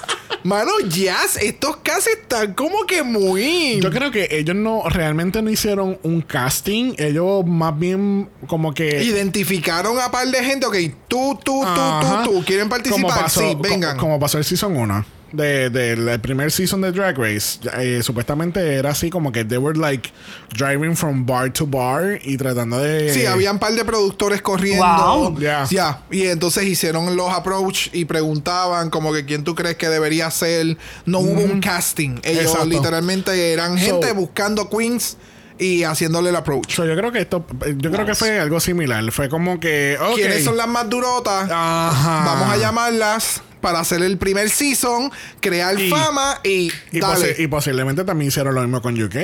Mano, 0.43 0.71
Jazz, 0.87 1.37
estos 1.37 1.77
casi 1.77 2.11
están 2.11 2.53
como 2.53 2.85
que 2.85 3.01
muy. 3.03 3.79
Yo 3.81 3.89
creo 3.91 4.11
que 4.11 4.27
ellos 4.31 4.55
no 4.55 4.83
realmente 4.89 5.41
no 5.41 5.49
hicieron 5.49 5.97
un 6.03 6.21
casting. 6.21 6.93
Ellos 6.97 7.45
más 7.45 7.77
bien 7.77 8.29
como 8.47 8.73
que. 8.73 9.03
Identificaron 9.03 9.99
a 9.99 10.11
par 10.11 10.27
de 10.27 10.43
gente. 10.43 10.65
Ok, 10.65 10.75
tú, 11.07 11.39
tú, 11.43 11.61
tú, 11.61 11.63
Ajá. 11.81 12.23
tú, 12.23 12.31
tú. 12.31 12.45
¿Quieren 12.45 12.67
Como 12.69 12.83
participar? 12.83 13.21
pasó, 13.23 13.41
sí, 13.41 13.57
vengan. 13.59 13.97
Como, 13.97 14.19
pasó 14.19 14.37
el 14.37 14.43
season 14.45 14.75
1 14.75 15.05
de, 15.35 15.69
del 15.69 16.07
el 16.07 16.19
primer 16.19 16.51
season 16.51 16.81
de 16.81 16.91
Drag 16.91 17.17
Race. 17.17 17.59
eh, 17.77 18.01
supuestamente 18.03 18.75
era 18.75 18.91
así 18.91 19.09
como 19.09 19.31
que 19.31 19.43
they 19.45 19.57
were 19.57 19.77
like 19.77 20.09
driving 20.55 20.95
from 20.95 21.25
bar 21.25 21.51
to 21.51 21.65
bar 21.67 22.19
y 22.23 22.37
tratando 22.37 22.79
de. 22.79 23.13
Sí, 23.13 23.25
había 23.25 23.51
un 23.51 23.59
par 23.59 23.73
de 23.73 23.83
productores 23.85 24.41
corriendo. 24.41 24.85
Wow. 24.85 25.39
Ya. 25.39 25.65
Ya. 25.69 26.01
Y 26.11 26.23
entonces 26.27 26.63
hicieron 26.65 27.15
los 27.15 27.31
approach 27.33 27.89
y 27.93 28.05
preguntaban 28.05 28.89
como 28.89 29.13
que 29.13 29.25
quién 29.25 29.43
tú 29.43 29.55
crees 29.55 29.75
que 29.75 29.89
debería 29.89 30.29
ser. 30.31 30.77
No 31.05 31.19
hubo 31.19 31.41
un 31.41 31.59
casting. 31.61 32.19
Ellos 32.23 32.43
Exacto. 32.43 32.65
literalmente 32.65 33.51
eran 33.53 33.77
So- 33.77 33.85
gente 33.85 34.11
buscando 34.13 34.69
queens 34.69 35.17
y 35.57 35.83
haciéndole 35.83 36.29
el 36.31 36.35
approach. 36.35 36.75
So, 36.75 36.85
yo 36.85 36.95
creo 36.97 37.11
que 37.13 37.19
esto. 37.19 37.45
Yo 37.77 37.91
creo 37.91 38.05
que 38.05 38.13
fue 38.15 38.39
algo 38.39 38.59
similar. 38.59 39.09
Fue 39.11 39.29
como 39.29 39.59
que. 39.59 39.97
ok. 40.01 40.15
¿Quiénes 40.15 40.43
son 40.43 40.57
las 40.57 40.67
más 40.67 40.89
durotas? 40.89 41.49
Ajá. 41.49 42.23
Vamos 42.25 42.49
a 42.49 42.57
llamarlas 42.57 43.41
para 43.65 43.79
hacer 43.79 44.03
el 44.03 44.19
primer 44.19 44.47
season, 44.51 45.11
crear 45.39 45.79
Y- 45.79 45.89
fama 45.89 46.39
y, 46.43 46.71
Y, 46.91 46.99
dale. 46.99 47.33
posi- 47.35 47.39
y 47.39 47.47
posiblemente 47.47 48.03
también 48.03 48.27
hicieron 48.27 48.53
lo 48.53 48.61
mismo 48.61 48.79
con 48.79 48.93
UK, 49.01 49.15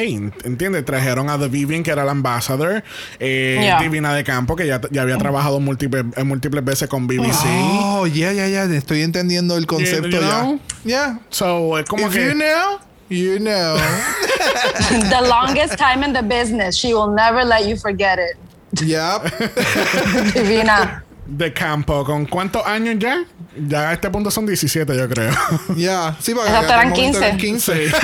¿entiendes? 0.43 0.83
Trajeron 0.83 1.29
a 1.29 1.37
The 1.37 1.47
Vivian, 1.47 1.83
que 1.83 1.91
era 1.91 2.03
la 2.03 2.09
ambassador, 2.11 2.83
eh, 3.19 3.59
Yeah. 3.61 3.79
Divina 3.83 4.15
de 4.15 4.23
Campo, 4.23 4.55
que 4.55 4.65
ya, 4.65 4.81
ya 4.89 5.03
había 5.03 5.19
trabajado 5.19 5.59
múltiples, 5.59 6.05
múltiples 6.25 6.65
veces 6.65 6.89
con 6.89 7.05
BBC. 7.05 7.37
Oh, 7.83 8.07
ya, 8.07 8.31
ya, 8.33 8.47
ya. 8.47 8.63
Estoy 8.63 9.03
entendiendo 9.03 9.55
el 9.57 9.67
concepto 9.67 10.07
you 10.07 10.19
ya. 10.21 10.39
know? 10.41 10.59
Ya. 10.83 11.19
So, 11.29 11.77
es 11.77 11.85
como 11.85 12.07
If 12.07 12.13
que... 12.15 12.25
you 12.25 12.31
know, 12.33 12.79
you 13.09 13.37
know. 13.37 13.75
The 15.11 15.21
longest 15.27 15.75
time 15.77 16.03
in 16.03 16.13
the 16.13 16.23
business. 16.23 16.75
She 16.75 16.95
will 16.95 17.13
never 17.13 17.45
let 17.45 17.67
you 17.67 17.77
forget 17.77 18.17
it. 18.17 18.81
yep. 18.83 19.21
Divina. 20.33 21.03
De 21.33 21.53
Campo, 21.53 22.03
¿con 22.03 22.25
cuántos 22.25 22.65
años 22.65 22.95
ya? 22.99 23.23
Ya 23.55 23.89
a 23.89 23.93
este 23.93 24.09
punto 24.09 24.29
son 24.29 24.45
17, 24.45 24.97
yo 24.97 25.07
creo. 25.07 25.31
Ya. 25.77 26.13
Sí, 26.19 26.33
porque 26.33 26.49
momento 26.51 26.93
15. 26.93 27.17
eran 27.19 27.37
15. 27.37 27.89
Sí. 27.89 27.95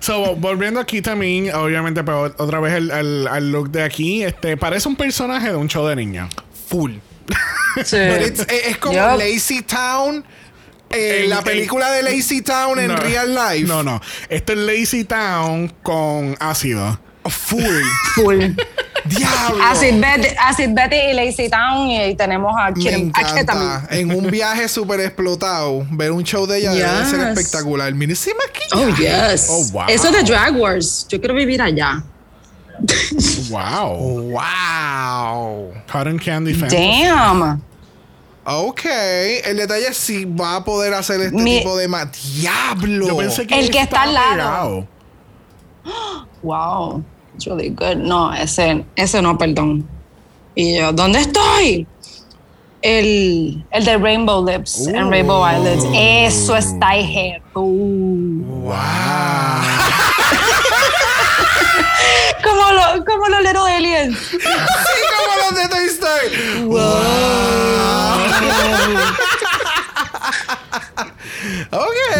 so, 0.00 0.34
volviendo 0.36 0.80
aquí 0.80 1.02
también, 1.02 1.54
obviamente, 1.54 2.02
pero 2.04 2.22
otra 2.38 2.60
vez 2.60 2.74
el, 2.74 2.90
el- 2.90 3.28
al 3.28 3.52
look 3.52 3.70
de 3.70 3.82
aquí, 3.82 4.22
este 4.24 4.56
parece 4.56 4.88
un 4.88 4.96
personaje 4.96 5.48
de 5.50 5.56
un 5.56 5.68
show 5.68 5.86
de 5.86 5.96
niños. 5.96 6.28
Full. 6.68 6.92
Sí. 7.84 7.96
Es, 8.00 8.40
es 8.48 8.78
como. 8.78 8.94
Lazy 8.98 9.62
Town. 9.62 10.24
eh, 10.90 11.22
En- 11.24 11.30
la 11.30 11.38
en- 11.38 11.44
película 11.44 11.90
de 11.92 12.02
Lazy 12.02 12.42
Town 12.42 12.78
en 12.80 12.88
No. 12.88 12.96
real 12.96 13.34
life. 13.34 13.66
No, 13.68 13.82
no. 13.82 14.00
Esto 14.28 14.52
es 14.54 14.58
Lazy 14.58 15.04
Town 15.04 15.68
con 15.82 16.36
ácido. 16.40 16.98
Full. 17.28 17.62
Full. 18.14 18.44
Diablo. 19.04 19.62
Acid 19.64 20.00
Betty, 20.00 20.28
Acid 20.38 20.70
Betty 20.70 20.96
y 20.96 21.12
Lazy 21.14 21.48
Town 21.48 21.88
y 21.90 22.14
tenemos 22.14 22.54
a 22.56 22.72
también. 22.72 23.12
En 23.90 24.14
un 24.14 24.30
viaje 24.30 24.68
súper 24.68 25.00
explotado, 25.00 25.86
ver 25.90 26.12
un 26.12 26.22
show 26.22 26.46
de 26.46 26.58
ella 26.58 26.72
debe 26.72 27.04
ser 27.06 27.20
espectacular. 27.28 27.92
Mire 27.94 28.12
ese 28.12 28.32
maquillaje. 28.34 28.92
Oh, 28.92 29.30
yes. 29.30 29.46
Oh, 29.50 29.64
wow. 29.72 29.84
Eso 29.88 30.10
de 30.10 30.22
Drag 30.22 30.54
Wars. 30.56 31.06
Yo 31.08 31.18
quiero 31.18 31.34
vivir 31.34 31.60
allá. 31.60 32.02
Wow. 33.50 34.30
Wow. 34.32 35.72
Cotton 35.90 36.18
Candy 36.18 36.54
Fantasy. 36.54 37.04
Damn. 37.04 37.62
Ok. 38.44 38.84
El 39.44 39.56
detalle 39.58 39.88
es 39.88 39.96
si 39.96 40.24
va 40.24 40.56
a 40.56 40.64
poder 40.64 40.94
hacer 40.94 41.20
este 41.20 41.36
Mi- 41.36 41.58
tipo 41.58 41.76
de 41.76 41.88
Diablo. 42.40 43.08
Yo 43.08 43.16
pensé 43.16 43.46
que 43.46 43.58
El 43.58 43.70
que 43.70 43.80
está 43.80 44.02
al 44.02 44.14
lado. 44.14 44.36
pegado. 44.36 44.88
Wow. 46.42 47.04
It's 47.40 47.46
really 47.46 47.70
good. 47.70 47.96
No, 47.96 48.30
ese, 48.34 48.84
ese 48.96 49.22
no, 49.22 49.38
perdón. 49.38 49.88
Y 50.54 50.76
yo, 50.76 50.92
¿dónde 50.92 51.20
estoy? 51.20 51.86
El, 52.82 53.64
el 53.70 53.84
de 53.86 53.96
Rainbow 53.96 54.44
Lips 54.44 54.86
and 54.88 55.10
Rainbow 55.10 55.42
Eyelids. 55.42 55.86
Eso 55.94 56.54
está 56.54 56.88
heavy. 56.88 57.40
Wow. 57.54 58.74
Como 62.44 62.72
los 62.72 63.04
como 63.06 63.28
los 63.28 63.42
Little 63.42 63.74
Aliens. 63.74 64.18
Sí, 64.18 64.36
como 64.38 65.32
los 65.40 65.54
de 65.56 65.68
Toy 65.68 65.86
Story. 65.86 66.28
Ok. 69.08 69.26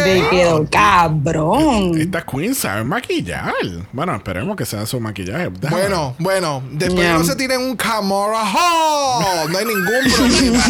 Me 0.05 0.29
quedo 0.29 0.67
cabrón. 0.69 1.99
Esta 1.99 2.21
queen 2.25 2.55
sabe 2.55 2.83
maquillar. 2.83 3.53
Bueno, 3.91 4.15
esperemos 4.15 4.55
que 4.55 4.65
sea 4.65 4.85
su 4.85 4.99
maquillaje. 4.99 5.49
Déjame 5.59 5.81
Bueno, 5.81 6.15
bueno, 6.19 6.63
después 6.71 7.01
Yeah. 7.01 7.17
no 7.17 7.23
se 7.23 7.35
tienen 7.35 7.61
un 7.61 7.75
Camora 7.75 8.43
Hall. 8.43 9.51
No 9.51 9.57
hay 9.57 9.65
ningún 9.65 10.11
problema. 10.15 10.63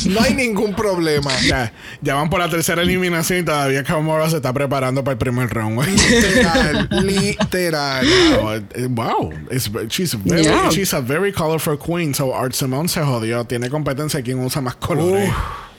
No 0.10 0.20
hay 0.22 0.34
ningún 0.34 0.74
problema. 0.74 1.30
Ya, 1.46 1.72
ya 2.00 2.14
van 2.14 2.28
por 2.30 2.40
la 2.40 2.48
tercera 2.48 2.82
eliminación 2.82 3.40
y 3.40 3.42
todavía 3.44 3.84
Kamora 3.84 4.28
se 4.30 4.36
está 4.36 4.52
preparando 4.52 5.02
para 5.04 5.12
el 5.12 5.18
primer 5.18 5.48
round. 5.48 5.80
Literal, 5.86 6.88
literal. 7.04 8.06
Wow, 8.40 8.52
eh, 8.74 8.86
wow. 8.90 9.30
It's- 9.50 9.70
she's, 9.88 10.14
very, 10.24 10.42
Yeah. 10.44 10.70
she's 10.70 10.92
a 10.94 11.00
very 11.00 11.32
colorful 11.32 11.78
queen. 11.78 12.14
So 12.14 12.34
Art 12.34 12.52
Simone 12.52 12.88
se 12.88 13.00
jodió. 13.02 13.44
Tiene 13.44 13.68
competencia 13.70 14.22
quien 14.22 14.38
usa 14.40 14.60
más 14.62 14.76
colores. 14.76 15.30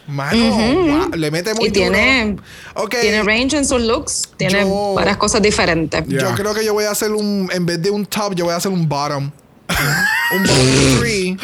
Mano, 0.08 0.50
wow, 0.50 1.12
le 1.16 1.32
mete 1.32 1.54
muy 1.54 1.68
Y 1.68 1.72
tiene, 1.72 2.38
tiene 3.00 3.24
range 3.24 3.58
en 3.58 3.66
sus 3.66 3.82
looks. 3.82 4.30
Tiene 4.38 4.62
Yo- 4.62 4.94
varias 4.96 5.18
cosas 5.18 5.42
diferentes. 5.42 6.06
Yeah. 6.08 6.22
Yo 6.22 6.36
creo 6.36 6.54
que 6.54 6.66
yo 6.66 6.74
voy 6.74 6.86
a 6.86 6.92
hacer 6.92 7.12
un, 7.12 7.50
en 7.52 7.66
vez 7.66 7.82
de 7.82 7.92
un 7.92 8.06
top, 8.06 8.36
yo 8.36 8.46
voy 8.46 8.54
a 8.54 8.58
hacer 8.58 8.72
un 8.72 8.88
bottom. 8.88 9.32
un 10.36 10.44
bottom 10.44 11.00
three. 11.00 11.38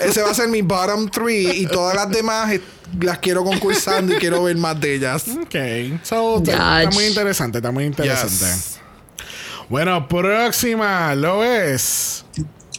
Ese 0.00 0.22
va 0.22 0.30
a 0.30 0.34
ser 0.34 0.48
mi 0.48 0.62
bottom 0.62 1.08
three. 1.08 1.50
Y 1.60 1.66
todas 1.66 1.96
las 1.96 2.10
demás 2.10 2.52
las 3.00 3.18
quiero 3.18 3.42
concursando 3.42 4.14
y 4.14 4.18
quiero 4.18 4.44
ver 4.44 4.56
más 4.56 4.80
de 4.80 4.94
ellas. 4.94 5.24
Ok. 5.28 6.00
So, 6.02 6.38
está, 6.38 6.88
muy 6.92 7.06
interesante. 7.06 7.58
Está 7.58 7.72
muy 7.72 7.84
interesante. 7.84 8.44
Yes. 8.44 8.78
Bueno, 9.68 10.06
próxima 10.06 11.14
lo 11.14 11.42
es. 11.42 12.24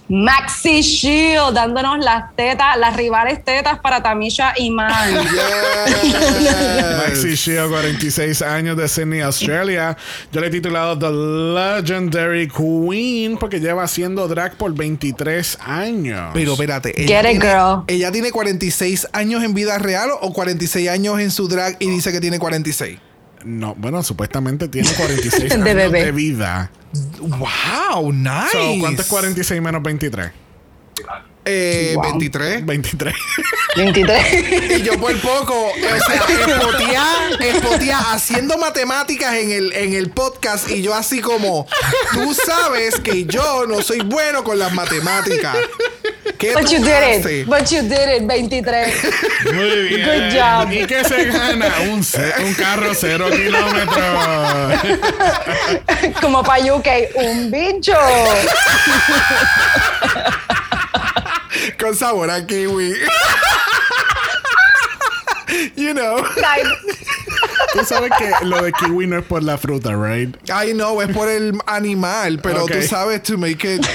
Maxi 0.08 0.82
Shield 0.82 1.54
dándonos 1.56 1.98
las 2.00 2.36
tetas, 2.36 2.78
las 2.78 2.96
rivales 2.96 3.44
tetas 3.44 3.80
para 3.80 4.04
Tamisha 4.04 4.54
y 4.58 4.70
Man. 4.70 4.92
Yes. 6.40 6.98
Maxi 6.98 7.36
Shield, 7.36 7.70
46 7.70 8.42
años 8.42 8.78
de 8.78 8.88
Sydney, 8.88 9.22
Australia. 9.22 9.98
Yo 10.32 10.42
le 10.42 10.48
he 10.48 10.50
titulado 10.50 10.98
The 10.98 11.12
Legendary 11.12 12.48
Queen 12.48 13.38
porque 13.38 13.60
lleva 13.60 13.84
haciendo 13.84 14.28
drag 14.28 14.56
por 14.58 14.74
23 14.74 15.58
años. 15.66 16.32
Pero 16.34 16.54
espérate. 16.54 16.94
Get 16.94 17.02
it, 17.04 17.08
tiene- 17.08 17.34
girl. 17.40 17.84
¿Ella 17.88 18.12
tiene 18.12 18.32
46 18.32 19.08
años 19.14 19.44
en 19.44 19.54
vida 19.54 19.78
real 19.78 20.10
o 20.22 20.34
46 20.34 20.90
años 20.90 21.20
en 21.20 21.32
su 21.32 21.48
drag 21.48 21.78
y 21.80 21.90
dice 21.90 22.12
que 22.12 22.22
tiene 22.22 22.40
46? 22.40 22.98
No, 23.46 23.76
bueno, 23.76 24.04
supuestamente 24.04 24.68
tiene 24.68 24.90
46 24.98 25.44
De 25.50 25.54
años 25.54 25.64
bebé. 25.66 26.06
de 26.06 26.12
vida. 26.12 26.72
¡Wow! 27.20 28.12
¡Nice! 28.12 28.52
So, 28.52 28.80
¿Cuánto 28.80 29.02
es 29.04 29.08
46 29.08 29.62
menos 29.62 29.82
23? 29.84 30.32
Eh, 31.48 31.92
Wow. 31.96 32.04
23. 32.04 32.66
23. 32.66 33.14
23. 33.76 34.80
Y 34.80 34.82
yo 34.82 35.00
por 35.00 35.16
poco, 35.22 35.54
o 35.68 35.74
sea, 35.76 36.24
espotear, 36.56 37.40
espotear, 37.44 38.02
haciendo 38.14 38.58
matemáticas 38.58 39.36
en 39.36 39.52
el, 39.52 39.72
en 39.74 39.94
el 39.94 40.10
podcast 40.10 40.72
y 40.72 40.82
yo 40.82 40.96
así 40.96 41.22
como, 41.22 41.68
tú 42.14 42.34
sabes 42.34 43.00
que 43.00 43.26
yo 43.26 43.68
no 43.68 43.84
soy 43.84 44.00
bueno 44.00 44.44
con 44.44 44.58
las 44.58 44.74
matemáticas. 44.74 45.56
¿Qué 46.46 46.54
But 46.54 46.66
tú 46.66 46.72
you 46.74 46.80
did 46.84 47.26
it. 47.26 47.48
But 47.48 47.72
you 47.72 47.82
did 47.82 48.08
it. 48.18 48.24
23. 48.28 48.94
Muy 49.54 49.88
bien. 49.90 50.06
Good 50.06 50.30
job. 50.38 50.72
¿Y 50.72 50.86
qué 50.86 51.04
se 51.04 51.26
gana? 51.26 51.74
Un, 51.82 52.06
un 52.46 52.54
carro 52.54 52.94
cero 52.94 53.30
kilómetros. 53.32 55.00
Como 56.22 56.44
para 56.44 56.64
UK. 56.76 56.88
Un 57.16 57.50
bicho. 57.52 57.98
Con 61.80 61.96
sabor 61.96 62.30
a 62.30 62.46
kiwi. 62.46 62.94
you 65.76 65.94
know. 65.94 66.18
Tú 67.74 67.84
sabes 67.86 68.12
que 68.18 68.32
lo 68.46 68.62
de 68.62 68.72
kiwi 68.72 69.08
no 69.08 69.18
es 69.20 69.26
por 69.26 69.44
la 69.44 69.58
fruta, 69.58 69.96
right? 69.96 70.36
I 70.50 70.72
know, 70.74 71.02
es 71.02 71.10
por 71.10 71.28
el 71.30 71.54
animal, 71.66 72.40
pero 72.42 72.64
Ok. 72.66 72.72
tú 72.72 72.82
sabes 72.84 73.24
to 73.24 73.38
make 73.38 73.64
it. 73.66 73.86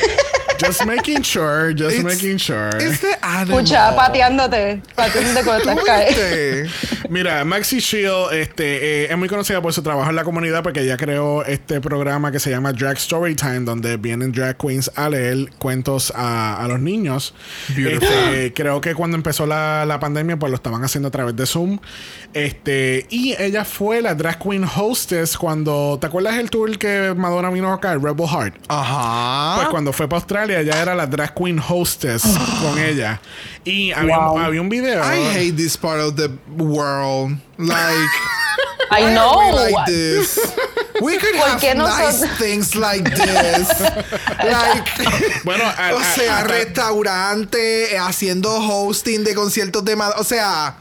Just 0.67 0.85
making 0.87 1.23
sure, 1.23 1.73
just 1.75 1.97
It's- 1.97 2.05
making 2.05 2.39
sure. 2.39 2.69
It's 2.79 3.01
the 3.01 3.17
animal. 3.23 3.61
Escucha, 3.61 3.95
pateándote. 3.97 4.83
Pateándote 4.95 5.45
con 5.45 5.63
¿Tú 5.63 5.71
estas? 5.71 6.71
Mira, 7.09 7.45
Maxi 7.45 7.81
Shield 7.81 8.33
este, 8.33 9.05
eh, 9.05 9.11
es 9.11 9.17
muy 9.19 9.29
conocida 9.29 9.61
por 9.61 9.73
su 9.73 9.83
trabajo 9.83 10.11
en 10.11 10.17
la 10.17 10.23
comunidad 10.25 10.63
porque 10.63 10.81
ella 10.83 10.97
creó 10.97 11.45
este 11.45 11.81
programa 11.81 12.31
que 12.31 12.39
se 12.39 12.51
llama 12.51 12.73
Drag 12.73 12.99
Storytime, 12.99 13.61
donde 13.61 13.97
vienen 13.97 14.31
drag 14.33 14.57
queens 14.57 14.91
a 14.95 15.09
leer 15.09 15.51
cuentos 15.59 16.13
a, 16.15 16.63
a 16.63 16.69
los 16.69 16.79
niños. 16.81 17.35
Este, 17.77 18.53
creo 18.55 18.81
que 18.81 18.95
cuando 18.95 19.17
empezó 19.17 19.47
la, 19.47 19.85
la 19.87 19.99
pandemia, 19.99 20.37
pues 20.39 20.51
lo 20.51 20.57
estaban 20.57 20.85
haciendo 20.85 21.09
a 21.09 21.11
través 21.11 21.35
de 21.37 21.47
Zoom. 21.47 21.79
Este, 22.33 23.07
y 23.11 23.35
ella 23.39 23.65
fue 23.65 24.01
la 24.03 24.15
drag 24.15 24.39
queen 24.39 24.65
hostess 24.65 25.37
cuando. 25.37 25.99
¿Te 26.01 26.07
acuerdas 26.07 26.37
el 26.39 26.49
tour 26.51 26.79
que 26.79 27.13
Madonna 27.17 27.51
vino 27.51 27.73
acá, 27.73 27.95
Rebel 27.95 28.27
Heart? 28.29 28.55
Ajá. 28.69 29.57
Pues 29.57 29.69
cuando 29.69 29.93
fue 29.93 30.09
para 30.09 30.19
Australia, 30.19 30.50
ella 30.51 30.81
era 30.83 30.95
la 30.95 31.07
drag 31.07 31.35
queen 31.35 31.59
hostess 31.61 32.23
con 32.61 32.79
ella. 32.79 33.21
Y 33.65 33.93
había, 33.93 34.19
Wow. 34.19 34.39
había 34.39 34.61
un 34.61 34.69
video. 34.69 35.01
I 35.03 35.19
hate 35.37 35.53
this 35.57 35.77
part 35.77 36.01
of 36.01 36.17
the 36.17 36.29
world. 36.57 37.37
Like, 37.59 38.11
I 38.91 39.13
know. 39.15 39.39
we 39.39 39.53
like 39.73 39.87
this? 39.87 40.39
We 41.01 41.17
could 41.19 41.35
¿Por 41.37 41.47
have 41.49 41.77
nice 41.77 42.27
things 42.39 42.75
like 42.75 43.05
this. 43.15 43.69
like, 44.39 44.85
Bueno, 45.45 45.65
a- 45.65 45.95
o 45.95 45.99
a- 45.99 46.05
sea, 46.05 46.39
hasta- 46.41 46.49
restaurante, 46.49 47.95
eh, 47.95 47.99
haciendo 47.99 48.51
hosting 48.61 49.23
de 49.25 49.35
conciertos 49.35 49.85
de. 49.85 49.95
O 50.17 50.25
sea, 50.25 50.77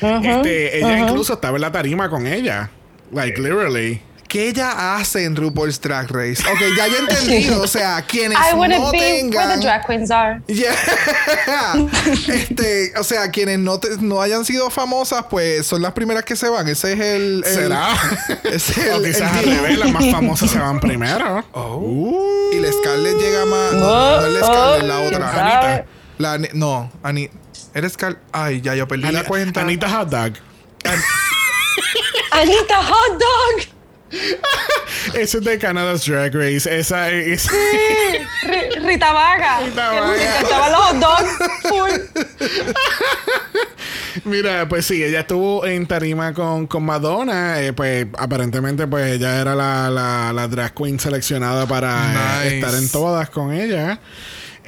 Este, 0.00 0.78
ella 0.78 0.98
incluso 1.00 1.32
estaba 1.34 1.56
en 1.56 1.62
la 1.62 1.72
tarima 1.72 2.08
con 2.08 2.26
ella. 2.26 2.70
Like, 3.10 3.40
literally. 3.40 4.02
¿Qué 4.28 4.48
ella 4.48 4.96
hace 4.96 5.24
en 5.24 5.34
RuPaul's 5.34 5.80
Drag 5.80 6.08
Race? 6.10 6.42
Ok, 6.50 6.60
ya 6.76 6.86
yo 6.86 6.96
he 6.96 6.98
entendido. 7.00 7.62
O 7.62 7.66
sea, 7.66 8.02
quienes 8.06 8.38
I 8.38 8.52
no 8.54 8.60
be 8.60 8.68
where 8.78 8.90
tengan. 8.92 9.58
the 9.58 9.64
drag 9.66 9.86
queens 9.86 10.10
are. 10.10 10.40
Yeah. 10.46 10.74
este, 12.28 12.92
o 12.98 13.04
sea, 13.04 13.30
quienes 13.30 13.58
no, 13.58 13.80
te- 13.80 13.96
no 14.00 14.20
hayan 14.22 14.44
sido 14.44 14.70
famosas, 14.70 15.24
pues 15.30 15.66
son 15.66 15.82
las 15.82 15.92
primeras 15.92 16.24
que 16.24 16.36
se 16.36 16.48
van. 16.48 16.68
Ese 16.68 16.92
es 16.92 17.00
el. 17.00 17.42
el- 17.46 17.54
¿Será? 17.54 17.88
Ese 18.44 18.72
es 18.88 18.94
o 18.94 18.96
el, 18.98 19.04
quizás 19.04 19.42
el 19.42 19.48
al 19.50 19.56
revés, 19.62 19.78
las 19.78 19.90
más 19.92 20.10
famosas 20.10 20.50
se 20.50 20.58
van 20.58 20.78
primero. 20.80 21.44
Oh. 21.52 22.50
Y 22.52 22.60
la 22.60 22.70
Scarlett 22.72 23.16
llega 23.18 23.44
más. 23.46 23.72
No, 23.72 23.88
Oh, 23.88 24.20
no 24.20 24.26
es 24.26 24.32
la 24.34 24.40
Scarlett, 24.46 24.82
la 24.88 24.98
oh, 24.98 25.06
otra. 25.06 25.18
¿quién 25.32 25.32
sabe? 25.62 25.84
La, 26.18 26.38
no, 26.54 26.92
Ani. 27.02 27.30
¿Eres 27.74 27.92
Scarlett? 27.94 28.20
Ay, 28.32 28.60
ya 28.60 28.74
yo 28.74 28.86
perdí 28.88 29.02
la 29.10 29.20
Ani- 29.20 29.28
cuenta. 29.28 29.60
Anita 29.62 29.88
Hot 29.90 30.08
Dog. 30.10 30.32
Anita 32.32 32.76
Hot 32.82 33.12
Dog. 33.18 33.77
Eso 35.14 35.38
es 35.38 35.44
de 35.44 35.58
Canada's 35.58 36.04
Drag 36.06 36.34
Race. 36.34 36.66
Esa 36.78 37.10
es. 37.10 37.46
Ri- 37.48 38.84
Rita 38.86 39.12
Vaga. 39.12 39.60
Rita 39.60 39.90
Vaga. 39.90 40.16
encantaban 40.38 40.72
los 40.72 40.80
hot 40.80 40.96
dogs. 40.96 42.00
Mira, 44.24 44.68
pues 44.68 44.84
sí, 44.86 45.02
ella 45.02 45.20
estuvo 45.20 45.64
en 45.64 45.86
tarima 45.86 46.34
con, 46.34 46.66
con 46.66 46.84
Madonna. 46.84 47.60
eh, 47.62 47.72
pues 47.72 48.06
aparentemente, 48.16 48.86
pues 48.86 49.12
ella 49.12 49.40
era 49.40 49.54
la, 49.54 49.88
la, 49.90 50.32
la 50.32 50.48
drag 50.48 50.74
queen 50.74 50.98
seleccionada 50.98 51.66
para 51.66 52.44
eh, 52.44 52.56
estar 52.58 52.74
en 52.74 52.88
todas 52.90 53.30
con 53.30 53.52
ella. 53.52 54.00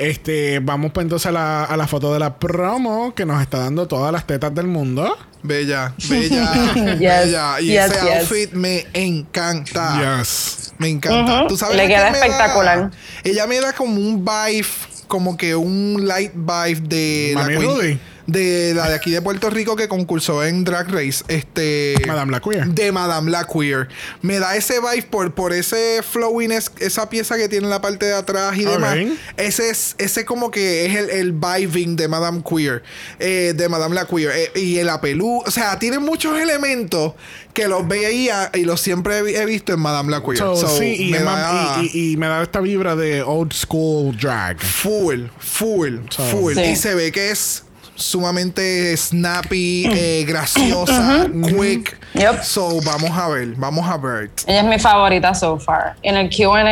Este, 0.01 0.61
vamos 0.61 0.93
pues 0.93 1.05
entonces 1.05 1.27
a 1.27 1.31
la, 1.33 1.65
a 1.65 1.77
la 1.77 1.87
foto 1.87 2.11
de 2.15 2.19
la 2.19 2.39
promo 2.39 3.15
que 3.15 3.27
nos 3.27 3.43
está 3.43 3.59
dando 3.59 3.87
todas 3.87 4.11
las 4.13 4.27
tetas 4.27 4.55
del 4.55 4.67
mundo. 4.67 5.15
Bella, 5.43 5.95
bella, 6.09 6.53
Yes, 6.75 6.99
bella. 6.99 7.61
Y 7.61 7.67
yes, 7.67 7.85
ese 7.93 8.01
yes. 8.07 8.19
outfit 8.21 8.53
me 8.53 8.87
encanta. 8.95 10.19
Yes. 10.19 10.73
Me 10.79 10.89
encanta. 10.89 11.41
Ujú. 11.41 11.49
¿Tú 11.49 11.57
sabes 11.59 11.77
Le 11.77 11.87
queda 11.87 12.05
da? 12.05 12.09
espectacular. 12.13 12.91
Ella 13.25 13.47
me 13.47 13.61
da 13.61 13.75
como 13.75 13.97
un 14.01 14.25
vibe, 14.25 14.67
como 15.07 15.37
que 15.37 15.55
un 15.55 16.07
light 16.07 16.33
vibe 16.35 16.81
de 16.89 17.33
la 17.35 17.43
Mami 17.43 17.55
queen- 17.57 17.63
Rudy. 17.71 18.01
De 18.33 18.73
la 18.75 18.89
de 18.89 18.95
aquí 18.95 19.11
de 19.11 19.21
Puerto 19.23 19.51
Rico 19.51 19.77
que 19.77 19.89
concursó 19.89 20.45
en 20.45 20.65
Drag 20.65 20.89
Race, 20.91 21.25
este 21.29 21.95
Madame 22.07 22.33
la 22.33 22.41
Queer. 22.41 22.67
de 22.69 22.93
Madame 22.93 23.31
la 23.31 23.47
Queer. 23.47 23.89
Me 24.23 24.39
da 24.39 24.57
ese 24.57 24.81
vibe 24.81 25.03
por, 25.11 25.33
por 25.35 25.53
ese 25.53 26.03
flowiness, 26.09 26.71
esa 26.79 27.09
pieza 27.11 27.37
que 27.37 27.49
tiene 27.49 27.65
en 27.67 27.71
la 27.71 27.81
parte 27.81 28.07
de 28.07 28.15
atrás 28.15 28.57
y 28.57 28.65
demás. 28.65 28.97
Ese 29.37 29.71
es, 29.71 29.95
ese 29.99 30.25
como 30.25 30.51
que 30.51 30.87
es 30.87 30.97
el, 30.97 31.11
el 31.11 31.33
vibing 31.33 31.97
de 31.97 32.09
Madame 32.09 32.43
Queer, 32.49 32.83
eh, 33.19 33.53
de 33.57 33.69
Madame 33.69 33.95
la 33.95 34.07
Queer. 34.07 34.31
Eh, 34.35 34.53
y 34.61 34.79
el 34.79 34.89
apelú, 34.89 35.43
o 35.47 35.51
sea, 35.51 35.79
tiene 35.79 35.99
muchos 35.99 36.39
elementos 36.41 37.15
que 37.55 37.67
los 37.67 37.87
veía 37.89 38.51
y 38.55 38.65
los 38.65 38.81
siempre 38.81 39.19
he, 39.19 39.45
visto 39.45 39.73
en 39.73 39.81
Madame 39.81 40.11
la 40.13 40.23
Queer. 40.23 40.39
So, 40.39 40.57
So, 40.57 40.69
sí, 40.79 41.09
y, 41.09 41.11
me 41.11 41.19
da- 41.19 41.79
y- 41.83 41.91
y- 41.93 42.13
y 42.13 42.17
me 42.17 42.29
da 42.29 42.43
esta 42.43 42.61
vibra 42.61 42.95
de 42.95 43.23
old 43.23 43.53
school 43.53 44.17
drag. 44.17 44.61
Full, 44.61 45.23
full, 45.39 45.97
So- 46.11 46.23
full. 46.27 46.55
Sí. 46.55 46.61
Y 46.61 46.77
se 46.77 46.95
ve 46.95 47.11
que 47.11 47.31
es 47.31 47.65
sumamente 48.01 48.97
snappy, 48.97 49.87
eh, 49.93 50.25
graciosa, 50.27 51.27
quick. 51.57 51.99
Yep. 52.15 52.43
So, 52.43 52.81
vamos 52.85 53.11
a 53.11 53.29
ver, 53.29 53.49
vamos 53.57 53.89
a 53.89 53.97
ver. 53.97 54.31
Ella 54.47 54.61
es 54.61 54.67
mi 54.67 54.79
favorita 54.79 55.35
so 55.35 55.59
far. 55.59 55.97
En 56.03 56.17
el 56.17 56.29
QA, 56.29 56.63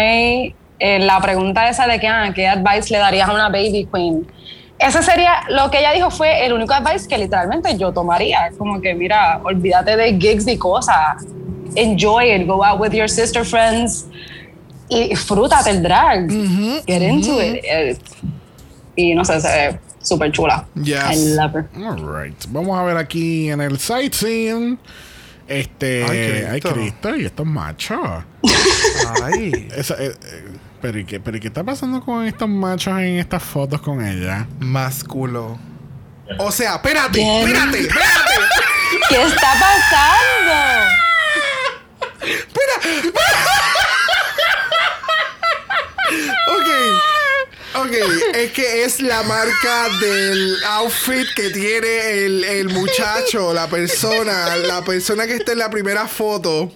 eh, 0.81 0.99
la 1.01 1.21
pregunta 1.21 1.69
esa 1.69 1.87
de 1.87 2.01
que, 2.01 2.09
ah, 2.09 2.33
¿qué 2.35 2.47
advice 2.49 2.93
le 2.93 2.99
darías 2.99 3.29
a 3.29 3.33
una 3.33 3.49
baby 3.49 3.89
queen? 3.93 4.27
Ese 4.79 5.03
sería, 5.03 5.43
lo 5.49 5.71
que 5.71 5.81
ella 5.81 5.93
dijo 5.93 6.11
fue 6.11 6.47
el 6.47 6.53
único 6.53 6.73
advice 6.73 7.09
que 7.09 7.19
literalmente 7.19 7.77
yo 7.77 7.93
tomaría. 7.93 8.51
Como 8.57 8.81
que, 8.81 8.95
mira, 8.95 9.41
olvídate 9.43 9.97
de 9.97 10.17
gigs 10.19 10.47
y 10.47 10.57
cosas. 10.57 11.25
Enjoy 11.75 12.33
it, 12.33 12.47
go 12.47 12.65
out 12.65 12.81
with 12.81 12.93
your 12.93 13.09
sister 13.11 13.45
friends 13.45 14.07
y 14.89 15.09
disfrútate 15.09 15.71
el 15.71 15.83
drag. 15.83 16.29
Get 16.87 17.03
into 17.03 17.41
it. 17.43 17.65
Eh, 17.65 17.99
Y 18.97 19.15
no 19.15 19.25
sé, 19.25 19.41
se 19.41 19.49
ve 19.49 19.79
súper 20.09 20.33
chula. 20.33 20.67
Yes. 20.75 21.03
I 21.13 21.17
love 21.35 21.55
her. 21.55 21.69
Alright. 21.77 22.45
Vamos 22.49 22.79
a 22.79 22.83
ver 22.85 22.97
aquí 22.97 23.51
en 23.51 23.61
el 23.61 23.79
sightseeing. 23.79 24.79
Este. 25.47 26.05
Ay, 26.05 26.47
Ay, 26.53 26.61
Cristo. 26.61 27.17
Y 27.17 27.25
estos 27.25 27.47
machos. 27.47 28.25
Ay, 29.23 29.69
Esa, 29.77 29.95
eh, 29.95 30.13
eh, 30.23 30.49
pero, 30.83 30.99
¿y 30.99 31.05
qué, 31.05 31.21
pero 31.21 31.37
¿y 31.37 31.41
qué 31.41 31.49
está 31.49 31.65
pasando 31.65 32.01
con 32.03 32.25
estos 32.27 32.49
machos 32.49 32.99
en 32.99 33.19
estas 33.19 33.43
fotos 33.43 33.81
con 33.81 34.05
ella? 34.05 34.47
más 34.61 35.03
culo. 35.05 35.59
O 36.39 36.53
sea, 36.53 36.75
espérate, 36.77 37.19
Bien. 37.19 37.49
espérate, 37.49 37.81
espérate. 37.81 38.33
¿Qué 39.09 39.23
está 39.23 39.53
pasando? 39.59 40.55
Ok. 46.49 46.69
Ok, 47.75 47.93
es 48.35 48.53
que 48.53 48.85
es 48.85 49.01
la 49.01 49.23
marca 49.25 49.89
del 50.01 50.57
outfit 50.65 51.27
que 51.35 51.51
tiene 51.51 52.25
el, 52.25 52.45
el 52.45 52.69
muchacho, 52.71 53.53
la 53.53 53.69
persona, 53.69 54.57
la 54.57 54.83
persona 54.83 55.27
que 55.27 55.37
está 55.37 55.53
en 55.53 55.59
la 55.59 55.71
primera 55.71 56.09
foto. 56.09 56.73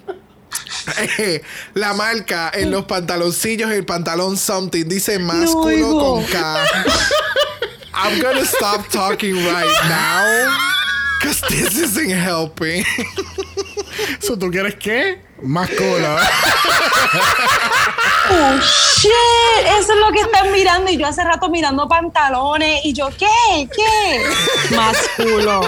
Eh, 1.18 1.42
la 1.74 1.94
marca 1.94 2.50
en 2.54 2.70
los 2.70 2.84
pantaloncillos, 2.84 3.70
el 3.70 3.84
pantalón 3.84 4.36
something, 4.36 4.84
dice 4.86 5.18
másculo 5.18 5.66
oigo. 5.66 6.14
con 6.16 6.24
K. 6.26 6.64
I'm 7.94 8.20
gonna 8.20 8.44
stop 8.44 8.88
talking 8.90 9.34
right 9.34 9.82
now. 9.88 10.56
Cause 11.22 11.40
this 11.48 11.76
isn't 11.78 12.10
helping. 12.10 12.84
So, 14.20 14.36
¿Tú 14.36 14.50
quieres 14.50 14.74
qué? 14.76 15.20
Más 15.42 15.68
culo. 15.70 16.16
Oh, 18.30 18.58
shit, 18.60 19.66
eso 19.78 19.92
es 19.92 19.98
lo 19.98 20.12
que 20.12 20.20
están 20.20 20.52
mirando 20.52 20.90
y 20.90 20.96
yo 20.96 21.06
hace 21.06 21.24
rato 21.24 21.48
mirando 21.48 21.88
pantalones 21.88 22.84
y 22.84 22.92
yo, 22.92 23.08
¿qué? 23.18 23.68
¿Qué? 23.74 24.76
Más 24.76 24.96
culo. 25.16 25.60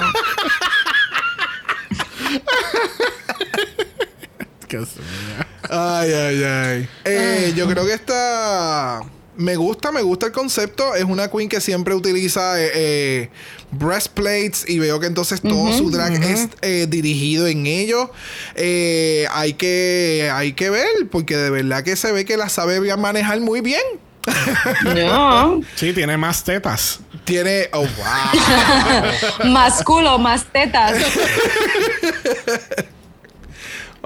Ay, 5.70 6.12
ay, 6.12 6.44
ay. 6.44 6.88
Eh, 7.04 7.52
yo 7.56 7.66
creo 7.66 7.84
que 7.86 7.94
esta. 7.94 9.00
Me 9.36 9.56
gusta, 9.56 9.90
me 9.90 10.02
gusta 10.02 10.26
el 10.26 10.32
concepto. 10.32 10.94
Es 10.94 11.04
una 11.04 11.28
queen 11.28 11.48
que 11.48 11.60
siempre 11.60 11.94
utiliza 11.94 12.60
eh, 12.60 12.70
eh, 12.74 13.30
breastplates 13.72 14.64
y 14.68 14.78
veo 14.78 15.00
que 15.00 15.06
entonces 15.06 15.40
todo 15.40 15.72
su 15.72 15.90
drag 15.90 16.12
es 16.22 16.48
eh, 16.62 16.86
dirigido 16.88 17.46
en 17.46 17.66
ello. 17.66 18.10
Eh, 18.54 19.26
hay, 19.32 19.54
que, 19.54 20.30
hay 20.32 20.52
que 20.52 20.70
ver, 20.70 20.88
porque 21.10 21.36
de 21.36 21.50
verdad 21.50 21.82
que 21.82 21.96
se 21.96 22.12
ve 22.12 22.24
que 22.24 22.36
la 22.36 22.48
sabe 22.48 22.80
bien 22.80 23.00
manejar 23.00 23.40
muy 23.40 23.60
bien. 23.60 23.82
No. 24.84 25.60
Sí, 25.74 25.92
tiene 25.92 26.16
más 26.16 26.44
tetas. 26.44 27.00
Tiene. 27.24 27.68
Oh, 27.72 27.80
wow. 27.80 29.46
más 29.50 29.82
culo, 29.82 30.18
más 30.18 30.44
tetas. 30.52 30.94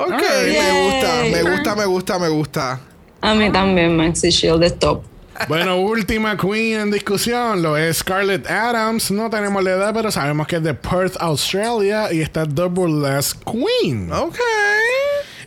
Ok, 0.01 0.13
Alright. 0.13 0.63
me 0.63 0.83
gusta, 0.85 1.23
me 1.25 1.43
gusta, 1.43 1.75
me 1.75 1.87
gusta, 1.87 2.19
me 2.21 2.29
gusta. 2.29 2.81
A 3.21 3.35
mí 3.35 3.51
también 3.51 3.97
Maxi 3.97 4.31
Shield 4.31 4.63
es 4.63 4.79
top. 4.79 5.03
Bueno, 5.47 5.81
última 5.81 6.37
queen 6.37 6.81
en 6.81 6.91
discusión 6.91 7.63
lo 7.63 7.77
es 7.77 7.99
Scarlett 7.99 8.51
Adams. 8.51 9.11
No 9.11 9.31
tenemos 9.31 9.63
la 9.63 9.71
edad, 9.71 9.95
pero 9.95 10.11
sabemos 10.11 10.47
que 10.47 10.57
es 10.57 10.63
de 10.63 10.75
Perth, 10.75 11.17
Australia 11.21 12.13
y 12.13 12.21
está 12.21 12.47
The 12.47 12.65
Burlesque 12.65 13.39
Queen. 13.45 14.11
Ok. 14.13 14.39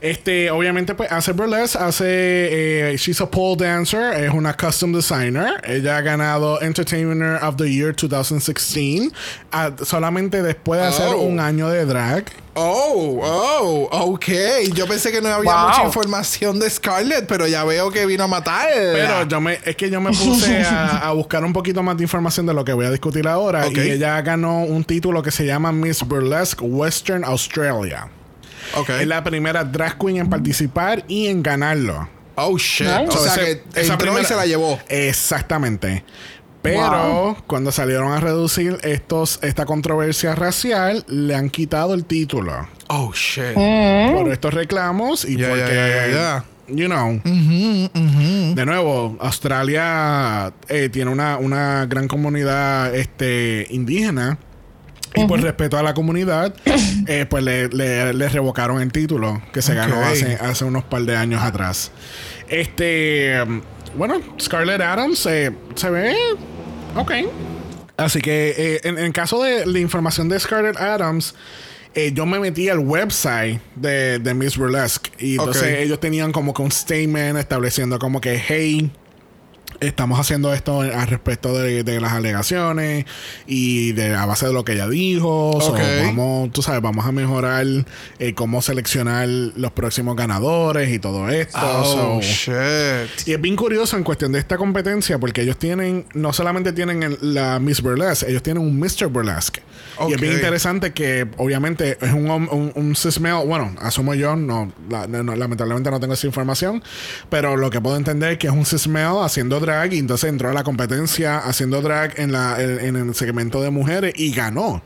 Este, 0.01 0.49
obviamente, 0.49 0.95
pues 0.95 1.11
hace 1.11 1.31
burlesque, 1.31 1.77
hace. 1.77 2.05
Eh, 2.93 2.97
she's 2.97 3.21
a 3.21 3.29
pole 3.29 3.55
dancer, 3.55 4.13
es 4.23 4.33
una 4.33 4.57
custom 4.57 4.91
designer. 4.91 5.61
Ella 5.63 5.97
ha 5.97 6.01
ganado 6.01 6.59
Entertainer 6.61 7.35
of 7.43 7.55
the 7.57 7.71
Year 7.71 7.95
2016, 7.95 9.11
ah, 9.51 9.69
solamente 9.85 10.41
después 10.41 10.81
de 10.81 10.87
hacer 10.87 11.09
Oh. 11.15 11.21
un 11.21 11.39
año 11.39 11.69
de 11.69 11.85
drag. 11.85 12.25
Oh, 12.55 13.19
oh, 13.23 13.87
ok. 14.13 14.25
Yo 14.73 14.87
pensé 14.87 15.11
que 15.11 15.21
no 15.21 15.29
había 15.29 15.53
Wow. 15.53 15.67
mucha 15.69 15.83
información 15.85 16.59
de 16.59 16.69
Scarlett, 16.69 17.27
pero 17.27 17.47
ya 17.47 17.63
veo 17.63 17.91
que 17.91 18.05
vino 18.07 18.23
a 18.23 18.27
matar. 18.27 18.67
Pero 18.73 19.27
yo 19.27 19.39
me, 19.39 19.59
es 19.63 19.75
que 19.75 19.89
yo 19.91 20.01
me 20.01 20.09
puse 20.11 20.61
a, 20.65 20.97
a 20.97 21.11
buscar 21.13 21.45
un 21.45 21.53
poquito 21.53 21.83
más 21.83 21.95
de 21.95 22.03
información 22.03 22.47
de 22.47 22.53
lo 22.55 22.65
que 22.65 22.73
voy 22.73 22.87
a 22.87 22.91
discutir 22.91 23.27
ahora. 23.27 23.67
Y 23.67 23.79
ella 23.79 24.19
ganó 24.23 24.63
un 24.63 24.83
título 24.83 25.21
que 25.21 25.29
se 25.31 25.45
llama 25.45 25.71
Miss 25.71 26.01
Burlesque 26.03 26.63
Western 26.65 27.23
Australia. 27.23 28.09
Es 29.01 29.07
la 29.07 29.23
primera 29.23 29.63
drag 29.63 29.97
queen 29.97 30.17
en 30.17 30.29
participar 30.29 31.03
y 31.07 31.27
en 31.27 31.41
ganarlo. 31.43 32.07
Oh, 32.35 32.57
shit. 32.57 32.87
Nice. 32.87 33.17
O 33.17 33.23
sea 33.23 33.35
que 33.35 33.63
y 33.83 33.89
primera- 33.97 34.23
se 34.23 34.35
la 34.35 34.45
llevó. 34.45 34.79
Exactamente. 34.89 36.03
Pero 36.61 37.37
cuando 37.47 37.71
salieron 37.71 38.11
a 38.11 38.19
reducir 38.19 38.77
estos, 38.83 39.39
esta 39.41 39.65
controversia 39.65 40.35
racial, 40.35 41.03
le 41.07 41.33
han 41.35 41.49
quitado 41.49 41.95
el 41.95 42.05
título 42.05 42.67
Oh, 42.87 43.11
shit. 43.13 43.53
por 43.55 44.31
estos 44.31 44.53
reclamos 44.53 45.25
y 45.25 45.37
porque, 45.37 46.13
you 46.67 46.85
know, 46.85 47.19
de 47.23 48.63
nuevo, 48.65 49.17
Australia 49.19 50.53
eh, 50.69 50.89
tiene 50.89 51.09
una, 51.09 51.37
una 51.37 51.85
gran 51.87 52.07
comunidad 52.07 52.93
este, 52.95 53.65
indígena. 53.71 54.37
Y 55.15 55.25
por 55.25 55.41
respeto 55.41 55.77
a 55.77 55.83
la 55.83 55.93
comunidad, 55.93 56.53
eh, 57.07 57.25
pues 57.29 57.43
le, 57.43 57.67
le- 57.69 58.13
le 58.13 58.29
revocaron 58.29 58.81
el 58.81 58.91
título 58.91 59.41
que 59.53 59.61
se 59.61 59.73
ganó 59.75 60.01
hace, 60.03 60.35
hace 60.35 60.63
unos 60.65 60.83
par 60.85 61.01
de 61.03 61.15
años 61.15 61.41
atrás. 61.43 61.91
Este, 62.47 63.35
bueno, 63.97 64.21
Scarlett 64.39 64.81
Adams 64.81 65.25
eh, 65.25 65.51
se 65.75 65.89
ve 65.89 66.15
ok. 66.95 67.11
Así 67.97 68.21
que 68.21 68.53
eh, 68.57 68.81
en, 68.83 68.97
en 68.97 69.11
caso 69.11 69.41
de 69.43 69.65
la 69.65 69.79
información 69.79 70.29
de 70.29 70.39
Scarlett 70.39 70.77
Adams, 70.77 71.35
eh, 71.93 72.11
yo 72.13 72.25
me 72.25 72.39
metí 72.39 72.69
al 72.69 72.79
website 72.79 73.59
de, 73.75 74.19
de 74.19 74.33
Miss 74.33 74.57
Burlesque 74.57 75.11
y 75.19 75.33
entonces 75.33 75.79
ellos 75.79 75.99
tenían 75.99 76.31
como 76.31 76.53
que 76.53 76.61
un 76.61 76.71
statement 76.71 77.37
estableciendo 77.37 77.99
como 77.99 78.21
que, 78.21 78.37
hey, 78.47 78.91
estamos 79.81 80.19
haciendo 80.19 80.53
esto 80.53 80.81
al 80.81 81.07
respecto 81.07 81.53
de, 81.57 81.83
de 81.83 81.99
las 81.99 82.13
alegaciones 82.13 83.05
y 83.47 83.91
de 83.93 84.15
a 84.15 84.25
base 84.25 84.45
de 84.47 84.53
lo 84.53 84.63
que 84.63 84.73
ella 84.73 84.87
dijo. 84.87 85.57
So, 85.59 85.71
Ok. 85.73 85.79
vamos, 86.05 86.51
tú 86.51 86.61
sabes, 86.61 86.81
vamos 86.81 87.05
a 87.05 87.11
mejorar 87.11 87.65
eh, 88.19 88.33
cómo 88.35 88.61
seleccionar 88.61 89.27
los 89.27 89.71
próximos 89.71 90.15
ganadores 90.15 90.89
y 90.93 90.99
todo 90.99 91.29
esto. 91.29 91.57
Oh, 91.61 92.21
So, 92.21 92.21
shit. 92.21 93.27
y 93.27 93.33
es 93.33 93.41
bien 93.41 93.55
curioso 93.55 93.97
en 93.97 94.03
cuestión 94.03 94.31
de 94.31 94.39
esta 94.39 94.55
competencia 94.57 95.17
porque 95.19 95.41
ellos 95.41 95.57
tienen, 95.57 96.05
no 96.13 96.31
solamente 96.31 96.71
tienen 96.73 97.03
el- 97.03 97.17
la 97.21 97.59
Miss 97.59 97.81
Burlesque, 97.81 98.29
ellos 98.29 98.43
tienen 98.43 98.63
un 98.63 98.79
Mr. 98.79 99.07
Burlesque. 99.07 99.61
Y 100.07 100.13
es 100.13 100.21
bien 100.21 100.33
interesante 100.33 100.93
que 100.93 101.27
obviamente 101.37 101.97
es 102.01 102.13
un, 102.13 102.29
un, 102.29 102.71
un 102.75 102.95
cis 102.95 103.19
male, 103.19 103.45
bueno, 103.45 103.75
asumo 103.81 104.13
yo, 104.13 104.35
no, 104.35 104.71
la- 104.89 105.07
no, 105.07 105.35
lamentablemente 105.35 105.89
no 105.91 105.99
tengo 105.99 106.13
esa 106.13 106.27
información, 106.27 106.83
pero 107.29 107.57
lo 107.57 107.69
que 107.69 107.81
puedo 107.81 107.97
entender 107.97 108.33
es 108.33 108.37
que 108.37 108.47
es 108.47 108.53
un 108.53 108.65
cis 108.65 108.87
male 108.87 109.19
haciendo 109.23 109.59
drag 109.59 109.70
y 109.93 109.97
entonces 109.99 110.29
entró 110.29 110.49
a 110.49 110.53
la 110.53 110.63
competencia 110.63 111.37
haciendo 111.37 111.81
drag 111.81 112.19
en, 112.19 112.31
la, 112.31 112.61
en, 112.61 112.79
en 112.79 112.95
el 113.09 113.15
segmento 113.15 113.61
de 113.61 113.69
mujeres 113.71 114.13
y 114.15 114.31
ganó. 114.33 114.81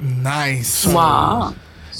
Nice. 0.00 0.88
Wow. 0.88 1.54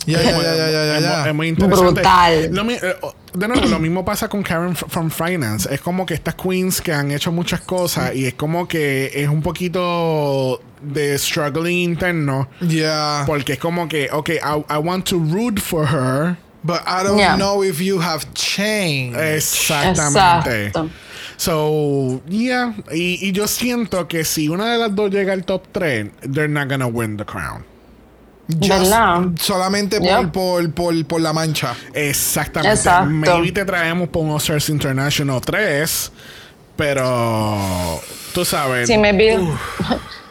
Ya, 0.07 0.23
ya, 0.23 0.31
ya, 0.31 0.43
ya, 0.43 0.57
ya, 0.57 0.71
ya, 0.71 0.97
Es, 0.97 1.03
ya. 1.03 1.19
mu- 1.23 1.27
es 1.29 1.35
muy 1.35 1.49
interesante. 1.49 1.85
Brutal. 2.01 2.49
Lo 2.53 2.71
eh, 2.71 2.97
de 3.35 3.49
nuevo, 3.49 3.67
lo 3.67 3.79
mismo 3.79 4.05
pasa 4.05 4.29
con 4.29 4.43
Karen 4.43 4.75
from 4.75 5.11
Finance. 5.11 5.69
Es 5.73 5.81
como 5.83 6.07
que 6.07 6.15
estas 6.15 6.35
queens 6.37 6.81
que 6.81 6.93
han 6.93 7.11
hecho 7.11 7.31
muchas 7.31 7.61
cosas 7.61 8.15
y 8.15 8.27
es 8.27 8.35
como 8.35 8.67
que 8.67 9.11
es 9.15 9.29
un 9.29 9.43
poquito 9.43 10.61
de 10.81 11.19
struggling 11.19 11.91
interno. 11.91 12.49
Yeah. 12.67 13.25
Porque 13.27 13.53
es 13.55 13.59
como 13.59 13.89
que, 13.89 14.09
ok, 14.11 14.31
I, 14.31 14.65
I 14.75 14.77
want 14.79 15.05
to 15.11 15.19
root 15.19 15.61
for 15.61 15.87
her. 15.87 16.37
But 16.62 16.81
I 16.87 17.05
don't 17.05 17.19
Yeah. 17.19 17.37
know 17.37 17.62
if 17.62 17.81
you 17.81 18.01
have 18.01 18.25
changed. 18.35 19.19
Exactamente. 19.21 20.67
Exacto. 20.69 20.89
So, 21.41 22.21
yeah. 22.29 22.75
Y, 22.93 23.17
y 23.27 23.33
yo 23.33 23.49
siento 23.49 24.07
que 24.07 24.27
si 24.27 24.51
una 24.51 24.73
de 24.73 24.77
las 24.79 24.95
dos 24.95 25.11
llega 25.11 25.33
al 25.33 25.43
top 25.43 25.62
3, 25.73 26.11
they're 26.21 26.49
not 26.49 26.69
gonna 26.69 26.87
win 26.87 27.17
the 27.17 27.25
crown. 27.25 27.65
Just- 28.61 29.41
solamente 29.41 30.01
por, 30.01 30.31
por, 30.33 30.71
por, 30.73 31.07
por 31.07 31.21
la 31.23 31.33
mancha. 31.33 31.75
Exactamente. 31.95 32.75
Exacto. 32.77 33.09
Maybe 33.39 33.53
te 33.53 33.65
traemos 33.65 34.11
por 34.11 34.23
un 34.23 34.33
Oscars 34.33 34.69
International 34.69 35.41
3, 35.41 36.12
pero 36.77 37.99
tú 38.35 38.45
sabes. 38.45 38.87
Sí, 38.87 38.99
maybe, 38.99 39.39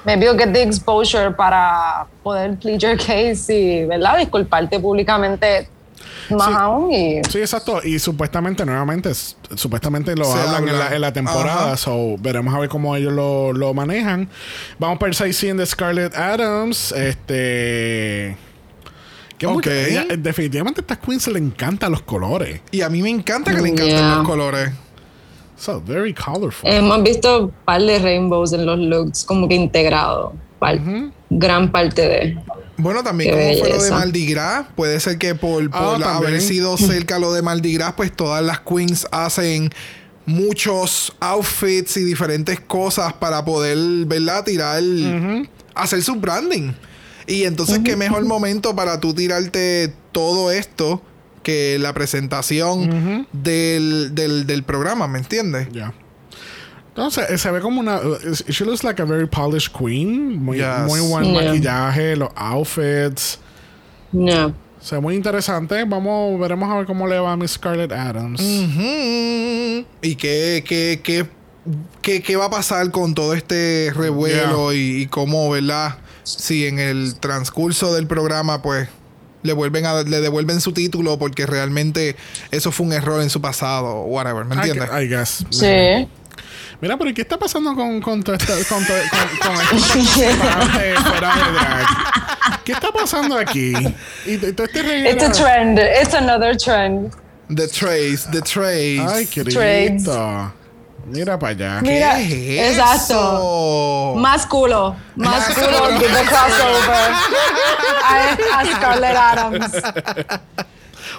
maybe 0.06 0.26
you'll 0.26 0.38
get 0.38 0.53
the 0.53 0.61
exposure 0.61 1.31
para 1.31 2.06
poder 2.22 2.56
plead 2.60 2.77
your 2.77 2.98
case 2.98 3.49
y, 3.52 3.84
¿verdad? 3.86 4.19
Disculparte 4.19 4.80
públicamente 4.80 5.69
más 6.30 6.47
Sí. 6.47 6.53
aún 6.57 6.91
y... 6.91 7.21
Sí, 7.30 7.39
exacto. 7.39 7.81
Y 7.84 7.99
supuestamente, 7.99 8.65
nuevamente, 8.65 9.11
supuestamente 9.55 10.15
lo 10.15 10.26
Se 10.26 10.39
hablan 10.39 10.67
en 10.67 10.77
la, 10.80 10.95
en 10.95 11.01
la 11.01 11.11
temporada. 11.13 11.67
Ajá. 11.67 11.77
So, 11.77 12.15
veremos 12.19 12.53
a 12.53 12.59
ver 12.59 12.69
cómo 12.69 12.95
ellos 12.95 13.13
lo, 13.13 13.51
lo 13.53 13.73
manejan. 13.73 14.30
Vamos 14.77 14.99
para 14.99 15.09
el 15.09 15.15
sightseeing 15.15 15.57
de 15.57 15.65
Scarlett 15.65 16.15
Adams. 16.15 16.91
Este. 16.91 18.38
Que 19.38 19.89
ella- 19.91 20.05
eh, 20.09 20.17
definitivamente 20.17 20.81
a 20.81 20.84
estas 20.84 20.97
queens 20.97 21.26
le 21.30 21.39
encantan 21.39 21.91
los 21.91 22.01
colores. 22.01 22.59
Y 22.71 22.81
a 22.81 22.89
mí 22.89 23.01
me 23.01 23.09
encanta 23.09 23.55
que 23.55 23.61
le 23.61 23.69
encanten 23.69 23.95
Yeah. 23.95 24.15
los 24.17 24.27
colores. 24.27 24.71
So, 25.57 25.81
very 25.81 26.13
colorful. 26.13 26.69
Hemos 26.69 27.03
visto 27.03 27.45
un 27.45 27.51
par 27.65 27.81
de 27.81 27.99
rainbows 27.99 28.51
en 28.53 28.65
los 28.65 28.77
looks 28.80 29.23
como 29.23 29.47
que 29.47 29.55
integrados. 29.55 30.34
Par- 30.59 30.80
Gran 31.30 31.71
parte 31.71 32.01
de... 32.01 32.38
Bueno, 32.80 33.03
también 33.03 33.31
Qué 33.31 33.38
como 33.38 33.60
fue 33.60 33.69
lo 33.69 33.76
de 33.76 33.80
belleza. 33.81 33.95
Mardi 33.95 34.26
Gras, 34.26 34.65
puede 34.76 34.99
ser 34.99 35.18
que 35.18 35.35
por, 35.35 35.69
por 35.69 36.03
Ah, 36.03 36.15
haber 36.18 36.41
sido 36.41 36.77
cerca 36.77 37.19
lo 37.19 37.34
de 37.34 37.41
Mardi 37.41 37.73
Gras, 37.73 37.93
pues 37.95 38.11
todas 38.15 38.43
las 38.43 38.61
queens 38.61 39.06
hacen 39.11 39.69
muchos 40.26 41.14
outfits 41.19 41.97
y 41.97 42.03
diferentes 42.03 42.60
cosas 42.60 43.14
para 43.14 43.43
poder, 43.43 43.77
¿verdad? 44.06 44.43
Tirar, 44.45 44.81
hacer 45.76 46.03
su 46.03 46.15
branding. 46.15 46.72
Y 47.27 47.43
entonces, 47.43 47.80
qué 47.84 47.95
mejor 47.95 48.26
momento 48.26 48.76
para 48.76 48.99
tú 48.99 49.14
tirarte 49.14 49.93
todo 50.11 50.51
esto 50.51 51.01
que 51.43 51.77
la 51.80 51.93
presentación 51.93 53.27
del, 53.34 54.11
del, 54.14 54.45
del 54.47 54.64
programa, 54.64 55.07
¿me 55.07 55.19
entiendes? 55.19 55.68
Ya. 55.72 55.93
Eh, 57.07 57.38
se 57.38 57.51
ve 57.51 57.61
como 57.61 57.80
una. 57.80 57.99
She 58.49 58.65
looks 58.65 58.84
like 58.84 59.01
a 59.01 59.05
very 59.05 59.27
polished 59.27 59.73
queen. 59.73 60.38
Muy, 60.43 60.57
Yes. 60.57 60.85
muy 60.88 60.99
buen 61.01 61.26
Yeah. 61.26 61.43
maquillaje, 61.43 62.15
los 62.15 62.30
outfits. 62.35 63.39
No. 64.11 64.53
Se 64.81 64.95
ve 64.95 65.01
muy 65.01 65.15
interesante. 65.15 65.84
Vamos, 65.85 66.39
veremos 66.39 66.69
a 66.71 66.77
ver 66.77 66.85
cómo 66.85 67.07
le 67.07 67.19
va 67.19 67.34
a 67.34 67.38
Miss 67.38 67.51
Scarlett 67.51 67.91
Adams. 67.91 68.39
¿Y 70.01 70.15
qué, 70.15 70.63
qué, 70.65 71.01
qué, 71.03 71.26
qué, 72.01 72.21
qué 72.21 72.35
va 72.35 72.45
a 72.45 72.49
pasar 72.49 72.89
con 72.91 73.13
todo 73.13 73.34
este 73.34 73.91
revuelo 73.95 74.73
y, 74.73 75.01
y 75.01 75.05
cómo, 75.07 75.49
verdad? 75.49 75.97
Si 76.23 76.65
en 76.67 76.80
el 76.80 77.15
transcurso 77.19 77.93
del 77.93 78.07
programa, 78.07 78.61
pues, 78.61 78.88
le 79.43 79.53
vuelven 79.53 79.85
a, 79.85 80.03
le 80.03 80.21
devuelven 80.21 80.61
su 80.61 80.73
título 80.73 81.17
porque 81.17 81.45
realmente 81.45 82.15
eso 82.51 82.71
fue 82.71 82.85
un 82.85 82.93
error 82.93 83.21
en 83.21 83.30
su 83.30 83.41
pasado, 83.41 84.01
whatever, 84.03 84.45
¿me 84.45 84.55
I, 84.55 84.57
entiendes? 84.59 84.89
I 84.91 85.07
guess. 85.07 85.45
Sí. 85.49 86.07
Mira, 86.81 86.95
pero 86.97 87.10
¿y 87.10 87.14
qué 87.14 87.22
está 87.23 87.38
pasando 87.38 87.76
con, 87.76 87.99
con, 88.01 88.23
todo 88.23 88.35
esto- 88.35 88.53
con, 88.73 88.85
todo- 88.85 88.97
con, 89.41 89.56
con 89.56 89.80
fuera 89.80 91.35
de 91.35 91.51
drag? 91.51 92.64
¿Qué 92.64 92.72
está 92.72 92.91
pasando 92.91 93.38
aquí? 93.38 93.73
Y 94.26 94.38
todo 94.53 94.65
este 94.65 94.81
reguero- 94.84 95.11
It's 95.14 95.23
a 95.23 95.31
trend. 95.31 95.77
It's 95.80 96.14
another 96.14 96.56
trend. 96.56 97.11
The 97.53 97.68
Trace, 97.68 98.30
The 98.31 98.41
Trace. 98.41 98.99
Ay, 99.01 99.26
Trades. 99.26 99.53
querido. 99.56 100.53
Mira 101.07 101.39
para 101.39 101.51
allá. 101.53 101.81
Mira, 101.81 102.15
¿Qué 102.18 102.68
es 102.69 102.77
exacto. 102.77 103.14
eso? 103.14 104.14
Más 104.18 104.45
culo. 104.45 104.95
Más 105.15 105.49
culo 105.56 105.88
de 105.99 105.99
the 106.07 106.23
crossover. 106.26 107.11
A, 108.03 108.60
a 108.60 108.65
Scarlett 108.65 109.15
Adams. 109.18 109.72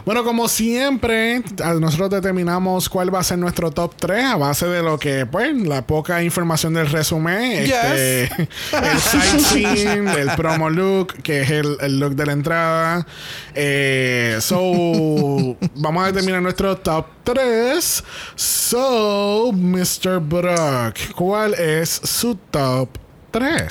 Bueno, 0.04 0.24
como 0.24 0.48
siempre, 0.48 1.42
nosotros 1.78 2.10
determinamos 2.10 2.88
cuál 2.88 3.14
va 3.14 3.20
a 3.20 3.24
ser 3.24 3.38
nuestro 3.38 3.70
top 3.70 3.94
3 3.96 4.24
a 4.24 4.36
base 4.36 4.66
de 4.66 4.82
lo 4.82 4.98
que, 4.98 5.26
pues, 5.26 5.54
la 5.56 5.86
poca 5.86 6.22
información 6.22 6.74
del 6.74 6.88
resumen, 6.88 7.62
este, 7.62 8.24
el 8.24 9.00
sightseeing, 9.00 10.08
el 10.08 10.30
promo 10.36 10.70
look, 10.70 11.14
que 11.22 11.42
es 11.42 11.50
el, 11.50 11.76
el 11.80 12.00
look 12.00 12.14
de 12.14 12.26
la 12.26 12.32
entrada. 12.32 13.06
Eh, 13.54 14.38
so, 14.40 15.56
vamos 15.74 16.04
a 16.04 16.06
determinar 16.06 16.42
nuestro 16.42 16.76
top 16.76 17.06
3. 17.24 18.04
So, 18.34 19.52
Mr. 19.52 20.18
Brock, 20.20 20.96
¿cuál 21.14 21.54
es 21.54 21.88
su 21.88 22.34
top 22.50 22.88
3? 22.92 23.09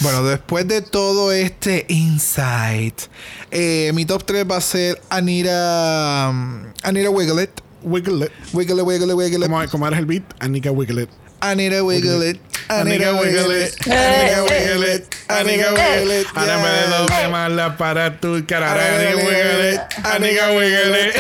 Bueno, 0.02 0.24
después 0.24 0.68
de 0.68 0.82
todo 0.82 1.32
este 1.32 1.86
insight, 1.90 3.02
eh, 3.52 3.92
mi 3.94 4.06
top 4.06 4.24
3 4.26 4.46
va 4.50 4.58
a 4.58 4.62
ser 4.62 5.02
Anita, 5.10 6.30
um, 6.30 6.66
Anita 6.84 7.10
Wiglet. 7.10 7.62
Wiggle 7.82 8.26
it. 8.26 8.32
Wiggle, 8.54 8.82
wiggle, 8.84 9.14
wiggle. 9.14 9.48
¿Cómo, 9.48 9.66
cómo 9.72 9.88
eres 9.88 10.00
el 10.00 10.06
beat? 10.06 10.24
Anita 10.40 10.72
Wiglet. 10.72 11.10
Anika 11.42 11.82
Wiggle 11.84 12.30
it. 12.30 12.40
Anika 12.68 13.14
Wiggle 13.14 13.54
it. 13.56 15.16
Anika 15.30 15.72
Wiggle 15.72 16.12
it. 16.22 16.28
Ahora 16.36 16.58
me 16.58 16.70
de 16.70 16.88
doble 16.90 17.28
mala 17.30 17.78
para 17.78 18.20
tu 18.20 18.46
cara. 18.46 18.76
It. 19.74 19.80
Anika 20.04 20.52
Wiggle 20.58 20.96
it. 21.08 21.16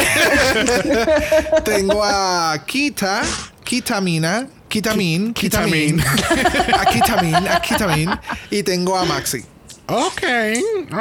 Tengo 1.63 2.03
a 2.03 2.57
Kita, 2.67 3.23
Kitamina, 3.63 4.47
Kitamin, 4.69 5.33
Kitamin, 5.33 5.99
a 6.79 6.85
Kitamin, 6.85 7.35
a 7.35 7.59
Kitamin. 7.61 8.09
Y 8.51 8.63
tengo 8.63 8.97
a 8.97 9.03
Maxi. 9.05 9.43
Ok, 9.91 10.21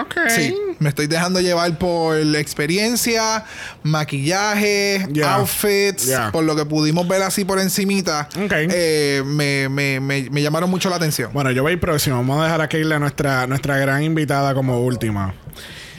ok. 0.00 0.14
Sí, 0.30 0.56
me 0.78 0.88
estoy 0.88 1.06
dejando 1.08 1.40
llevar 1.40 1.76
por 1.76 2.16
la 2.16 2.38
experiencia, 2.38 3.44
maquillaje, 3.82 5.06
Yeah. 5.12 5.34
outfits, 5.36 6.06
Yeah. 6.06 6.32
por 6.32 6.44
lo 6.44 6.56
que 6.56 6.64
pudimos 6.64 7.06
ver 7.06 7.20
así 7.22 7.44
por 7.44 7.58
encimita. 7.60 8.30
Ok. 8.42 8.50
eh, 8.54 9.22
me, 9.26 9.68
me, 9.68 10.00
me, 10.00 10.30
me 10.30 10.40
llamaron 10.40 10.70
mucho 10.70 10.88
la 10.88 10.96
atención. 10.96 11.30
Bueno, 11.34 11.50
yo 11.50 11.62
voy 11.62 11.76
próximo. 11.76 12.16
Vamos 12.16 12.40
a 12.40 12.44
dejar 12.44 12.62
a 12.62 12.68
Keila, 12.70 12.98
nuestra, 12.98 13.46
nuestra 13.46 13.76
gran 13.76 14.02
invitada, 14.02 14.54
como 14.54 14.80
última. 14.80 15.34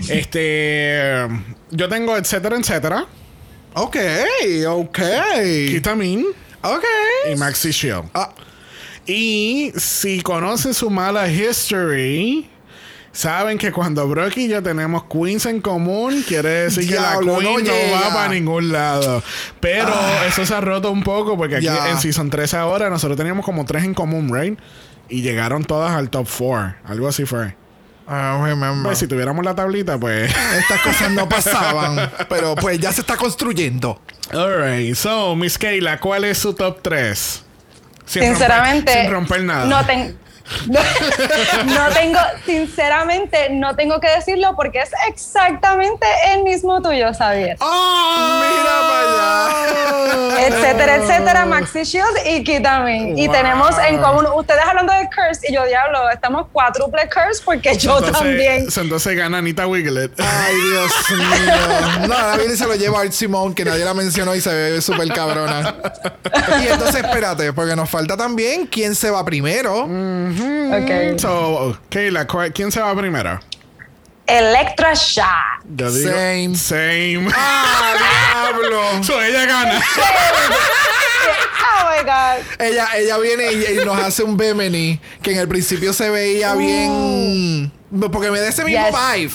Este. 0.08 1.28
Yo 1.70 1.88
tengo 1.90 2.18
etcétera, 2.18 2.58
etcétera. 2.58 3.06
Ok, 3.76 3.98
ok. 4.68 5.00
Kitamin 5.70 6.26
Ok. 6.64 6.84
y 7.32 7.36
Maxi 7.36 7.72
Shield. 7.72 8.10
Ah, 8.14 8.30
Y 9.06 9.72
si 9.76 10.22
conocen 10.22 10.74
su 10.74 10.90
mala 10.90 11.28
history, 11.30 12.50
saben 13.12 13.58
que 13.58 13.72
cuando 13.72 14.08
Brock 14.08 14.38
y 14.38 14.48
yo 14.48 14.62
tenemos 14.62 15.04
queens 15.06 15.46
en 15.46 15.62
común, 15.62 16.24
quiere 16.28 16.50
decir 16.50 16.88
que 16.88 16.96
la 16.96 17.20
queen 17.20 17.64
no 17.66 17.74
va 17.94 18.14
para 18.14 18.30
ningún 18.30 18.72
lado. 18.72 19.24
Pero 19.60 19.94
eso 20.28 20.46
se 20.46 20.54
ha 20.54 20.62
roto 20.62 20.92
un 20.92 21.04
poco 21.04 21.38
porque 21.38 21.56
aquí 21.58 21.68
en 21.68 22.00
Season 22.00 22.30
3 22.30 22.54
ahora 22.56 22.90
nosotros 22.90 23.18
teníamos 23.18 23.46
como 23.46 23.66
tres 23.66 23.84
en 23.84 23.94
común, 23.94 24.30
¿right? 24.34 24.60
Y 25.08 25.22
llegaron 25.22 25.64
todas 25.64 25.94
al 25.94 26.10
top 26.10 26.28
4. 26.38 26.76
Algo 26.86 27.08
así 27.08 27.26
fue. 27.26 27.56
Remember. 28.10 28.84
Pues 28.84 28.98
si 28.98 29.08
tuviéramos 29.08 29.44
la 29.46 29.54
tablita, 29.56 29.98
pues. 29.98 30.32
Estas 30.58 30.82
cosas 30.82 31.12
no 31.12 31.30
pasaban, 31.30 32.12
pero 32.28 32.56
pues 32.56 32.80
ya 32.80 32.92
se 32.92 33.02
está 33.02 33.16
construyendo. 33.18 34.02
Alright, 34.34 34.96
so, 34.96 35.36
Miss 35.36 35.58
Kayla, 35.58 36.00
¿cuál 36.00 36.24
es 36.26 36.38
su 36.40 36.54
top 36.54 36.80
3? 36.82 37.44
Sinceramente, 38.06 38.92
sin 39.04 39.12
romper 39.12 39.44
nada. 39.44 39.66
No, 39.66 39.86
ten- 39.86 40.18
no, 40.68 40.80
no 41.66 41.90
tengo, 41.94 42.20
sinceramente, 42.46 43.50
no 43.52 43.76
tengo 43.76 44.00
que 44.00 44.10
decirlo 44.10 44.56
porque 44.56 44.80
es 44.82 44.90
exactamente 45.08 46.06
el 46.34 46.44
mismo 46.44 46.82
tuyo, 46.82 47.14
Xavier. 47.14 47.58
¡Oh! 47.60 48.42
Mira 48.42 48.74
para 48.88 49.02
allá. 49.02 50.40
Etcétera, 50.48 50.96
etcétera, 50.96 51.46
Maxi 51.46 51.84
Shield 51.84 52.18
y 52.26 52.44
Kitamin. 52.44 53.18
Y 53.18 53.28
Wow. 53.28 53.36
tenemos 53.36 53.76
en 53.88 53.98
común, 54.02 54.26
ustedes 54.36 54.62
hablando 54.66 54.94
de 54.94 55.08
Curse 55.14 55.48
y 55.50 55.54
yo, 55.54 55.66
diablo, 55.66 56.10
estamos 56.10 56.48
cuádruple 56.52 57.08
Curse 57.10 57.42
porque 57.46 57.76
yo 57.78 57.98
Entonces- 57.98 58.18
también. 58.20 58.68
Entonces 58.76 59.16
gana 59.18 59.38
Anita 59.40 59.68
Wiglet. 59.68 60.12
Ay, 60.20 60.56
Dios 60.56 60.92
mío. 61.12 62.08
No, 62.08 62.44
y 62.44 62.56
se 62.58 62.66
lo 62.66 62.76
lleva 62.76 63.00
a 63.00 63.02
Art 63.02 63.12
Simone, 63.12 63.54
que 63.54 63.66
nadie 63.66 63.84
la 63.86 63.94
mencionó 63.94 64.34
y 64.34 64.42
se 64.42 64.52
ve 64.54 64.82
súper 64.82 65.12
cabrona. 65.14 65.76
Y 66.64 66.68
entonces, 66.68 67.04
espérate, 67.04 67.54
porque 67.54 67.76
nos 67.76 67.90
falta 67.90 68.16
también 68.18 68.66
quién 68.66 68.96
se 68.96 69.10
va 69.12 69.24
primero. 69.24 69.86
Ok. 70.44 71.20
So, 71.20 71.78
Kayla, 71.90 72.26
¿cuál- 72.28 72.54
¿quién 72.54 72.72
se 72.72 72.80
va 72.80 72.96
primero? 72.96 73.40
Electra 74.28 74.94
digo. 75.66 76.12
Same. 76.12 76.56
Same. 76.56 77.28
¡Ah, 77.36 77.94
diablo! 78.46 79.04
so, 79.04 79.22
ella 79.22 79.46
gana. 79.46 79.82
Oh 81.62 81.90
my 81.92 82.04
God. 82.04 82.44
Ella, 82.60 82.88
ella 82.98 83.18
viene 83.18 83.52
y, 83.54 83.80
y 83.82 83.86
nos 83.86 83.98
hace 84.00 84.24
un 84.24 84.38
Bemini 84.38 85.00
que 85.22 85.32
en 85.32 85.40
el 85.40 85.48
principio 85.48 85.94
se 85.94 86.10
veía 86.10 86.54
bien. 86.56 87.72
Porque 88.12 88.30
me 88.32 88.40
da 88.40 88.50
ese 88.50 88.64
mismo 88.64 88.86
Yes. 88.88 88.96
vibe. 89.16 89.34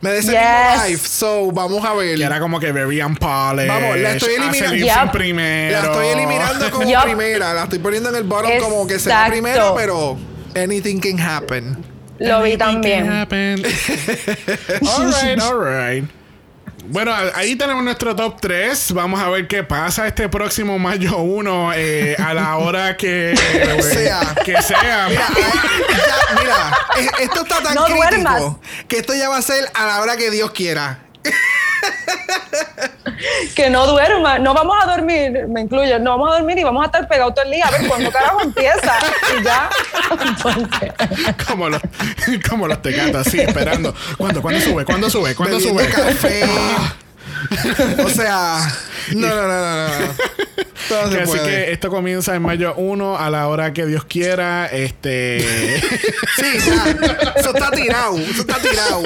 Me 0.00 0.10
da 0.10 0.16
ese 0.16 0.32
Yes. 0.32 0.40
mismo 0.40 0.86
vibe. 0.88 1.08
So, 1.08 1.52
vamos 1.52 1.84
a 1.84 1.94
ver. 1.94 2.18
Y 2.18 2.22
era 2.24 2.40
como 2.40 2.58
que 2.58 2.72
very 2.72 3.00
unpolished. 3.02 3.68
Vamos, 3.68 3.96
la 3.98 4.10
estoy 4.12 4.34
eliminando. 4.34 4.74
Yep. 4.76 5.12
primero. 5.12 5.80
La 5.80 5.86
estoy 5.86 6.06
eliminando 6.08 6.70
como 6.72 7.02
primera. 7.04 7.54
La 7.54 7.62
estoy 7.64 7.78
poniendo 7.78 8.08
en 8.08 8.16
el 8.16 8.24
bottom 8.24 8.50
como 8.60 8.86
que 8.86 8.98
sea 8.98 9.26
primero, 9.28 9.74
pero 9.76 10.18
anything 10.54 11.00
can 11.00 11.18
happen. 11.18 11.84
Lo 12.18 12.42
vi 12.42 12.52
Anything 12.52 12.58
can 12.58 13.06
también. 13.06 13.08
happen. 13.12 13.64
alright, 14.86 15.40
alright. 15.40 16.04
Bueno, 16.86 17.14
ahí 17.34 17.56
tenemos 17.56 17.82
nuestro 17.82 18.14
top 18.14 18.40
3. 18.40 18.92
Vamos 18.92 19.18
a 19.20 19.30
ver 19.30 19.48
qué 19.48 19.64
pasa 19.64 20.06
este 20.06 20.28
próximo 20.28 20.78
mayo 20.78 21.16
1 21.18 21.72
eh, 21.74 22.14
a 22.18 22.34
la 22.34 22.56
hora 22.58 22.96
que 22.96 23.34
Sea. 23.80 24.34
Que 24.44 24.60
sea. 24.62 25.06
Mira, 25.08 25.26
ay, 25.34 25.42
ya, 25.96 26.40
mira, 26.40 26.76
esto 27.22 27.42
está 27.42 27.62
tan 27.62 27.74
No 27.74 27.84
crítico 27.86 28.06
duermas. 28.10 28.42
que 28.86 28.98
esto 28.98 29.14
ya 29.14 29.28
va 29.30 29.38
a 29.38 29.42
ser 29.42 29.64
a 29.72 29.86
la 29.86 30.00
hora 30.02 30.16
que 30.18 30.30
Dios 30.30 30.50
quiera. 30.52 30.98
Que 33.54 33.70
no 33.70 33.86
duerma. 33.86 34.38
No 34.38 34.54
vamos 34.54 34.76
a 34.82 34.86
dormir, 34.96 35.46
me 35.48 35.62
incluyo. 35.62 35.98
No 35.98 36.10
vamos 36.12 36.32
a 36.32 36.38
dormir 36.38 36.58
y 36.58 36.64
vamos 36.64 36.82
a 36.82 36.86
estar 36.86 37.06
pegados 37.08 37.34
todo 37.34 37.44
el 37.44 37.52
día. 37.52 37.66
A 37.66 37.70
ver 37.70 37.86
cuándo 37.88 38.10
carajo 38.10 38.40
empieza. 38.42 38.98
Y 39.38 39.44
ya. 39.44 39.70
Entonces, 40.10 40.92
como 41.46 41.68
los, 41.68 41.80
como 42.48 42.68
los 42.68 42.82
tecatas, 42.82 43.26
así, 43.26 43.40
esperando. 43.40 43.94
¿Cuándo, 44.16 44.42
¿Cuándo 44.42 44.60
sube? 44.60 44.84
¿Cuándo 44.84 45.08
sube? 45.08 45.34
¿Cuándo 45.34 45.58
bebiendo 45.58 45.84
sube? 45.84 45.92
café. 45.92 46.44
o 48.04 48.08
sea, 48.08 48.58
no, 49.14 49.28
no, 49.28 49.34
no, 49.48 49.48
no, 49.48 49.88
no. 49.88 50.14
Todo 50.88 51.08
Que 51.08 51.16
se 51.16 51.22
así 51.22 51.38
que 51.38 51.72
esto 51.72 51.88
comienza 51.88 52.34
en 52.34 52.42
mayo 52.42 52.74
1 52.76 53.16
a 53.18 53.30
la 53.30 53.48
hora 53.48 53.72
que 53.72 53.86
Dios 53.86 54.04
quiera. 54.04 54.66
Este. 54.66 55.80
Sí, 56.36 56.58
ya. 56.66 57.32
Eso 57.36 57.54
está 57.54 57.70
tirado. 57.70 58.18
Eso 58.18 58.40
está 58.40 58.56
tirado. 58.58 59.02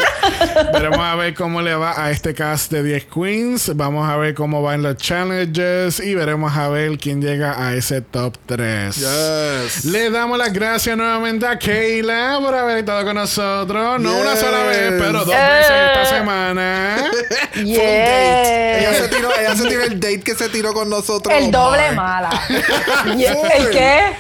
Veremos 0.73 0.99
a 0.99 1.15
ver 1.15 1.35
cómo 1.35 1.61
le 1.61 1.75
va 1.75 2.03
a 2.03 2.11
este 2.11 2.33
cast 2.35 2.73
de 2.73 2.83
10 2.83 3.05
Queens. 3.05 3.77
Vamos 3.77 4.09
a 4.09 4.17
ver 4.17 4.35
cómo 4.35 4.63
van 4.63 4.83
los 4.83 4.97
challenges. 4.97 6.01
Y 6.01 6.15
veremos 6.15 6.57
a 6.57 6.69
ver 6.71 6.97
quién 6.97 7.21
llega 7.21 7.63
a 7.65 7.75
ese 7.75 8.01
top 8.01 8.35
3. 8.47 8.97
Yes. 8.97 9.85
Le 9.85 10.11
damos 10.11 10.39
las 10.39 10.53
gracias 10.55 10.97
nuevamente 10.97 11.47
a 11.47 11.59
Kayla 11.59 12.39
por 12.41 12.55
haber 12.55 12.79
estado 12.79 13.05
con 13.05 13.17
nosotros. 13.17 14.01
No 14.01 14.17
una 14.19 14.35
sola 14.35 14.65
vez, 14.65 14.95
pero 14.99 15.25
dos 15.25 15.35
Eh. 15.35 15.49
veces 15.51 15.73
esta 15.93 16.05
semana. 16.17 17.11
Date. 17.55 18.79
Ella 18.79 18.95
se, 18.95 19.09
tiró, 19.09 19.31
ella 19.39 19.55
se 19.55 19.69
tiró 19.69 19.85
el 19.89 20.01
date 20.01 20.21
que 20.21 20.35
se 20.35 20.49
tiró 20.49 20.73
con 20.73 20.89
nosotros. 20.89 21.35
El 21.37 21.51
doble 21.51 21.93
Mark. 21.93 22.29
mala. 22.31 22.43
Y- 23.17 23.25
¿El 23.25 23.71
qué? 23.71 24.13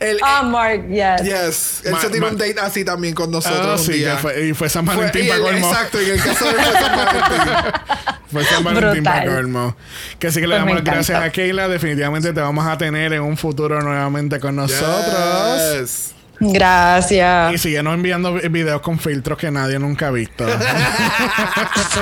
El, 0.00 0.18
Ah, 0.22 0.42
Mark, 0.42 0.86
yes. 0.88 1.22
yes. 1.22 1.80
Él 1.84 1.92
Ma- 1.92 2.00
se 2.00 2.10
tiró 2.10 2.26
ma- 2.26 2.32
un 2.32 2.38
date 2.38 2.56
así 2.60 2.84
también 2.84 3.14
con 3.14 3.30
nosotros. 3.30 3.66
Ah, 3.66 3.72
un 3.74 3.78
sí, 3.78 3.92
día. 3.92 4.16
fue, 4.18 4.46
y 4.48 4.52
fue 4.52 4.68
San 4.68 4.84
Fue- 4.84 4.94
Valentín 4.96 5.24
y 5.24 5.28
para 5.28 5.36
el- 5.38 5.44
colmo. 5.44 5.68
Exacto, 5.70 5.98
en 6.00 6.10
el 6.10 6.22
caso 6.22 6.44
de 6.46 6.52
fue 6.54 6.72
San 6.72 6.96
Valentín. 6.96 7.72
Fue 8.30 8.44
San 8.44 8.62
Valentín 8.62 9.04
para 9.04 9.24
colmo. 9.24 9.74
Que 10.18 10.26
así 10.26 10.40
que 10.40 10.46
le 10.46 10.56
Pues 10.56 10.60
damos 10.60 10.74
las 10.74 10.84
gracias 10.84 11.22
a 11.22 11.30
Kayla. 11.30 11.66
Definitivamente 11.68 12.32
te 12.34 12.40
vamos 12.42 12.66
a 12.66 12.76
tener 12.76 13.14
en 13.14 13.22
un 13.22 13.38
futuro 13.38 13.80
nuevamente 13.80 14.38
con 14.38 14.54
nosotros. 14.56 15.80
Yes. 15.80 16.12
Gracias. 16.40 17.52
Y 17.54 17.58
síguenos 17.58 17.94
enviando 17.94 18.34
vi- 18.34 18.48
videos 18.48 18.80
con 18.80 18.98
filtros 18.98 19.38
que 19.38 19.50
nadie 19.50 19.78
nunca 19.78 20.08
ha 20.08 20.10
visto. 20.10 20.44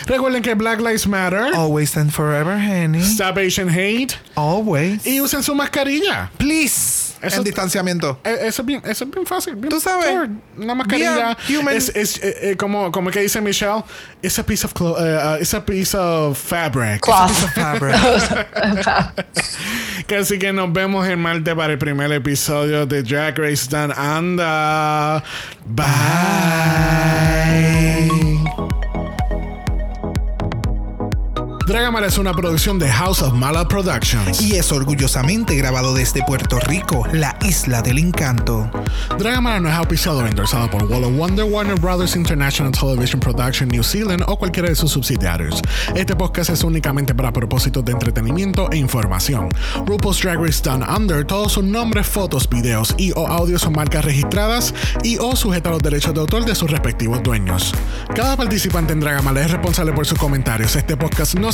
Recuerden 0.06 0.42
que 0.42 0.54
Black 0.54 0.80
Lives 0.80 1.06
Matter. 1.06 1.54
Always 1.54 1.96
and 1.96 2.10
forever, 2.10 2.58
honey. 2.58 3.02
Stop 3.02 3.38
Asian 3.38 3.68
Hate. 3.68 4.14
Always. 4.34 5.06
Y 5.06 5.20
usen 5.20 5.42
su 5.42 5.54
mascarilla. 5.54 6.30
Please. 6.38 7.03
Eso- 7.26 7.36
en 7.38 7.44
distanciamiento. 7.44 8.18
Eh, 8.24 8.36
Eso 8.42 8.62
es 8.62 8.66
bien, 8.66 8.82
eso 8.84 9.04
es 9.04 9.10
bien 9.10 9.26
fácil. 9.26 9.54
bien 9.56 9.68
Tú 9.70 9.80
sabes. 9.80 10.28
Una 10.56 10.74
mascarilla. 10.74 11.36
Human. 11.48 11.74
Es, 11.76 11.88
es, 11.94 12.16
eh, 12.22 12.50
eh, 12.50 12.56
como, 12.56 12.90
como 12.92 13.10
que 13.10 13.20
dice 13.20 13.40
Michelle, 13.40 13.82
it's 14.22 14.38
a 14.38 14.44
piece 14.46 14.64
of 14.66 14.72
clo- 14.74 14.96
uh, 14.98 15.36
it's 15.40 15.54
a 15.54 15.64
piece 15.64 15.96
of 15.96 16.38
fabric. 16.38 17.00
Cloth. 17.00 17.32
Fabric. 17.54 17.94
Que 20.06 20.16
así 20.16 20.38
que 20.38 20.52
nos 20.52 20.70
vemos 20.72 21.06
el 21.08 21.16
martes 21.16 21.54
para 21.54 21.72
el 21.72 21.78
primer 21.78 22.12
episodio 22.12 22.84
de 22.84 23.02
Drag 23.02 23.38
Race 23.38 23.66
Down 23.70 23.90
Under. 23.98 25.22
Bye. 25.64 25.84
Dragamala 31.66 32.08
es 32.08 32.18
una 32.18 32.34
producción 32.34 32.78
de 32.78 32.90
House 32.90 33.22
of 33.22 33.32
Mala 33.32 33.66
Productions. 33.66 34.42
y 34.42 34.56
es 34.56 34.70
orgullosamente 34.70 35.56
grabado 35.56 35.94
desde 35.94 36.22
Puerto 36.22 36.60
Rico, 36.60 37.06
la 37.12 37.38
isla 37.40 37.80
del 37.80 37.98
encanto. 37.98 38.70
Dragamala 39.18 39.60
no 39.60 39.70
es 39.70 39.74
auspiciado 39.74 40.18
o 40.18 40.26
endorsado 40.26 40.70
por 40.70 40.84
Wall 40.84 41.04
of 41.04 41.16
Wonder, 41.16 41.46
Warner 41.46 41.80
Brothers 41.80 42.16
International 42.16 42.70
Television 42.70 43.18
Production 43.18 43.70
New 43.70 43.82
Zealand 43.82 44.24
o 44.26 44.36
cualquiera 44.38 44.68
de 44.68 44.74
sus 44.74 44.90
subsidiarios. 44.90 45.62
Este 45.94 46.14
podcast 46.14 46.50
es 46.50 46.62
únicamente 46.64 47.14
para 47.14 47.32
propósitos 47.32 47.82
de 47.82 47.92
entretenimiento 47.92 48.70
e 48.70 48.76
información. 48.76 49.48
RuPaul's 49.86 50.20
Drag 50.20 50.38
Race 50.38 50.62
Down 50.62 50.82
Under, 50.82 51.24
todos 51.24 51.52
sus 51.52 51.64
nombres, 51.64 52.06
fotos, 52.06 52.46
videos 52.46 52.94
y 52.98 53.12
o 53.12 53.26
audios 53.26 53.62
son 53.62 53.72
marcas 53.72 54.04
registradas 54.04 54.74
y 55.02 55.16
o 55.16 55.34
sujetas 55.34 55.70
a 55.70 55.72
los 55.72 55.82
derechos 55.82 56.12
de 56.12 56.20
autor 56.20 56.44
de 56.44 56.54
sus 56.54 56.70
respectivos 56.70 57.22
dueños. 57.22 57.74
Cada 58.14 58.36
participante 58.36 58.92
en 58.92 59.00
Dragamala 59.00 59.40
es 59.40 59.50
responsable 59.50 59.94
por 59.94 60.04
sus 60.04 60.18
comentarios. 60.18 60.76
Este 60.76 60.96
podcast 60.96 61.34
no 61.36 61.53